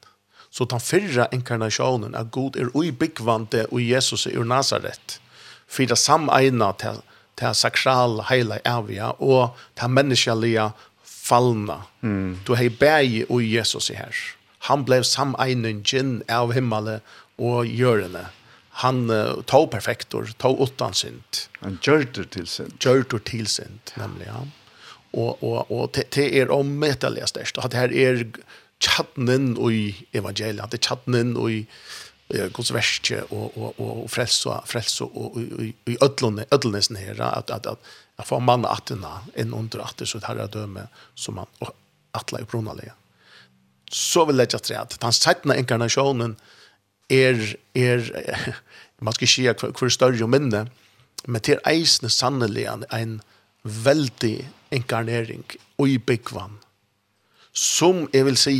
Så 0.51 0.65
den 0.65 0.81
fyrre 0.81 1.29
inkarnationen, 1.33 2.15
at 2.15 2.31
Gud 2.33 2.57
er 2.57 2.73
uibyggvande 2.75 3.67
og 3.73 3.83
Jesus 3.85 4.27
er 4.27 4.39
ur 4.41 4.49
Nazaret, 4.49 5.21
for 5.69 5.85
det 5.85 5.99
sameina 6.01 6.73
til, 6.81 7.03
til 7.37 7.55
sakral 7.55 8.23
heila 8.31 8.59
avia 8.65 9.13
og 9.21 9.57
til 9.77 9.93
menneskelige 9.93 10.71
fallna. 11.05 11.83
Mm. 12.01 12.41
Du 12.47 12.57
hei 12.57 12.69
bæg 12.69 13.29
og 13.29 13.45
Jesus 13.45 13.91
i 13.91 14.01
her. 14.01 14.17
Han 14.69 14.85
blev 14.85 15.05
sameiningen 15.05 16.23
av 16.29 16.53
himmelen 16.53 17.05
og 17.39 17.67
gjørende. 17.69 18.25
Mm 18.25 18.38
han 18.79 19.11
uh, 19.11 19.41
tog 19.51 19.71
perfektor, 19.73 20.31
tog 20.39 20.61
åttan 20.61 20.95
synd. 20.95 21.45
Han 21.61 21.79
det 21.83 22.31
til 22.31 22.47
synd. 22.47 22.77
Gjørte 22.79 23.19
til 23.27 23.47
synd, 23.51 23.95
nemlig, 23.99 24.29
ja. 24.31 24.45
Og, 25.13 25.43
og, 25.43 25.71
og 25.73 25.91
det, 25.97 26.11
det 26.15 26.29
er 26.37 26.53
ommettelig 26.53 27.27
størst. 27.31 27.59
At 27.59 27.73
det 27.73 27.81
her 27.81 27.95
er 27.97 28.25
tjattnen 28.79 29.57
i 29.73 29.97
evangeliet, 30.15 30.71
det 30.71 30.79
er 30.79 30.89
tjattnen 30.91 31.33
i 31.49 31.65
Guds 32.53 32.71
och 32.71 33.13
og, 33.31 33.57
og, 33.57 33.81
og, 33.81 34.03
og 34.03 34.11
frelse, 34.11 34.51
frelse 34.67 35.05
og, 35.05 35.39
i 35.41 35.97
og, 36.01 36.41
i 36.41 36.45
ødlnesen 36.53 36.97
her, 36.97 37.23
at, 37.23 37.51
at, 37.51 37.67
at, 37.67 37.79
at 38.19 38.27
få 38.27 38.39
mann 38.39 38.67
attena, 38.69 39.23
en 39.35 39.55
under 39.55 39.81
atter, 39.81 40.05
så 40.05 40.19
det 40.19 40.29
her 40.29 40.37
er 40.37 40.47
døme 40.53 40.89
som 41.15 41.39
han 41.39 41.73
atla 42.15 42.43
i 42.43 42.45
bronalige. 42.45 42.93
Så 43.91 44.27
vil 44.29 44.37
jeg 44.37 44.51
ikke 44.51 44.59
tre 44.59 44.77
at 44.83 44.99
den 45.01 45.13
settende 45.13 45.57
inkarnasjonen 45.57 46.37
er, 47.09 47.41
er 47.75 48.05
man 49.01 49.15
skal 49.15 49.27
ikke 49.27 49.35
si 49.35 49.47
hver 49.49 49.93
større 49.95 50.25
og 50.27 50.33
minne, 50.33 50.67
men 51.27 51.45
til 51.45 51.61
eisende 51.67 52.11
sannelig 52.11 52.67
en 52.69 53.19
veldig 53.65 54.37
inkarnering 54.75 55.45
og 55.79 55.89
i 55.89 55.99
byggvann. 55.99 56.59
Som 57.53 58.07
jeg 58.13 58.27
vil 58.29 58.39
si, 58.39 58.55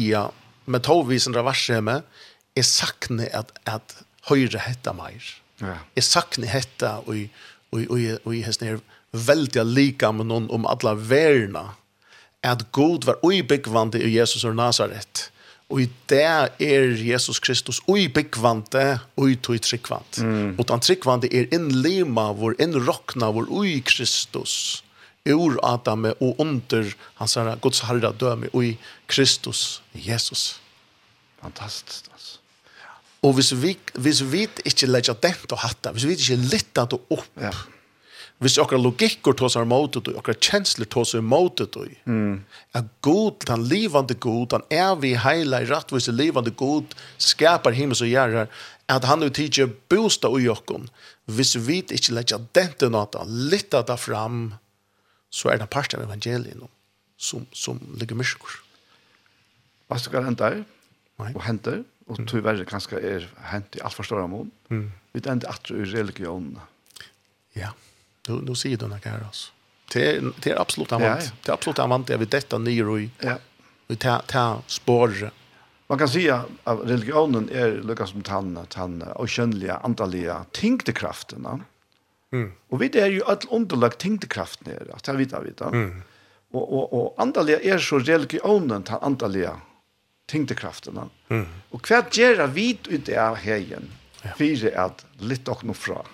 med 0.67 0.85
tovvisen 0.85 1.37
av 1.39 1.47
varshjemme, 1.49 2.01
er 2.59 2.67
sakne 2.67 3.29
at, 3.35 3.53
at 3.67 4.01
høyre 4.29 4.61
hetta 4.63 4.95
meir. 4.97 5.23
Ja. 5.63 5.79
Er 5.97 6.07
sakne 6.07 6.51
hetta 6.51 6.99
og 7.05 7.15
i, 7.17 7.27
og, 7.73 7.85
og, 7.91 8.03
og 8.25 8.35
i 8.35 8.43
hesten 8.47 8.81
veldig 9.13 9.65
lika 9.65 10.11
med 10.13 10.29
noen 10.31 10.49
om 10.53 10.67
alle 10.69 10.95
verna, 11.09 11.65
at 12.45 12.69
god 12.73 13.07
var 13.09 13.23
uibyggvande 13.25 14.01
i 14.03 14.13
Jesus 14.15 14.45
og 14.47 14.57
Nazaret, 14.59 15.29
Og 15.69 15.83
i 15.83 15.87
det 16.09 16.25
er 16.25 16.93
Jesus 16.97 17.41
Kristus 17.45 17.83
ui 17.89 18.07
i 18.07 18.13
byggvante 18.13 18.85
og 19.21 19.31
i 19.31 19.37
tog 19.37 19.61
tryggvant. 19.61 20.21
Mm. 20.25 20.55
Og 20.57 20.65
den 20.71 20.85
tryggvante 20.85 21.29
er 21.29 21.51
innlima 21.53 22.31
vår, 22.37 22.57
innrokna 22.63 23.29
vår 23.37 23.51
ui 23.53 23.79
Kristus 23.85 24.83
ur 25.29 25.59
Adam 25.67 26.07
og 26.09 26.39
under 26.41 26.89
hans 27.19 27.35
herre, 27.37 27.59
Guds 27.61 27.83
herre 27.85 28.15
døme 28.17 28.49
og 28.55 28.65
i 28.65 28.77
Kristus, 29.11 29.83
Jesus. 29.93 30.55
Fantastisk, 31.43 32.09
altså. 32.15 32.39
Og 33.23 33.35
hvis 33.35 33.51
vi, 33.63 33.75
hvis 33.99 34.23
vi 34.33 34.47
ikke 34.65 34.89
legger 34.89 35.19
dent 35.21 35.53
og 35.53 35.61
hatt 35.61 35.91
hvis 35.93 36.07
vi 36.07 36.15
ikke 36.17 36.39
lytter 36.49 36.89
det 36.89 37.01
opp, 37.13 37.29
ja 37.37 37.53
hvis 38.39 38.59
okra 38.63 38.79
logikker 38.79 39.35
tåsar 39.35 39.67
motet 39.67 40.09
og 40.11 40.21
okra 40.21 40.35
kjensler 40.39 40.87
tåsar 40.91 41.25
motet 41.27 41.75
og 41.79 41.91
mm. 42.07 42.37
at 42.79 42.91
god, 43.03 43.43
den 43.51 43.65
livande 43.71 44.15
god, 44.15 44.47
den 44.55 44.67
evig 44.75 45.17
heila 45.25 45.63
i 45.63 45.69
rattvise 45.71 46.15
livande 46.15 46.55
god 46.55 46.95
skapar 47.19 47.75
himmels 47.75 48.03
og 48.05 48.13
gjerrar 48.13 48.51
at 48.89 49.05
han 49.05 49.25
er 49.27 49.35
tidsi 49.35 49.67
bosta 49.91 50.31
ui 50.31 50.47
okkon 50.51 50.87
hvis 51.29 51.57
vi 51.67 51.83
ikkje 51.83 52.15
letja 52.15 52.39
dente 52.55 52.89
nata 52.93 53.27
litta 53.27 53.83
da 53.83 53.99
fram 53.99 54.55
så 55.35 55.53
er 55.53 55.61
det 55.61 55.71
part 55.75 55.97
av 55.99 56.07
evangelien 56.07 56.63
som, 57.19 57.45
som 57.53 57.83
ligger 57.99 58.17
myrskur 58.19 58.63
Hva 59.89 59.99
skal 59.99 60.27
hente 60.29 60.53
og 61.19 61.43
hente 61.43 61.81
og 62.09 62.23
tog 62.31 62.47
verre 62.47 62.65
kanskje 62.69 63.03
er 63.03 63.27
hent 63.51 63.77
i 63.77 63.83
alt 63.85 63.99
for 63.99 64.07
stora 64.07 64.31
mån 64.31 64.49
mm. 64.71 64.89
vi 65.13 65.27
ender 65.27 65.51
atru 65.51 65.83
i 65.83 65.91
religionen 65.91 66.55
ja. 67.59 67.67
yeah. 67.67 67.77
Nu, 68.29 68.41
nu 68.43 68.55
ser 68.55 68.77
du 68.77 68.87
något 68.87 69.05
här. 69.05 69.21
Det 69.93 70.17
är, 70.17 70.33
det 70.43 70.51
är 70.51 70.61
absolut 70.61 70.93
använt. 70.93 71.21
Ja, 71.21 71.27
ja. 71.27 71.37
Det 71.43 71.51
är 71.51 71.55
absolut 71.55 71.79
använt 71.79 72.07
det 72.07 72.17
vi 72.17 72.25
detta 72.25 72.59
nyr 72.59 72.99
i, 72.99 73.11
ja. 73.21 73.39
Vi 73.87 73.97
ta, 73.97 74.19
ta 74.27 74.63
spår. 74.67 75.31
Man 75.87 75.99
kan 75.99 76.09
säga 76.09 76.45
att 76.65 76.79
religionen 76.85 77.49
är 77.53 77.71
lyckas 77.71 78.11
som 78.11 78.23
tanna, 78.23 78.65
tanna 78.65 79.07
och 79.13 79.29
könliga, 79.29 79.77
antaliga 79.77 80.45
tyngdekrafterna. 80.53 81.61
Mm. 82.33 82.53
Och 82.69 82.83
vi 82.83 82.89
det 82.89 83.01
är 83.01 83.11
ju 83.11 83.25
all 83.25 83.37
underlag 83.51 83.99
tyngdekraften 83.99 84.73
är 84.73 84.95
att 84.95 85.05
Det 85.05 85.13
vet 85.13 85.33
jag. 85.33 85.75
Mm. 85.75 86.03
Och, 86.53 86.73
och, 86.73 86.93
och 86.93 87.23
antaliga 87.23 87.61
är 87.61 87.79
så 87.79 87.99
religionen 87.99 88.83
tar 88.83 89.05
antaliga 89.05 89.61
va? 90.87 91.09
Mm. 91.29 91.47
Och 91.71 91.85
kvart 91.85 92.17
gör 92.17 92.47
vi 92.47 92.79
ut 92.89 93.07
det 93.07 93.21
här 93.21 93.57
igen. 93.57 93.91
Ja. 94.23 94.31
Fyra 94.39 94.83
att 94.83 95.07
lite 95.19 95.51
och 95.51 95.65
nog 95.65 95.77
från 95.77 96.05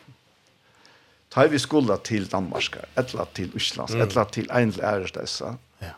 tar 1.34 1.50
vi 1.50 1.58
skulda 1.58 1.96
til 2.06 2.28
Danmark, 2.30 2.76
etla 2.98 3.26
til 3.34 3.54
Island, 3.58 3.90
mm. 3.90 4.02
etla 4.06 4.24
til 4.30 4.50
en 4.54 4.74
ærestessa, 4.78 5.56
ja. 5.82 5.94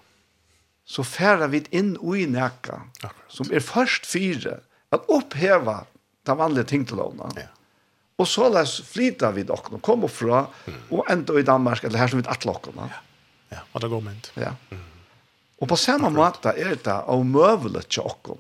så 0.89 1.05
færer 1.05 1.51
vi 1.53 1.65
inn 1.77 1.95
i 2.01 2.25
nækka, 2.31 2.81
Akkurat. 3.03 3.27
som 3.29 3.53
er 3.53 3.65
først 3.65 4.09
fire, 4.09 4.61
at 4.93 5.13
oppheva 5.13 5.83
de 6.27 6.39
vanlige 6.39 6.73
tingtelåna. 6.73 7.29
Ja. 7.37 7.51
Og 8.17 8.29
så 8.29 8.49
läs 8.49 8.79
flyta 8.81 9.31
vi 9.37 9.45
dere, 9.45 9.81
kom 9.85 10.07
og 10.09 10.11
fra, 10.11 10.47
mm. 10.67 10.77
og 10.91 11.11
enda 11.13 11.37
i 11.37 11.45
Danmark, 11.45 11.85
eller 11.85 12.01
her 12.01 12.09
som 12.09 12.23
vi 12.23 12.29
atlokkene. 12.33 12.89
Ja, 12.89 13.01
ja 13.53 13.65
og 13.73 13.83
det 13.85 13.91
går 13.93 14.05
mynd. 14.07 14.31
Ja. 14.41 14.55
Mm. 14.71 14.85
Og 15.61 15.69
på 15.69 15.77
samme 15.81 16.09
måte 16.13 16.53
er 16.57 16.79
det 16.81 16.95
av 16.97 17.25
møvelet 17.29 17.91
til 17.93 18.09
dere, 18.25 18.39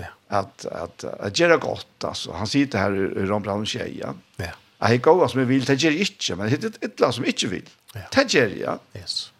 ja. 0.00 0.14
at, 0.40 0.64
at, 0.64 1.04
at, 1.04 1.04
at 1.28 1.36
gjøre 1.36 1.60
godt, 1.60 1.92
altså. 2.08 2.32
Han 2.40 2.48
sitter 2.48 2.86
her 2.86 2.96
i 2.96 3.28
Rombrand 3.28 3.68
og 3.68 3.68
Kjeia, 3.68 4.14
ja. 4.40 4.54
Jeg 4.78 5.02
går 5.02 5.26
som 5.26 5.40
jeg 5.40 5.48
vil, 5.48 5.66
det 5.66 5.78
gjør 5.82 5.96
ikke, 6.04 6.36
men 6.38 6.50
det 6.50 6.58
er 6.64 6.76
et 6.86 6.92
eller 6.94 7.14
som 7.14 7.26
ikke 7.26 7.50
vil. 7.50 7.70
Det 8.14 8.24
gjør 8.30 8.54
jeg. 8.54 8.78
Yes. 8.96 9.32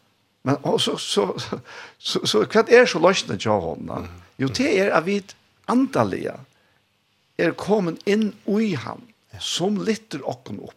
Men 0.43 0.57
så, 0.81 0.97
så, 0.99 1.27
så, 1.99 2.25
så, 2.27 2.43
hva 2.47 2.65
er 2.73 2.89
så 2.89 3.01
løsene 3.03 3.37
til 3.39 3.53
å 3.53 3.61
hånda? 3.63 4.01
Jo, 4.41 4.49
det 4.55 4.71
er 4.81 4.91
at 4.97 5.07
vi 5.07 5.21
andalige 5.71 6.35
er 7.39 7.55
kommet 7.59 8.03
inn 8.09 8.33
i 8.51 8.73
ham, 8.79 9.05
som 9.39 9.79
lytter 9.85 10.25
åkken 10.27 10.59
opp. 10.65 10.75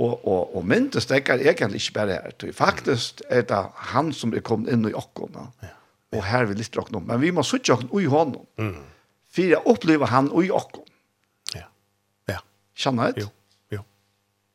Og, 0.00 0.14
og, 0.24 0.54
og 0.56 0.64
myndes, 0.64 1.08
det 1.10 1.18
er 1.18 1.42
egentlig 1.50 1.82
ikke 1.82 1.96
bare 1.98 2.20
her. 2.22 2.52
Faktisk 2.56 3.20
er 3.28 3.42
det 3.48 3.58
han 3.92 4.14
som 4.16 4.32
er 4.32 4.44
kommet 4.44 4.72
inn 4.72 4.86
i 4.88 4.94
åkken. 4.96 5.36
Ja. 5.60 5.74
Og 6.16 6.24
her 6.24 6.46
vil 6.48 6.58
lytter 6.62 6.80
åkken 6.84 7.00
opp. 7.00 7.10
Men 7.10 7.20
vi 7.20 7.32
må 7.34 7.44
sitte 7.44 7.74
åkken 7.74 7.90
i 8.00 8.08
hånden. 8.08 8.46
Mm. 8.60 8.78
For 9.30 9.52
jeg 9.52 9.60
opplever 9.68 10.08
han 10.10 10.30
i 10.40 10.48
åkken. 10.50 10.86
Ja. 11.54 11.66
Ja. 12.32 12.40
Kjenner 12.74 13.12
det? 13.12 13.26
Jo. 13.26 13.34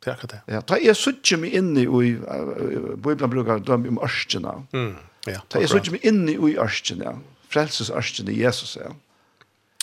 Det 0.06 0.12
er 0.12 0.14
akkurat 0.14 0.34
det. 0.36 0.54
Ja, 0.54 0.60
da 0.62 0.76
jeg 0.78 0.94
suttje 0.94 1.36
meg 1.42 1.54
inn 1.58 1.72
i, 1.74 1.84
Bibelen 1.90 3.32
bruker 3.32 3.58
døm 3.58 3.88
om 3.90 3.96
ørskjene. 4.06 4.52
Mm, 4.70 4.92
ja, 5.26 5.40
da 5.50 5.62
jeg 5.64 5.72
suttje 5.72 5.96
meg 5.96 6.06
inn 6.06 6.28
i 6.30 6.36
ørskjene, 6.62 7.16
frelsesørskjene 7.50 8.30
i 8.30 8.36
Jesus, 8.44 8.76
ja. 8.78 8.92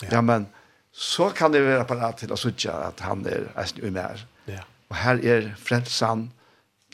Ja, 0.08 0.22
men 0.24 0.48
så 0.96 1.28
kan 1.36 1.52
det 1.52 1.60
være 1.66 1.84
parat 1.90 2.22
til 2.22 2.32
å 2.32 2.40
suttje 2.40 2.72
at 2.72 3.04
han 3.04 3.26
er 3.28 3.50
eisen 3.60 3.84
i 3.84 3.92
mer. 3.92 4.24
Ja. 4.48 4.64
Og 4.88 4.96
her 5.02 5.20
er 5.20 5.52
frelsen 5.60 6.30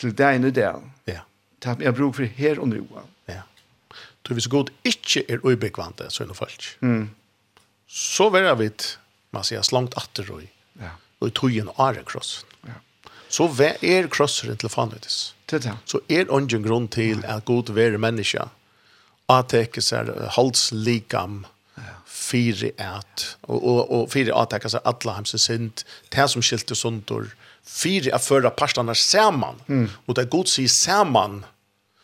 til 0.00 0.14
deg 0.18 0.42
i 0.42 0.52
det. 0.58 0.66
Ja. 1.06 1.22
Det 1.62 1.70
er 1.76 1.86
jeg 1.86 1.98
bruker 2.00 2.24
for 2.24 2.36
her 2.42 2.60
og 2.64 2.72
nå. 2.72 2.82
Ja. 3.30 3.44
Så 4.26 4.34
hvis 4.34 4.50
god 4.50 4.74
ikke 4.82 5.22
er 5.30 5.46
ubyggvante, 5.46 6.10
så 6.10 6.24
er 6.24 6.32
det 6.32 6.38
folk. 6.38 6.70
Mm. 6.82 7.10
Så 7.86 8.26
verre 8.34 8.58
vi, 8.58 8.72
man 9.30 9.46
sier, 9.46 9.62
slangt 9.62 9.94
atter 10.00 10.34
og 10.34 10.42
i. 10.42 10.50
Ja. 10.82 10.96
Og 11.22 11.30
i 11.30 11.36
tog 11.36 11.62
en 11.62 11.70
årekrossen. 11.78 12.58
Ja 12.66 12.82
så 13.30 13.46
er 13.82 14.08
krosseren 14.10 14.58
til 14.58 14.72
fanøydes. 14.72 15.34
Så 15.86 16.00
er 16.08 16.30
ongen 16.30 16.64
grunn 16.66 16.88
til 16.88 17.24
at 17.24 17.44
god 17.44 17.72
være 17.74 17.98
menneske, 17.98 18.42
at 19.30 19.50
det 19.50 19.68
ikke 19.68 19.82
er 19.96 20.28
halslikam, 20.36 21.44
fire 22.06 22.70
at, 22.78 23.36
og, 23.42 23.62
og, 23.64 23.92
og 23.92 24.10
fire 24.10 24.34
at 24.36 24.50
det 24.50 24.60
ikke 24.60 24.76
er 24.76 24.86
alle 24.90 25.14
hans 25.16 25.34
sint, 25.42 25.84
det 26.12 26.26
som 26.30 26.42
skilte 26.42 26.74
sundur, 26.74 27.30
fire 27.66 28.14
at 28.14 28.24
fører 28.24 28.50
parstene 28.50 28.94
sammen, 28.94 29.62
mm. 29.66 29.88
og 30.06 30.16
det 30.16 30.30
god 30.30 30.50
sier 30.50 30.68
sammen, 30.68 31.44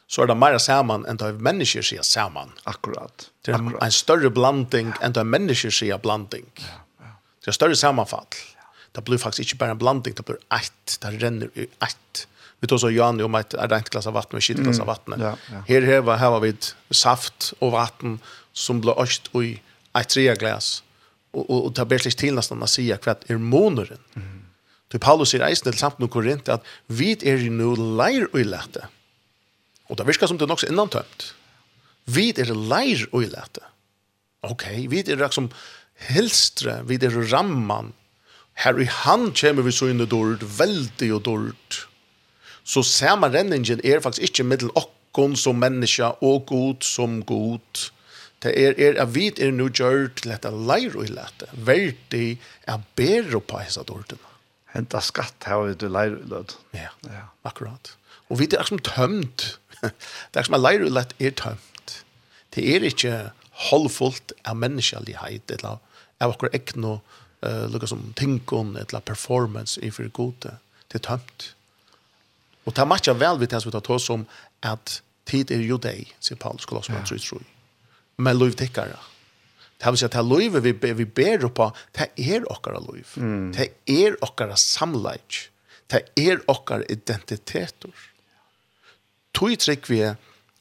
så 0.06 0.22
er 0.22 0.30
det 0.30 0.38
mer 0.38 0.58
sammen 0.62 1.02
enn 1.10 1.18
det 1.18 1.32
mennesker 1.42 1.82
sier 1.82 2.04
sammen. 2.06 2.52
Akkurat. 2.70 3.28
Det 3.42 3.54
er 3.54 3.58
en, 3.58 3.72
en 3.82 3.94
større 3.94 4.30
blanding 4.30 4.92
enn 5.02 5.16
det 5.16 5.24
mennesker 5.26 5.74
sier 5.74 5.98
blanding. 5.98 6.46
Ja, 6.62 6.76
ja. 7.02 7.14
Det 7.42 7.50
er 7.50 7.58
større 7.58 7.78
sammenfall. 7.78 8.28
Ja 8.30 8.55
det 8.96 9.04
blir 9.04 9.20
faktisk 9.20 9.44
ikke 9.44 9.60
bare 9.60 9.76
en 9.76 9.80
blanding, 9.80 10.16
det 10.16 10.24
blir 10.24 10.40
ett, 10.56 10.96
det 11.02 11.12
renner 11.20 11.52
i 11.54 11.68
ett. 11.84 12.26
Vi 12.60 12.68
tog 12.70 12.80
så 12.80 12.90
Jan 12.90 13.20
om 13.20 13.34
ett 13.36 13.54
rent 13.54 13.90
glass 13.92 14.08
av 14.08 14.16
vatten 14.16 14.38
og 14.38 14.42
ett 14.42 14.62
glass 14.64 14.80
av 14.80 14.88
vatten. 14.88 15.14
Mm, 15.14 15.24
ja, 15.26 15.34
ja. 15.52 15.62
Her, 15.68 15.86
her, 15.90 16.00
var, 16.06 16.16
her 16.22 16.32
var 16.32 16.40
vi 16.40 16.54
saft 16.90 17.52
og 17.60 17.74
vatten 17.76 18.16
som 18.56 18.80
ble 18.80 18.96
øst 19.02 19.28
i 19.36 19.58
et 19.96 20.08
tre 20.08 20.24
glas. 20.40 20.80
Og, 21.36 21.44
og, 21.44 21.58
og 21.66 21.76
det 21.76 21.86
blir 21.90 22.00
slik 22.00 22.16
til 22.22 22.36
nesten 22.38 22.64
å 22.64 22.70
si 22.70 22.88
hva 22.88 23.16
er 23.28 23.42
måneren. 23.42 24.00
Mm. 24.16 24.32
Til 24.92 25.02
Paulus 25.02 25.34
sier 25.34 25.44
eisen 25.44 25.68
til 25.68 25.76
samt 25.76 26.00
noen 26.00 26.12
korint 26.12 26.48
at 26.48 26.64
vi 26.86 27.12
er 27.20 27.42
jo 27.42 27.52
noe 27.52 27.88
leir 28.00 28.30
og 28.30 28.40
i 28.40 28.46
lete. 28.48 28.86
Og 29.90 29.98
det 29.98 30.06
virker 30.08 30.30
som 30.30 30.38
det 30.38 30.46
er 30.46 30.52
nok 30.54 30.62
så 30.62 30.70
innantømt. 30.70 31.32
Vi 32.06 32.30
er 32.32 32.54
leir 32.54 33.04
og 33.10 33.26
i 33.26 33.30
lete. 33.30 33.64
Ok, 34.46 34.64
vi 34.88 35.02
er 35.02 35.20
liksom 35.20 35.50
helstre, 36.08 36.80
vi 36.86 36.98
er 37.02 37.14
ramman, 37.32 37.92
Her 38.56 38.78
i 38.80 38.86
han 38.88 39.32
kommer 39.36 39.66
vi 39.66 39.74
så 39.74 39.90
inn 39.92 40.00
i 40.00 40.08
dård, 40.08 40.44
veldig 40.58 41.10
og 41.18 41.24
dård. 41.28 41.82
Så 42.66 42.82
samme 42.82 43.28
renningen 43.30 43.82
er 43.84 44.00
faktisk 44.02 44.30
ikke 44.30 44.46
middel 44.48 44.72
okkon 44.78 45.36
som 45.38 45.60
menneske 45.60 46.08
og 46.24 46.46
god 46.48 46.86
som 46.86 47.20
god. 47.26 47.90
Det 48.42 48.52
er, 48.56 48.74
er 48.78 49.00
at 49.02 49.12
vi 49.14 49.28
er 49.30 49.52
nå 49.54 49.68
gjør 49.70 50.08
til 50.16 50.32
dette 50.32 50.50
leir 50.50 50.96
og 50.96 51.12
lete. 51.12 51.48
Verdig 51.52 52.38
er 52.66 52.82
bedre 52.98 53.40
på 53.40 53.60
disse 53.64 53.84
dårdene. 53.86 54.32
Henta 54.74 55.00
skatt 55.04 55.46
her 55.48 55.62
og 55.62 55.78
du 55.80 55.86
leir 55.92 56.16
og 56.18 56.26
lete. 56.32 56.58
Ja, 56.76 56.90
ja, 57.06 57.28
akkurat. 57.48 57.94
Og 58.28 58.40
vi 58.40 58.48
er 58.50 58.66
som 58.66 58.82
tømt. 58.82 59.58
det 60.32 60.40
er 60.40 60.48
som 60.48 60.58
at 60.58 60.64
leir 60.64 60.84
og 60.88 60.96
lete 60.96 61.16
er 61.20 61.36
tømt. 61.38 62.00
Det 62.56 62.64
er 62.72 62.88
ikke 62.88 63.14
holdfullt 63.68 64.34
av 64.44 64.58
menneskelighet 64.58 65.54
eller 65.58 65.78
av 66.20 66.32
akkurat 66.32 66.56
ekne 66.56 66.96
og 66.96 67.16
eh 67.42 67.70
lukka 67.70 67.86
som 67.86 68.12
tinkon 68.12 68.76
etla 68.76 69.00
performance 69.00 69.80
i 69.80 69.90
för 69.90 70.08
gode 70.08 70.56
till 70.88 71.00
Og 71.06 71.20
Och 72.64 72.74
ta 72.74 72.84
matcha 72.84 73.14
vel 73.14 73.38
vid 73.38 73.48
det 73.48 73.60
som 73.60 73.70
vi 73.70 73.80
tar 73.80 73.98
som 73.98 74.26
att 74.60 75.02
tid 75.24 75.50
är 75.50 75.60
ju 75.60 75.78
dig, 75.78 76.16
säger 76.20 76.38
Paulus 76.38 76.64
Kolosserna 76.64 76.98
ja. 76.98 77.18
3. 77.18 77.38
Men 78.16 78.38
lov 78.38 78.50
tickare. 78.50 78.96
Det 79.78 79.84
här 79.84 79.92
vill 79.92 79.98
ta 79.98 80.06
att 80.06 80.12
det 80.12 80.60
vi, 80.60 80.92
vi 80.92 81.04
ber 81.04 81.48
på, 81.48 81.72
det 81.92 82.08
er 82.16 82.52
okkara 82.52 82.78
lov. 82.78 83.06
Mm. 83.16 83.52
Det 83.52 83.68
är 83.86 84.24
okkara 84.24 84.56
samlejt. 84.56 85.50
Det 85.86 86.02
er 86.16 86.40
okkara 86.46 86.82
identiteter. 86.88 87.90
Tog 89.32 89.58
trygg 89.58 89.84
vi 89.88 90.14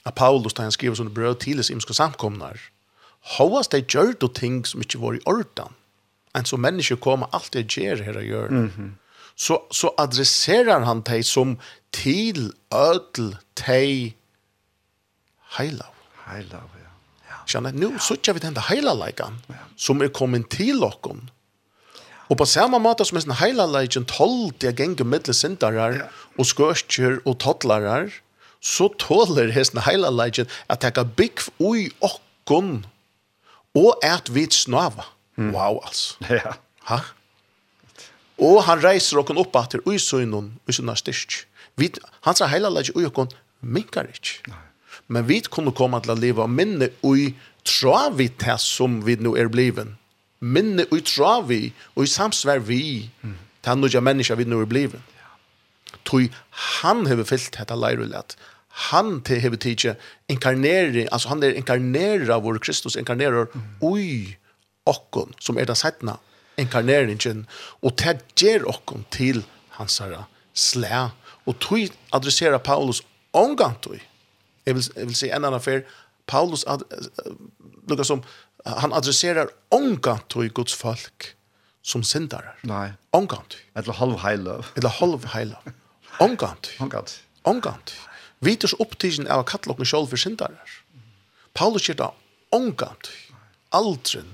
att 0.04 0.16
Paulus 0.16 0.54
ta 0.54 0.62
han 0.62 0.72
skriver 0.72 0.96
som 0.96 1.06
det 1.06 1.14
bröd 1.14 1.40
oss 1.60 1.96
samkomnar. 1.96 2.62
Hauas 3.22 3.68
det 3.68 3.94
gör 3.94 4.14
då 4.20 4.28
ting 4.28 4.66
som 4.66 4.82
ikki 4.82 4.98
var 4.98 5.14
i 5.16 5.20
ordan. 5.26 5.68
Mm 5.68 5.85
en 6.36 6.46
som 6.46 6.62
människor 6.62 6.96
kommer 6.96 7.28
alltid 7.32 7.72
ger 7.72 7.98
här 7.98 8.18
och 8.18 8.24
gör. 8.24 8.48
Mm 8.48 8.72
-hmm. 8.78 8.92
Så 9.36 9.64
så 9.72 9.94
adresserar 9.98 10.80
han 10.80 11.02
dig 11.02 11.24
som 11.24 11.60
till 11.92 12.54
ödel 12.72 13.38
tej 13.54 14.18
heilav. 15.58 15.94
Heilav, 16.26 16.70
ja. 16.74 16.90
ja. 17.30 17.36
Känner, 17.46 17.72
nu 17.74 17.90
ja. 17.94 18.00
suttjar 18.00 18.34
vi 18.34 18.40
den 18.40 18.54
där 18.54 18.62
heilalaikan 18.62 19.42
ja. 19.48 19.56
som 19.76 20.02
är 20.02 20.08
kommit 20.08 20.50
till 20.50 20.84
okkon. 20.84 21.30
Og 22.30 22.38
på 22.38 22.46
samme 22.46 22.80
måte 22.82 23.06
som 23.06 23.20
en 23.20 23.22
sånn 23.22 23.38
heilalaikan 23.38 24.06
tål 24.10 24.54
til 24.58 24.72
å 24.72 24.78
gjenge 24.80 25.06
middelsindarar 25.06 26.08
og 26.40 26.48
skørskjer 26.50 27.20
og 27.22 27.38
tottlarar, 27.44 28.10
så 28.62 28.90
tåler 28.98 29.54
hesten 29.54 29.84
heilalaikan 29.86 30.50
at 30.74 30.84
jeg 30.84 30.98
kan 30.98 31.12
bygg 31.18 31.44
ui 31.62 31.92
okkon 32.02 32.86
og 33.78 33.92
at 34.04 34.32
vi 34.34 34.48
snava. 34.50 35.06
Mm. 35.36 35.54
Wow, 35.56 35.82
altså. 35.86 36.16
Ja. 36.30 36.56
Ha? 36.90 37.00
Og 38.46 38.62
han 38.68 38.84
reiser 38.84 39.20
okken 39.22 39.40
opp 39.40 39.56
at 39.56 39.74
til 39.74 39.84
uisøynun, 39.88 40.54
uisøynun 40.68 41.00
styrk. 41.00 41.46
Vi, 41.80 41.90
han 42.28 42.38
sa 42.38 42.48
heila 42.52 42.70
leik 42.72 42.92
ui 42.96 43.08
okken 43.08 43.32
minkar 43.62 44.10
ikk. 44.12 44.38
Men 45.08 45.28
vi 45.28 45.42
kunne 45.48 45.74
komme 45.76 46.02
til 46.04 46.14
å 46.14 46.20
leve 46.20 46.44
av 46.44 46.52
minne 46.52 46.92
ui 47.06 47.34
travit 47.66 48.38
til 48.42 48.60
som 48.62 49.00
vi 49.06 49.18
nu 49.20 49.34
er 49.40 49.50
bliven. 49.52 49.96
Minne 50.42 50.86
ui 50.92 51.02
travi, 51.02 51.72
ui 51.96 52.08
samsvær 52.12 52.62
vi, 52.68 53.10
til 53.24 53.72
han 53.72 54.04
menneska 54.04 54.36
vi 54.36 54.46
nu 54.46 54.60
er 54.62 54.70
bliven. 54.70 55.02
Ja. 55.16 55.32
Tui 56.04 56.30
han 56.82 57.08
hever 57.10 57.28
fyllt 57.28 57.56
dette 57.58 57.76
leirulet 57.76 58.36
han 58.76 59.22
til 59.24 59.40
hevet 59.40 59.64
tidje 59.64 59.96
inkarneri, 60.32 61.06
altså 61.12 61.32
han 61.32 61.44
er 61.44 61.56
inkarnera 61.56 62.38
vår 62.44 62.60
Kristus, 62.60 62.98
inkarnerer 63.00 63.48
mm. 63.54 63.62
ui 63.82 64.36
okkon, 64.86 65.34
som 65.42 65.58
er 65.58 65.66
den 65.70 65.78
sættene 65.80 66.18
inkarneringen, 66.58 67.46
og 67.82 67.98
det 68.00 68.20
gjør 68.40 68.70
okkon 68.72 69.06
til 69.12 69.44
hans 69.78 70.00
herre 70.00 70.26
slæ. 70.54 71.08
Og 71.46 71.60
tog 71.60 71.92
adressera 72.14 72.58
Paulus 72.58 73.04
omgantøy. 73.34 74.00
Jeg 74.66 74.76
vil, 74.76 74.86
jeg 74.96 75.08
vil 75.08 75.16
si 75.16 75.28
en 75.30 75.44
annen 75.44 75.60
affær, 75.60 75.84
Paulus 76.28 76.64
ad, 76.68 76.82
lukka 77.90 78.04
som, 78.04 78.24
han 78.66 78.94
adresserer 78.98 79.52
omgantøy 79.72 80.50
Guds 80.50 80.74
folk 80.74 81.36
som 81.86 82.04
syndare. 82.04 82.56
Nei. 82.66 82.96
Omgantøy. 83.14 83.60
Eller 83.78 83.94
halv 83.94 84.18
heiløv. 84.24 84.72
Eller 84.76 84.90
halv 84.90 85.28
heiløv. 85.36 85.74
Omgantøy. 86.20 86.74
Omgantøy. 86.82 87.20
Omgantøy. 87.44 88.00
Viters 88.42 88.74
opptidgen 88.82 89.30
av 89.30 89.46
kattlokken 89.46 89.86
sjål 89.86 90.10
for 90.10 90.18
syndare. 90.18 90.58
Paulus 91.54 91.86
sier 91.86 92.00
da 92.00 92.10
omgantøy. 92.56 93.14
Aldrin 93.76 94.34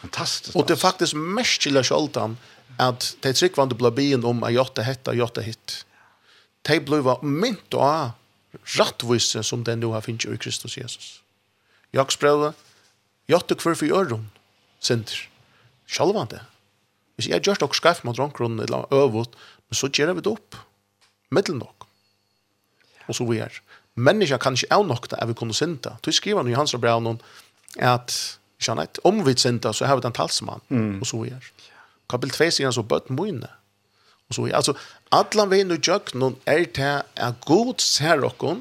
Fantastiskt. 0.00 0.56
Och 0.56 0.66
det 0.66 0.72
er 0.72 0.76
faktiskt 0.76 1.14
mest 1.14 1.60
till 1.60 1.82
Scholtan 1.84 2.36
at 2.78 3.16
det 3.22 3.36
trick 3.36 3.54
ble 3.54 3.66
det 3.68 3.94
bien 3.94 4.24
om 4.24 4.42
at 4.44 4.54
jotta 4.54 4.82
hetta 4.82 5.14
jotta 5.14 5.40
hitt. 5.40 5.84
Det 6.62 6.80
blev 6.80 7.04
var 7.04 7.22
mynt 7.22 7.74
och 7.74 8.10
rättvisen 8.64 9.44
som 9.44 9.64
den 9.64 9.80
nu 9.80 9.86
har 9.86 10.00
finnet 10.00 10.24
i 10.24 10.36
Kristus 10.36 10.76
Jesus. 10.76 11.22
Jag 11.90 12.12
spröva 12.12 12.52
jotta 13.26 13.54
kvar 13.54 13.74
for 13.74 13.86
öron 13.86 14.30
sinter. 14.80 15.28
Självande. 15.86 16.40
Hvis 17.16 17.28
jeg 17.28 17.42
gjør 17.42 17.58
dere 17.60 17.74
skreif 17.74 18.04
mot 18.04 18.18
rånkronen 18.18 18.60
eller 18.60 18.86
øvut, 18.94 19.34
men 19.68 19.76
så 19.76 19.90
gjør 19.92 20.14
vi 20.14 20.22
det 20.24 20.30
opp. 20.32 20.56
Middel 21.30 21.58
nok. 21.58 21.86
Og 23.08 23.14
så 23.14 23.26
vi 23.26 23.38
er. 23.38 23.52
Menneska 23.94 24.38
kan 24.38 24.54
ikke 24.54 24.72
avnokta 24.72 25.18
er 25.18 25.26
vi 25.26 25.34
kunne 25.34 25.54
synda. 25.54 25.98
Du 26.02 26.12
skriver 26.12 26.48
i 26.48 26.54
hans 26.56 26.72
brev 26.72 27.02
noen 27.02 27.20
at 27.76 28.39
Janet, 28.60 28.98
om 29.04 29.24
vi 29.24 29.36
senta 29.36 29.72
så 29.72 29.84
har 29.84 29.96
vi 29.96 30.02
den 30.02 30.12
talsman 30.12 30.60
mm. 30.68 31.00
och 31.00 31.06
så 31.06 31.24
är. 31.24 31.52
Kapitel 32.08 32.30
2 32.30 32.50
säger 32.50 32.70
så 32.70 32.82
bøtt 32.82 33.08
mojne. 33.08 33.48
Och 34.28 34.34
så 34.34 34.46
är 34.46 34.52
alltså 34.52 34.74
alla 35.08 35.46
vi 35.46 35.64
nu 35.64 35.78
gjør 35.82 36.14
någon 36.14 36.36
er 36.46 36.64
til 36.64 37.02
är 37.14 37.34
god 37.46 37.80
ser 37.80 38.24
och 38.24 38.56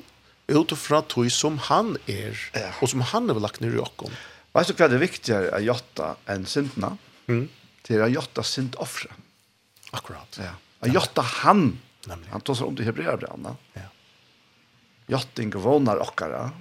utifrån 0.48 1.04
tog 1.04 1.32
som 1.32 1.58
han 1.58 1.98
är 2.06 2.50
ja. 2.54 2.72
och 2.82 2.90
som 2.90 3.02
han 3.02 3.30
har 3.30 3.40
lagt 3.40 3.60
ner 3.60 3.70
i 3.70 3.76
dere. 3.76 4.12
Vet 4.54 4.68
du 4.68 4.74
hva 4.74 4.88
det 4.88 4.98
viktigare 4.98 5.52
är 5.52 5.60
jotta 5.60 6.16
än 6.26 6.46
syndene? 6.46 6.98
Mm. 7.28 7.50
Det 7.88 7.96
är 7.96 8.08
jotta 8.08 8.44
synd 8.44 8.76
offre. 8.78 9.12
Akkurat. 9.92 10.40
Ja. 10.42 10.54
Att 10.80 10.94
jotta 10.94 11.22
han. 11.22 11.80
Nemlig. 12.08 12.30
Han 12.32 12.42
tar 12.42 12.56
seg 12.56 12.68
om 12.68 12.76
till 12.76 12.86
hebreerbranna. 12.86 13.56
Ja. 13.74 13.82
Jotting 15.08 15.52
vånar 15.52 16.02
okkara 16.02 16.52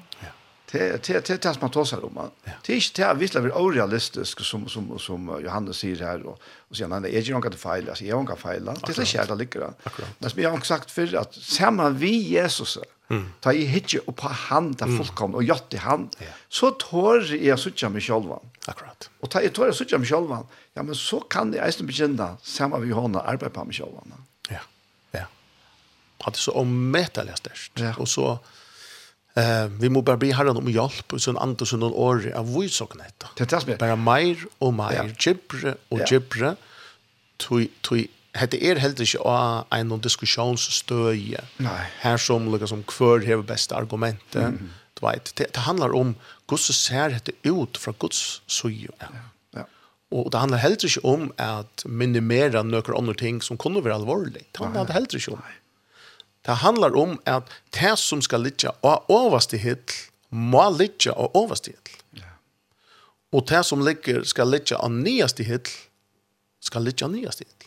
Det 0.72 1.06
det 1.06 1.26
det 1.26 1.38
tas 1.38 1.60
man 1.60 1.70
tossar 1.70 2.04
om. 2.04 2.30
Det 2.66 2.72
är 2.72 2.76
inte 2.76 3.02
det 3.02 3.14
visst 3.14 3.34
är 3.34 3.52
orealistiskt 3.58 4.44
som 4.44 4.68
som 4.68 4.98
som 4.98 5.40
Johannes 5.44 5.76
säger 5.76 5.96
här 5.96 6.26
och 6.26 6.40
och 6.68 6.76
sen 6.76 6.92
han 6.92 7.04
är 7.04 7.20
ju 7.20 7.32
något 7.32 7.46
att 7.46 7.60
fejla, 7.60 7.94
så 7.94 8.04
jag 8.04 8.28
kan 8.28 8.36
fejla. 8.36 8.74
Det 8.86 8.98
är 8.98 9.04
så 9.04 9.32
att 9.32 9.38
lycka. 9.38 9.72
Men 10.18 10.30
som 10.30 10.42
jag 10.42 10.50
har 10.50 10.60
sagt 10.60 10.90
för 10.90 11.16
att 11.16 11.34
samma 11.34 11.90
vi 11.90 12.16
Jesus 12.16 12.78
ta 13.40 13.52
i 13.52 13.64
hitje 13.64 14.00
och 14.00 14.16
på 14.16 14.28
han 14.28 14.72
där 14.72 14.86
fullkomn 14.86 15.34
och 15.34 15.44
gjort 15.44 15.74
i 15.74 15.76
han 15.76 16.10
så 16.48 16.70
tår 16.70 17.34
jag 17.34 17.58
söka 17.58 17.88
mig 17.88 18.00
själva. 18.00 18.38
Akkurat. 18.66 19.10
Och 19.20 19.30
ta 19.30 19.40
i 19.40 19.48
tår 19.48 19.66
jag 19.66 19.74
söka 19.74 19.98
mig 19.98 20.08
själva. 20.08 20.46
Ja 20.74 20.82
men 20.82 20.94
så 20.94 21.20
kan 21.20 21.50
det 21.50 21.58
ästen 21.58 21.86
begynna 21.86 22.36
samma 22.42 22.78
vi 22.78 22.90
har 22.90 23.20
arbeta 23.20 23.50
på 23.50 23.64
mig 23.64 23.74
själva. 23.74 24.02
Ja. 24.48 24.60
Ja. 25.10 25.24
Hade 26.18 26.36
så 26.36 26.52
omätligt 26.52 27.38
störst 27.38 27.72
och 27.98 28.08
så 28.08 28.38
Eh, 29.36 29.66
vi 29.80 29.90
må 29.92 30.00
bare 30.02 30.18
bli 30.20 30.30
herren 30.34 30.58
om 30.58 30.68
hjelp, 30.72 31.12
og 31.12 31.22
sånn 31.22 31.38
andre 31.40 31.66
sånn 31.68 31.82
noen 31.84 31.96
år 32.00 32.28
av 32.38 32.48
vysåkene 32.54 33.06
etter. 33.06 33.30
Det 33.36 33.46
er 33.46 33.66
det 33.66 33.78
Bare 33.80 33.98
mer 34.00 34.40
og 34.64 34.74
mer, 34.78 35.12
gibbre 35.20 35.76
og 35.92 36.02
gibbre, 36.08 36.54
tog, 37.38 37.68
tog, 37.86 38.06
hette 38.38 38.58
er 38.58 38.80
heller 38.82 39.04
ikke 39.04 39.22
av 39.28 39.68
en 39.74 39.94
diskusjonsstøye. 40.02 41.44
Nei. 41.62 41.78
Her 42.02 42.18
som, 42.22 42.48
liksom, 42.54 42.84
hver 42.88 43.26
hever 43.26 43.46
beste 43.46 43.76
argumentet. 43.76 44.56
Mm. 44.56 44.74
Du 44.98 45.04
vet, 45.06 45.30
det, 45.38 45.52
det 45.54 45.66
handler 45.68 45.94
om 45.94 46.16
hvordan 46.48 46.74
ser 46.74 47.14
dette 47.14 47.36
ut 47.46 47.78
fra 47.78 47.94
Guds 48.00 48.40
søye. 48.50 48.90
Ja. 48.98 49.22
ja. 49.60 49.68
Og 50.10 50.32
det 50.32 50.40
handler 50.40 50.64
heller 50.64 50.88
ikke 50.88 51.04
om 51.06 51.30
at 51.38 51.84
minimera 51.86 52.64
noen 52.64 52.96
andre 52.96 53.14
ting 53.14 53.42
som 53.44 53.60
kunne 53.60 53.84
være 53.84 54.00
alvorlig. 54.00 54.48
Det 54.50 54.64
handler 54.64 54.96
heller 54.96 55.20
ikke 55.20 55.36
om. 55.36 55.44
Nei 55.44 55.57
Det 56.48 56.54
handlar 56.62 56.96
om 56.96 57.18
at 57.28 57.50
det 57.76 57.92
som 58.00 58.22
skal 58.24 58.46
ligge 58.46 58.70
av 58.80 59.04
overste 59.12 59.58
hitt, 59.60 59.92
må 60.32 60.62
ligge 60.72 61.12
av 61.12 61.36
overste 61.36 61.74
hitt. 61.74 61.90
Og 63.36 63.44
det 63.50 63.60
som 63.68 63.82
ligger, 63.84 64.22
skal 64.24 64.48
ligge 64.48 64.78
av 64.80 64.88
nyeste 64.88 65.44
hitt, 65.44 65.68
skal 66.64 66.86
ligge 66.88 67.04
av 67.04 67.12
nyeste 67.12 67.44
hitt. 67.44 67.66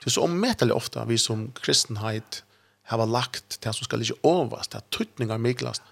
Det 0.00 0.06
er 0.06 0.14
så 0.14 0.24
ommettelig 0.24 0.76
ofte 0.76 1.02
vi 1.10 1.18
som 1.18 1.48
kristenhet 1.58 2.44
har 2.88 3.02
lagt 3.06 3.58
det 3.64 3.72
som 3.74 3.86
skal 3.86 4.00
ligge 4.00 4.16
overst, 4.26 4.70
det 4.70 4.80
er 4.80 4.94
tøtninger 4.94 5.42
miklast, 5.42 5.82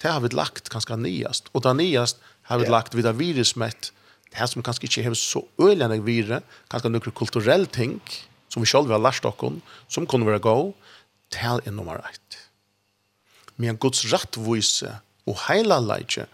det 0.00 0.08
har 0.14 0.22
vi 0.22 0.30
lagt 0.32 0.70
ganske 0.72 0.96
nyest, 0.96 1.50
og 1.52 1.66
det 1.66 1.74
nyest 1.76 2.22
har 2.48 2.62
vi 2.62 2.70
lagt 2.70 2.94
videre 2.94 3.18
virusmett, 3.18 3.90
det 4.30 4.46
som 4.48 4.62
kanskje 4.62 4.86
ikke 4.86 5.04
har 5.08 5.18
så 5.18 5.42
øyelig 5.58 6.00
vire, 6.06 6.40
kanskje 6.70 6.94
noen 6.94 7.18
kulturelle 7.18 7.66
ting, 7.66 7.98
som 8.50 8.62
vi 8.62 8.70
selv 8.70 8.90
har 8.94 9.02
lært 9.02 9.26
dere, 9.26 9.52
som 9.90 10.06
kunne 10.06 10.26
være 10.26 10.42
god, 10.46 10.72
tal 11.30 11.62
er 11.64 11.74
nummer 11.74 12.02
ett. 12.04 12.38
Men 13.56 13.78
Guds 13.80 14.06
rattvise 14.12 14.98
og 15.28 15.36
heila 15.46 15.80
leitje 15.82 16.26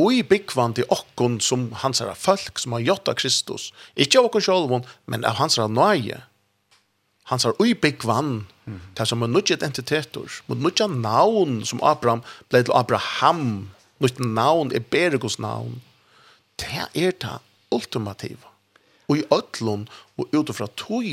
og 0.00 0.10
i 0.10 0.22
byggvann 0.26 0.74
til 0.74 0.88
okkon 0.90 1.38
som 1.42 1.68
hans 1.84 2.02
er 2.02 2.16
folk 2.18 2.58
som 2.58 2.74
har 2.74 2.82
gjort 2.82 3.10
av 3.10 3.18
Kristus. 3.20 3.68
Ikke 3.94 4.18
av 4.18 4.28
okkon 4.28 4.42
sjolvon, 4.42 4.86
men 5.06 5.26
av 5.26 5.38
hans 5.38 5.58
er 5.58 5.70
nøye. 5.70 6.18
Hans 7.30 7.46
er 7.46 7.54
ui 7.62 7.72
byggvann, 7.78 8.32
mm. 8.66 8.80
til 8.98 9.08
som 9.08 9.22
er 9.22 9.30
nudget 9.30 9.62
identiteter, 9.62 10.40
mot 10.50 10.60
nudget 10.60 10.90
navn 10.98 11.62
som 11.64 11.82
Abraham 11.86 12.24
ble 12.50 12.64
til 12.66 12.74
Abraham. 12.76 13.46
Nudget 14.02 14.26
navn 14.26 14.74
er 14.74 14.82
Bergos 14.82 15.38
navn. 15.38 15.78
Det 16.58 16.88
er 16.90 17.14
det 17.22 17.38
ultimativa. 17.72 18.50
Og 19.08 19.20
i 19.20 19.24
ötlun 19.32 19.86
og 20.18 20.34
utifra 20.34 20.66
tog. 20.76 21.06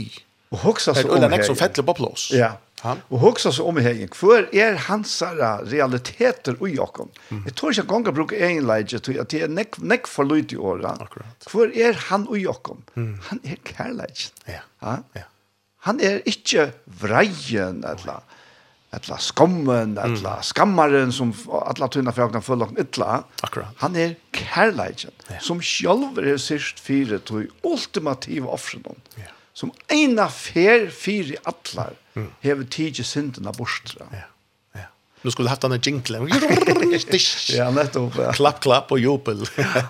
Og 0.52 0.58
hoksas 0.66 1.04
om 1.06 1.14
her. 1.14 1.22
Det 1.22 1.30
er 1.30 1.38
øyne 1.38 1.46
som 1.46 1.60
fettler 1.60 1.86
på 1.86 1.96
plås. 2.02 2.32
Ja, 2.34 2.56
Ja. 2.82 2.98
Och 3.08 3.20
hugsa 3.20 3.52
så 3.52 3.68
om 3.68 3.78
hegen, 3.78 4.10
hvor 4.20 4.56
är 4.56 4.76
hansara 4.76 5.58
realiteter 5.58 6.62
och 6.62 6.70
Jakob. 6.70 7.12
Mm. 7.30 7.44
Jag 7.46 7.56
tror 7.56 7.72
inte 7.72 7.82
gång 7.82 8.06
jag 8.06 8.14
brukar 8.14 8.38
en 8.38 8.68
läge 8.68 9.00
till 9.00 9.20
att 9.20 9.30
det 9.30 9.42
är 9.42 9.48
neck 9.48 9.78
neck 9.78 10.08
för 10.08 10.24
Lut 10.24 10.54
i 10.54 10.58
år. 10.58 11.08
För 11.48 11.78
är 11.78 11.94
han 11.94 12.28
och 12.28 12.38
Jakob. 12.38 12.82
Mm. 12.96 13.20
Han 13.24 13.40
är 13.44 13.58
kärlek. 13.78 14.34
Ja. 14.46 14.54
Ja. 14.80 14.98
ja. 15.14 15.22
Han 15.78 16.00
är 16.00 16.22
inte 16.28 16.72
vrejen 16.86 17.84
eller 17.84 18.20
alla 18.92 19.18
skammen, 19.18 19.98
alla 19.98 20.30
mm. 20.30 20.42
skammaren 20.42 21.12
som 21.12 21.34
alla 21.66 21.88
tunna 21.88 22.12
frågna 22.12 22.42
fulla 22.42 22.66
om 22.66 22.78
illa. 22.78 23.24
Akkurat. 23.42 23.68
Han 23.78 23.96
är 23.96 24.16
kärleken 24.34 25.12
ja. 25.28 25.40
som 25.40 25.62
själv 25.62 26.20
är 26.20 26.38
sist 26.38 26.80
fyra 26.80 27.20
till 27.20 27.48
ultimativa 27.62 28.48
offren. 28.48 28.84
Ja 29.16 29.24
som 29.62 29.72
eina 29.92 30.28
fer 30.34 30.90
fyri 30.94 31.38
allar 31.46 31.94
mm. 32.18 32.30
hever 32.46 32.68
tidje 32.74 33.06
synden 33.06 33.50
borstra. 33.58 34.08
Ja. 34.16 34.28
ja. 34.80 34.88
Nu 35.22 35.34
skulle 35.34 35.52
haft 35.52 35.62
den 35.62 35.76
en 35.76 35.84
jingle. 35.86 36.24
ja, 37.60 37.68
nettopp. 37.74 38.18
Ja. 38.18 38.32
Klapp, 38.38 38.62
klapp 38.64 38.94
og 38.96 39.02
jubel. 39.02 39.44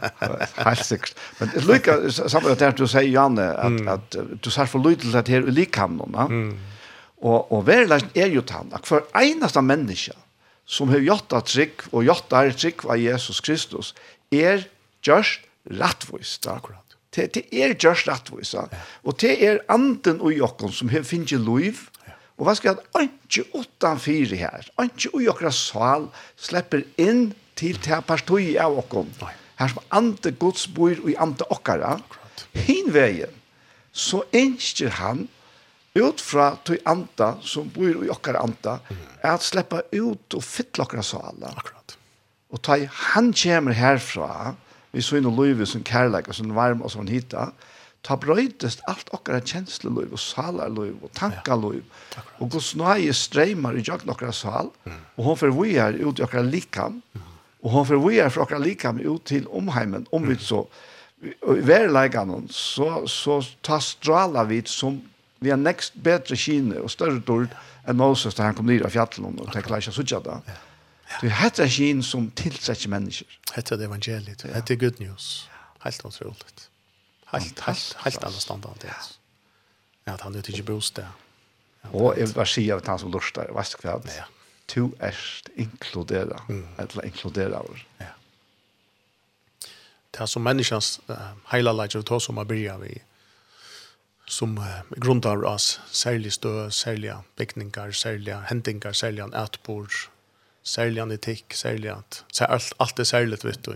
Helt 0.67 0.83
sikkert. 0.85 1.15
Men 1.39 1.53
det 1.53 1.63
lykker 1.69 2.09
sammen 2.17 2.51
med 2.51 2.59
det 2.59 2.73
du 2.81 2.83
sier, 2.87 3.07
Janne, 3.07 3.47
at, 3.55 3.77
mm. 3.77 3.87
at, 3.93 4.19
at 4.19 4.43
du 4.43 4.51
sier 4.51 4.69
for 4.71 4.83
lyd 4.83 5.05
til 5.05 5.15
at 5.17 5.31
her 5.31 5.47
i 5.47 5.55
likhamnene. 5.55 6.27
Mm. 6.27 6.51
Og, 7.21 7.51
og 7.53 7.63
verleggen 7.69 8.11
er 8.17 8.33
jo 8.33 8.41
tann, 8.41 8.73
at 8.73 8.87
for 8.89 9.05
eneste 9.17 9.61
menneske 9.63 10.17
som 10.71 10.89
har 10.91 11.03
gjort 11.03 11.33
av 11.35 11.45
trygg, 11.47 11.83
og 11.91 12.05
gjort 12.07 12.33
av 12.33 12.51
trygg 12.57 12.85
av 12.87 12.99
Jesus 12.99 13.41
Kristus, 13.43 13.91
er 14.33 14.65
just 15.05 15.43
rettvoist. 15.67 16.47
Akkurat. 16.47 16.90
Det, 17.15 17.27
det 17.35 17.43
er 17.51 17.75
just 17.75 18.07
rettvis. 18.07 18.53
Og 19.03 19.17
det 19.19 19.33
er 19.43 19.63
anden 19.69 20.21
og 20.21 20.31
jokken 20.33 20.71
som 20.71 20.89
finner 20.89 21.41
liv. 21.43 21.75
Og 22.39 22.47
hva 22.47 22.55
skal 22.57 22.71
jeg 22.71 22.79
at 22.95 23.03
ikke 23.03 23.43
åttan 23.59 23.99
fire 24.01 24.37
her, 24.39 24.69
ikke 24.81 25.11
og 25.13 25.21
jokken 25.21 25.53
sal 25.53 26.07
slipper 26.39 26.81
inn 26.97 27.35
til 27.59 27.77
det 27.83 27.99
partiet 28.07 28.57
av 28.63 28.79
jokken. 28.79 29.11
Her 29.59 29.69
som 29.69 29.83
ante 29.93 30.31
gods 30.41 30.65
bor 30.73 30.95
og 30.95 31.11
ante 31.21 31.45
okkara. 31.53 31.99
Hinveien, 32.55 33.29
så 33.91 34.23
ønsker 34.33 34.95
han 34.97 35.27
ut 35.93 36.23
fra 36.23 36.55
to 36.65 36.77
anta 36.87 37.35
som 37.43 37.69
bor 37.75 37.91
i 37.91 38.09
okkara 38.09 38.41
anta 38.41 38.79
at 39.27 39.43
sleppa 39.45 39.83
ut 39.91 40.37
og 40.37 40.43
fytle 40.43 40.87
okkara 40.87 41.03
sala. 41.05 41.51
Akkurat. 41.51 41.97
Og 42.51 42.63
ta 42.63 42.79
han 43.11 43.31
kommer 43.35 43.75
herfra, 43.75 44.55
vi 44.91 45.03
så 45.03 45.17
inn 45.17 45.29
og 45.29 45.37
løyve 45.39 45.67
som 45.69 45.83
kærleik 45.87 46.29
og 46.29 46.37
som 46.37 46.55
varm 46.55 46.83
og 46.83 46.91
som 46.93 47.07
hitta, 47.07 47.51
ta 48.01 48.17
brøytest 48.17 48.81
alt 48.89 49.11
okkara 49.13 49.41
kjensleløyve 49.45 50.17
og 50.17 50.21
salarløyve 50.21 51.05
og 51.05 51.11
tankaløyve. 51.17 51.83
Ja. 52.15 52.23
Og 52.41 52.49
gos 52.55 52.71
nøye 52.77 53.13
streimar 53.13 53.77
i 53.77 53.83
jøkken 53.85 54.09
okkara 54.09 54.33
sal, 54.33 54.71
mm. 54.85 55.01
og 55.17 55.27
hon 55.27 55.37
fyrir 55.37 55.57
vi 55.59 55.75
er 55.77 55.99
ut 56.01 56.19
i 56.19 56.25
okkara 56.25 56.47
likam, 56.47 57.01
mm. 57.13 57.27
og 57.61 57.75
hon 57.75 57.87
fyrir 57.89 58.01
vi 58.07 58.23
er 58.23 58.33
fra 58.33 58.47
okkara 58.47 58.63
likam 58.63 59.03
ut 59.05 59.27
til 59.29 59.45
omheimen, 59.47 60.07
om 60.11 60.25
vi 60.27 60.39
så, 60.41 60.63
i 61.21 61.61
verleikan, 61.61 62.33
så, 62.49 63.03
så 63.05 63.37
ta 63.61 63.77
strala 63.79 64.47
vi 64.49 64.63
som 64.65 64.97
vi 65.41 65.49
har 65.49 65.57
nekst 65.57 65.95
bedre 66.01 66.37
kine 66.37 66.81
og 66.81 66.89
større 66.93 67.21
dård 67.25 67.53
enn 67.89 67.97
Moses 67.97 68.37
da 68.37 68.45
han 68.45 68.57
kom 68.57 68.67
ned 68.69 68.83
av 68.85 68.93
fjallet 68.93 69.21
og 69.25 69.53
tenkte 69.53 69.77
ikke 69.77 69.93
suttja 69.93 70.19
da. 70.21 70.37
det. 70.41 70.53
Ja. 70.53 70.70
Du 71.21 71.29
hetta 71.29 71.67
skin 71.69 72.03
som 72.03 72.31
tillsätter 72.31 72.89
människor. 72.89 73.27
Hetta 73.53 73.75
er 73.75 73.83
evangeliet. 73.83 74.43
Ja. 74.43 74.49
er 74.69 74.75
good 74.75 74.99
news. 74.99 75.49
Helt 75.79 76.05
otroligt. 76.05 76.69
Helt 77.25 77.59
helt 77.59 77.95
helt 77.97 78.23
annan 78.23 78.39
standard 78.39 78.77
det. 78.81 78.93
Ja, 80.03 80.13
att 80.13 80.21
han 80.21 80.31
nu 80.31 80.41
tycker 80.41 80.63
bostad. 80.63 81.05
Och 81.81 82.19
jag 82.19 82.27
vill 82.27 82.45
säga 82.45 82.75
av 82.75 82.87
han 82.87 82.99
som 82.99 83.11
lustar, 83.11 83.47
vet 83.53 84.03
du? 84.03 84.11
Ja. 84.17 84.23
Tu 84.65 84.89
erst 84.99 85.49
inkludera, 85.55 86.41
mm. 86.49 86.67
eller 86.77 87.05
inkludera. 87.05 87.61
Ja. 87.97 88.05
Det 90.11 90.21
er 90.21 90.25
som 90.25 90.43
menneskens 90.43 90.99
uh, 91.09 91.15
hela 91.51 91.71
läge 91.71 91.99
att 91.99 92.05
ta 92.05 92.19
som 92.19 92.37
har 92.37 92.45
börjar 92.45 92.77
vi 92.77 93.01
som 94.27 94.57
uh, 94.57 94.81
grundar 94.89 95.45
oss 95.45 95.79
særlig 95.91 96.33
stø, 96.33 96.69
særlig 96.69 97.13
byggningar, 97.37 97.91
særlig 97.91 98.35
händingar, 98.35 98.93
særlig 98.93 99.23
ätbord, 99.33 100.09
særlig 100.63 101.01
an 101.01 101.11
etikk, 101.15 101.55
særlig 101.57 101.91
at 101.93 102.23
alt, 102.47 102.73
alt 102.79 102.99
er 102.99 103.07
særlig, 103.07 103.39
vet 103.43 103.65
du. 103.65 103.73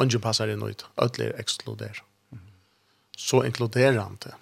Ingen 0.00 0.22
passer 0.22 0.50
inn 0.52 0.62
ut, 0.62 0.86
alt 0.96 1.20
er 1.20 1.36
ekskluder. 1.40 2.02
Så 3.18 3.42
inkluderende 3.42 4.34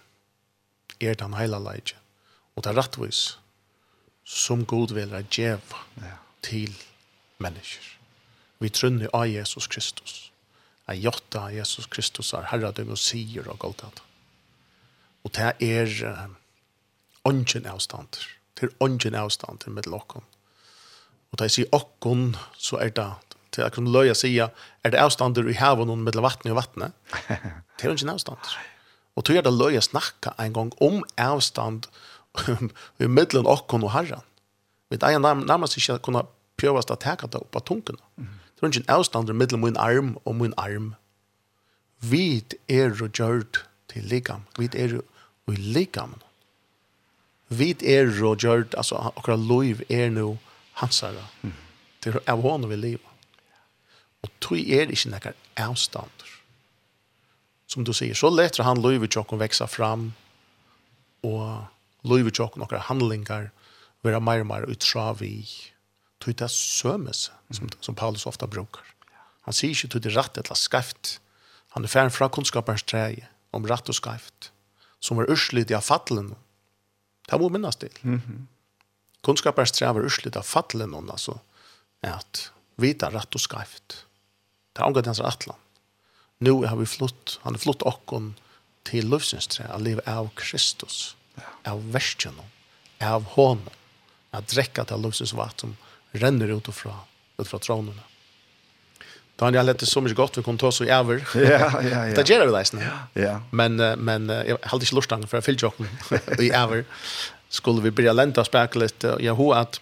er 1.00 1.14
den 1.14 1.34
hele 1.34 1.58
leidje, 1.58 1.98
og 2.54 2.64
det 2.64 2.72
er 2.72 2.78
rettvis 2.78 3.38
som 4.24 4.66
god 4.68 4.94
vil 4.94 5.12
er 5.16 5.26
djev 5.26 5.72
ja. 5.98 6.18
til 6.42 6.74
mennesker. 7.38 7.96
Vi 8.60 8.68
trunner 8.68 9.08
av 9.16 9.26
Jesus 9.26 9.66
Kristus. 9.66 10.30
Jeg 10.86 11.02
gjøtta 11.02 11.46
av 11.48 11.54
Jesus 11.54 11.88
Kristus 11.90 12.34
er 12.36 12.46
herredøm 12.50 12.92
og 12.92 13.00
sier 13.00 13.48
og 13.48 13.64
alt 13.64 13.82
det. 13.82 14.04
Og 15.24 15.32
det 15.34 15.54
er 15.64 16.28
ånden 17.24 17.66
avstander. 17.66 18.28
Det 18.54 18.68
er 18.68 18.76
ånden 18.84 19.16
avstander 19.18 19.72
med 19.72 19.88
lokken. 19.88 20.22
Mm 20.22 20.39
Og 21.30 21.38
da 21.38 21.46
jeg 21.46 21.56
sier 21.56 21.74
okkon, 21.76 22.34
så 22.58 22.80
er 22.82 22.94
det 22.94 23.08
til 23.50 23.64
jeg 23.64 23.74
kunne 23.74 23.90
løye 23.90 24.14
sige, 24.14 24.46
er 24.84 24.90
det 24.92 25.00
avstander 25.00 25.48
i 25.50 25.58
haven 25.58 25.90
og 25.90 25.98
mellom 25.98 26.26
vattnet 26.26 26.52
og 26.54 26.60
vattnet? 26.60 26.92
Det 27.10 27.84
er 27.84 27.90
jo 27.90 27.96
ikke 27.96 28.06
en 28.08 28.14
avstand. 28.14 28.50
Og 29.18 29.24
tog 29.26 29.36
er 29.36 29.42
det 29.42 29.52
løye 29.52 29.80
snakka 29.82 30.30
en 30.38 30.54
gang 30.54 30.70
om 30.80 31.02
avstand 31.18 31.88
i 33.02 33.08
mellom 33.10 33.48
okkon 33.50 33.82
og 33.84 33.90
herren. 33.92 34.22
Vi 34.90 34.98
er 35.02 35.18
nærmest 35.18 35.76
ikke 35.76 35.98
kunne 35.98 36.22
prøvast 36.56 36.92
å 36.94 36.98
teka 37.00 37.26
det 37.26 37.40
opp 37.42 37.58
av 37.58 37.64
tunken. 37.66 37.98
Det 38.16 38.62
er 38.62 38.70
ikke 38.70 38.84
en 38.84 38.94
avstander 38.96 39.36
mellom 39.36 39.64
min 39.66 39.76
arm 39.76 40.14
og 40.24 40.36
min 40.38 40.54
arm. 40.56 40.94
Vi 42.00 42.44
er 42.68 42.94
jo 42.94 43.10
gjørt 43.10 43.64
til 43.90 44.06
likam. 44.08 44.46
Vi 44.58 44.70
er 44.72 44.94
jo 44.94 45.02
i 45.50 45.58
likam. 45.58 46.14
Vi 47.48 47.74
er 47.82 48.06
jo 48.14 48.36
gjørt, 48.38 48.76
altså 48.78 49.00
akkurat 49.10 49.42
loiv 49.42 49.82
er 49.90 50.08
noe 50.14 50.38
hans. 50.80 51.02
Mm. 51.42 51.54
Det 52.00 52.12
er 52.14 52.20
av 52.30 52.42
hånden 52.44 52.70
vi 52.72 52.78
lever. 52.80 53.10
Og 54.24 54.32
tog 54.44 54.58
er 54.60 54.92
ikke 54.92 55.12
noen 55.12 55.38
avstander. 55.60 56.36
Som 57.70 57.86
du 57.86 57.92
sier, 57.94 58.16
så 58.18 58.28
leter 58.32 58.66
han 58.66 58.82
løyve 58.82 59.08
tjokken 59.08 59.40
veksa 59.40 59.68
fram, 59.70 60.10
og 61.26 62.08
løyve 62.08 62.32
tjokken 62.34 62.64
nokre 62.64 62.82
handlingar, 62.88 63.50
være 64.02 64.20
mer 64.24 64.42
og 64.42 64.48
mer 64.50 64.66
utra 64.72 65.10
vi, 65.20 65.44
tog 66.20 66.36
det 66.40 66.50
sømes, 66.52 67.28
som, 67.52 67.70
som 67.80 67.96
Paulus 67.96 68.26
ofta 68.26 68.48
brukar. 68.50 68.84
Han 69.46 69.56
sier 69.56 69.72
ikke 69.72 69.94
tog 69.94 70.04
det 70.04 70.14
rett 70.16 70.40
eller 70.40 70.58
skreft. 70.58 71.18
Han 71.76 71.86
er 71.86 71.92
færen 71.92 72.12
fra 72.12 72.28
kunnskapens 72.32 72.84
treje, 72.84 73.28
om 73.56 73.66
rett 73.66 73.88
og 73.88 73.96
skreft, 73.96 74.50
som 75.00 75.20
er 75.20 75.30
urslidig 75.30 75.76
av 75.76 75.86
fattelen. 75.86 76.34
Det 77.30 77.38
må 77.40 77.48
minnes 77.48 77.76
til. 77.76 77.94
Mm 78.02 78.20
-hmm. 78.20 78.40
Kunnskapar 79.26 79.68
strever 79.68 80.06
urslit 80.08 80.36
av 80.36 80.46
fattelen 80.48 80.94
hon, 80.96 81.10
altså, 81.12 81.38
er 82.02 82.16
at 82.16 82.46
vita 82.80 83.10
rett 83.12 83.36
og 83.36 83.42
skreft. 83.42 84.04
Det 84.72 84.80
er 84.80 84.88
omgått 84.88 85.10
hans 85.10 85.20
atlan. 85.20 85.58
Nå 86.40 86.54
har 86.64 86.78
vi 86.80 86.88
flott, 86.88 87.36
han 87.42 87.56
har 87.56 87.60
flott 87.60 87.84
okkon 87.84 88.32
til 88.88 89.10
løvsynstre, 89.12 89.66
av 89.68 89.82
liv 89.84 90.00
av 90.08 90.30
Kristus, 90.40 91.14
av 91.68 91.82
verskjønnen, 91.92 92.48
av 93.04 93.28
hånden, 93.36 93.76
av 94.32 94.46
drekka 94.48 94.86
til 94.88 95.04
løvsynsvatt 95.04 95.66
som 95.66 95.76
renner 96.16 96.54
ut 96.54 96.70
fra, 96.72 96.94
ut 97.36 97.48
fra 97.48 97.60
trånene. 97.60 98.06
Då 99.40 99.46
han 99.46 99.54
jag 99.54 99.66
lät 99.66 99.78
det 99.78 99.86
så 99.86 100.00
mycket 100.00 100.16
gott 100.16 100.38
vi 100.38 100.42
kunne 100.42 100.58
ta 100.58 100.72
så 100.72 100.84
over. 100.84 101.24
Ja, 101.34 101.82
ja, 101.82 102.06
ja. 102.06 102.14
Det 102.14 102.28
gjør 102.28 102.46
vi 102.46 102.52
nästan. 102.52 102.82
Ja. 103.14 103.40
Men 103.50 103.76
men 103.76 104.28
jeg 104.28 104.58
hadde 104.62 104.84
ikke 104.84 104.94
lustan 104.94 105.26
för 105.26 105.38
att 105.38 105.44
fylla 105.44 105.58
jokken 105.58 105.88
i 106.38 106.52
över. 106.52 106.84
skulle 107.50 107.80
vi 107.80 107.90
börja 107.90 108.12
länta 108.12 108.44
spärka 108.44 108.78
lite. 108.78 109.16
Jag 109.20 109.34
har 109.34 109.54
att 109.54 109.80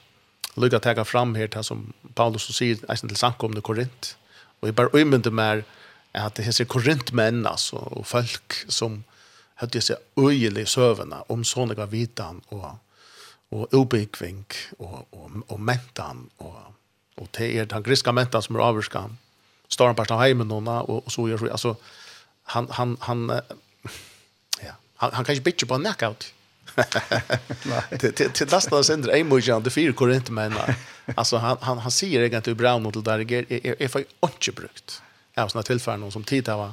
lukka 0.54 0.80
ta 0.80 1.04
fram 1.04 1.34
här 1.34 1.46
till 1.46 1.64
som 1.64 1.92
Paulus 2.14 2.42
så 2.42 2.52
säger 2.52 2.92
i 2.92 2.96
sin 2.96 3.08
till 3.08 3.62
Korint. 3.62 4.16
Och 4.60 4.68
i 4.68 4.72
bara 4.72 4.88
ömende 4.94 5.30
mer 5.30 5.64
att 6.12 6.34
det 6.34 6.42
heter 6.42 6.64
Korint 6.64 7.12
alltså 7.46 7.76
och 7.76 8.06
folk 8.06 8.52
som 8.68 9.04
hade 9.54 9.80
sig 9.80 9.96
öjliga 10.16 10.66
sövna 10.66 11.22
om 11.26 11.44
såna 11.44 11.86
vitan 11.86 12.40
och 12.48 12.70
och 13.50 13.74
obekvink 13.74 14.54
och 14.78 15.08
och 15.10 15.30
og 15.46 15.60
mentan 15.60 16.30
och 16.36 16.56
och 17.14 17.28
det 17.30 17.58
är 17.58 17.66
den 17.66 17.82
griska 17.82 18.12
mentan 18.12 18.42
som 18.42 18.56
er 18.56 18.60
avskan. 18.60 19.18
Står 19.68 19.94
på 19.94 20.14
heimen 20.14 20.50
hemmen 20.50 20.68
og 20.68 21.06
och 21.06 21.12
så 21.12 21.28
gör 21.28 21.38
så 21.38 21.50
alltså 21.50 21.76
han 22.42 22.68
han 22.70 22.96
han 23.00 23.40
ja 24.62 24.72
han, 24.96 25.10
han 25.12 25.24
kan 25.24 25.34
ju 25.34 25.40
bitcha 25.40 25.66
på 25.66 25.76
knockout. 25.76 26.34
Till 27.98 28.12
till 28.12 28.46
nästan 28.50 28.84
sänder 28.84 29.08
en 29.08 29.28
mot 29.28 29.44
det 29.44 29.60
de 29.60 29.70
fyra 29.70 30.14
inte 30.14 30.32
men 30.32 30.54
alltså 31.14 31.36
han 31.36 31.56
han 31.60 31.78
han 31.78 31.90
säger 31.90 32.20
egentligen 32.20 32.56
brown 32.56 32.82
mot 32.82 32.94
det 32.94 33.02
där 33.02 33.18
är 33.32 33.82
är 33.82 33.88
för 33.88 34.04
inte 34.20 34.52
brukt. 34.52 35.02
Jag 35.34 35.42
har 35.42 35.48
såna 35.48 35.62
tillfällen 35.62 36.12
som 36.12 36.24
tid 36.24 36.48
har 36.48 36.72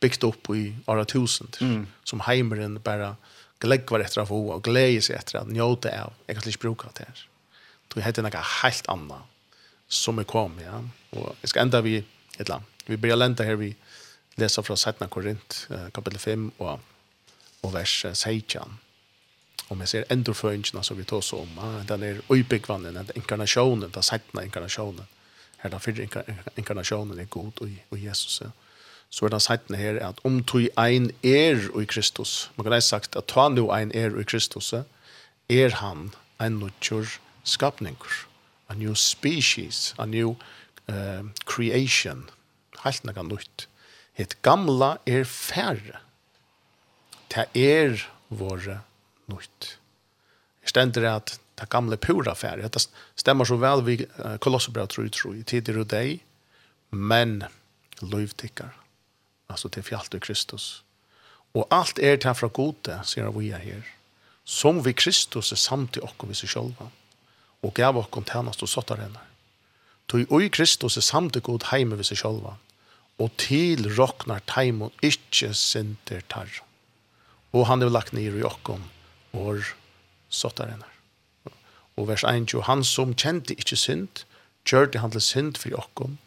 byggt 0.00 0.24
upp 0.24 0.50
i 0.50 0.76
åra 0.86 1.04
tusen 1.04 1.48
mm. 1.60 1.86
som 2.04 2.20
heimeren 2.20 2.80
bara 2.80 3.16
glädje 3.58 4.00
efter 4.00 4.20
att 4.20 4.28
få 4.28 4.48
och 4.48 4.64
glädje 4.64 5.02
sig 5.02 5.16
efter 5.16 5.38
att 5.38 5.48
njuta 5.48 6.02
av. 6.02 6.12
Jag 6.26 6.36
kan 6.36 6.48
inte 6.48 6.58
bruka 6.58 6.88
det 6.94 7.04
här. 7.04 7.28
Då 7.88 8.00
heter 8.00 8.22
det 8.22 8.28
något 8.28 8.46
helt 8.62 8.88
annat 8.88 9.22
som 9.88 10.18
är 10.18 10.24
kom, 10.24 10.60
ja. 10.64 10.84
Och 11.10 11.36
jag 11.40 11.48
ska 11.48 11.60
ända 11.60 11.80
vid 11.80 12.04
ett 12.38 12.48
land. 12.48 12.64
Vi 12.86 12.96
börjar 12.96 13.16
lända 13.16 13.44
här 13.44 13.54
vi 13.54 13.76
läser 14.34 14.62
från 14.62 14.76
Sätna 14.76 15.08
Korint, 15.08 15.68
kapitel 15.92 16.18
5 16.18 16.50
och, 16.56 16.80
och 17.60 17.74
vers 17.74 18.06
16 18.12 18.78
om 19.68 19.80
jag 19.80 19.88
ser 19.88 20.04
endorföringarna 20.08 20.82
som 20.82 20.96
vi 20.96 21.04
tar 21.04 21.20
så 21.20 21.38
om, 21.38 21.58
ah, 21.58 21.82
den 21.86 22.02
är 22.02 22.20
uppbyggvannen, 22.28 22.94
den 22.94 23.06
inkarnationen, 23.14 23.90
den 23.90 24.02
sättna 24.02 24.44
inkarnationen. 24.44 25.06
Här 25.56 25.70
den 25.70 25.80
fyra 25.80 26.24
inkarnationen 26.56 27.18
är 27.18 27.24
god 27.24 27.52
och, 27.58 27.68
och 27.88 27.98
Jesus. 27.98 28.40
Ja. 28.44 28.50
Så 29.08 29.26
är 29.26 29.30
den 29.30 29.40
sättna 29.40 29.76
här 29.76 29.96
att 29.96 30.18
om 30.22 30.42
du 30.42 30.68
ein 30.76 31.10
er 31.22 31.82
i 31.82 31.86
Kristus, 31.86 32.50
man 32.54 32.64
kan 32.64 32.72
ha 32.72 32.80
sagt 32.80 33.16
att 33.16 33.26
ta 33.26 33.48
nu 33.48 33.70
ein 33.70 33.96
er 33.96 34.20
i 34.20 34.24
Kristus, 34.24 34.74
er 35.48 35.70
han 35.70 36.10
en 36.38 36.58
nutjur 36.58 37.20
skapningur, 37.44 38.26
a 38.66 38.74
new 38.74 38.94
species, 38.94 39.94
a 39.98 40.06
new 40.06 40.36
uh, 40.88 41.22
creation, 41.44 42.30
helt 42.84 43.04
nekka 43.04 43.22
nytt. 43.22 43.68
Het 44.14 44.42
gamla 44.42 44.98
er 45.06 45.24
færre. 45.24 46.00
Det 47.28 47.46
er 47.54 47.98
våre 48.28 48.80
nytt. 49.32 49.74
Jeg 50.64 50.72
stender 50.72 51.08
at 51.10 51.38
det 51.60 51.68
gamle 51.70 51.96
pura 52.00 52.34
færre, 52.34 52.68
det 52.68 52.82
stemmer 53.16 53.46
så 53.46 53.58
vel 53.60 53.84
vi 53.86 53.98
kolossebrev 54.42 54.88
tror 54.90 55.10
tro 55.12 55.34
i 55.36 55.44
tider 55.46 55.78
og 55.82 55.90
deg, 55.92 56.18
men 56.90 57.44
løyvtikker, 58.02 58.72
altså 59.50 59.70
til 59.70 59.86
fjalt 59.86 60.16
og 60.16 60.24
Kristus. 60.24 60.66
Og 61.54 61.68
alt 61.70 62.00
er 62.02 62.18
til 62.18 62.34
fra 62.34 62.50
gode, 62.50 62.98
sier 63.06 63.30
vi 63.36 63.52
er 63.54 63.62
her, 63.62 63.84
som 64.44 64.82
vi 64.84 64.92
Kristus 64.92 65.52
er 65.54 65.60
samt 65.60 65.96
i 65.96 66.02
okkur 66.02 66.32
vi 66.32 66.38
seg 66.38 66.50
sjølva, 66.50 66.90
og 67.64 67.74
gav 67.76 67.96
okkur 68.00 68.26
tjenest 68.28 68.64
og 68.66 68.72
sottar 68.72 69.00
henne. 69.00 69.22
Tog 70.10 70.32
oi 70.34 70.50
Kristus 70.52 70.98
er 70.98 71.06
samt 71.06 71.38
i 71.38 71.44
god 71.44 71.70
heime 71.70 71.96
vi 71.96 72.04
seg 72.04 72.20
sjølva, 72.20 72.56
og 73.22 73.30
til 73.38 73.86
roknar 73.94 74.42
teimon 74.50 74.92
ikkje 75.06 75.52
sinter 75.54 76.24
tar. 76.28 76.50
Og 77.54 77.68
han 77.70 77.86
er 77.86 77.92
lagt 77.94 78.12
nir 78.12 78.34
i 78.34 78.42
okkur, 78.44 78.82
år 79.34 79.64
henne. 80.58 80.90
Og 81.96 82.08
vers 82.08 82.24
1, 82.26 82.54
han 82.66 82.84
som 82.84 83.14
kjente 83.14 83.54
ikkje 83.54 83.78
synd, 83.78 84.24
kjørte 84.66 84.98
han 84.98 85.12
til 85.14 85.22
synd 85.22 85.58
for 85.60 85.76
okkom, 85.78 86.18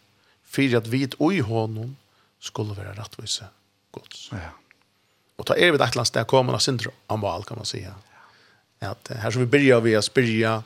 for 0.48 0.78
at 0.78 0.92
vi 0.92 1.04
i 1.04 1.40
honom 1.40 1.96
skulle 2.40 2.78
være 2.78 2.96
rettvise 3.00 3.50
gods. 3.92 4.30
Ja. 4.32 4.54
Og 5.38 5.46
ta 5.46 5.54
er 5.54 5.72
vi 5.72 5.78
et 5.78 5.82
eller 5.82 6.02
annet 6.02 6.12
sted 6.12 6.28
kommer 6.30 6.58
av 6.58 6.64
syndrom, 6.64 6.96
amal 7.10 7.44
kan 7.46 7.58
man 7.58 7.66
säga. 7.66 7.94
At 8.80 9.10
her 9.10 9.32
som 9.32 9.42
vi 9.42 9.50
byrja 9.50 9.80
vi 9.80 9.98
å 9.98 10.02
spyrja 10.02 10.62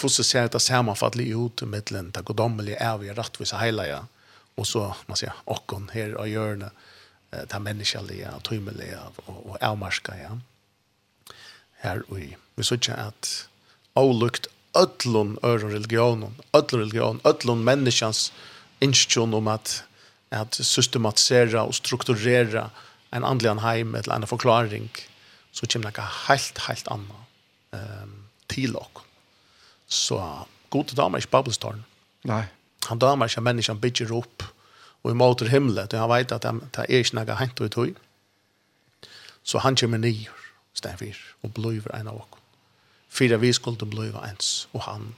hvordan 0.00 0.24
ser 0.24 0.48
det 0.48 0.60
sammenfattelig 0.62 1.34
ut 1.36 1.62
mittelen, 1.68 2.10
det 2.10 2.24
godommelige 2.24 2.78
er 2.80 2.98
vi 2.98 3.12
rattvise 3.12 3.56
ja. 3.86 4.04
og 4.56 4.66
så, 4.66 4.94
man 5.08 5.16
sier, 5.16 5.32
okkom 5.46 5.90
her 5.92 6.16
og 6.16 6.28
hjørne, 6.28 6.70
det 7.30 7.60
menneskelige, 7.62 8.30
tøymelige 8.44 8.98
og, 9.26 9.46
og 9.46 9.58
avmarska, 9.60 10.14
ja 10.16 10.30
her 11.82 12.02
ui. 12.12 12.36
Vi 12.56 12.64
så 12.64 12.76
ikke 12.76 12.96
at 12.96 13.48
avlukt 13.96 14.48
ödlun 14.76 15.36
öron 15.42 15.72
religionen, 15.72 16.34
ödlun 16.52 16.80
religion, 16.80 17.20
ödlun 17.24 17.64
människans 17.64 18.32
inskjon 18.80 19.34
om 19.34 19.48
at, 19.48 19.84
at 20.30 20.54
systematisera 20.54 21.64
og 21.66 21.74
strukturera 21.74 22.70
en 23.12 23.24
andlig 23.24 23.60
heim 23.60 23.94
eller 23.94 24.14
en 24.14 24.26
forklaring, 24.26 24.90
så 25.52 25.66
kommer 25.66 25.90
det 25.90 26.06
helt, 26.28 26.58
helt 26.68 26.88
anna 26.88 27.18
um, 27.72 28.14
til 28.48 28.76
ok. 28.76 29.02
Så 29.88 30.20
god 30.70 30.94
damer 30.96 31.18
ikke 31.18 31.30
babelstorn. 31.30 31.84
Nei. 32.24 32.44
Han 32.86 32.98
damer 32.98 33.26
ikke 33.26 33.42
menneskene 33.42 33.80
bygger 33.80 34.12
opp 34.14 34.44
og 35.02 35.10
i 35.10 35.14
måter 35.16 35.48
himmelen, 35.48 35.88
og 35.92 35.98
han 35.98 36.10
vet 36.10 36.32
at 36.32 36.44
det 36.44 36.84
er 36.86 37.02
ikke 37.02 37.16
noe 37.16 37.36
hent 37.40 37.60
og 37.60 37.66
i 37.66 37.74
tog. 37.74 37.98
Så 39.42 39.58
han 39.58 39.76
kommer 39.76 39.98
nyer 39.98 40.39
stenfyr, 40.76 41.18
og 41.42 41.54
bløyver 41.56 41.94
en 41.96 42.12
av 42.12 42.22
oss. 42.22 42.36
Fyra 43.10 43.40
vi 43.42 43.50
skulle 43.52 43.88
bløyva 43.90 44.22
ens, 44.28 44.68
og 44.72 44.84
han, 44.86 45.08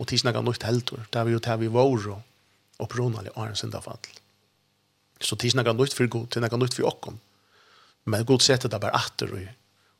og 0.00 0.08
tidsnaga 0.10 0.42
nøyt 0.42 0.66
heldur, 0.66 1.04
det 1.14 1.26
vi 1.26 1.36
jo 1.36 1.42
til 1.42 1.60
vi 1.62 1.70
vår 1.70 2.08
og 2.12 2.88
pronali 2.92 3.30
og 3.34 3.46
en 3.46 3.56
syndafall. 3.56 4.02
Så 5.22 5.38
tidsnaga 5.40 5.72
nøyt 5.72 5.94
for 5.94 6.10
god, 6.10 6.26
tidsnaga 6.28 6.58
nøyt 6.58 6.74
for 6.74 6.90
okkom. 6.90 7.20
Men 8.06 8.26
god 8.26 8.42
setter 8.44 8.68
det 8.68 8.80
bare 8.82 8.98
atter 8.98 9.32
og, 9.32 9.46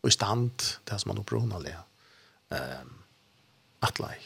og 0.03 0.11
i 0.11 0.15
stand, 0.15 0.67
det 0.87 0.99
som 1.01 1.13
han 1.13 1.23
opronali, 1.23 1.73
um, 2.51 2.91
atlai. 3.87 4.19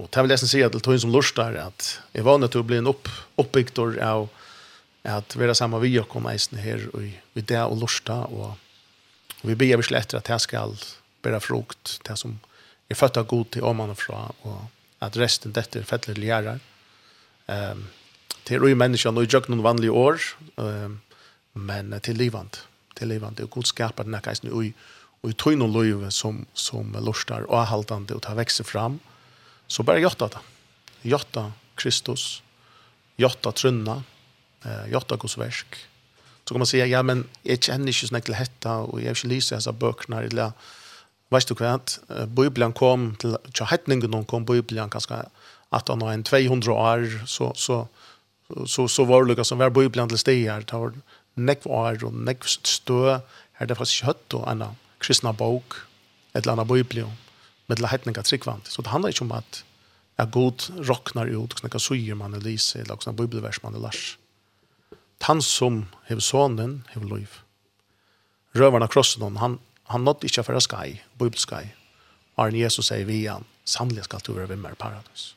Og 0.00 0.08
det 0.10 0.22
vil 0.22 0.34
jeg 0.34 0.42
si 0.42 0.62
til 0.62 0.82
tog 0.82 1.00
som 1.00 1.12
lurstar, 1.14 1.56
at 1.58 1.88
jeg 2.14 2.24
var 2.26 2.38
nødt 2.38 2.54
til 2.54 2.62
å 2.62 2.66
bli 2.66 2.80
en 2.80 2.90
opp, 2.90 3.10
oppbygdor 3.38 3.98
av 4.02 4.28
at 5.06 5.34
være 5.38 5.54
sammen 5.58 5.82
vi 5.82 5.96
og 5.98 6.08
kom 6.10 6.28
eisen 6.30 6.60
her, 6.62 6.84
og 6.94 7.02
vi 7.34 7.42
det 7.42 7.60
og 7.62 7.80
lurstar, 7.82 8.30
og 8.30 8.54
vi 9.42 9.54
ber 9.54 9.76
vi 9.76 9.82
slett 9.82 10.14
att 10.14 10.28
jeg 10.28 10.40
skal 10.40 10.76
bære 11.22 11.40
frukt, 11.40 12.00
det 12.04 12.16
som 12.16 12.40
är 12.88 12.94
fött 12.94 13.16
av 13.16 13.26
god 13.26 13.50
till 13.50 13.62
oman 13.62 13.90
och 13.90 13.98
fra, 13.98 14.32
och 14.42 14.60
att 14.98 15.16
resten 15.16 15.52
dette 15.52 15.78
er 15.78 15.82
fettelig 15.82 16.16
lærer. 16.16 16.60
gärare. 17.46 17.72
Um, 17.72 17.88
till 18.44 18.60
röj 18.60 18.74
människan 18.74 19.18
och 19.18 19.24
gjør 19.24 19.48
noen 19.48 19.62
vanlige 19.62 19.90
år, 19.90 20.20
um, 20.56 21.00
men 21.52 22.00
till 22.00 22.16
livant, 22.16 22.66
till 22.94 23.08
livant. 23.08 23.40
og 23.40 23.50
god 23.50 23.66
skaper 23.66 24.04
denne 24.04 24.20
här 24.24 24.52
og 24.52 24.56
och 24.56 24.64
i, 24.64 24.74
och 25.22 25.52
i 25.52 25.56
løyve 25.56 26.10
som, 26.10 26.46
som 26.54 26.92
lustar 26.92 27.46
og 27.48 27.62
er 27.62 27.64
haltande 27.64 28.14
og 28.14 28.22
tar 28.22 28.34
vekse 28.34 28.64
fram, 28.64 29.00
så 29.66 29.82
bare 29.82 30.00
gjotta 30.00 30.28
det. 30.28 30.40
Gjotta 31.02 31.52
Kristus, 31.74 32.42
gjotta 33.16 33.52
trunna, 33.52 34.02
eh, 34.64 34.90
gjotta 34.90 35.16
Guds 35.16 35.38
versk, 35.38 35.76
Så 36.44 36.54
kan 36.54 36.58
man 36.58 36.66
säga, 36.66 36.86
ja 36.86 37.02
men 37.02 37.28
jag 37.42 37.62
känner 37.62 37.86
inte 37.86 38.06
så 38.06 38.14
mycket 38.14 38.34
hetta 38.34 38.76
och 38.76 39.00
jag 39.00 39.06
har 39.06 39.10
inte 39.10 39.26
lyst 39.26 39.50
dessa 39.50 39.72
böckerna 39.72 40.22
eller 40.22 40.52
Vet 41.32 41.48
du 41.48 41.54
kvart, 41.54 41.90
Bibeln 42.26 42.72
kom 42.72 43.16
till 43.16 43.36
till 43.52 43.66
hetningen 43.66 44.24
kom 44.24 44.44
Bibeln 44.44 44.90
ganska 44.90 45.24
att 45.68 45.88
han 45.88 46.02
har 46.02 46.12
en 46.12 46.22
200 46.22 46.72
år 46.72 47.26
så 47.26 47.52
så 47.54 47.88
så 48.66 48.88
så 48.88 49.04
var 49.04 49.24
det 49.24 49.44
som 49.44 49.58
var 49.58 49.70
Bibeln 49.70 50.08
till 50.08 50.18
steg 50.18 50.50
här 50.50 50.62
tar 50.62 50.92
neck 51.34 51.66
år 51.66 52.04
och 52.04 52.12
neck 52.12 52.44
stö. 52.44 53.20
Här 53.52 53.66
det 53.66 53.74
fast 53.74 53.92
kött 53.92 54.34
och 54.34 54.50
annan 54.50 54.76
kristna 54.98 55.32
bok 55.32 55.72
ett 56.32 56.46
annat 56.46 56.68
Bibeln 56.68 57.10
med 57.66 57.80
la 57.80 57.88
hetningar 57.88 58.22
tryckvant. 58.22 58.66
Så 58.66 58.82
det 58.82 58.88
handlar 58.88 59.08
inte 59.08 59.24
om 59.24 59.32
att 59.32 59.64
är 60.16 60.26
god 60.26 60.62
rocknar 60.78 61.26
ut 61.26 61.54
knäcka 61.54 61.78
sujer 61.78 62.14
man 62.14 62.34
eller 62.34 62.44
lyser 62.44 62.80
eller 62.80 62.94
också 62.94 63.12
bibelvers 63.12 63.62
man 63.62 63.74
eller 63.74 63.82
lars 63.82 64.18
han 65.28 65.42
som 65.42 65.86
hev 66.08 66.20
sonen 66.20 66.82
hev 66.92 67.04
liv. 67.06 67.38
Røveren 68.54 68.88
krossen 68.88 69.22
hon, 69.22 69.36
han, 69.36 69.58
han 69.88 70.04
nådde 70.04 70.28
ikke 70.28 70.44
for 70.44 70.60
skai, 70.60 71.00
bibelskai. 71.18 71.72
Arne 72.36 72.58
Jesus 72.58 72.88
sier 72.88 73.06
vi 73.08 73.24
han, 73.26 73.46
samlet 73.64 74.08
skal 74.08 74.20
du 74.26 74.34
være 74.36 74.50
vimmer 74.52 74.74
paradis. 74.74 75.32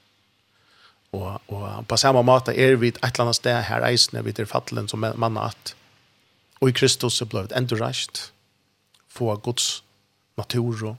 Og, 1.15 1.39
og 1.47 1.85
på 1.87 1.97
samme 1.97 2.23
måte 2.27 2.51
er 2.51 2.75
vi 2.79 2.91
et 2.91 2.99
eller 3.03 3.27
annet 3.27 3.39
sted 3.39 3.61
her 3.69 3.85
eisene 3.87 4.23
vi 4.25 4.33
til 4.35 4.49
fattelen 4.49 4.89
som 4.91 5.05
mann 5.15 5.39
at 5.39 5.75
og 6.63 6.71
i 6.71 6.75
Kristus 6.75 7.21
er 7.21 7.29
blevet 7.29 7.53
enda 7.55 7.77
reist 7.79 8.31
få 9.11 9.35
Guds 9.43 9.83
natur 10.39 10.81
og 10.91 10.95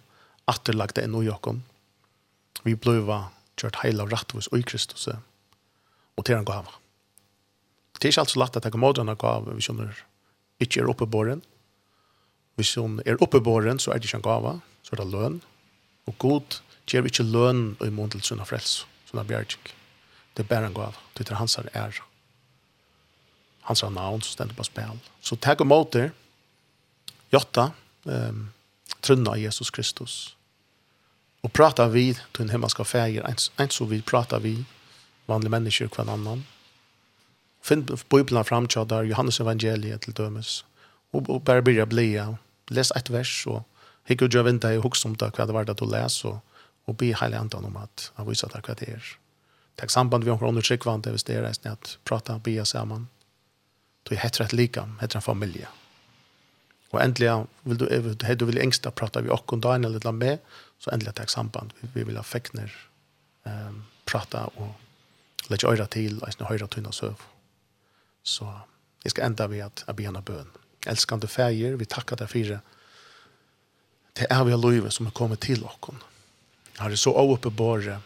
atterlagde 0.49 1.03
enn 1.05 1.17
og 1.17 1.27
jokken. 1.27 1.63
Vi 2.65 2.77
blevet 2.77 3.33
kjørt 3.61 3.81
heil 3.83 4.01
av 4.01 4.13
rettvis 4.13 4.49
og 4.53 4.61
i 4.61 4.67
Kristus 4.69 5.09
og 5.09 6.25
til 6.25 6.37
han 6.37 6.49
gav 6.49 6.69
det 7.97 8.09
er 8.09 8.13
ikke 8.13 8.25
alt 8.27 8.33
så 8.35 8.41
lett 8.41 8.57
at 8.59 8.67
jeg 8.67 8.75
kan 8.75 8.83
måte 8.83 9.03
henne 9.03 9.17
gave 9.19 9.55
hvis 9.57 9.71
hun 9.73 9.85
er 9.87 10.05
ikke 10.61 10.81
er 10.81 10.91
oppe 10.91 11.07
båren. 11.07 11.43
Hvis 12.57 12.75
hun 12.81 13.01
er 13.05 13.21
oppe 13.25 13.41
båren 13.45 13.81
så 13.81 13.93
er 13.93 14.01
det 14.01 14.09
ikke 14.09 14.21
en 14.23 14.29
gave, 14.29 14.53
så 14.83 14.95
er 14.95 15.03
det 15.03 15.13
løn. 15.13 15.41
Og 16.09 16.19
god 16.19 16.61
gjør 16.87 17.09
ikke 17.11 17.27
løn 17.27 17.65
i 17.85 17.91
mån 17.93 18.13
til 18.15 18.23
sunn 18.25 18.41
av 18.41 18.51
frelse, 18.51 18.87
sunn 19.09 19.25
bjergjeng. 19.27 19.73
Det 20.37 20.45
er 20.45 20.49
bare 20.49 20.69
en 20.71 20.77
gave, 20.77 20.97
det 21.17 21.29
er 21.29 21.41
hans 21.41 21.59
ære. 21.59 22.05
Hans 23.67 23.83
er 23.83 23.91
navn 23.91 24.23
som 24.23 24.37
stender 24.37 24.55
på 24.55 24.65
spil. 24.69 25.01
Så 25.21 25.37
takk 25.37 25.65
og 25.65 25.71
måte, 25.73 26.11
jotta, 27.33 27.73
um, 28.05 28.51
trunna 29.03 29.35
av 29.35 29.43
Jesus 29.43 29.73
Kristus. 29.75 30.37
Og 31.43 31.53
prata 31.53 31.89
vi 31.91 32.13
til 32.15 32.45
en 32.45 32.53
himmelska 32.53 32.85
fæger, 32.85 33.27
ens, 33.27 33.51
så 33.75 33.85
vi 33.85 34.03
prata 34.03 34.39
vi 34.39 34.61
vanlige 35.27 35.51
mennesker 35.51 35.91
hver 35.91 36.13
annan, 36.13 36.45
Finn 37.67 37.83
Bibelen 38.11 38.45
fram 38.47 38.69
til 38.71 38.87
der 38.87 39.03
Johannes 39.03 39.41
evangeliet 39.43 40.05
til 40.07 40.15
dømes. 40.15 40.65
Og, 41.13 41.27
og 41.31 41.45
bare 41.45 41.65
byrja 41.67 41.87
blia. 41.91 42.27
Les 42.71 42.93
et 42.95 43.11
vers 43.11 43.33
og 43.51 43.65
hikk 44.07 44.23
og 44.27 44.35
gjør 44.35 44.47
vinta 44.47 44.71
i 44.71 44.83
hukst 44.83 45.07
om 45.07 45.17
det 45.19 45.33
hva 45.35 45.47
det 45.47 45.55
var 45.55 45.67
det 45.67 45.79
du 45.81 45.87
les 45.91 46.21
og, 46.29 46.39
og 46.87 46.97
be 46.99 47.11
heilig 47.19 47.39
andan 47.39 47.67
om 47.67 47.79
at 47.83 48.11
han 48.19 48.29
viser 48.29 48.53
deg 48.53 48.67
hva 48.67 48.77
det 48.79 48.93
er. 48.95 49.09
Takk 49.77 49.91
samband 49.93 50.25
vi 50.25 50.31
omkring 50.31 50.55
undertrykkvande 50.55 51.11
hvis 51.13 51.27
det 51.27 51.37
er 51.37 51.45
reisende 51.47 51.75
at 51.75 51.97
prata, 52.05 52.39
bia 52.39 52.65
saman, 52.65 53.09
Du 54.07 54.15
er 54.15 54.23
hett 54.23 54.39
rett 54.39 54.53
likam, 54.55 54.99
heter 55.01 55.19
en 55.19 55.23
familie. 55.23 55.67
Og 56.93 57.01
endelig, 57.03 57.47
vil 57.67 57.79
du, 57.81 57.87
du 58.23 58.45
vil 58.47 58.61
engsta 58.63 58.93
prata 58.95 59.21
vi 59.21 59.33
okkur 59.35 59.59
dagen 59.59 59.85
eller 59.85 60.05
la 60.05 60.13
med, 60.15 60.39
så 60.79 60.93
endelig 60.95 61.17
takk 61.19 61.33
samband. 61.33 61.75
Vi, 61.81 61.89
vi 61.97 62.05
vil 62.07 62.17
ha 62.17 62.23
fekner, 62.23 62.71
um, 63.43 63.83
prata 64.07 64.45
og 64.55 65.51
lege 65.51 65.67
øyra 65.67 65.89
til, 65.91 66.21
eisne 66.23 66.47
høyra 66.47 66.71
tunna 66.71 66.95
søv. 66.95 67.19
Så 68.27 68.49
jeg 69.05 69.15
skal 69.15 69.29
enda 69.29 69.47
ved 69.51 69.63
at 69.69 69.85
jeg 69.87 69.97
begynner 69.97 70.25
bøn. 70.27 70.51
Elskande 70.91 71.29
feir, 71.31 71.77
vi 71.79 71.87
takker 71.87 72.19
deg 72.19 72.31
fire. 72.31 72.59
Det 74.17 74.27
er 74.31 74.45
vi 74.49 74.55
av 74.55 74.65
livet 74.65 74.95
som 74.95 75.07
har 75.07 75.15
kommet 75.15 75.45
til 75.47 75.63
oss. 75.67 75.95
Har 76.77 76.91
det 76.91 76.99
så 77.01 77.13
åpenbare, 77.15 78.01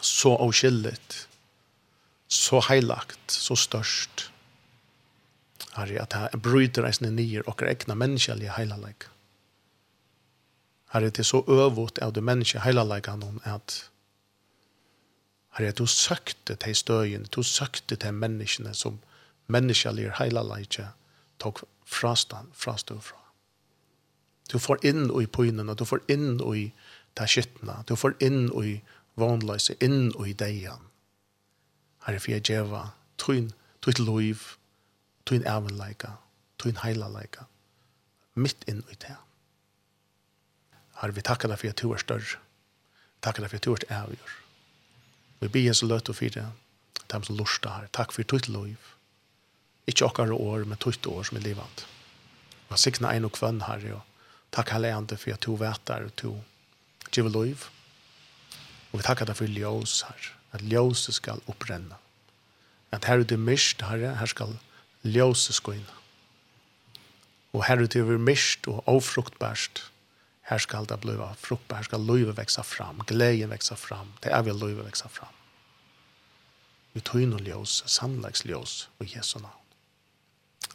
så 0.00 0.36
avskillet, 0.36 1.26
så 2.28 2.60
heilagt, 2.68 3.32
så 3.32 3.56
størst. 3.56 4.28
Har 5.76 5.90
er 5.90 6.02
at 6.02 6.14
jeg 6.16 6.42
bryter 6.42 6.86
reisende 6.86 7.10
nyer 7.12 7.44
og 7.48 7.62
egna 7.62 7.94
menneskelige 7.94 8.54
heilalegg. 8.56 9.08
Her 10.92 11.08
er 11.08 11.10
det 11.10 11.26
så 11.26 11.42
øvått 11.48 11.98
av 11.98 12.14
det 12.16 12.24
menneskelige 12.24 12.64
heilalegg 12.64 13.08
han 13.10 13.24
om 13.24 13.40
at 13.44 13.82
Herre, 15.56 15.72
du 15.72 15.86
søkte 15.86 16.56
til 16.60 16.76
støyen, 16.76 17.24
du 17.32 17.42
søkte 17.42 17.96
til 17.96 18.12
menneskene 18.12 18.74
som 18.74 18.98
menneskelige 19.48 20.12
heila 20.18 20.42
leitje 20.44 20.90
tok 21.40 21.62
frastan, 21.86 22.50
frastå 22.52 22.98
fra. 23.00 23.22
Du 24.52 24.58
får 24.58 24.84
inn 24.86 25.08
i 25.20 25.26
poinene, 25.26 25.74
du 25.74 25.84
får 25.84 26.04
inn 26.12 26.38
i 26.54 26.68
ta 27.16 27.26
skittene, 27.26 27.80
du 27.88 27.96
får 27.96 28.18
inn 28.20 28.50
i 28.62 28.76
vanløse, 29.16 29.78
inn 29.80 30.12
i 30.26 30.34
deian. 30.36 30.84
Herre, 32.06 32.20
for 32.20 32.36
jeg 32.36 32.44
djeva, 32.46 32.82
tøyn, 33.18 33.50
tøyt 33.82 33.98
loiv, 33.98 34.44
tøyn 35.26 35.46
evenleika, 35.48 36.18
tøyn 36.62 36.82
heilaleika, 36.84 37.48
mitt 38.36 38.66
inn 38.68 38.84
i 38.92 38.98
det. 39.02 39.16
Herre, 41.00 41.16
vi 41.16 41.24
takkar 41.24 41.50
deg 41.50 41.62
for 41.62 41.72
at 41.72 41.82
du 41.82 41.94
er 41.96 42.04
større. 42.04 42.42
Takkar 43.24 43.46
deg 43.46 43.54
for 43.54 43.58
at 43.58 43.66
du 43.66 43.88
er 43.88 44.02
avgjør. 44.04 44.42
Vi 45.40 45.48
ber 45.48 45.66
Jesu 45.68 45.86
løtt 45.86 46.08
og 46.08 46.16
fire 46.16 46.50
dem 47.12 47.24
som 47.26 47.36
lurer 47.38 47.70
her. 47.70 47.88
Takk 47.94 48.14
for 48.14 48.26
ditt 48.26 48.48
liv. 48.50 48.92
Ikke 49.86 50.08
åkere 50.08 50.34
år, 50.34 50.64
men 50.66 50.78
ditt 50.82 51.06
år 51.06 51.26
som 51.28 51.38
er 51.38 51.46
livet. 51.46 51.86
Vi 52.66 52.74
har 52.74 52.82
sikna 52.82 53.12
en 53.14 53.28
og 53.28 53.36
kvann 53.36 53.62
her, 53.66 53.84
og 53.94 54.02
takk 54.54 54.72
hele 54.74 54.90
ene 54.90 55.18
for 55.18 55.34
at 55.34 55.46
du 55.46 55.54
vet 55.60 55.82
der, 55.86 56.08
og 56.08 56.16
du 56.18 57.10
giver 57.12 57.30
liv. 57.30 57.68
Og 58.90 58.98
vi 59.00 59.06
takker 59.06 59.28
deg 59.28 59.38
for 59.38 59.50
ljøs 59.50 60.00
her, 60.08 60.30
at 60.56 60.64
ljøset 60.64 61.20
skal 61.20 61.42
opprenne. 61.46 61.98
At 62.94 63.06
her 63.06 63.20
er 63.20 63.28
det 63.28 63.38
mist, 63.38 63.82
herre, 63.82 64.16
her 64.18 64.30
skal 64.30 64.56
ljøset 65.04 65.62
gå 65.62 65.76
inn. 65.76 65.90
Og 67.54 67.64
her 67.66 67.80
er 67.82 67.86
det 67.86 68.20
mist 68.20 68.66
og 68.70 68.82
avfruktbærst. 68.90 69.84
Her 70.46 70.58
skal 70.58 70.86
det 70.86 71.00
bli 71.00 71.16
frukt, 71.38 71.72
her 71.72 71.82
ska 71.82 71.98
løyve 71.98 72.32
växa 72.32 72.62
fram, 72.62 73.02
glädjen 73.06 73.50
växa 73.50 73.76
fram, 73.76 74.12
det 74.20 74.30
är 74.30 74.42
väl 74.42 74.58
løyve 74.58 74.82
växa 74.82 75.08
fram. 75.08 75.34
Vi 76.92 77.00
tog 77.00 77.22
in 77.22 77.34
og 77.34 77.40
ljus, 77.40 77.82
samlags 77.86 78.44
ljus 78.44 78.88
Jesu 79.00 79.38
namn. 79.38 79.66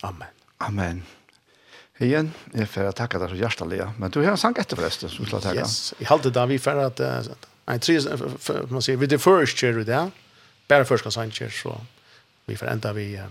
Amen. 0.02 0.27
Amen. 0.57 1.03
Igen, 1.99 2.31
jeg 2.53 2.68
får 2.69 2.91
tacka 2.98 3.19
deg 3.19 3.30
så 3.30 3.35
hjertelig, 3.35 3.81
Men 3.98 4.11
du 4.11 4.19
har 4.22 4.31
en 4.31 4.38
sang 4.38 4.56
etter 4.57 4.76
förresten 4.76 5.10
som 5.10 5.26
ska 5.26 5.39
takke. 5.39 5.60
Yes, 5.60 5.93
i 5.99 6.06
halte 6.06 6.30
där 6.30 6.45
vi 6.45 6.60
för 6.60 6.76
att 6.76 6.99
en 7.65 7.80
tre 7.80 7.99
man 8.69 8.81
sier, 8.81 8.98
vi 8.98 9.07
det 9.07 9.19
först 9.19 9.64
vi 9.64 9.72
det 9.72 9.84
där. 9.84 10.11
Bara 10.68 10.85
första 10.85 11.11
sancher 11.11 11.49
så 11.49 11.81
vi 12.45 12.57
får 12.57 12.65
enda 12.65 12.93
vi 12.93 13.22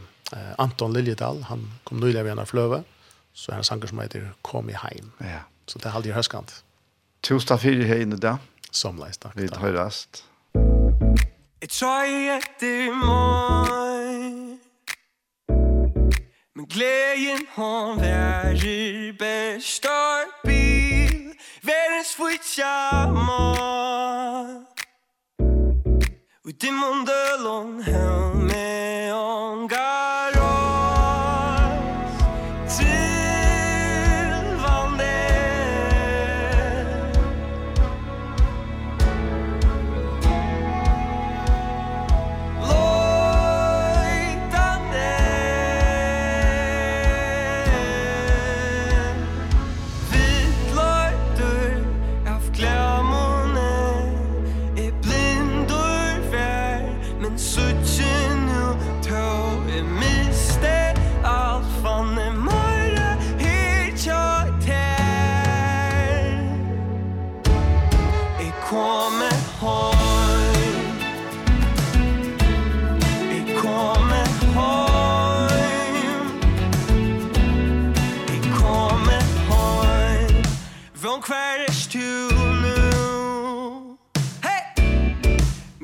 Anton 0.59 0.93
Liljedal, 0.93 1.43
han 1.43 1.73
kom 1.85 2.01
nylig 2.01 2.21
av 2.21 2.29
en 2.29 2.47
flöve. 2.47 2.83
Så 3.33 3.53
han 3.53 3.65
sanger 3.65 3.87
som 3.87 3.99
heter 3.99 4.33
Kom 4.43 4.71
i 4.71 4.73
heim. 4.73 5.13
Ja. 5.19 5.41
Så 5.67 5.79
det 5.79 5.87
er 5.87 5.95
aldri 5.95 6.13
höskant. 6.13 6.65
Tusen 7.23 7.49
takk 7.49 7.61
fyra 7.63 7.87
här 7.87 8.01
inne 8.01 8.17
da. 8.17 8.39
Som 8.71 8.99
leis, 8.99 9.19
takk. 9.19 9.33
Vi 9.37 9.49
tar 9.49 9.73
rast. 9.73 10.25
Jag 11.61 11.71
tror 11.71 12.05
jag 12.05 12.39
etter 12.39 12.93
mig 13.07 14.59
Men 16.55 16.67
glädjen 16.67 17.47
hon 17.55 17.99
best 19.19 19.85
og 19.85 20.49
bil 20.49 21.35
Verdens 21.63 22.15
flytja 22.17 23.07
mat 23.13 24.81
Och 26.45 26.53
det 26.61 26.73
månde 26.73 27.13
lång 27.45 27.83
hemmet 27.83 28.80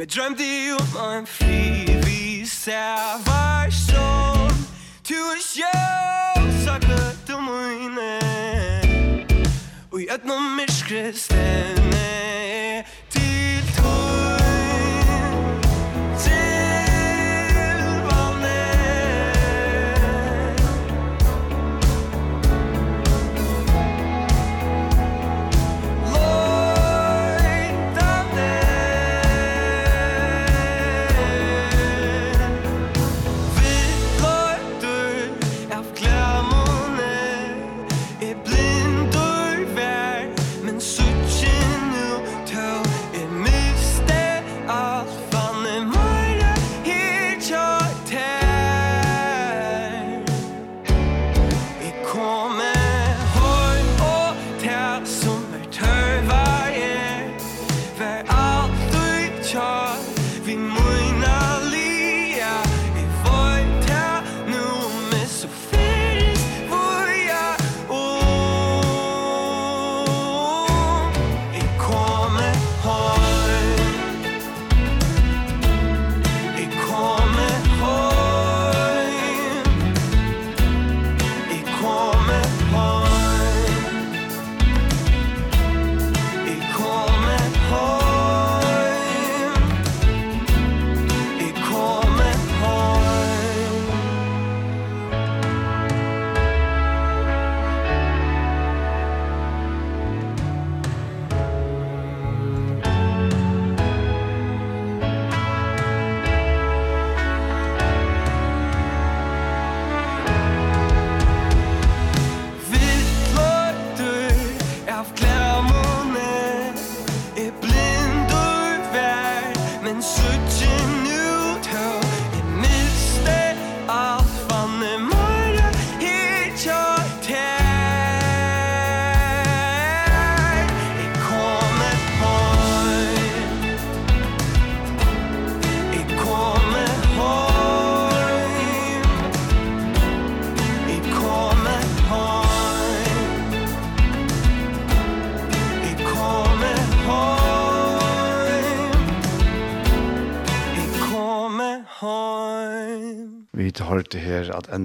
Jeg 0.06 0.14
drømte 0.14 0.44
om 0.78 1.16
en 1.16 1.26
fri 1.26 1.86
frivis 1.86 2.68
Jeg 2.68 3.22
var 3.26 3.72
sånn 3.74 4.52
Tusen 5.02 5.40
sjø 5.42 5.70
Saklet 6.62 7.32
om 7.34 7.48
øyne 7.50 8.12
Og 9.90 9.98
i 10.04 10.06
ødne 10.14 10.36
myrskre 10.60 11.10
stene 11.10 12.04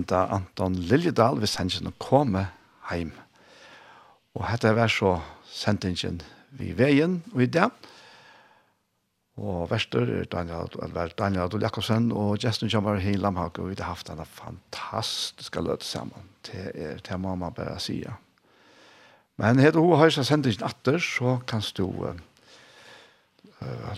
enda 0.02 0.26
Anton 0.34 0.76
Liljedal 0.90 1.40
hvis 1.42 1.58
han 1.60 1.70
ikke 1.70 1.94
komme 2.02 2.48
heim. 2.90 3.14
Og 4.36 4.46
dette 4.50 4.74
var 4.76 4.92
så 4.92 5.20
sendingen 5.52 6.22
vi 6.58 6.74
veien 6.76 7.22
og 7.34 7.44
i 7.44 7.50
det. 7.52 7.70
Og 9.42 9.70
verster 9.72 10.10
er 10.20 10.28
Daniel, 10.30 10.70
eller 10.84 11.14
Daniel 11.18 11.48
Adol 11.48 11.64
Jakobsen 11.64 12.12
og 12.12 12.42
Justin 12.44 12.70
Kjammer 12.70 13.00
i 13.00 13.16
Lamhag 13.16 13.58
og 13.60 13.72
vi 13.72 13.78
har 13.80 13.94
haft 13.94 14.10
denne 14.10 14.26
fantastiske 14.28 15.64
løte 15.64 15.88
sammen 15.88 16.28
til 16.44 16.68
er, 16.76 17.00
til 17.00 17.22
mamma 17.22 17.50
bare 17.50 17.80
sier. 17.80 18.18
Men 19.40 19.60
heter 19.60 19.80
du 19.80 19.96
har 19.98 20.12
seg 20.14 20.28
sendingen 20.28 20.68
atter, 20.68 21.00
så 21.02 21.40
kan 21.48 21.64
du 21.78 21.88
uh, 21.88 22.20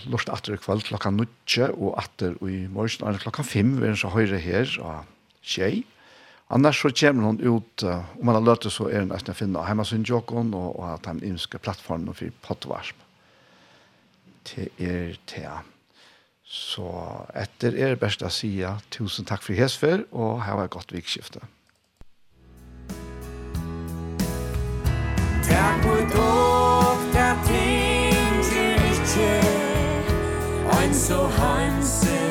lort 0.08 0.30
atter 0.32 0.54
i 0.54 0.60
kveld 0.62 0.86
klokka 0.86 1.10
9 1.12 1.26
og 1.74 1.98
atter 2.00 2.38
i 2.46 2.64
morgen 2.70 3.18
klokka 3.20 3.42
5 3.42 3.74
vi 3.82 3.90
er 3.90 3.98
så 3.98 4.12
høyre 4.14 4.38
her 4.40 4.70
og 4.80 5.10
tjei. 5.42 5.84
Annars 6.54 6.82
så 6.82 6.90
kommer 6.90 7.22
hon 7.22 7.40
ut, 7.40 7.82
om 7.82 8.26
man 8.26 8.34
har 8.34 8.42
løtt 8.46 8.62
det 8.62 8.70
så 8.70 8.86
er 8.86 9.02
det 9.02 9.10
nesten 9.10 9.34
å 9.34 9.34
finne 9.34 9.62
hjemmesynjåkon 9.66 10.52
og, 10.54 10.68
og 10.78 10.84
at 10.92 11.08
han 11.10 11.18
innsker 11.26 11.58
plattformen 11.58 12.14
for 12.14 12.30
pottvarsp. 12.46 13.00
Det 14.46 14.68
er 14.78 15.16
det. 15.32 15.50
Så 16.46 16.86
etter 17.34 17.74
er 17.74 17.96
det 17.96 18.00
best 18.04 18.22
å 18.22 18.30
si 18.30 18.52
tusen 18.94 19.26
takk 19.26 19.42
for 19.42 19.58
hesfer, 19.58 20.06
og 20.14 20.44
her 20.46 20.60
var 20.60 20.70
et 20.70 20.76
godt 20.76 20.94
vikskifte. 20.94 21.42
Takk 25.48 25.82
for 25.82 26.06
dog, 26.14 27.08
takk 27.16 27.48
ting, 27.50 28.44
ikke, 28.92 29.32
ein 30.78 30.94
så 30.94 31.26
hansen. 31.40 32.23